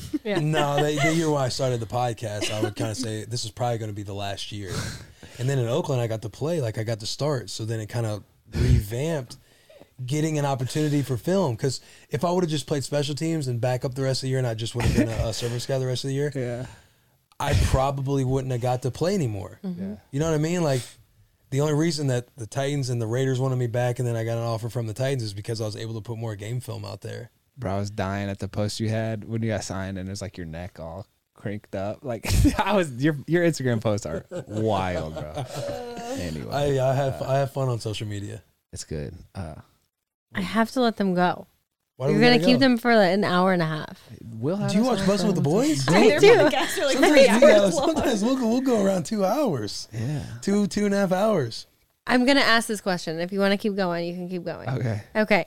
no, 0.26 0.76
the, 0.84 1.00
the 1.02 1.14
year 1.16 1.32
when 1.32 1.42
I 1.42 1.50
started 1.50 1.80
the 1.80 1.86
podcast, 1.86 2.52
I 2.52 2.62
would 2.62 2.76
kind 2.76 2.92
of 2.92 2.98
say 2.98 3.24
this 3.24 3.46
is 3.46 3.52
probably 3.52 3.78
going 3.78 3.92
to 3.92 3.96
be 3.96 4.04
the 4.04 4.14
last 4.14 4.52
year. 4.52 4.74
And 5.40 5.48
then 5.48 5.58
in 5.58 5.70
Oakland, 5.70 6.02
I 6.02 6.08
got 6.08 6.22
to 6.24 6.30
play, 6.30 6.60
like 6.60 6.78
I 6.78 6.84
got 6.84 7.00
to 7.00 7.06
start. 7.06 7.50
So 7.50 7.64
then 7.64 7.80
it 7.80 7.88
kind 7.88 8.06
of 8.06 8.24
revamped 8.52 9.38
getting 10.04 10.40
an 10.40 10.46
opportunity 10.46 11.02
for 11.02 11.18
film. 11.18 11.56
Because 11.56 11.82
if 12.10 12.26
I 12.26 12.32
would 12.32 12.44
have 12.44 12.50
just 12.52 12.66
played 12.68 12.84
special 12.84 13.14
teams 13.16 13.48
and 13.48 13.62
back 13.62 13.86
up 13.86 13.94
the 13.94 14.02
rest 14.02 14.20
of 14.20 14.24
the 14.24 14.30
year, 14.30 14.40
and 14.40 14.48
I 14.48 14.54
just 14.56 14.74
would 14.76 14.86
have 14.86 14.96
been 14.96 15.10
a, 15.10 15.28
a 15.30 15.34
service 15.34 15.66
guy 15.66 15.78
the 15.78 15.86
rest 15.86 16.04
of 16.04 16.10
the 16.10 16.14
year, 16.16 16.32
yeah 16.36 16.66
I 17.40 17.54
probably 17.66 18.24
wouldn't 18.24 18.52
have 18.54 18.62
got 18.62 18.82
to 18.84 18.92
play 18.92 19.14
anymore. 19.14 19.60
yeah 19.64 19.96
You 20.12 20.20
know 20.20 20.28
what 20.30 20.36
I 20.36 20.38
mean? 20.40 20.64
Like 20.64 20.82
the 21.52 21.62
only 21.62 21.74
reason 21.74 22.08
that 22.08 22.28
the 22.38 22.48
Titans 22.48 22.90
and 22.90 23.02
the 23.02 23.08
Raiders 23.08 23.40
wanted 23.40 23.58
me 23.58 23.68
back, 23.68 24.00
and 24.00 24.08
then 24.08 24.16
I 24.16 24.24
got 24.24 24.38
an 24.38 24.44
offer 24.44 24.70
from 24.70 24.88
the 24.88 24.94
Titans, 24.94 25.22
is 25.24 25.34
because 25.34 25.60
I 25.62 25.66
was 25.66 25.76
able 25.76 25.94
to 25.96 26.02
put 26.02 26.18
more 26.18 26.36
game 26.36 26.60
film 26.62 26.84
out 26.86 27.02
there. 27.02 27.32
bro 27.58 27.76
I 27.76 27.80
was 27.80 27.90
dying 27.92 28.30
at 28.30 28.40
the 28.40 28.48
post 28.48 28.80
you 28.80 28.90
had 28.90 29.24
when 29.26 29.42
you 29.44 29.50
got 29.50 29.64
signed 29.64 29.98
and 29.98 30.08
it 30.08 30.12
was 30.12 30.22
like 30.22 30.38
your 30.38 30.48
neck 30.48 30.80
all 30.80 31.08
cranked 31.34 31.76
up 31.76 32.00
like 32.04 32.26
I 32.60 32.74
was 32.74 32.92
your 33.04 33.18
your 33.28 33.44
Instagram 33.44 33.82
posts 33.82 34.06
are 34.06 34.26
wild 34.48 35.14
bro 35.16 35.34
anyway 36.20 36.52
I, 36.80 36.92
I 36.92 36.94
have 36.96 37.22
I 37.22 37.38
have 37.40 37.52
fun 37.52 37.68
on 37.70 37.80
social 37.80 38.08
media. 38.08 38.42
it's 38.74 38.84
good 38.86 39.14
uh 39.36 39.56
I 40.34 40.42
have 40.42 40.72
to 40.72 40.82
let 40.82 40.98
them 40.98 41.14
go. 41.14 41.48
Why 41.98 42.08
do 42.08 42.12
You're 42.12 42.20
we 42.20 42.26
gonna 42.28 42.38
gotta 42.40 42.46
keep 42.52 42.56
go? 42.58 42.60
them 42.60 42.78
for 42.78 42.94
like 42.96 43.14
an 43.14 43.24
hour 43.24 43.54
and 43.54 43.62
a 43.62 43.66
half. 43.66 44.02
We'll 44.34 44.58
Do 44.68 44.76
you 44.78 44.84
watch 44.84 45.00
Bussin' 45.00 45.28
with 45.28 45.36
the 45.36 45.42
Boys? 45.42 45.86
Their 45.86 46.20
do. 46.20 46.28
podcasts 46.34 46.78
are 46.78 46.86
like 46.86 46.94
Sometimes, 46.98 47.14
three 47.14 47.34
we 47.34 47.40
go, 47.40 47.62
hours 47.64 47.76
long. 47.76 47.96
sometimes 47.96 48.24
we'll 48.24 48.36
go, 48.36 48.48
we'll 48.50 48.62
go 48.62 48.84
around 48.86 49.06
two 49.06 49.24
hours, 49.24 49.88
yeah 49.94 50.24
two 50.42 50.68
two 50.68 50.86
and 50.86 50.94
a 50.94 50.98
half 50.98 51.12
hours. 51.14 51.68
I'm 52.06 52.26
gonna 52.26 52.42
ask 52.42 52.68
this 52.68 52.82
question. 52.82 53.20
If 53.20 53.32
you 53.32 53.40
want 53.40 53.54
to 53.54 53.58
keep 53.58 53.76
going, 53.76 54.06
you 54.06 54.14
can 54.14 54.28
keep 54.30 54.44
going. 54.44 54.68
okay 54.70 55.04
Okay. 55.16 55.46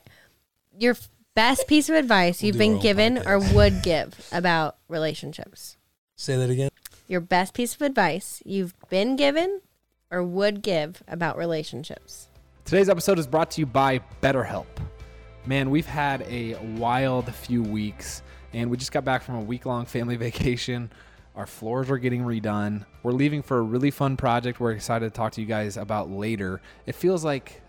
Your 0.79 0.93
f- 0.93 1.09
best 1.35 1.67
piece 1.69 1.89
of 1.91 1.95
advice 1.97 2.43
you've 2.43 2.55
do 2.55 2.59
been 2.61 2.71
our 2.71 2.77
own 2.77 2.83
given 2.83 3.19
or 3.19 3.39
podcast. 3.41 3.55
would 3.55 3.83
give 3.83 4.29
about 4.33 4.77
relationships? 4.89 5.77
Say 6.17 6.37
that 6.37 6.49
again. 6.49 6.71
Your 7.09 7.21
best 7.21 7.53
piece 7.53 7.75
of 7.75 7.83
advice 7.83 8.43
you've 8.47 8.75
been 8.89 9.17
given 9.17 9.61
or 10.11 10.23
would 10.23 10.63
give 10.63 11.03
about 11.07 11.37
relationships? 11.37 12.28
Today's 12.69 12.91
episode 12.91 13.19
is 13.19 13.27
brought 13.27 13.51
to 13.53 13.63
you 13.63 13.65
by 13.65 13.99
BetterHelp. 14.23 14.67
Man, 15.47 15.71
we've 15.71 15.87
had 15.87 16.21
a 16.29 16.55
wild 16.77 17.35
few 17.35 17.63
weeks, 17.63 18.23
and 18.53 18.71
we 18.71 18.77
just 18.77 18.93
got 18.93 19.07
back 19.07 19.23
from 19.23 19.37
a 19.37 19.41
week 19.41 19.65
long 19.65 19.87
family 19.87 20.17
vacation. 20.29 20.93
Our 21.35 21.47
floors 21.47 21.91
are 21.91 21.97
getting 21.97 22.25
redone. 22.25 22.85
We're 23.03 23.13
leaving 23.13 23.41
for 23.41 23.57
a 23.57 23.63
really 23.63 23.91
fun 23.91 24.19
project 24.19 24.61
we're 24.61 24.73
excited 24.73 25.07
to 25.07 25.17
talk 25.17 25.33
to 25.33 25.41
you 25.41 25.47
guys 25.47 25.79
about 25.79 26.11
later. 26.11 26.61
It 26.85 26.95
feels 26.95 27.25
like 27.25 27.63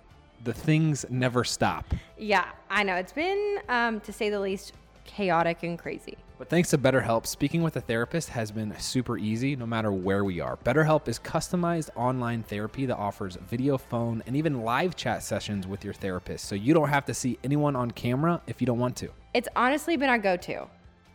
the 0.44 0.52
things 0.52 1.06
never 1.10 1.46
stop. 1.46 1.86
Yeah, 2.18 2.50
I 2.70 2.84
know. 2.84 2.96
It's 2.96 3.14
been, 3.14 3.60
um, 3.70 4.02
to 4.02 4.12
say 4.12 4.30
the 4.30 4.42
least, 4.42 4.74
chaotic 5.06 5.64
and 5.64 5.80
crazy. 5.80 6.18
But 6.40 6.48
thanks 6.48 6.70
to 6.70 6.78
BetterHelp, 6.78 7.28
speaking 7.28 7.64
with 7.64 7.76
a 7.76 7.82
therapist 7.82 8.30
has 8.30 8.50
been 8.50 8.74
super 8.80 9.18
easy 9.18 9.58
no 9.58 9.66
matter 9.66 9.92
where 9.92 10.24
we 10.24 10.40
are. 10.40 10.56
BetterHelp 10.64 11.10
is 11.10 11.20
customized 11.20 11.90
online 11.98 12.44
therapy 12.44 12.86
that 12.86 12.96
offers 12.96 13.36
video, 13.50 13.78
phone, 13.78 14.24
and 14.26 14.38
even 14.38 14.62
live 14.62 14.96
chat 14.96 15.22
sessions 15.22 15.68
with 15.68 15.84
your 15.84 15.94
therapist, 15.94 16.46
so 16.46 16.56
you 16.56 16.74
don't 16.74 16.88
have 16.88 17.04
to 17.08 17.14
see 17.14 17.38
anyone 17.44 17.76
on 17.76 17.92
camera 17.92 18.42
if 18.48 18.62
you 18.62 18.68
don't 18.68 18.80
want 18.80 18.96
to. 18.96 19.10
It's 19.34 19.50
honestly 19.54 19.98
been 19.98 20.08
our 20.08 20.18
go 20.18 20.38
to. 20.38 20.66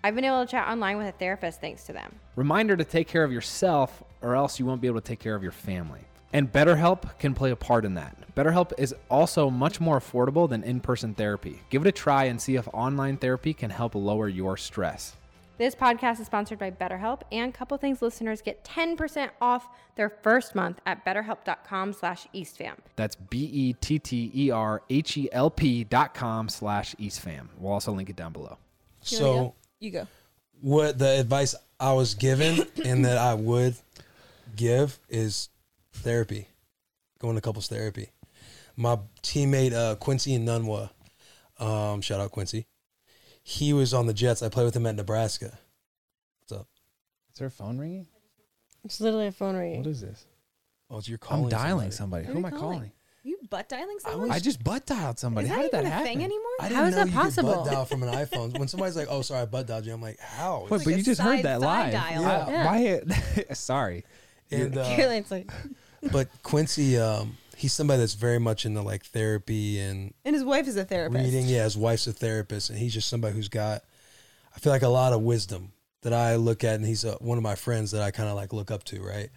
I've 0.04 0.14
been 0.14 0.26
able 0.26 0.44
to 0.44 0.50
chat 0.50 0.68
online 0.68 0.98
with 0.98 1.06
a 1.06 1.12
therapist 1.12 1.58
thanks 1.58 1.84
to 1.84 1.94
them. 1.94 2.14
Reminder 2.36 2.76
to 2.76 2.84
take 2.84 3.08
care 3.08 3.24
of 3.24 3.32
yourself, 3.32 4.02
or 4.20 4.36
else 4.36 4.58
you 4.58 4.66
won't 4.66 4.82
be 4.82 4.88
able 4.88 5.00
to 5.00 5.08
take 5.08 5.20
care 5.20 5.34
of 5.34 5.42
your 5.42 5.52
family. 5.52 6.02
And 6.34 6.52
BetterHelp 6.52 7.18
can 7.18 7.32
play 7.32 7.50
a 7.52 7.56
part 7.56 7.84
in 7.86 7.94
that. 7.94 8.16
BetterHelp 8.34 8.72
is 8.76 8.92
also 9.08 9.48
much 9.48 9.80
more 9.80 9.98
affordable 10.00 10.48
than 10.48 10.62
in 10.64 10.80
person 10.80 11.14
therapy. 11.14 11.60
Give 11.70 11.80
it 11.86 11.88
a 11.88 11.92
try 11.92 12.24
and 12.24 12.40
see 12.42 12.56
if 12.56 12.66
online 12.74 13.16
therapy 13.16 13.54
can 13.54 13.70
help 13.70 13.94
lower 13.94 14.28
your 14.28 14.56
stress. 14.56 15.14
This 15.56 15.76
podcast 15.76 16.18
is 16.18 16.26
sponsored 16.26 16.58
by 16.58 16.72
BetterHelp, 16.72 17.20
and 17.30 17.54
Couple 17.54 17.78
Things 17.78 18.02
listeners 18.02 18.42
get 18.42 18.64
10% 18.64 19.30
off 19.40 19.68
their 19.94 20.10
first 20.10 20.56
month 20.56 20.80
at 20.84 21.04
betterhelp.com 21.06 21.92
slash 21.92 22.26
eastfam. 22.34 22.74
That's 22.96 23.14
B 23.14 23.44
E 23.52 23.72
T 23.74 24.00
T 24.00 24.32
E 24.34 24.50
R 24.50 24.82
H 24.90 25.16
E 25.16 25.28
L 25.30 25.50
P 25.50 25.84
dot 25.84 26.12
com 26.14 26.48
slash 26.48 26.96
EastFam. 26.96 27.46
We'll 27.56 27.72
also 27.72 27.92
link 27.92 28.10
it 28.10 28.16
down 28.16 28.32
below. 28.32 28.58
You 29.02 29.16
So 29.16 29.34
go? 29.34 29.54
you 29.78 29.90
go. 29.92 30.08
what 30.60 30.98
the 30.98 31.20
advice 31.20 31.54
I 31.78 31.92
was 31.92 32.14
given 32.14 32.66
and 32.84 33.04
that 33.04 33.18
I 33.18 33.34
would 33.34 33.76
give 34.56 34.98
is 35.08 35.50
therapy, 35.94 36.48
going 37.18 37.34
to 37.34 37.40
couples 37.40 37.68
therapy. 37.68 38.10
My 38.76 38.98
teammate 39.22 39.72
uh, 39.72 39.94
Quincy 39.96 40.36
Enunwa, 40.38 40.90
um, 41.58 42.00
shout 42.00 42.20
out 42.20 42.30
Quincy. 42.32 42.66
He 43.42 43.72
was 43.72 43.92
on 43.94 44.06
the 44.06 44.14
Jets. 44.14 44.42
I 44.42 44.48
played 44.48 44.64
with 44.64 44.74
him 44.76 44.86
at 44.86 44.96
Nebraska. 44.96 45.58
What's 46.40 46.60
up? 46.60 46.66
Is 47.32 47.38
there 47.38 47.48
a 47.48 47.50
phone 47.50 47.78
ringing? 47.78 48.06
It's 48.84 49.00
literally 49.00 49.26
a 49.28 49.32
phone 49.32 49.56
ringing. 49.56 49.78
What 49.78 49.86
is 49.88 50.00
this? 50.00 50.26
Oh, 50.90 50.98
it's 50.98 51.08
you're 51.08 51.18
calling. 51.18 51.44
I'm 51.44 51.50
dialing 51.50 51.90
somebody. 51.90 52.26
Who 52.26 52.32
Who 52.32 52.38
are 52.38 52.40
am 52.40 52.46
I 52.46 52.50
calling? 52.50 52.62
calling? 52.78 52.92
you 53.26 53.38
butt 53.48 53.68
dialing 53.70 53.98
someone? 54.00 54.30
I 54.30 54.38
just 54.38 54.62
butt 54.62 54.84
dialed 54.84 55.18
somebody. 55.18 55.46
is 55.46 55.50
that 55.50 55.56
How 55.56 55.62
did 55.62 55.68
even 55.68 55.84
that 55.84 55.88
a 55.88 55.90
happen? 55.90 56.06
thing 56.08 56.24
anymore? 56.24 56.42
I 56.60 56.68
didn't 56.68 56.84
is 56.84 56.90
know 56.96 57.04
that 57.04 57.06
you 57.10 57.12
possible? 57.14 57.48
could 57.50 57.56
butt 57.64 57.72
dial 57.72 57.84
from 57.86 58.02
an 58.02 58.08
iPhone. 58.26 58.58
When 58.58 58.68
somebody's 58.68 58.96
like, 58.96 59.06
"Oh, 59.08 59.22
sorry, 59.22 59.42
I 59.42 59.44
butt 59.46 59.66
dialed 59.66 59.86
you," 59.86 59.94
I'm 59.94 60.02
like, 60.02 60.18
"How?" 60.20 60.62
Wait, 60.62 60.70
like 60.72 60.84
but 60.84 60.92
a 60.92 60.96
you 60.98 61.02
just 61.02 61.20
heard 61.22 61.42
that 61.42 61.60
side 61.60 61.84
live. 61.84 61.92
dial. 61.92 62.22
Yeah. 62.22 62.48
Yeah. 62.50 62.66
Why? 62.66 63.44
sorry. 63.54 64.04
and 64.50 64.76
uh, 64.76 64.84
Caroline's 64.96 65.30
like, 65.30 65.50
but 66.12 66.28
Quincy, 66.42 66.98
um, 66.98 67.36
he's 67.56 67.72
somebody 67.72 68.00
that's 68.00 68.14
very 68.14 68.38
much 68.38 68.66
into 68.66 68.82
like 68.82 69.04
therapy 69.06 69.78
and 69.80 70.12
and 70.24 70.34
his 70.34 70.44
wife 70.44 70.66
is 70.66 70.76
a 70.76 70.84
therapist. 70.84 71.24
reading. 71.24 71.46
Yeah, 71.46 71.64
his 71.64 71.76
wife's 71.76 72.06
a 72.06 72.12
therapist, 72.12 72.70
and 72.70 72.78
he's 72.78 72.94
just 72.94 73.08
somebody 73.08 73.34
who's 73.34 73.48
got, 73.48 73.82
I 74.54 74.58
feel 74.58 74.72
like 74.72 74.82
a 74.82 74.88
lot 74.88 75.12
of 75.12 75.22
wisdom 75.22 75.72
that 76.02 76.12
I 76.12 76.36
look 76.36 76.64
at, 76.64 76.74
and 76.74 76.84
he's 76.84 77.04
uh 77.04 77.16
one 77.20 77.38
of 77.38 77.44
my 77.44 77.54
friends 77.54 77.90
that 77.92 78.02
I 78.02 78.10
kind 78.10 78.28
of 78.28 78.36
like 78.36 78.52
look 78.52 78.70
up 78.70 78.84
to, 78.84 79.02
right? 79.02 79.30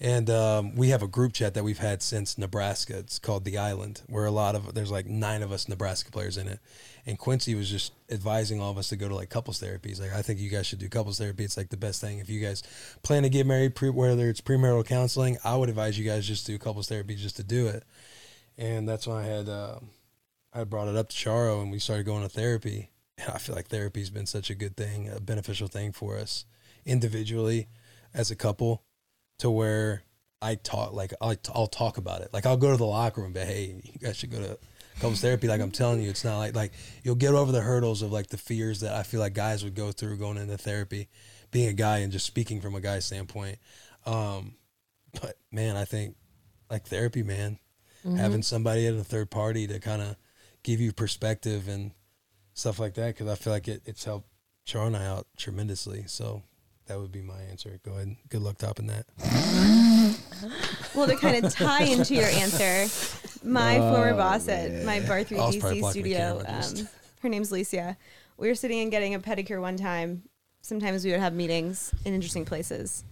And 0.00 0.28
um, 0.28 0.74
we 0.74 0.88
have 0.88 1.02
a 1.02 1.08
group 1.08 1.32
chat 1.32 1.54
that 1.54 1.64
we've 1.64 1.78
had 1.78 2.02
since 2.02 2.36
Nebraska. 2.36 2.98
It's 2.98 3.18
called 3.18 3.44
the 3.44 3.58
Island, 3.58 4.02
where 4.08 4.24
a 4.24 4.30
lot 4.30 4.54
of 4.54 4.74
there's 4.74 4.90
like 4.90 5.06
nine 5.06 5.42
of 5.42 5.52
us 5.52 5.68
Nebraska 5.68 6.10
players 6.10 6.36
in 6.36 6.48
it. 6.48 6.60
And 7.06 7.18
Quincy 7.18 7.54
was 7.54 7.70
just 7.70 7.92
advising 8.10 8.60
all 8.60 8.70
of 8.70 8.78
us 8.78 8.88
to 8.88 8.96
go 8.96 9.08
to 9.08 9.14
like 9.14 9.30
couples 9.30 9.60
therapy. 9.60 9.90
He's 9.90 10.00
like, 10.00 10.12
I 10.12 10.22
think 10.22 10.40
you 10.40 10.50
guys 10.50 10.66
should 10.66 10.78
do 10.78 10.88
couples 10.88 11.18
therapy. 11.18 11.44
It's 11.44 11.56
like 11.56 11.70
the 11.70 11.76
best 11.76 12.00
thing. 12.00 12.18
If 12.18 12.28
you 12.28 12.40
guys 12.40 12.62
plan 13.02 13.22
to 13.22 13.28
get 13.28 13.46
married, 13.46 13.74
pre- 13.74 13.90
whether 13.90 14.28
it's 14.28 14.40
premarital 14.40 14.86
counseling, 14.86 15.38
I 15.44 15.56
would 15.56 15.68
advise 15.68 15.98
you 15.98 16.04
guys 16.04 16.26
just 16.26 16.46
do 16.46 16.58
couples 16.58 16.88
therapy 16.88 17.14
just 17.14 17.36
to 17.36 17.44
do 17.44 17.66
it. 17.68 17.84
And 18.56 18.88
that's 18.88 19.06
when 19.06 19.16
I 19.16 19.24
had 19.24 19.48
uh, 19.48 19.80
I 20.52 20.64
brought 20.64 20.88
it 20.88 20.96
up 20.96 21.08
to 21.08 21.16
Charo, 21.16 21.60
and 21.60 21.70
we 21.70 21.78
started 21.78 22.06
going 22.06 22.22
to 22.22 22.28
therapy. 22.28 22.90
And 23.18 23.30
I 23.32 23.38
feel 23.38 23.54
like 23.54 23.68
therapy's 23.68 24.10
been 24.10 24.26
such 24.26 24.50
a 24.50 24.54
good 24.54 24.76
thing, 24.76 25.08
a 25.08 25.20
beneficial 25.20 25.68
thing 25.68 25.92
for 25.92 26.16
us 26.16 26.44
individually, 26.84 27.68
as 28.12 28.30
a 28.30 28.36
couple, 28.36 28.82
to 29.38 29.50
where 29.50 30.02
I 30.40 30.56
talk 30.56 30.92
like 30.92 31.12
I'll, 31.20 31.36
I'll 31.54 31.66
talk 31.66 31.96
about 31.96 32.20
it. 32.20 32.30
Like 32.32 32.46
I'll 32.46 32.56
go 32.56 32.70
to 32.70 32.76
the 32.76 32.84
locker 32.84 33.22
room, 33.22 33.32
but 33.32 33.46
hey, 33.46 33.80
you 33.82 33.98
guys 33.98 34.16
should 34.16 34.30
go 34.30 34.40
to 34.40 34.58
couples 35.00 35.20
therapy. 35.20 35.48
Like 35.48 35.60
I'm 35.60 35.70
telling 35.70 36.02
you, 36.02 36.10
it's 36.10 36.24
not 36.24 36.38
like 36.38 36.54
like 36.54 36.72
you'll 37.02 37.14
get 37.14 37.34
over 37.34 37.50
the 37.50 37.62
hurdles 37.62 38.02
of 38.02 38.12
like 38.12 38.28
the 38.28 38.36
fears 38.36 38.80
that 38.80 38.94
I 38.94 39.02
feel 39.02 39.20
like 39.20 39.34
guys 39.34 39.64
would 39.64 39.74
go 39.74 39.90
through 39.90 40.18
going 40.18 40.36
into 40.36 40.56
therapy, 40.58 41.08
being 41.50 41.68
a 41.68 41.72
guy 41.72 41.98
and 41.98 42.12
just 42.12 42.26
speaking 42.26 42.60
from 42.60 42.74
a 42.74 42.80
guy's 42.80 43.06
standpoint. 43.06 43.58
Um, 44.06 44.56
but 45.20 45.38
man, 45.50 45.76
I 45.76 45.84
think 45.84 46.16
like 46.70 46.86
therapy, 46.86 47.22
man, 47.22 47.58
having 48.16 48.42
somebody 48.42 48.86
at 48.86 48.94
a 48.94 49.04
third 49.04 49.30
party 49.30 49.66
to 49.66 49.80
kind 49.80 50.02
of 50.02 50.16
give 50.62 50.80
you 50.80 50.92
perspective 50.92 51.68
and 51.68 51.92
stuff 52.52 52.78
like 52.78 52.94
that, 52.94 53.14
because 53.14 53.28
I 53.28 53.34
feel 53.34 53.52
like 53.52 53.66
it, 53.66 53.82
it's 53.86 54.04
helped 54.04 54.28
Char 54.64 54.86
and 54.86 54.96
I 54.96 55.06
out 55.06 55.26
tremendously. 55.36 56.04
So 56.06 56.42
that 56.86 56.98
would 57.00 57.12
be 57.12 57.22
my 57.22 57.40
answer. 57.50 57.78
Go 57.84 57.92
ahead. 57.92 58.16
Good 58.28 58.42
luck 58.42 58.58
topping 58.58 58.86
that. 58.88 59.06
Well, 60.94 61.06
to 61.08 61.16
kind 61.16 61.44
of 61.44 61.52
tie 61.52 61.84
into 61.84 62.14
your 62.14 62.26
answer, 62.26 62.86
my 63.42 63.78
Oh, 63.78 63.92
former 63.94 64.14
boss 64.14 64.46
at 64.48 64.84
my 64.84 65.00
Barre3 65.00 65.38
I 65.38 65.46
was 65.46 65.56
DC 65.56 65.60
probably 65.60 65.80
blocking 65.80 66.02
the 66.02 66.10
studio, 66.12 66.42
um, 66.46 66.88
her 67.22 67.28
name's 67.28 67.50
Licia. 67.50 67.96
We 68.36 68.48
were 68.48 68.54
sitting 68.54 68.80
and 68.80 68.90
getting 68.90 69.14
a 69.14 69.18
pedicure 69.18 69.60
one 69.60 69.76
time. 69.76 70.22
Sometimes 70.60 71.04
we 71.04 71.10
would 71.10 71.20
have 71.20 71.34
meetings 71.34 71.92
in 72.04 72.14
interesting 72.14 72.44
places. 72.44 73.04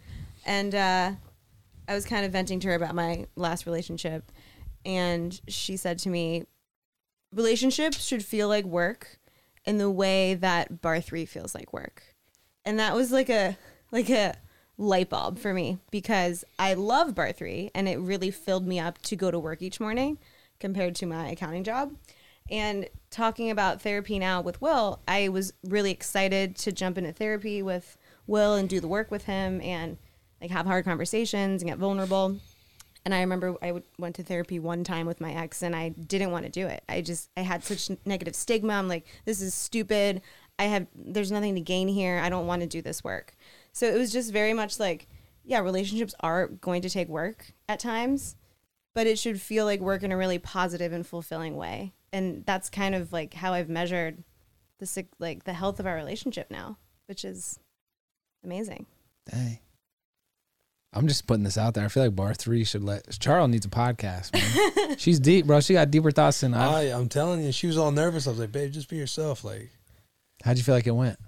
And 0.46 0.74
uh, 0.74 1.12
I 1.88 1.94
was 1.94 2.04
kind 2.04 2.24
of 2.24 2.32
venting 2.32 2.60
to 2.60 2.68
her 2.68 2.74
about 2.74 2.94
my 2.94 3.26
last 3.34 3.66
relationship. 3.66 4.30
And 4.84 5.40
she 5.48 5.76
said 5.76 5.98
to 6.00 6.08
me, 6.08 6.44
relationships 7.32 8.04
should 8.04 8.24
feel 8.24 8.48
like 8.48 8.64
work 8.64 9.18
in 9.64 9.78
the 9.78 9.90
way 9.90 10.34
that 10.34 10.82
Barre3 10.82 11.26
feels 11.26 11.54
like 11.54 11.72
work 11.72 12.02
and 12.64 12.78
that 12.78 12.94
was 12.94 13.12
like 13.12 13.28
a 13.28 13.56
like 13.90 14.10
a 14.10 14.34
light 14.78 15.10
bulb 15.10 15.38
for 15.38 15.52
me 15.52 15.78
because 15.90 16.44
I 16.58 16.74
love 16.74 17.14
Barre3 17.14 17.70
and 17.74 17.88
it 17.88 17.98
really 17.98 18.30
filled 18.30 18.66
me 18.66 18.80
up 18.80 19.00
to 19.02 19.16
go 19.16 19.30
to 19.30 19.38
work 19.38 19.62
each 19.62 19.80
morning 19.80 20.18
compared 20.58 20.94
to 20.96 21.06
my 21.06 21.28
accounting 21.28 21.64
job 21.64 21.94
and 22.50 22.88
talking 23.10 23.50
about 23.50 23.82
therapy 23.82 24.18
now 24.18 24.40
with 24.40 24.60
Will 24.60 25.00
I 25.06 25.28
was 25.28 25.52
really 25.62 25.90
excited 25.90 26.56
to 26.56 26.72
jump 26.72 26.98
into 26.98 27.12
therapy 27.12 27.62
with 27.62 27.96
Will 28.26 28.54
and 28.54 28.68
do 28.68 28.80
the 28.80 28.88
work 28.88 29.10
with 29.10 29.24
him 29.24 29.60
and 29.60 29.98
like 30.40 30.50
have 30.50 30.66
hard 30.66 30.84
conversations 30.84 31.62
and 31.62 31.70
get 31.70 31.78
vulnerable 31.78 32.40
and 33.04 33.14
I 33.14 33.20
remember 33.20 33.56
I 33.62 33.82
went 33.98 34.16
to 34.16 34.22
therapy 34.22 34.58
one 34.58 34.84
time 34.84 35.06
with 35.06 35.20
my 35.20 35.32
ex, 35.32 35.62
and 35.62 35.74
I 35.74 35.88
didn't 35.90 36.30
want 36.30 36.44
to 36.44 36.50
do 36.50 36.66
it. 36.68 36.84
I 36.88 37.00
just 37.00 37.30
I 37.36 37.40
had 37.40 37.64
such 37.64 37.90
negative 38.04 38.36
stigma. 38.36 38.74
I'm 38.74 38.88
like, 38.88 39.06
this 39.24 39.40
is 39.40 39.54
stupid. 39.54 40.22
I 40.59 40.64
have 40.64 40.86
there's 40.94 41.32
nothing 41.32 41.55
to 41.55 41.61
gain 41.61 41.88
here. 41.88 42.18
I 42.18 42.28
don't 42.28 42.46
want 42.46 42.62
to 42.62 42.68
do 42.68 42.82
this 42.82 43.03
work. 43.03 43.34
So 43.72 43.86
it 43.86 43.98
was 43.98 44.12
just 44.12 44.32
very 44.32 44.53
much 44.53 44.78
like, 44.78 45.09
yeah, 45.44 45.61
relationships 45.61 46.14
are 46.20 46.48
going 46.48 46.82
to 46.82 46.90
take 46.90 47.09
work 47.09 47.53
at 47.68 47.80
times, 47.80 48.36
but 48.94 49.07
it 49.07 49.18
should 49.18 49.40
feel 49.40 49.64
like 49.64 49.80
work 49.80 50.03
in 50.03 50.12
a 50.12 50.16
really 50.16 50.38
positive 50.38 50.92
and 50.92 51.07
fulfilling 51.07 51.57
way. 51.57 51.92
And 52.12 52.44
that's 52.46 52.68
kind 52.68 52.94
of 52.94 53.12
like 53.12 53.34
how 53.34 53.55
I've 53.55 53.68
measured 53.70 54.22
the 54.78 54.86
sick, 54.86 55.09
like 55.18 55.44
the 55.44 55.55
health 55.55 55.80
of 55.80 55.86
our 55.86 55.94
relationship 55.94 56.50
now, 56.50 56.76
which 57.07 57.24
is 57.24 57.59
amazing. 58.44 58.86
Dang. 59.30 59.59
I'm 60.94 61.09
just 61.09 61.26
putting 61.26 61.44
this 61.44 61.57
out 61.57 61.72
there. 61.72 61.84
I 61.84 61.88
feel 61.88 62.05
like 62.05 62.14
Barre3 62.14 62.66
should 62.66 62.84
let 62.84 63.07
Charo 63.07 63.48
needs 63.48 63.64
a 63.64 63.70
podcast. 63.70 64.34
Man. 64.34 64.96
She's 64.98 65.18
deep, 65.18 65.46
bro. 65.46 65.61
She 65.61 65.72
got 65.72 65.90
deeper 65.90 66.11
thoughts 66.11 66.40
than 66.42 66.53
I. 66.53 66.66
I, 66.66 66.80
I'm 66.98 67.09
telling 67.09 67.42
you, 67.42 67.50
she 67.50 67.66
was 67.66 67.78
all 67.78 67.90
nervous. 67.90 68.26
I 68.26 68.30
was 68.30 68.38
like, 68.38 68.53
babe, 68.53 68.72
just 68.72 68.90
be 68.90 68.96
yourself. 68.96 69.42
Like, 69.42 69.70
How'd 70.45 70.57
you 70.59 70.64
feel 70.64 70.74
like 70.74 70.86
it 70.86 70.93
went? 70.93 71.18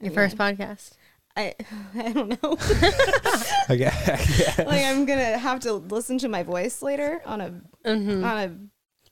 your 0.00 0.12
first 0.12 0.36
podcast. 0.36 0.92
I 1.36 1.54
I 1.94 2.12
don't 2.12 2.42
know. 2.42 2.56
Okay. 3.70 3.90
like 4.64 4.84
I'm 4.84 5.06
gonna 5.06 5.38
have 5.38 5.60
to 5.60 5.72
listen 5.74 6.18
to 6.18 6.28
my 6.28 6.42
voice 6.42 6.82
later 6.82 7.22
on 7.24 7.40
a 7.40 7.50
Mm-hmm. 7.84 8.24
on 8.24 8.38
a 8.38 8.56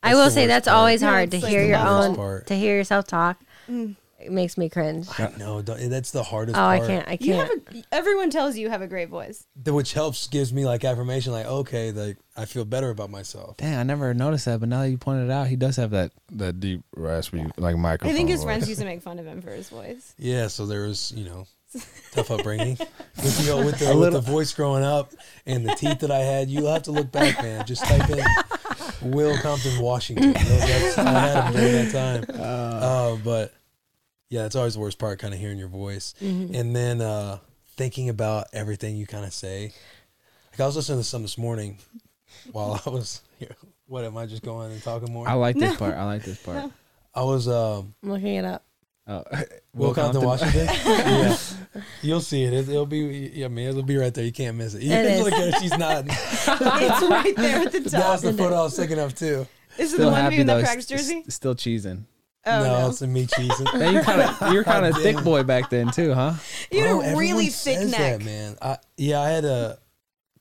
I 0.02 0.14
will 0.14 0.30
say 0.30 0.46
that's 0.46 0.66
part. 0.68 0.76
always 0.76 1.00
No, 1.02 1.08
hard 1.08 1.30
to 1.30 1.36
it's 1.38 1.44
like 1.44 1.50
hear 1.52 1.64
your 1.64 1.78
own 1.78 2.14
part. 2.16 2.46
to 2.48 2.54
hear 2.56 2.76
yourself 2.76 3.06
talk. 3.06 3.40
Mm. 3.70 3.96
It 4.24 4.32
makes 4.32 4.56
me 4.58 4.68
cringe. 4.68 5.06
I 5.18 5.32
know 5.38 5.62
don't- 5.62 5.88
that's 5.90 6.10
the 6.10 6.22
hardest 6.22 6.56
Oh, 6.58 6.62
I 6.64 6.78
part. 6.78 6.88
can't. 6.90 7.08
I 7.08 7.12
You 7.20 7.34
can't. 7.34 7.48
have 7.68 7.76
a, 7.76 7.82
everyone 7.92 8.30
tells 8.30 8.56
you 8.56 8.62
you 8.62 8.70
have 8.70 8.82
a 8.82 8.86
great 8.86 9.08
voice. 9.08 9.46
The- 9.62 9.72
which 9.72 9.92
helps 9.92 10.26
gives 10.28 10.52
me 10.52 10.64
like 10.64 10.84
affirmation, 10.84 11.32
like 11.32 11.46
okay, 11.46 11.92
like 11.92 12.16
I 12.36 12.44
feel 12.46 12.64
better 12.64 12.90
about 12.90 13.10
myself. 13.10 13.56
Dang, 13.58 13.74
I 13.76 13.82
never 13.82 14.12
noticed 14.14 14.44
that, 14.46 14.60
but 14.60 14.68
now 14.68 14.80
that 14.82 14.90
you 14.90 14.98
pointed 14.98 15.24
it 15.26 15.30
out, 15.30 15.46
he 15.48 15.56
does 15.56 15.76
have 15.76 15.90
that 15.90 16.12
that 16.32 16.60
deep 16.60 16.82
raspy 16.96 17.44
like 17.56 17.76
microphone. 17.76 18.14
I 18.14 18.16
think 18.16 18.28
his 18.30 18.40
voice. 18.40 18.44
friends 18.46 18.68
used 18.68 18.80
to 18.80 18.86
make 18.92 19.02
fun 19.02 19.18
of 19.18 19.26
him 19.26 19.42
for 19.42 19.50
his 19.50 19.68
voice. 19.68 20.14
Yeah, 20.18 20.46
so 20.48 20.66
there 20.66 20.82
was 20.82 21.12
you 21.16 21.24
know 21.24 21.46
tough 22.12 22.30
upbringing 22.30 22.76
with 23.16 23.46
the 23.46 23.56
with 23.56 23.78
the, 23.78 23.96
with 23.96 24.12
the 24.12 24.20
voice 24.20 24.52
growing 24.52 24.84
up 24.84 25.12
and 25.46 25.66
the 25.66 25.74
teeth 25.74 26.00
that 26.00 26.10
I 26.10 26.18
had. 26.18 26.48
You 26.50 26.66
have 26.66 26.82
to 26.84 26.92
look 26.92 27.10
back, 27.10 27.42
man. 27.42 27.64
Just 27.66 27.84
type 27.84 28.08
in 28.10 28.22
Will 29.10 29.36
Compton, 29.38 29.80
Washington. 29.80 30.32
That's, 30.32 30.98
I 30.98 31.10
had 31.10 31.44
him 31.46 31.52
during 31.54 31.72
that 31.72 31.92
time. 31.92 32.40
Uh, 32.40 33.16
but 33.24 33.52
yeah, 34.32 34.46
it's 34.46 34.56
always 34.56 34.74
the 34.74 34.80
worst 34.80 34.98
part, 34.98 35.18
kind 35.18 35.34
of 35.34 35.38
hearing 35.40 35.58
your 35.58 35.68
voice, 35.68 36.14
and 36.20 36.74
then 36.74 37.00
uh, 37.02 37.38
thinking 37.76 38.08
about 38.08 38.46
everything 38.54 38.96
you 38.96 39.06
kind 39.06 39.24
of 39.26 39.32
say. 39.34 39.72
Like 40.52 40.60
I 40.60 40.66
was 40.66 40.76
listening 40.76 40.98
to 41.00 41.04
some 41.04 41.20
this 41.22 41.36
morning 41.36 41.78
while 42.50 42.80
I 42.86 42.90
was 42.90 43.20
here. 43.38 43.54
What 43.86 44.04
am 44.04 44.16
I 44.16 44.24
just 44.26 44.42
going 44.42 44.72
and 44.72 44.82
talking 44.82 45.12
more? 45.12 45.28
I 45.28 45.34
like 45.34 45.56
this 45.56 45.76
part. 45.76 45.94
I 45.94 46.04
like 46.04 46.22
this 46.24 46.38
part. 46.42 46.70
I 47.14 47.22
was 47.24 47.46
um, 47.46 47.94
I'm 48.02 48.10
looking 48.12 48.34
it 48.36 48.44
up. 48.46 48.64
Oh, 49.06 49.22
Will 49.74 49.92
Compton, 49.94 50.22
Washington. 50.22 50.66
yeah, 50.86 51.36
you'll 52.02 52.20
see 52.20 52.44
it. 52.44 52.52
it. 52.54 52.68
It'll 52.68 52.86
be. 52.86 53.30
Yeah, 53.34 53.48
man, 53.48 53.68
it'll 53.68 53.82
be 53.82 53.96
right 53.98 54.14
there. 54.14 54.24
You 54.24 54.32
can't 54.32 54.56
miss 54.56 54.74
it. 54.74 54.82
You 54.82 54.92
It 54.92 55.04
is. 55.06 55.22
look 55.22 55.32
at 55.34 55.52
her. 55.54 55.60
She's 55.60 55.76
not. 55.76 56.04
it's 56.08 56.46
right 56.48 57.34
there 57.36 57.66
at 57.66 57.72
the 57.72 57.80
top. 57.80 57.90
That's 57.90 58.22
the 58.22 58.32
photo 58.32 58.54
I 58.56 58.62
was 58.62 58.76
thinking 58.76 58.98
of 58.98 59.14
too. 59.14 59.46
Is 59.78 59.92
it 59.92 59.96
Still 59.96 60.06
the 60.06 60.12
one 60.12 60.18
of 60.18 60.24
happy 60.24 60.36
in 60.40 60.46
the 60.46 60.54
s- 60.54 60.62
practice 60.62 60.86
jersey? 60.86 61.24
s- 61.26 61.34
Still 61.34 61.54
cheesing. 61.54 62.04
Oh 62.44 62.58
no, 62.62 62.80
no, 62.80 62.88
it's 62.88 63.02
a 63.02 63.06
me 63.06 63.26
cheese. 63.26 63.52
Yeah, 63.74 63.90
you 63.90 64.00
kind 64.00 64.20
of 64.20 64.52
you're 64.52 64.64
kind 64.64 64.84
of 64.86 64.96
thick 64.96 65.22
boy 65.22 65.42
back 65.44 65.70
then 65.70 65.90
too, 65.92 66.12
huh? 66.14 66.34
you 66.70 66.80
had 66.80 66.90
Oh, 66.90 67.00
a 67.00 67.16
really 67.16 67.46
thick 67.46 67.78
says 67.78 67.90
neck. 67.90 68.18
That, 68.18 68.24
man. 68.24 68.56
I, 68.60 68.78
yeah, 68.96 69.20
I 69.20 69.28
had 69.30 69.44
a 69.44 69.78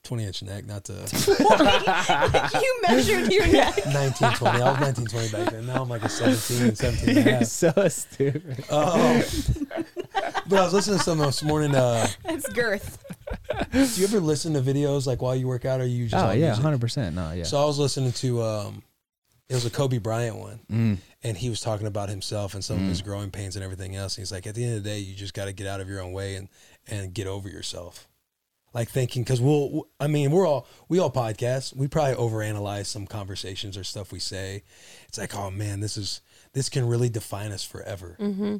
20 0.03 0.23
inch 0.25 0.41
neck, 0.41 0.65
not 0.65 0.83
to 0.85 0.93
you 2.61 2.81
measured 2.87 3.31
your 3.31 3.45
neck. 3.47 3.85
19, 3.85 4.31
20. 4.31 4.61
I 4.61 4.71
was 4.71 4.79
19, 4.79 5.05
20 5.05 5.29
back 5.29 5.51
then. 5.51 5.67
Now 5.67 5.83
I'm 5.83 5.89
like 5.89 6.03
a 6.03 6.09
17, 6.09 6.73
17 6.75 7.09
and 7.09 7.17
a 7.17 7.21
You're 7.21 7.33
half. 7.39 7.45
so 7.45 7.87
stupid. 7.87 8.65
Um, 8.71 9.21
but 10.47 10.59
I 10.59 10.63
was 10.63 10.73
listening 10.73 10.97
to 10.97 11.03
something 11.03 11.25
this 11.27 11.43
morning. 11.43 11.75
Uh, 11.75 12.07
It's 12.25 12.49
girth. 12.49 13.03
do 13.71 13.79
you 14.01 14.03
ever 14.05 14.19
listen 14.19 14.53
to 14.53 14.61
videos 14.61 15.05
like 15.05 15.21
while 15.21 15.35
you 15.35 15.47
work 15.47 15.65
out 15.65 15.79
or 15.79 15.85
you 15.85 16.07
just 16.07 16.15
Oh 16.25 16.31
yeah, 16.31 16.47
music? 16.47 16.63
hundred 16.63 16.81
percent. 16.81 17.15
No, 17.15 17.31
yeah. 17.33 17.43
So 17.43 17.61
I 17.61 17.65
was 17.65 17.77
listening 17.77 18.11
to 18.13 18.41
um, 18.41 18.83
it 19.49 19.53
was 19.53 19.65
a 19.65 19.69
Kobe 19.69 19.99
Bryant 19.99 20.35
one, 20.37 20.59
Mm. 20.71 20.97
And 21.23 21.37
he 21.37 21.49
was 21.49 21.61
talking 21.61 21.87
about 21.87 22.09
himself 22.09 22.53
and 22.53 22.63
some 22.63 22.77
of 22.77 22.83
his 22.83 23.01
growing 23.01 23.29
pains 23.29 23.55
and 23.55 23.63
everything 23.63 23.95
else. 23.95 24.17
And 24.17 24.23
he's 24.23 24.31
like, 24.31 24.47
at 24.47 24.55
the 24.55 24.63
end 24.63 24.77
of 24.77 24.83
the 24.83 24.89
day, 24.89 24.99
you 24.99 25.15
just 25.15 25.33
got 25.33 25.45
to 25.45 25.53
get 25.53 25.67
out 25.67 25.79
of 25.79 25.87
your 25.87 26.01
own 26.01 26.13
way 26.13 26.35
and 26.35 26.49
and 26.87 27.13
get 27.13 27.27
over 27.27 27.47
yourself. 27.47 28.07
Like 28.73 28.89
thinking, 28.89 29.23
because 29.23 29.41
we'll, 29.41 29.89
I 29.99 30.07
mean, 30.07 30.31
we're 30.31 30.47
all 30.47 30.67
we 30.87 30.97
all 30.99 31.11
podcast. 31.11 31.75
We 31.75 31.87
probably 31.87 32.15
overanalyze 32.15 32.85
some 32.85 33.05
conversations 33.05 33.77
or 33.77 33.83
stuff 33.83 34.11
we 34.11 34.19
say. 34.19 34.63
It's 35.07 35.17
like, 35.17 35.35
oh 35.35 35.51
man, 35.51 35.81
this 35.81 35.97
is 35.97 36.21
this 36.53 36.69
can 36.69 36.87
really 36.87 37.09
define 37.09 37.51
us 37.51 37.63
forever. 37.63 38.17
Mm-hmm. 38.19 38.57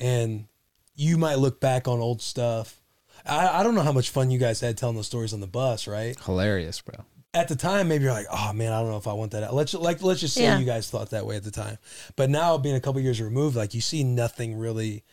And 0.00 0.46
you 0.94 1.18
might 1.18 1.38
look 1.38 1.60
back 1.60 1.88
on 1.88 1.98
old 1.98 2.22
stuff. 2.22 2.80
I, 3.26 3.60
I 3.60 3.62
don't 3.62 3.74
know 3.74 3.82
how 3.82 3.92
much 3.92 4.10
fun 4.10 4.30
you 4.30 4.38
guys 4.38 4.60
had 4.60 4.78
telling 4.78 4.96
those 4.96 5.06
stories 5.06 5.34
on 5.34 5.40
the 5.40 5.46
bus, 5.48 5.86
right? 5.88 6.16
Hilarious, 6.24 6.80
bro. 6.80 7.04
At 7.38 7.48
the 7.48 7.56
time, 7.56 7.88
maybe 7.88 8.04
you're 8.04 8.12
like, 8.12 8.26
oh 8.30 8.52
man, 8.52 8.72
I 8.72 8.80
don't 8.80 8.90
know 8.90 8.96
if 8.98 9.06
I 9.06 9.12
want 9.14 9.32
that. 9.32 9.52
Let's 9.54 9.72
like 9.74 10.02
let's 10.02 10.20
just 10.20 10.34
say 10.34 10.42
Yeah. 10.42 10.58
you 10.58 10.64
guys 10.66 10.90
thought 10.90 11.10
that 11.10 11.24
way 11.26 11.36
at 11.36 11.44
the 11.44 11.50
time, 11.50 11.78
but 12.16 12.28
now 12.30 12.58
being 12.58 12.74
a 12.76 12.80
couple 12.80 13.00
years 13.00 13.20
removed, 13.20 13.56
like 13.56 13.74
you 13.74 13.80
see 13.80 14.04
nothing 14.04 14.56
really, 14.58 15.04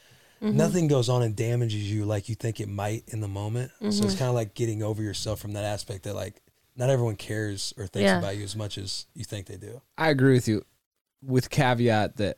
Mm-hmm. 0.41 0.57
nothing 0.57 0.87
goes 0.89 1.07
on 1.07 1.21
and 1.23 1.33
damages 1.33 1.89
you 1.89 2.03
like 2.03 2.27
you 2.27 2.35
think 2.35 2.59
it 2.59 2.67
might 2.67 3.03
in 3.07 3.21
the 3.21 3.27
moment. 3.27 3.71
So 3.79 3.85
Mm-hmm. 3.87 4.05
it's 4.05 4.15
kind 4.15 4.27
of 4.29 4.35
like 4.35 4.53
getting 4.53 4.83
over 4.83 5.01
yourself 5.01 5.39
from 5.39 5.53
that 5.53 5.63
aspect 5.63 6.03
that 6.03 6.13
like 6.13 6.41
not 6.75 6.89
everyone 6.89 7.15
cares 7.15 7.73
or 7.77 7.87
thinks 7.87 8.03
Yeah. 8.03 8.19
about 8.19 8.35
you 8.35 8.43
as 8.43 8.53
much 8.55 8.77
as 8.77 9.05
you 9.13 9.23
think 9.23 9.45
they 9.47 9.55
do. 9.55 9.81
I 9.97 10.09
agree 10.09 10.33
with 10.33 10.47
you, 10.49 10.65
with 11.23 11.49
caveat 11.49 12.17
that 12.17 12.37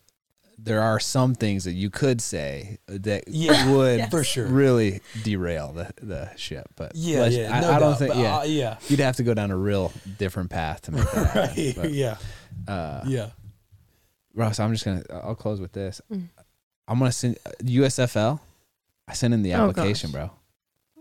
there 0.58 0.82
are 0.82 1.00
some 1.00 1.36
things 1.36 1.66
that 1.66 1.74
you 1.74 1.90
could 1.90 2.20
say 2.20 2.78
that 2.88 3.26
Yeah, 3.28 3.72
would 3.72 4.10
for 4.10 4.24
sure. 4.24 4.48
really 4.48 5.02
derail 5.24 5.72
the 5.72 5.92
the 6.02 6.36
ship. 6.36 6.68
But 6.76 6.94
Yeah, 6.96 7.28
yeah, 7.28 7.56
I, 7.56 7.62
no 7.62 7.72
I 7.72 7.80
don't 7.80 7.90
doubt, 7.92 8.00
think. 8.00 8.16
Yeah, 8.16 8.38
uh, 8.40 8.44
yeah, 8.44 8.78
you'd 8.88 9.00
have 9.00 9.16
to 9.18 9.24
go 9.24 9.34
down 9.34 9.52
a 9.52 9.58
real 9.58 9.92
different 10.18 10.50
path 10.50 10.82
to 10.84 10.92
make 10.92 11.10
that 11.12 11.28
happen. 11.34 11.56
right, 11.64 11.76
But, 11.76 11.92
yeah, 11.92 12.18
uh, 12.68 13.04
yeah. 13.06 13.30
Ross, 14.34 14.60
I'm 14.60 14.72
just 14.74 14.86
gonna. 14.86 15.04
I'll 15.12 15.36
close 15.36 15.60
with 15.60 15.72
this. 15.74 16.00
Mm. 16.12 16.28
I'm 16.88 17.00
gonna 17.00 17.12
send 17.12 17.38
USFL. 17.64 18.40
I 19.08 19.14
sent 19.14 19.34
in 19.34 19.42
the 19.44 19.54
Oh, 19.56 19.70
application, 19.70 20.12
gosh. 20.12 20.30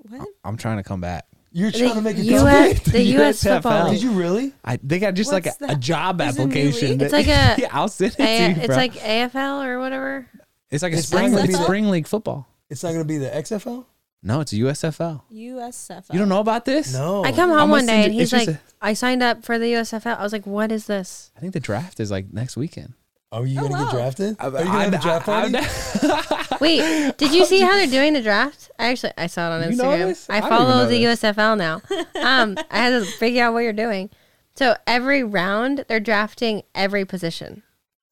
bro. 0.01 0.19
What? 0.19 0.29
I'm 0.45 0.57
trying 0.57 0.77
to 0.79 0.83
come 0.83 1.01
back. 1.01 1.27
You're 1.59 1.71
trying 1.71 1.95
to 1.95 2.03
make 2.03 2.19
a 2.19 2.21
US, 2.21 2.43
comeback. 2.43 2.83
the 2.93 3.03
U.S. 3.03 3.43
USFL. 3.43 3.53
football. 3.55 3.91
Did 3.93 4.03
you 4.03 4.11
really? 4.13 4.53
I 4.63 4.79
they 4.83 4.99
got 4.99 5.15
just 5.15 5.33
like 5.33 5.47
What's 5.47 5.61
a, 5.63 5.65
a 5.65 5.69
that? 5.69 5.81
job 5.81 6.19
There's 6.19 6.39
application. 6.39 6.91
league? 6.91 7.03
It's 7.03 7.13
like 7.15 7.27
a- 7.29 7.29
yeah. 7.59 7.69
I'll 7.73 7.89
send 7.89 8.13
it 8.19 8.21
A- 8.21 8.27
to 8.27 8.53
you, 8.55 8.57
it's 8.59 8.67
bro. 8.67 8.77
like 8.77 8.93
AFL 8.95 9.65
or 9.65 9.79
whatever. 9.79 10.29
it's 10.71 10.83
like 10.83 10.93
a 10.93 10.97
It's 10.99 11.07
spring 11.09 11.31
not 11.33 11.45
it's 11.45 11.53
gonna 11.53 11.59
be 11.59 11.65
spring 11.65 11.89
league 11.89 12.07
football. 12.07 12.47
It's 12.69 12.83
not 12.83 12.89
going 12.91 13.01
to 13.01 13.05
be 13.07 13.17
the 13.19 13.29
XFL. 13.31 13.87
No, 14.23 14.41
it's 14.41 14.53
USFL. 14.53 15.23
USFL. 15.33 16.13
You 16.13 16.19
don't 16.19 16.29
know 16.29 16.41
about 16.41 16.65
this? 16.65 16.93
No, 16.93 17.25
I 17.25 17.31
come 17.33 17.51
I'm 17.53 17.59
home 17.61 17.71
one 17.71 17.87
day 17.87 18.05
and 18.05 18.13
he's 18.13 18.33
like, 18.33 18.47
just 18.47 18.59
I 18.83 18.93
signed 18.95 19.23
up 19.23 19.45
for 19.45 19.57
the 19.59 19.67
USFL. 19.75 20.19
I 20.19 20.23
was 20.23 20.33
like, 20.33 20.47
what 20.47 20.73
is 20.73 20.87
this? 20.87 21.31
I 21.37 21.41
think 21.41 21.53
the 21.53 21.61
draft 21.61 22.01
is 22.01 22.11
like 22.11 22.33
next 22.33 22.57
weekend. 22.57 22.95
Oh, 23.33 23.39
oh, 23.39 23.43
Are 23.43 23.47
you 23.47 23.59
Oh, 23.59 23.69
going 23.69 23.73
to 23.73 23.79
wow. 23.79 23.85
get 23.85 23.95
drafted? 23.95 24.37
Are 24.41 24.47
you 24.47 24.53
going 24.53 24.65
to 24.65 24.71
have 24.71 24.95
a 24.95 24.99
draft 24.99 25.27
party? 25.27 25.53
Wait, 26.61 27.17
did 27.19 27.33
you 27.33 27.45
see 27.47 27.61
how 27.61 27.73
they're 27.73 27.87
doing 27.87 28.13
the 28.15 28.23
draft? 28.23 28.71
I 28.79 28.87
actually 28.89 29.13
I 29.19 29.27
saw 29.27 29.49
it 29.59 29.65
on 29.65 29.71
You 29.71 29.77
know 29.77 29.85
Instagram. 29.85 29.99
this? 30.09 30.31
I 30.31 30.37
I 30.37 30.41
didn't 30.41 30.51
follow 30.51 30.69
know 30.71 30.87
the 30.87 31.05
this. 31.05 31.23
USFL 31.23 31.57
now. 31.59 31.83
Um, 32.27 32.57
I 32.71 32.79
had 32.79 32.91
to 32.91 33.05
figure 33.05 33.45
out 33.45 33.53
what 33.53 33.61
you're 33.61 33.73
doing. 33.73 34.11
So 34.57 34.75
every 34.87 35.23
round 35.23 35.85
they're 35.89 36.01
drafting 36.01 36.63
every 36.75 37.05
position. 37.05 37.63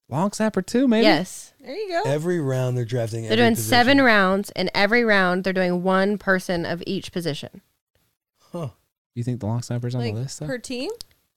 Long 0.08 0.30
snapper 0.32 0.62
too, 0.62 0.86
maybe. 0.86 1.04
Yes, 1.04 1.52
There 1.60 1.74
you 1.74 1.88
go. 1.88 2.02
Every 2.08 2.38
round 2.38 2.76
they're 2.76 2.84
drafting. 2.84 3.22
they're 3.22 3.32
every 3.32 3.42
doing 3.44 3.54
position. 3.54 3.70
seven 3.70 4.00
rounds, 4.02 4.50
and 4.50 4.70
every 4.74 5.02
round 5.04 5.42
they're 5.44 5.52
doing 5.54 5.82
one 5.82 6.18
person 6.18 6.64
of 6.66 6.82
each 6.86 7.10
position. 7.10 7.62
Huh. 8.52 8.68
You 9.14 9.24
think 9.24 9.40
the 9.40 9.46
long 9.46 9.62
snapper's 9.62 9.94
on 9.94 10.02
like 10.02 10.14
the 10.14 10.20
list? 10.20 10.40
Though? 10.40 10.46
per 10.46 10.58
team. 10.58 10.90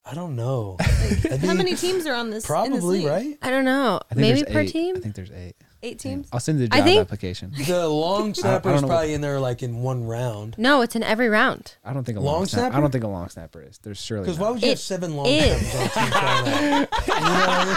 I 0.04 0.14
don't 0.14 0.36
know. 0.36 0.76
That'd 0.78 1.40
How 1.40 1.52
be- 1.52 1.58
many 1.58 1.74
teams 1.74 2.06
are 2.06 2.14
on 2.14 2.26
this? 2.30 2.34
in 2.34 2.36
this 2.38 2.46
Probably 2.46 2.98
league? 3.00 3.06
right. 3.06 3.38
I 3.42 3.50
don't 3.50 3.64
know, 3.64 4.00
I 4.10 4.14
think 4.14 4.20
maybe 4.20 4.42
there's 4.42 4.52
per 4.52 4.60
eight. 4.60 4.70
team. 4.72 4.96
I 4.96 5.00
think 5.00 5.14
there's 5.14 5.30
eight. 5.32 5.56
Eight 5.80 6.00
teams. 6.00 6.28
I'll 6.32 6.40
send 6.40 6.58
you 6.58 6.66
the 6.66 6.74
I 6.74 6.78
job 6.78 6.86
think- 6.86 7.00
application. 7.02 7.52
The 7.56 7.88
long 7.88 8.34
snapper 8.40 8.74
is 8.74 8.82
know 8.82 8.88
probably 8.88 9.14
in 9.14 9.20
there 9.20 9.38
like 9.38 9.62
in 9.62 9.80
one 9.80 10.04
round. 10.04 10.56
No, 10.58 10.80
it's 10.82 10.96
in 10.96 11.04
every 11.04 11.28
round. 11.28 11.76
I 11.84 11.92
don't 11.92 12.02
think 12.02 12.18
a 12.18 12.20
Long 12.20 12.34
long, 12.34 12.46
snapper. 12.46 12.66
I 12.66 12.68
snapper? 12.70 12.80
don't 12.82 12.90
think 12.90 13.04
a 13.04 13.08
long 13.08 13.28
snapper 13.28 13.62
is. 13.62 13.78
There's 13.78 14.00
surely 14.02 14.24
Because 14.24 14.38
not. 14.40 14.44
why 14.44 14.50
would 14.52 14.62
you 14.62 14.68
have 14.70 14.78
It 14.78 14.80
seven 14.80 15.14
long 15.16 15.26
is. 15.26 15.70
snappers 15.70 15.76
on 15.76 15.84
a 15.84 15.88
team 15.88 16.10
trying 16.10 16.48
out? 16.72 16.88
You 17.06 17.14
know 17.14 17.30
what 17.30 17.48
I 17.48 17.64
mean? 17.64 17.76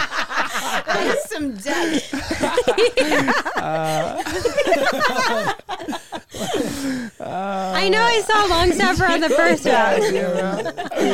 That 0.86 1.06
is 1.16 1.22
some 1.30 1.54
depth. 1.54 2.12
I 7.20 7.88
know 7.90 8.02
I 8.02 8.20
saw 8.22 8.46
long 8.46 8.72
snapper 8.72 9.04
on 9.04 9.20
the 9.20 9.28
first 9.30 9.64
round. 9.64 10.02
I'm 10.02 10.12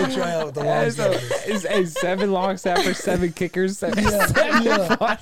gonna 0.05 0.15
try 0.15 0.35
out 0.35 0.47
with 0.47 0.55
the 0.55 0.61
long 0.61 0.67
Yeah, 0.69 0.89
so 0.91 1.13
snapper. 1.13 1.43
it's, 1.47 1.65
it's 1.65 2.01
seven 2.01 2.33
long 2.33 2.57
snappers, 2.57 2.99
seven 2.99 3.33
kickers, 3.33 3.79
seven, 3.79 4.05
Yeah, 4.05 5.17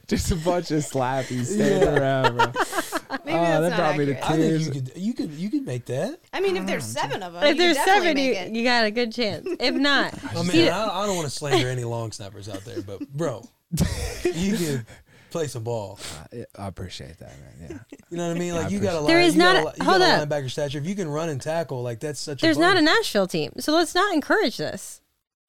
just 0.08 0.30
a 0.32 0.36
bunch 0.36 0.70
of 0.70 0.82
slappies 0.84 1.46
standing 1.46 1.88
around, 1.98 2.36
bro. 2.36 2.46
Maybe 3.24 3.38
Oh, 3.38 3.42
that's 3.42 3.60
that 3.62 3.70
not 3.70 3.76
brought 3.76 3.96
me 3.98 4.04
to 4.06 4.18
accurate. 4.18 4.22
I 4.22 4.36
think 4.36 4.50
tears. 4.50 4.66
you 4.66 4.72
could, 4.72 4.92
you 4.96 5.14
could, 5.14 5.30
you 5.32 5.50
could 5.50 5.66
make 5.66 5.86
that. 5.86 6.20
I 6.32 6.40
mean, 6.40 6.56
if 6.56 6.66
there's 6.66 6.96
ah, 6.96 7.00
seven 7.00 7.22
of 7.22 7.32
them, 7.34 7.42
If 7.44 7.56
there's 7.58 7.76
could 7.76 7.84
definitely 7.86 8.34
seven, 8.34 8.52
you, 8.54 8.58
it. 8.58 8.58
you 8.58 8.64
got 8.64 8.84
a 8.84 8.90
good 8.90 9.12
chance. 9.12 9.46
If 9.60 9.74
not, 9.80 10.14
I 10.34 10.42
See, 10.42 10.58
mean, 10.64 10.68
I, 10.72 11.02
I 11.02 11.06
don't 11.06 11.16
want 11.16 11.28
to 11.28 11.34
slander 11.34 11.68
any 11.68 11.84
long 11.84 12.12
snappers 12.12 12.48
out 12.48 12.64
there, 12.64 12.80
but 12.82 13.06
bro, 13.10 13.46
you 14.34 14.56
could 14.56 14.86
play 15.30 15.46
some 15.46 15.62
ball. 15.64 15.98
Uh, 16.32 16.36
I, 16.58 16.64
I 16.64 16.66
appreciate 16.68 17.18
that, 17.18 17.32
man. 17.40 17.68
Yeah. 17.70 17.78
You 18.10 18.16
know 18.16 18.26
what 18.26 18.36
I 18.36 18.40
mean? 18.40 18.54
Like 18.54 18.66
I 18.66 18.68
you 18.70 18.80
got 18.80 19.02
a 19.02 19.06
There 19.06 19.18
line, 19.18 19.26
is 19.28 19.34
you 19.36 19.40
got 19.40 19.52
not 19.54 19.62
a, 19.62 19.68
a- 19.68 19.78
you 19.78 19.84
hold 19.90 20.00
got 20.00 20.20
up. 20.20 20.22
a 20.22 20.26
linebacker 20.34 20.50
stature. 20.50 20.78
If 20.78 20.86
you 20.86 20.96
can 20.96 21.08
run 21.08 21.28
and 21.28 21.40
tackle, 21.40 21.80
like 21.82 22.00
that's 22.00 22.18
such. 22.18 22.40
there's 22.40 22.56
a 22.56 22.60
not 22.60 22.72
a 22.76 22.80
bonus. 22.80 22.96
Nashville 22.98 23.26
team, 23.28 23.52
so 23.60 23.72
let's 23.72 23.94
not 23.94 24.12
encourage 24.12 24.56
this. 24.56 25.00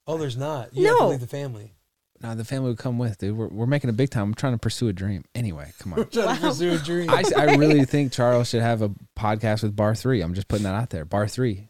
Oh, 0.05 0.17
there's 0.19 0.37
not. 0.37 0.75
You 0.75 0.85
have 0.87 0.95
to 0.97 1.03
No. 1.03 1.09
leave 1.09 1.19
the 1.21 1.27
family. 1.27 1.73
No, 2.21 2.35
the 2.35 2.45
family 2.45 2.69
would 2.69 2.77
come 2.77 2.99
with, 2.99 3.17
dude. 3.17 3.35
We're, 3.35 3.47
we're 3.47 3.65
making 3.65 3.89
a 3.89 3.93
big 3.93 4.11
time. 4.11 4.25
I'm 4.25 4.33
trying 4.35 4.53
to 4.53 4.59
pursue 4.59 4.87
a 4.89 4.93
dream. 4.93 5.25
Anyway, 5.33 5.73
come 5.79 5.93
on. 5.93 6.07
Trying 6.11 6.35
to 6.35 6.41
pursue 6.41 6.73
a 6.73 6.77
dream. 6.77 7.09
I, 7.09 7.23
I 7.35 7.55
really 7.55 7.83
think 7.85 8.11
Charo 8.13 8.47
should 8.47 8.61
have 8.61 8.83
a 8.83 8.91
podcast 9.17 9.63
with 9.63 9.75
Barre3. 9.75 10.23
I'm 10.23 10.35
just 10.35 10.47
putting 10.47 10.65
that 10.65 10.75
out 10.75 10.91
there. 10.91 11.03
Barre3. 11.03 11.67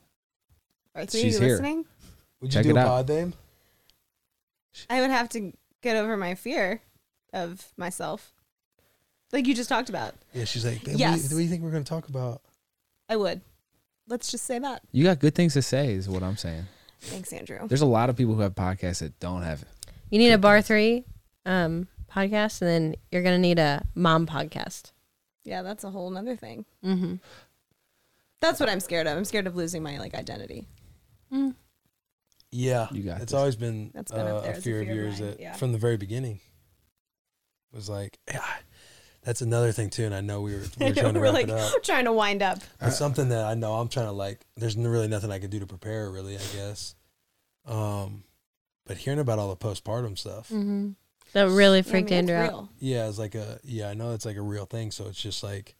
Are 0.95 1.03
She's 1.07 1.23
you 1.23 1.39
here. 1.39 1.49
listening? 1.51 1.85
Would 2.41 2.51
check 2.51 2.65
you 2.65 2.73
do 2.73 2.77
it 2.77 2.81
a 2.81 2.83
out. 2.83 2.87
pod 2.87 3.09
name? 3.09 3.33
I 4.89 4.99
would 4.99 5.09
have 5.09 5.29
to 5.29 5.53
get 5.81 5.95
over 5.95 6.17
my 6.17 6.35
fear 6.35 6.81
of 7.33 7.65
myself, 7.77 8.33
like 9.31 9.47
you 9.47 9.53
just 9.55 9.69
talked 9.69 9.89
about. 9.89 10.13
Yeah, 10.33 10.45
she's 10.45 10.65
like, 10.65 10.83
"Babe, 10.83 10.97
Yes. 10.97 11.11
what, 11.11 11.17
do 11.17 11.21
you, 11.21 11.35
what 11.35 11.37
do 11.39 11.43
you 11.43 11.49
think 11.49 11.63
we're 11.63 11.71
going 11.71 11.83
to 11.83 11.89
talk 11.89 12.09
about? 12.09 12.41
I 13.09 13.15
would. 13.15 13.41
Let's 14.07 14.29
just 14.31 14.45
say 14.45 14.59
that. 14.59 14.81
You 14.91 15.03
got 15.03 15.19
good 15.19 15.35
things 15.35 15.53
to 15.53 15.61
say, 15.61 15.93
is 15.93 16.09
what 16.09 16.23
I'm 16.23 16.37
saying. 16.37 16.63
Thanks, 16.99 17.31
Andrew. 17.33 17.59
There's 17.67 17.81
a 17.81 17.85
lot 17.85 18.09
of 18.09 18.17
people 18.17 18.35
who 18.35 18.41
have 18.41 18.55
podcasts 18.55 18.99
that 18.99 19.19
don't 19.19 19.41
have 19.43 19.61
it. 19.61 19.67
You 20.09 20.19
need 20.19 20.31
a 20.31 20.37
Barre3 20.37 21.03
um, 21.45 21.87
podcast, 22.13 22.61
and 22.61 22.69
then 22.69 22.95
you're 23.11 23.23
gonna 23.23 23.37
need 23.39 23.57
a 23.59 23.85
mom 23.95 24.27
podcast. 24.27 24.91
Yeah, 25.43 25.61
that's 25.63 25.83
a 25.83 25.89
whole 25.89 26.09
nother 26.09 26.35
thing. 26.35 26.65
Mm-hmm. 26.85 27.15
That's 28.41 28.59
what 28.59 28.69
I'm 28.69 28.79
scared 28.79 29.07
of. 29.07 29.17
I'm 29.17 29.25
scared 29.25 29.47
of 29.47 29.55
losing 29.55 29.81
my 29.81 29.97
like 29.97 30.13
identity. 30.13 30.67
Yeah, 32.53 32.87
You 32.91 33.03
got 33.03 33.21
It's 33.21 33.31
this. 33.31 33.33
always 33.33 33.55
been, 33.55 33.91
That's 33.93 34.11
been 34.11 34.27
up 34.27 34.27
uh, 34.27 34.41
there 34.41 34.51
a 34.51 34.53
as 34.53 34.57
a 34.57 34.61
fear 34.61 34.81
of 34.81 34.87
fear 34.87 34.91
of 34.91 34.97
yours 34.97 35.19
that 35.19 35.39
yeah. 35.39 35.53
from 35.53 35.71
the 35.71 35.77
very 35.77 35.95
beginning 35.95 36.41
was 37.73 37.89
like, 37.89 38.17
yeah, 38.29 38.43
that's 39.23 39.41
another 39.41 39.71
thing 39.71 39.89
too. 39.89 40.05
And 40.05 40.13
I 40.15 40.21
know 40.21 40.41
we 40.41 40.53
were, 40.53 40.63
we 40.79 40.87
were 40.87 40.93
trying 40.93 41.13
to 41.13 41.19
We're 41.19 41.25
wrap 41.25 41.33
like 41.33 41.47
it 41.47 41.51
up. 41.51 41.83
trying 41.83 42.05
to 42.05 42.13
wind 42.13 42.41
up. 42.41 42.59
It's 42.81 42.97
something 42.97 43.29
that 43.29 43.45
I 43.45 43.53
know 43.53 43.73
I'm 43.73 43.87
trying 43.87 44.07
to 44.07 44.11
like. 44.11 44.41
There's 44.57 44.75
really 44.75 45.07
nothing 45.07 45.31
I 45.31 45.39
can 45.39 45.49
do 45.49 45.59
to 45.59 45.65
prepare. 45.67 46.09
Really, 46.11 46.35
I 46.35 46.41
guess. 46.55 46.95
Um, 47.65 48.23
but 48.85 48.97
hearing 48.97 49.19
about 49.19 49.39
all 49.39 49.49
the 49.49 49.55
postpartum 49.57 50.17
stuff, 50.17 50.49
Mm-hmm. 50.49 50.91
That 51.33 51.43
really 51.47 51.77
I 51.77 51.81
mean, 51.81 51.83
freaked 51.83 52.11
it's 52.11 52.17
Andrew 52.29 52.35
out. 52.35 52.67
yeah, 52.79 53.07
it's 53.07 53.17
like 53.17 53.35
a 53.35 53.57
yeah. 53.63 53.87
I 53.89 53.93
know 53.93 54.11
it's 54.11 54.25
like 54.25 54.35
a 54.35 54.41
real 54.41 54.65
thing. 54.65 54.91
So 54.91 55.05
it's 55.07 55.21
just 55.21 55.43
like, 55.43 55.75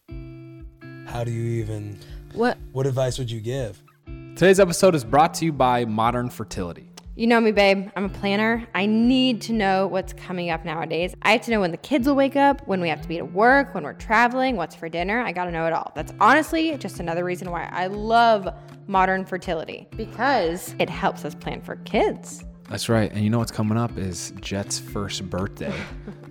how 1.07 1.25
do 1.25 1.31
you 1.31 1.61
even? 1.61 1.99
What? 2.33 2.57
What 2.71 2.87
advice 2.87 3.17
would 3.19 3.29
you 3.29 3.41
give? 3.41 3.83
Today's 4.05 4.61
episode 4.61 4.95
is 4.95 5.03
brought 5.03 5.33
to 5.35 5.45
you 5.45 5.51
by 5.51 5.83
Modern 5.83 6.29
Fertility. 6.29 6.90
You 7.13 7.27
know 7.27 7.41
me, 7.41 7.51
babe. 7.51 7.89
I'm 7.97 8.05
a 8.05 8.09
planner. 8.09 8.65
I 8.73 8.85
need 8.85 9.41
to 9.41 9.53
know 9.53 9.85
what's 9.85 10.13
coming 10.13 10.49
up 10.49 10.63
nowadays. 10.63 11.13
I 11.23 11.33
have 11.33 11.41
to 11.41 11.51
know 11.51 11.59
when 11.59 11.71
the 11.71 11.77
kids 11.77 12.07
will 12.07 12.15
wake 12.15 12.37
up, 12.37 12.65
when 12.69 12.79
we 12.79 12.87
have 12.87 13.01
to 13.01 13.07
be 13.07 13.17
to 13.17 13.25
work, 13.25 13.75
when 13.75 13.83
we're 13.83 13.93
traveling, 13.93 14.55
what's 14.55 14.75
for 14.75 14.87
dinner. 14.87 15.19
I 15.19 15.33
gotta 15.33 15.51
know 15.51 15.65
it 15.65 15.73
all. 15.73 15.91
That's 15.93 16.13
honestly 16.21 16.77
just 16.77 17.01
another 17.01 17.25
reason 17.25 17.51
why 17.51 17.69
I 17.69 17.87
love 17.87 18.47
modern 18.87 19.25
fertility 19.25 19.89
because 19.97 20.73
it 20.79 20.89
helps 20.89 21.25
us 21.25 21.35
plan 21.35 21.59
for 21.59 21.75
kids. 21.77 22.45
That's 22.69 22.87
right. 22.87 23.11
And 23.11 23.21
you 23.21 23.29
know 23.29 23.39
what's 23.39 23.51
coming 23.51 23.77
up 23.77 23.97
is 23.97 24.31
Jett's 24.39 24.79
first 24.79 25.29
birthday. 25.29 25.75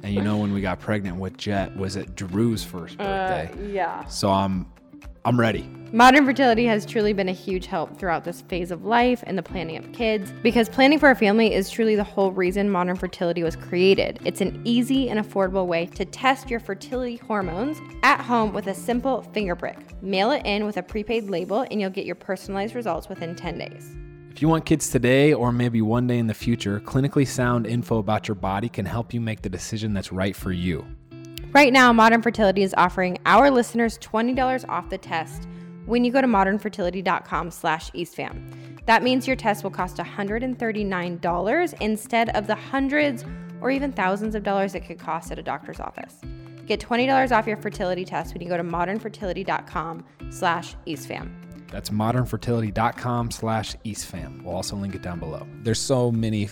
and 0.02 0.14
you 0.14 0.22
know 0.22 0.38
when 0.38 0.54
we 0.54 0.62
got 0.62 0.80
pregnant 0.80 1.18
with 1.18 1.36
Jet 1.36 1.76
was 1.76 1.96
it 1.96 2.14
Drew's 2.14 2.64
first 2.64 2.98
uh, 2.98 3.04
birthday. 3.04 3.72
Yeah. 3.74 4.06
so 4.06 4.30
I'm 4.30 4.66
I'm 5.24 5.38
ready. 5.38 5.68
Modern 5.92 6.24
fertility 6.24 6.64
has 6.66 6.86
truly 6.86 7.12
been 7.12 7.28
a 7.28 7.32
huge 7.32 7.66
help 7.66 7.98
throughout 7.98 8.24
this 8.24 8.42
phase 8.42 8.70
of 8.70 8.84
life 8.84 9.24
and 9.26 9.36
the 9.36 9.42
planning 9.42 9.76
of 9.76 9.92
kids 9.92 10.32
because 10.42 10.68
planning 10.68 10.98
for 11.00 11.10
a 11.10 11.16
family 11.16 11.52
is 11.52 11.68
truly 11.68 11.96
the 11.96 12.04
whole 12.04 12.30
reason 12.30 12.70
modern 12.70 12.94
fertility 12.94 13.42
was 13.42 13.56
created. 13.56 14.20
It's 14.24 14.40
an 14.40 14.62
easy 14.64 15.10
and 15.10 15.18
affordable 15.18 15.66
way 15.66 15.86
to 15.86 16.04
test 16.04 16.48
your 16.48 16.60
fertility 16.60 17.16
hormones 17.16 17.78
at 18.04 18.20
home 18.20 18.52
with 18.52 18.68
a 18.68 18.74
simple 18.74 19.22
finger 19.34 19.56
prick. 19.56 19.78
Mail 20.00 20.30
it 20.30 20.46
in 20.46 20.64
with 20.64 20.76
a 20.76 20.82
prepaid 20.82 21.28
label 21.28 21.66
and 21.70 21.80
you'll 21.80 21.90
get 21.90 22.06
your 22.06 22.14
personalized 22.14 22.74
results 22.74 23.08
within 23.08 23.34
10 23.34 23.58
days. 23.58 23.90
If 24.30 24.40
you 24.40 24.48
want 24.48 24.64
kids 24.64 24.90
today 24.90 25.34
or 25.34 25.50
maybe 25.52 25.82
one 25.82 26.06
day 26.06 26.18
in 26.18 26.28
the 26.28 26.34
future, 26.34 26.80
clinically 26.80 27.26
sound 27.26 27.66
info 27.66 27.98
about 27.98 28.28
your 28.28 28.36
body 28.36 28.68
can 28.68 28.86
help 28.86 29.12
you 29.12 29.20
make 29.20 29.42
the 29.42 29.50
decision 29.50 29.92
that's 29.92 30.12
right 30.12 30.36
for 30.36 30.52
you. 30.52 30.86
Right 31.52 31.72
now, 31.72 31.92
Modern 31.92 32.22
Fertility 32.22 32.62
is 32.62 32.72
offering 32.78 33.18
our 33.26 33.50
listeners 33.50 33.98
$20 33.98 34.68
off 34.68 34.88
the 34.88 34.98
test 34.98 35.48
when 35.84 36.04
you 36.04 36.12
go 36.12 36.20
to 36.20 36.28
modernfertility.com 36.28 37.50
slash 37.50 37.90
eastfam. 37.90 38.86
That 38.86 39.02
means 39.02 39.26
your 39.26 39.34
test 39.34 39.64
will 39.64 39.72
cost 39.72 39.96
$139 39.96 41.80
instead 41.80 42.28
of 42.36 42.46
the 42.46 42.54
hundreds 42.54 43.24
or 43.60 43.72
even 43.72 43.90
thousands 43.90 44.36
of 44.36 44.44
dollars 44.44 44.76
it 44.76 44.86
could 44.86 45.00
cost 45.00 45.32
at 45.32 45.40
a 45.40 45.42
doctor's 45.42 45.80
office. 45.80 46.20
Get 46.66 46.78
$20 46.78 47.36
off 47.36 47.48
your 47.48 47.56
fertility 47.56 48.04
test 48.04 48.32
when 48.32 48.42
you 48.42 48.48
go 48.48 48.56
to 48.56 48.62
modernfertility.com 48.62 50.04
slash 50.30 50.76
eastfam. 50.86 51.32
That's 51.66 51.90
modernfertility.com 51.90 53.32
slash 53.32 53.74
eastfam. 53.84 54.42
We'll 54.42 54.54
also 54.54 54.76
link 54.76 54.94
it 54.94 55.02
down 55.02 55.18
below. 55.18 55.46
There's 55.62 55.80
so 55.80 56.12
many 56.12 56.48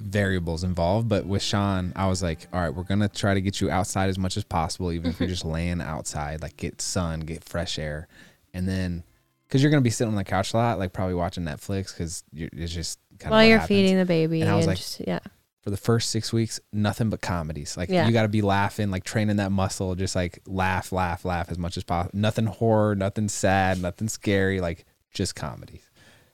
variables 0.00 0.64
involved, 0.64 1.08
but 1.08 1.26
with 1.26 1.42
Shawn, 1.42 1.92
I 1.94 2.06
was 2.08 2.22
like, 2.22 2.46
all 2.52 2.60
right, 2.60 2.74
we're 2.74 2.82
gonna 2.84 3.08
try 3.08 3.34
to 3.34 3.40
get 3.40 3.60
you 3.60 3.70
outside 3.70 4.08
as 4.08 4.18
much 4.18 4.36
as 4.36 4.44
possible, 4.44 4.92
even 4.92 5.10
if 5.10 5.20
you're 5.20 5.28
just 5.36 5.44
laying 5.44 5.80
outside, 5.80 6.42
like 6.42 6.56
get 6.56 6.80
sun, 6.80 7.20
get 7.20 7.44
fresh 7.44 7.78
air, 7.78 8.08
and 8.54 8.66
then 8.68 9.04
because 9.46 9.62
you're 9.62 9.70
gonna 9.70 9.80
be 9.82 9.90
sitting 9.90 10.12
on 10.12 10.16
the 10.16 10.24
couch 10.24 10.54
a 10.54 10.56
lot, 10.56 10.78
like 10.78 10.92
probably 10.92 11.14
watching 11.14 11.44
Netflix, 11.44 11.92
because 11.92 12.24
it's 12.32 12.72
just 12.72 12.98
kind 13.18 13.32
of 13.32 13.36
While 13.36 13.42
of 13.44 13.48
you're 13.48 13.60
feeding 13.60 13.96
the 13.98 14.04
baby, 14.04 14.40
And 14.40 14.48
and, 14.48 14.52
I 14.52 14.56
was 14.56 14.66
like- 14.66 14.78
just, 14.78 15.00
yeah, 15.06 15.20
for 15.62 15.70
the 15.70 15.76
first 15.76 16.08
six 16.10 16.32
weeks, 16.32 16.58
nothing 16.72 17.10
but 17.10 17.20
comedies. 17.20 17.76
Like 17.76 17.90
Yeah. 17.90 18.06
you 18.06 18.12
got 18.14 18.22
to 18.22 18.28
be 18.28 18.40
laughing, 18.40 18.90
like 18.90 19.04
training 19.04 19.36
that 19.36 19.52
muscle, 19.52 19.94
just 19.94 20.16
like 20.16 20.38
laugh, 20.46 20.90
laugh, 20.90 21.24
laugh 21.26 21.50
as 21.50 21.58
much 21.58 21.76
as 21.76 21.84
possible. 21.84 22.18
Nothing 22.18 22.46
horror, 22.46 22.94
nothing 22.94 23.28
sad, 23.28 23.82
nothing 23.82 24.08
scary, 24.08 24.60
like 24.62 24.86
just 25.12 25.34
comedies. 25.36 25.82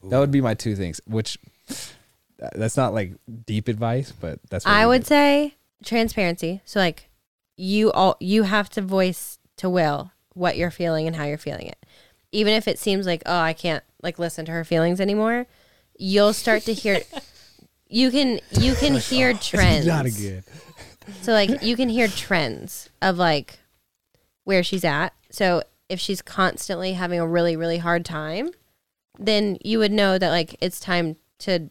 That 0.04 0.20
would 0.20 0.30
be 0.30 0.40
my 0.40 0.54
two 0.54 0.76
things. 0.76 1.00
Which 1.08 1.38
that's 2.38 2.76
not 2.76 2.92
like 2.94 3.14
deep 3.46 3.68
advice, 3.68 4.12
but 4.12 4.40
that's 4.50 4.66
I 4.66 4.86
would 4.86 5.06
say 5.06 5.54
transparency. 5.84 6.60
So 6.64 6.80
like 6.80 7.08
you 7.56 7.90
all 7.92 8.16
you 8.20 8.44
have 8.44 8.68
to 8.70 8.82
voice 8.82 9.38
to 9.56 9.70
Will 9.70 10.12
what 10.34 10.56
you're 10.56 10.70
feeling 10.70 11.06
and 11.06 11.16
how 11.16 11.24
you're 11.24 11.38
feeling 11.38 11.66
it. 11.66 11.84
Even 12.32 12.52
if 12.52 12.68
it 12.68 12.78
seems 12.78 13.06
like, 13.06 13.22
oh, 13.24 13.38
I 13.38 13.52
can't 13.52 13.82
like 14.02 14.18
listen 14.18 14.44
to 14.46 14.52
her 14.52 14.64
feelings 14.64 15.00
anymore, 15.00 15.46
you'll 15.98 16.34
start 16.34 16.62
to 16.64 16.74
hear 16.74 17.00
you 17.88 18.10
can 18.10 18.40
you 18.52 18.74
can 18.74 18.94
hear 18.94 19.32
trends. 19.40 19.86
not 19.86 20.04
good. 20.04 20.44
So 21.22 21.32
like 21.32 21.62
you 21.62 21.76
can 21.76 21.88
hear 21.88 22.08
trends 22.08 22.90
of 23.00 23.16
like 23.16 23.58
where 24.44 24.62
she's 24.62 24.84
at. 24.84 25.12
So 25.30 25.62
if 25.88 26.00
she's 26.00 26.20
constantly 26.20 26.92
having 26.94 27.20
a 27.20 27.26
really 27.26 27.56
really 27.56 27.78
hard 27.78 28.04
time, 28.04 28.50
then 29.18 29.56
you 29.64 29.78
would 29.78 29.92
know 29.92 30.18
that 30.18 30.30
like 30.30 30.56
it's 30.60 30.80
time 30.80 31.16
to 31.38 31.70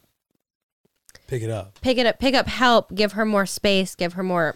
Pick 1.28 1.42
it 1.42 1.50
up. 1.50 1.82
pick 1.82 1.98
it 1.98 2.06
up 2.06 2.20
pick 2.20 2.36
up 2.36 2.48
help 2.48 2.94
give 2.94 3.14
her 3.14 3.26
more 3.26 3.46
space 3.46 3.96
give 3.96 4.14
her 4.14 4.24
more 4.24 4.56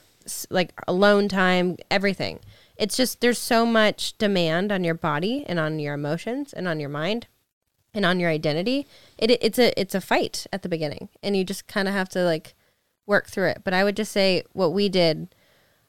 like 0.49 0.73
alone 0.87 1.27
time 1.27 1.77
everything. 1.89 2.39
It's 2.77 2.95
just 2.95 3.19
there's 3.21 3.39
so 3.39 3.65
much 3.65 4.17
demand 4.17 4.71
on 4.71 4.83
your 4.83 4.93
body 4.93 5.43
and 5.47 5.59
on 5.59 5.79
your 5.79 5.95
emotions 5.95 6.53
and 6.53 6.67
on 6.67 6.79
your 6.79 6.89
mind 6.89 7.27
and 7.93 8.05
on 8.05 8.19
your 8.19 8.29
identity. 8.29 8.85
It, 9.17 9.31
it's 9.31 9.59
a 9.59 9.77
it's 9.79 9.95
a 9.95 10.01
fight 10.01 10.45
at 10.53 10.61
the 10.61 10.69
beginning 10.69 11.09
and 11.23 11.35
you 11.35 11.43
just 11.43 11.67
kind 11.67 11.87
of 11.87 11.93
have 11.93 12.09
to 12.09 12.23
like 12.23 12.53
work 13.05 13.27
through 13.27 13.47
it. 13.49 13.61
But 13.63 13.73
i 13.73 13.83
would 13.83 13.95
just 13.95 14.11
say 14.11 14.43
what 14.53 14.73
we 14.73 14.87
did 14.89 15.33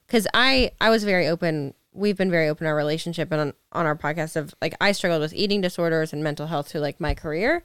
because 0.07 0.27
i 0.35 0.73
i 0.81 0.89
was 0.91 1.05
very 1.05 1.27
open 1.29 1.75
we've 1.93 2.17
been 2.17 2.31
very 2.31 2.49
open 2.49 2.67
our 2.67 2.75
relationship 2.77 3.31
and 3.33 3.41
on, 3.41 3.53
on 3.73 3.85
our 3.87 3.97
podcast 3.97 4.37
of 4.37 4.55
like 4.63 4.75
i 4.81 4.93
struggled 4.93 5.21
with 5.21 5.35
eating 5.35 5.61
disorders 5.61 6.13
and 6.13 6.25
mental 6.25 6.47
health 6.47 6.69
through 6.69 6.81
like 6.81 7.01
my 7.01 7.15
career. 7.15 7.63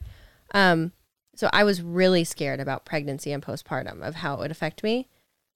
Um 0.53 0.91
so 1.35 1.49
I 1.53 1.63
was 1.63 1.81
really 1.81 2.23
scared 2.23 2.59
about 2.59 2.85
pregnancy 2.85 3.31
and 3.31 3.43
postpartum 3.43 4.01
of 4.01 4.15
how 4.15 4.35
it 4.35 4.39
would 4.39 4.51
affect 4.51 4.83
me. 4.83 5.07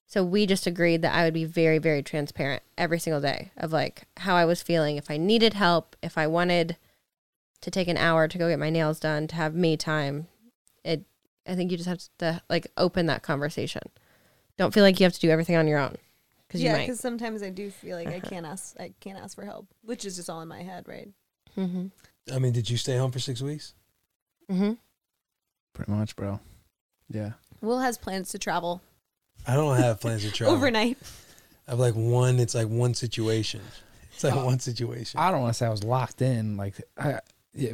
So 0.06 0.23
we 0.23 0.45
just 0.45 0.65
agreed 0.65 1.01
that 1.03 1.15
I 1.15 1.23
would 1.23 1.34
be 1.34 1.45
very, 1.45 1.77
very 1.77 2.01
transparent 2.01 2.64
every 2.77 2.99
single 2.99 3.22
day 3.22 3.51
of 3.56 3.72
like 3.72 4.03
how 4.18 4.35
I 4.35 4.45
was 4.45 4.61
feeling, 4.61 4.97
if 4.97 5.10
I 5.10 5.18
needed 5.18 5.53
help, 5.53 5.95
if 6.01 6.18
I 6.18 6.27
wanted 6.27 6.77
to 7.61 7.72
take 7.72 7.88
an 7.88 7.97
hour 7.97 8.27
to 8.27 8.38
go 8.38 8.49
get 8.49 8.60
my 8.60 8.69
nails 8.69 8.99
done, 8.99 9.27
to 9.27 9.35
have 9.35 9.53
me 9.53 9.77
time. 9.77 10.27
It 10.84 11.06
I 11.47 11.56
think 11.56 11.72
you 11.72 11.77
just 11.77 11.89
have 11.89 12.01
to 12.19 12.41
like 12.49 12.68
open 12.77 13.06
that 13.06 13.23
conversation. 13.23 13.84
Don't 14.57 14.73
feel 14.73 14.84
like 14.84 14.99
you 14.99 15.06
have 15.06 15.14
to 15.14 15.19
do 15.19 15.30
everything 15.30 15.56
on 15.56 15.68
your 15.68 15.80
own. 15.80 15.95
Because 16.47 16.61
Yeah, 16.61 16.80
because 16.80 16.99
sometimes 16.99 17.43
I 17.43 17.51
do 17.51 17.69
feel 17.69 17.95
like 17.95 18.07
I 18.07 18.19
can't 18.19 18.45
ask. 18.45 18.76
I 18.80 18.93
can't 18.99 19.19
ask 19.19 19.35
for 19.35 19.45
help, 19.45 19.68
which 19.84 20.06
is 20.06 20.15
just 20.15 20.30
all 20.30 20.41
in 20.41 20.47
my 20.47 20.64
head, 20.64 20.88
right? 20.88 21.10
Mm-hmm. 21.56 21.88
I 22.34 22.39
mean, 22.39 22.51
did 22.51 22.69
you 22.69 22.77
stay 22.77 22.97
home 22.97 23.11
for 23.11 23.19
six 23.19 23.41
weeks? 23.41 23.73
Mm-hmm. 24.51 24.73
Pretty 25.85 25.91
much, 25.93 26.15
bro. 26.15 26.39
Yeah. 27.10 27.31
Will 27.61 27.80
has 27.80 27.97
plans 27.97 28.30
to 28.31 28.38
travel 28.39 28.81
I 29.47 29.56
don't 29.56 29.77
have 29.77 30.01
plans 30.01 30.23
to 30.23 30.31
travel. 30.34 30.53
overnight. 30.56 30.97
I 31.68 31.72
have 31.72 31.80
like 31.80 31.93
one. 31.95 32.39
It's 32.39 32.53
like 32.53 32.68
one 32.68 32.93
situation. 32.93 33.61
It's 34.14 34.23
like 34.23 34.34
uh, 34.35 34.41
one 34.43 34.60
situation. 34.60 35.19
I 35.19 35.31
don't 35.31 35.39
want 35.41 35.53
to 35.53 35.57
say 35.57 35.65
I 35.65 35.69
was 35.69 35.84
locked 35.84 36.22
in, 36.22 36.57
like, 36.57 36.76
I, 36.97 37.22
yeah, 37.53 37.72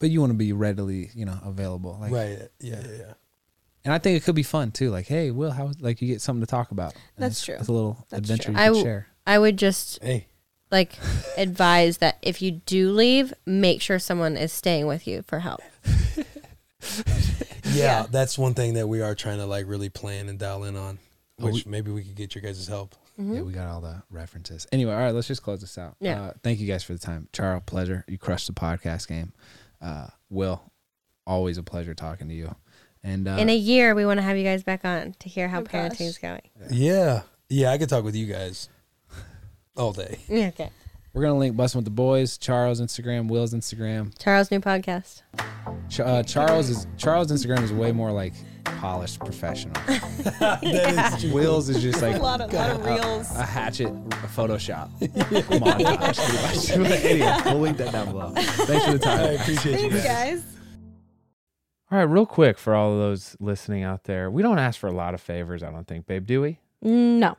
but 0.00 0.10
you 0.10 0.20
want 0.20 0.30
to 0.32 0.36
be 0.36 0.52
readily, 0.52 1.10
you 1.14 1.24
know, 1.24 1.38
available. 1.44 1.96
Like, 2.00 2.10
right. 2.12 2.38
Yeah. 2.60 2.80
Yeah. 2.84 2.96
Yeah. 2.98 3.12
And 3.84 3.94
I 3.94 3.98
think 3.98 4.16
it 4.20 4.24
could 4.24 4.34
be 4.34 4.42
fun 4.42 4.72
too. 4.72 4.90
Like, 4.90 5.06
hey, 5.06 5.30
Will, 5.30 5.52
how 5.52 5.70
like 5.78 6.02
you 6.02 6.08
get 6.08 6.20
something 6.20 6.40
to 6.40 6.50
talk 6.50 6.72
about. 6.72 6.94
That's 7.16 7.40
it's- 7.40 7.44
true. 7.44 7.54
It's 7.60 7.68
a 7.68 7.72
little 7.72 8.04
That's 8.10 8.22
adventure 8.28 8.44
true. 8.46 8.54
you 8.54 8.58
I 8.58 8.64
can 8.64 8.72
w- 8.72 8.84
share. 8.84 9.06
I 9.28 9.38
would 9.38 9.56
just 9.56 10.02
Hey. 10.02 10.26
like 10.72 10.94
advise 11.36 11.98
that 11.98 12.18
if 12.22 12.42
you 12.42 12.50
do 12.66 12.90
leave, 12.90 13.32
make 13.46 13.80
sure 13.80 14.00
someone 14.00 14.36
is 14.36 14.52
staying 14.52 14.88
with 14.88 15.06
you 15.06 15.22
for 15.28 15.38
help. 15.38 15.60
Yeah, 17.64 17.72
Yeah. 17.74 18.06
that's 18.10 18.38
one 18.38 18.54
thing 18.54 18.74
that 18.74 18.86
we 18.88 19.00
are 19.02 19.14
trying 19.14 19.38
to 19.38 19.46
like 19.46 19.66
really 19.66 19.88
plan 19.88 20.28
and 20.28 20.38
dial 20.38 20.64
in 20.64 20.76
on, 20.76 20.98
Oh, 21.40 21.46
which 21.46 21.66
maybe 21.66 21.90
we 21.90 22.02
could 22.04 22.14
get 22.14 22.34
your 22.34 22.42
guys' 22.42 22.66
help. 22.68 22.94
Yeah, 23.18 23.40
we 23.42 23.52
got 23.52 23.66
all 23.68 23.80
the 23.80 24.02
references. 24.10 24.66
Anyway, 24.72 24.92
all 24.92 24.98
right, 24.98 25.10
let's 25.14 25.26
just 25.26 25.42
close 25.42 25.60
this 25.62 25.78
out. 25.78 25.96
Yeah. 26.00 26.20
Uh, 26.22 26.32
thank 26.42 26.60
you 26.60 26.66
guys 26.66 26.84
for 26.84 26.92
the 26.92 26.98
time. 26.98 27.28
Charo, 27.32 27.64
pleasure. 27.64 28.04
You 28.08 28.18
crushed 28.18 28.46
the 28.46 28.52
podcast 28.52 29.08
game. 29.08 29.32
Uh, 29.80 30.08
Will, 30.30 30.62
always 31.26 31.56
a 31.58 31.62
pleasure 31.62 31.94
talking 31.94 32.28
to 32.28 32.34
you. 32.34 32.54
And 33.02 33.26
uh, 33.26 33.32
In 33.38 33.48
a 33.48 33.56
year, 33.56 33.94
we 33.94 34.04
want 34.04 34.18
to 34.18 34.22
have 34.22 34.36
you 34.36 34.44
guys 34.44 34.62
back 34.62 34.84
on 34.84 35.14
to 35.20 35.28
hear 35.28 35.48
how 35.48 35.60
Oh, 35.60 35.62
gosh. 35.62 35.72
parenting 35.92 36.06
is 36.08 36.18
going. 36.18 36.42
Yeah, 36.70 37.22
yeah, 37.48 37.70
I 37.70 37.78
could 37.78 37.88
talk 37.88 38.04
with 38.04 38.14
you 38.16 38.26
guys 38.26 38.68
all 39.76 39.92
day. 39.92 40.18
Yeah, 40.28 40.48
okay. 40.48 40.70
We're 41.16 41.22
gonna 41.22 41.38
link 41.38 41.56
Bussin' 41.56 41.76
with 41.76 41.86
the 41.86 41.90
Boys, 41.90 42.36
Charo's 42.36 42.78
Instagram, 42.78 43.28
Will's 43.28 43.54
Instagram. 43.54 44.12
Charo's 44.22 44.50
new 44.50 44.60
podcast. 44.60 45.22
Ch- 45.88 46.00
uh, 46.00 46.22
Charles 46.24 46.68
is 46.68 46.86
Charo's 46.98 47.32
Instagram 47.32 47.62
is 47.62 47.72
way 47.72 47.90
more 47.90 48.12
like 48.12 48.34
polished 48.64 49.20
professional. 49.20 49.72
That 50.38 51.14
is 51.16 51.22
true. 51.22 51.32
Will's 51.32 51.70
is 51.70 51.80
just 51.82 52.02
like 52.02 52.16
a 52.16 52.18
lot 52.18 52.42
of, 52.42 52.52
lot 52.52 52.70
of 52.72 52.84
reels. 52.84 53.34
a 53.34 53.44
hatchet 53.44 53.86
a 53.86 54.26
Photoshop 54.26 54.90
montage. 55.00 56.66
pretty 56.66 56.80
much. 56.82 56.90
But 56.90 57.02
anyway, 57.02 57.36
we'll 57.46 57.60
link 57.60 57.78
that 57.78 57.92
down 57.92 58.10
below. 58.12 58.32
Thanks 58.36 58.84
for 58.84 58.92
the 58.92 58.98
time. 58.98 59.18
I 59.20 59.22
time. 59.36 59.40
appreciate 59.40 59.80
you 59.80 59.90
guys. 59.92 60.04
guys. 60.04 60.42
All 61.90 61.96
right, 61.98 62.04
real 62.04 62.26
quick 62.26 62.58
for 62.58 62.74
all 62.74 62.92
of 62.92 62.98
those 62.98 63.38
listening 63.40 63.84
out 63.84 64.04
there, 64.04 64.30
we 64.30 64.42
don't 64.42 64.58
ask 64.58 64.78
for 64.78 64.88
a 64.88 64.92
lot 64.92 65.14
of 65.14 65.22
favors, 65.22 65.62
I 65.62 65.70
don't 65.70 65.86
think, 65.88 66.06
babe, 66.06 66.26
do 66.26 66.42
we? 66.42 66.58
No. 66.82 67.38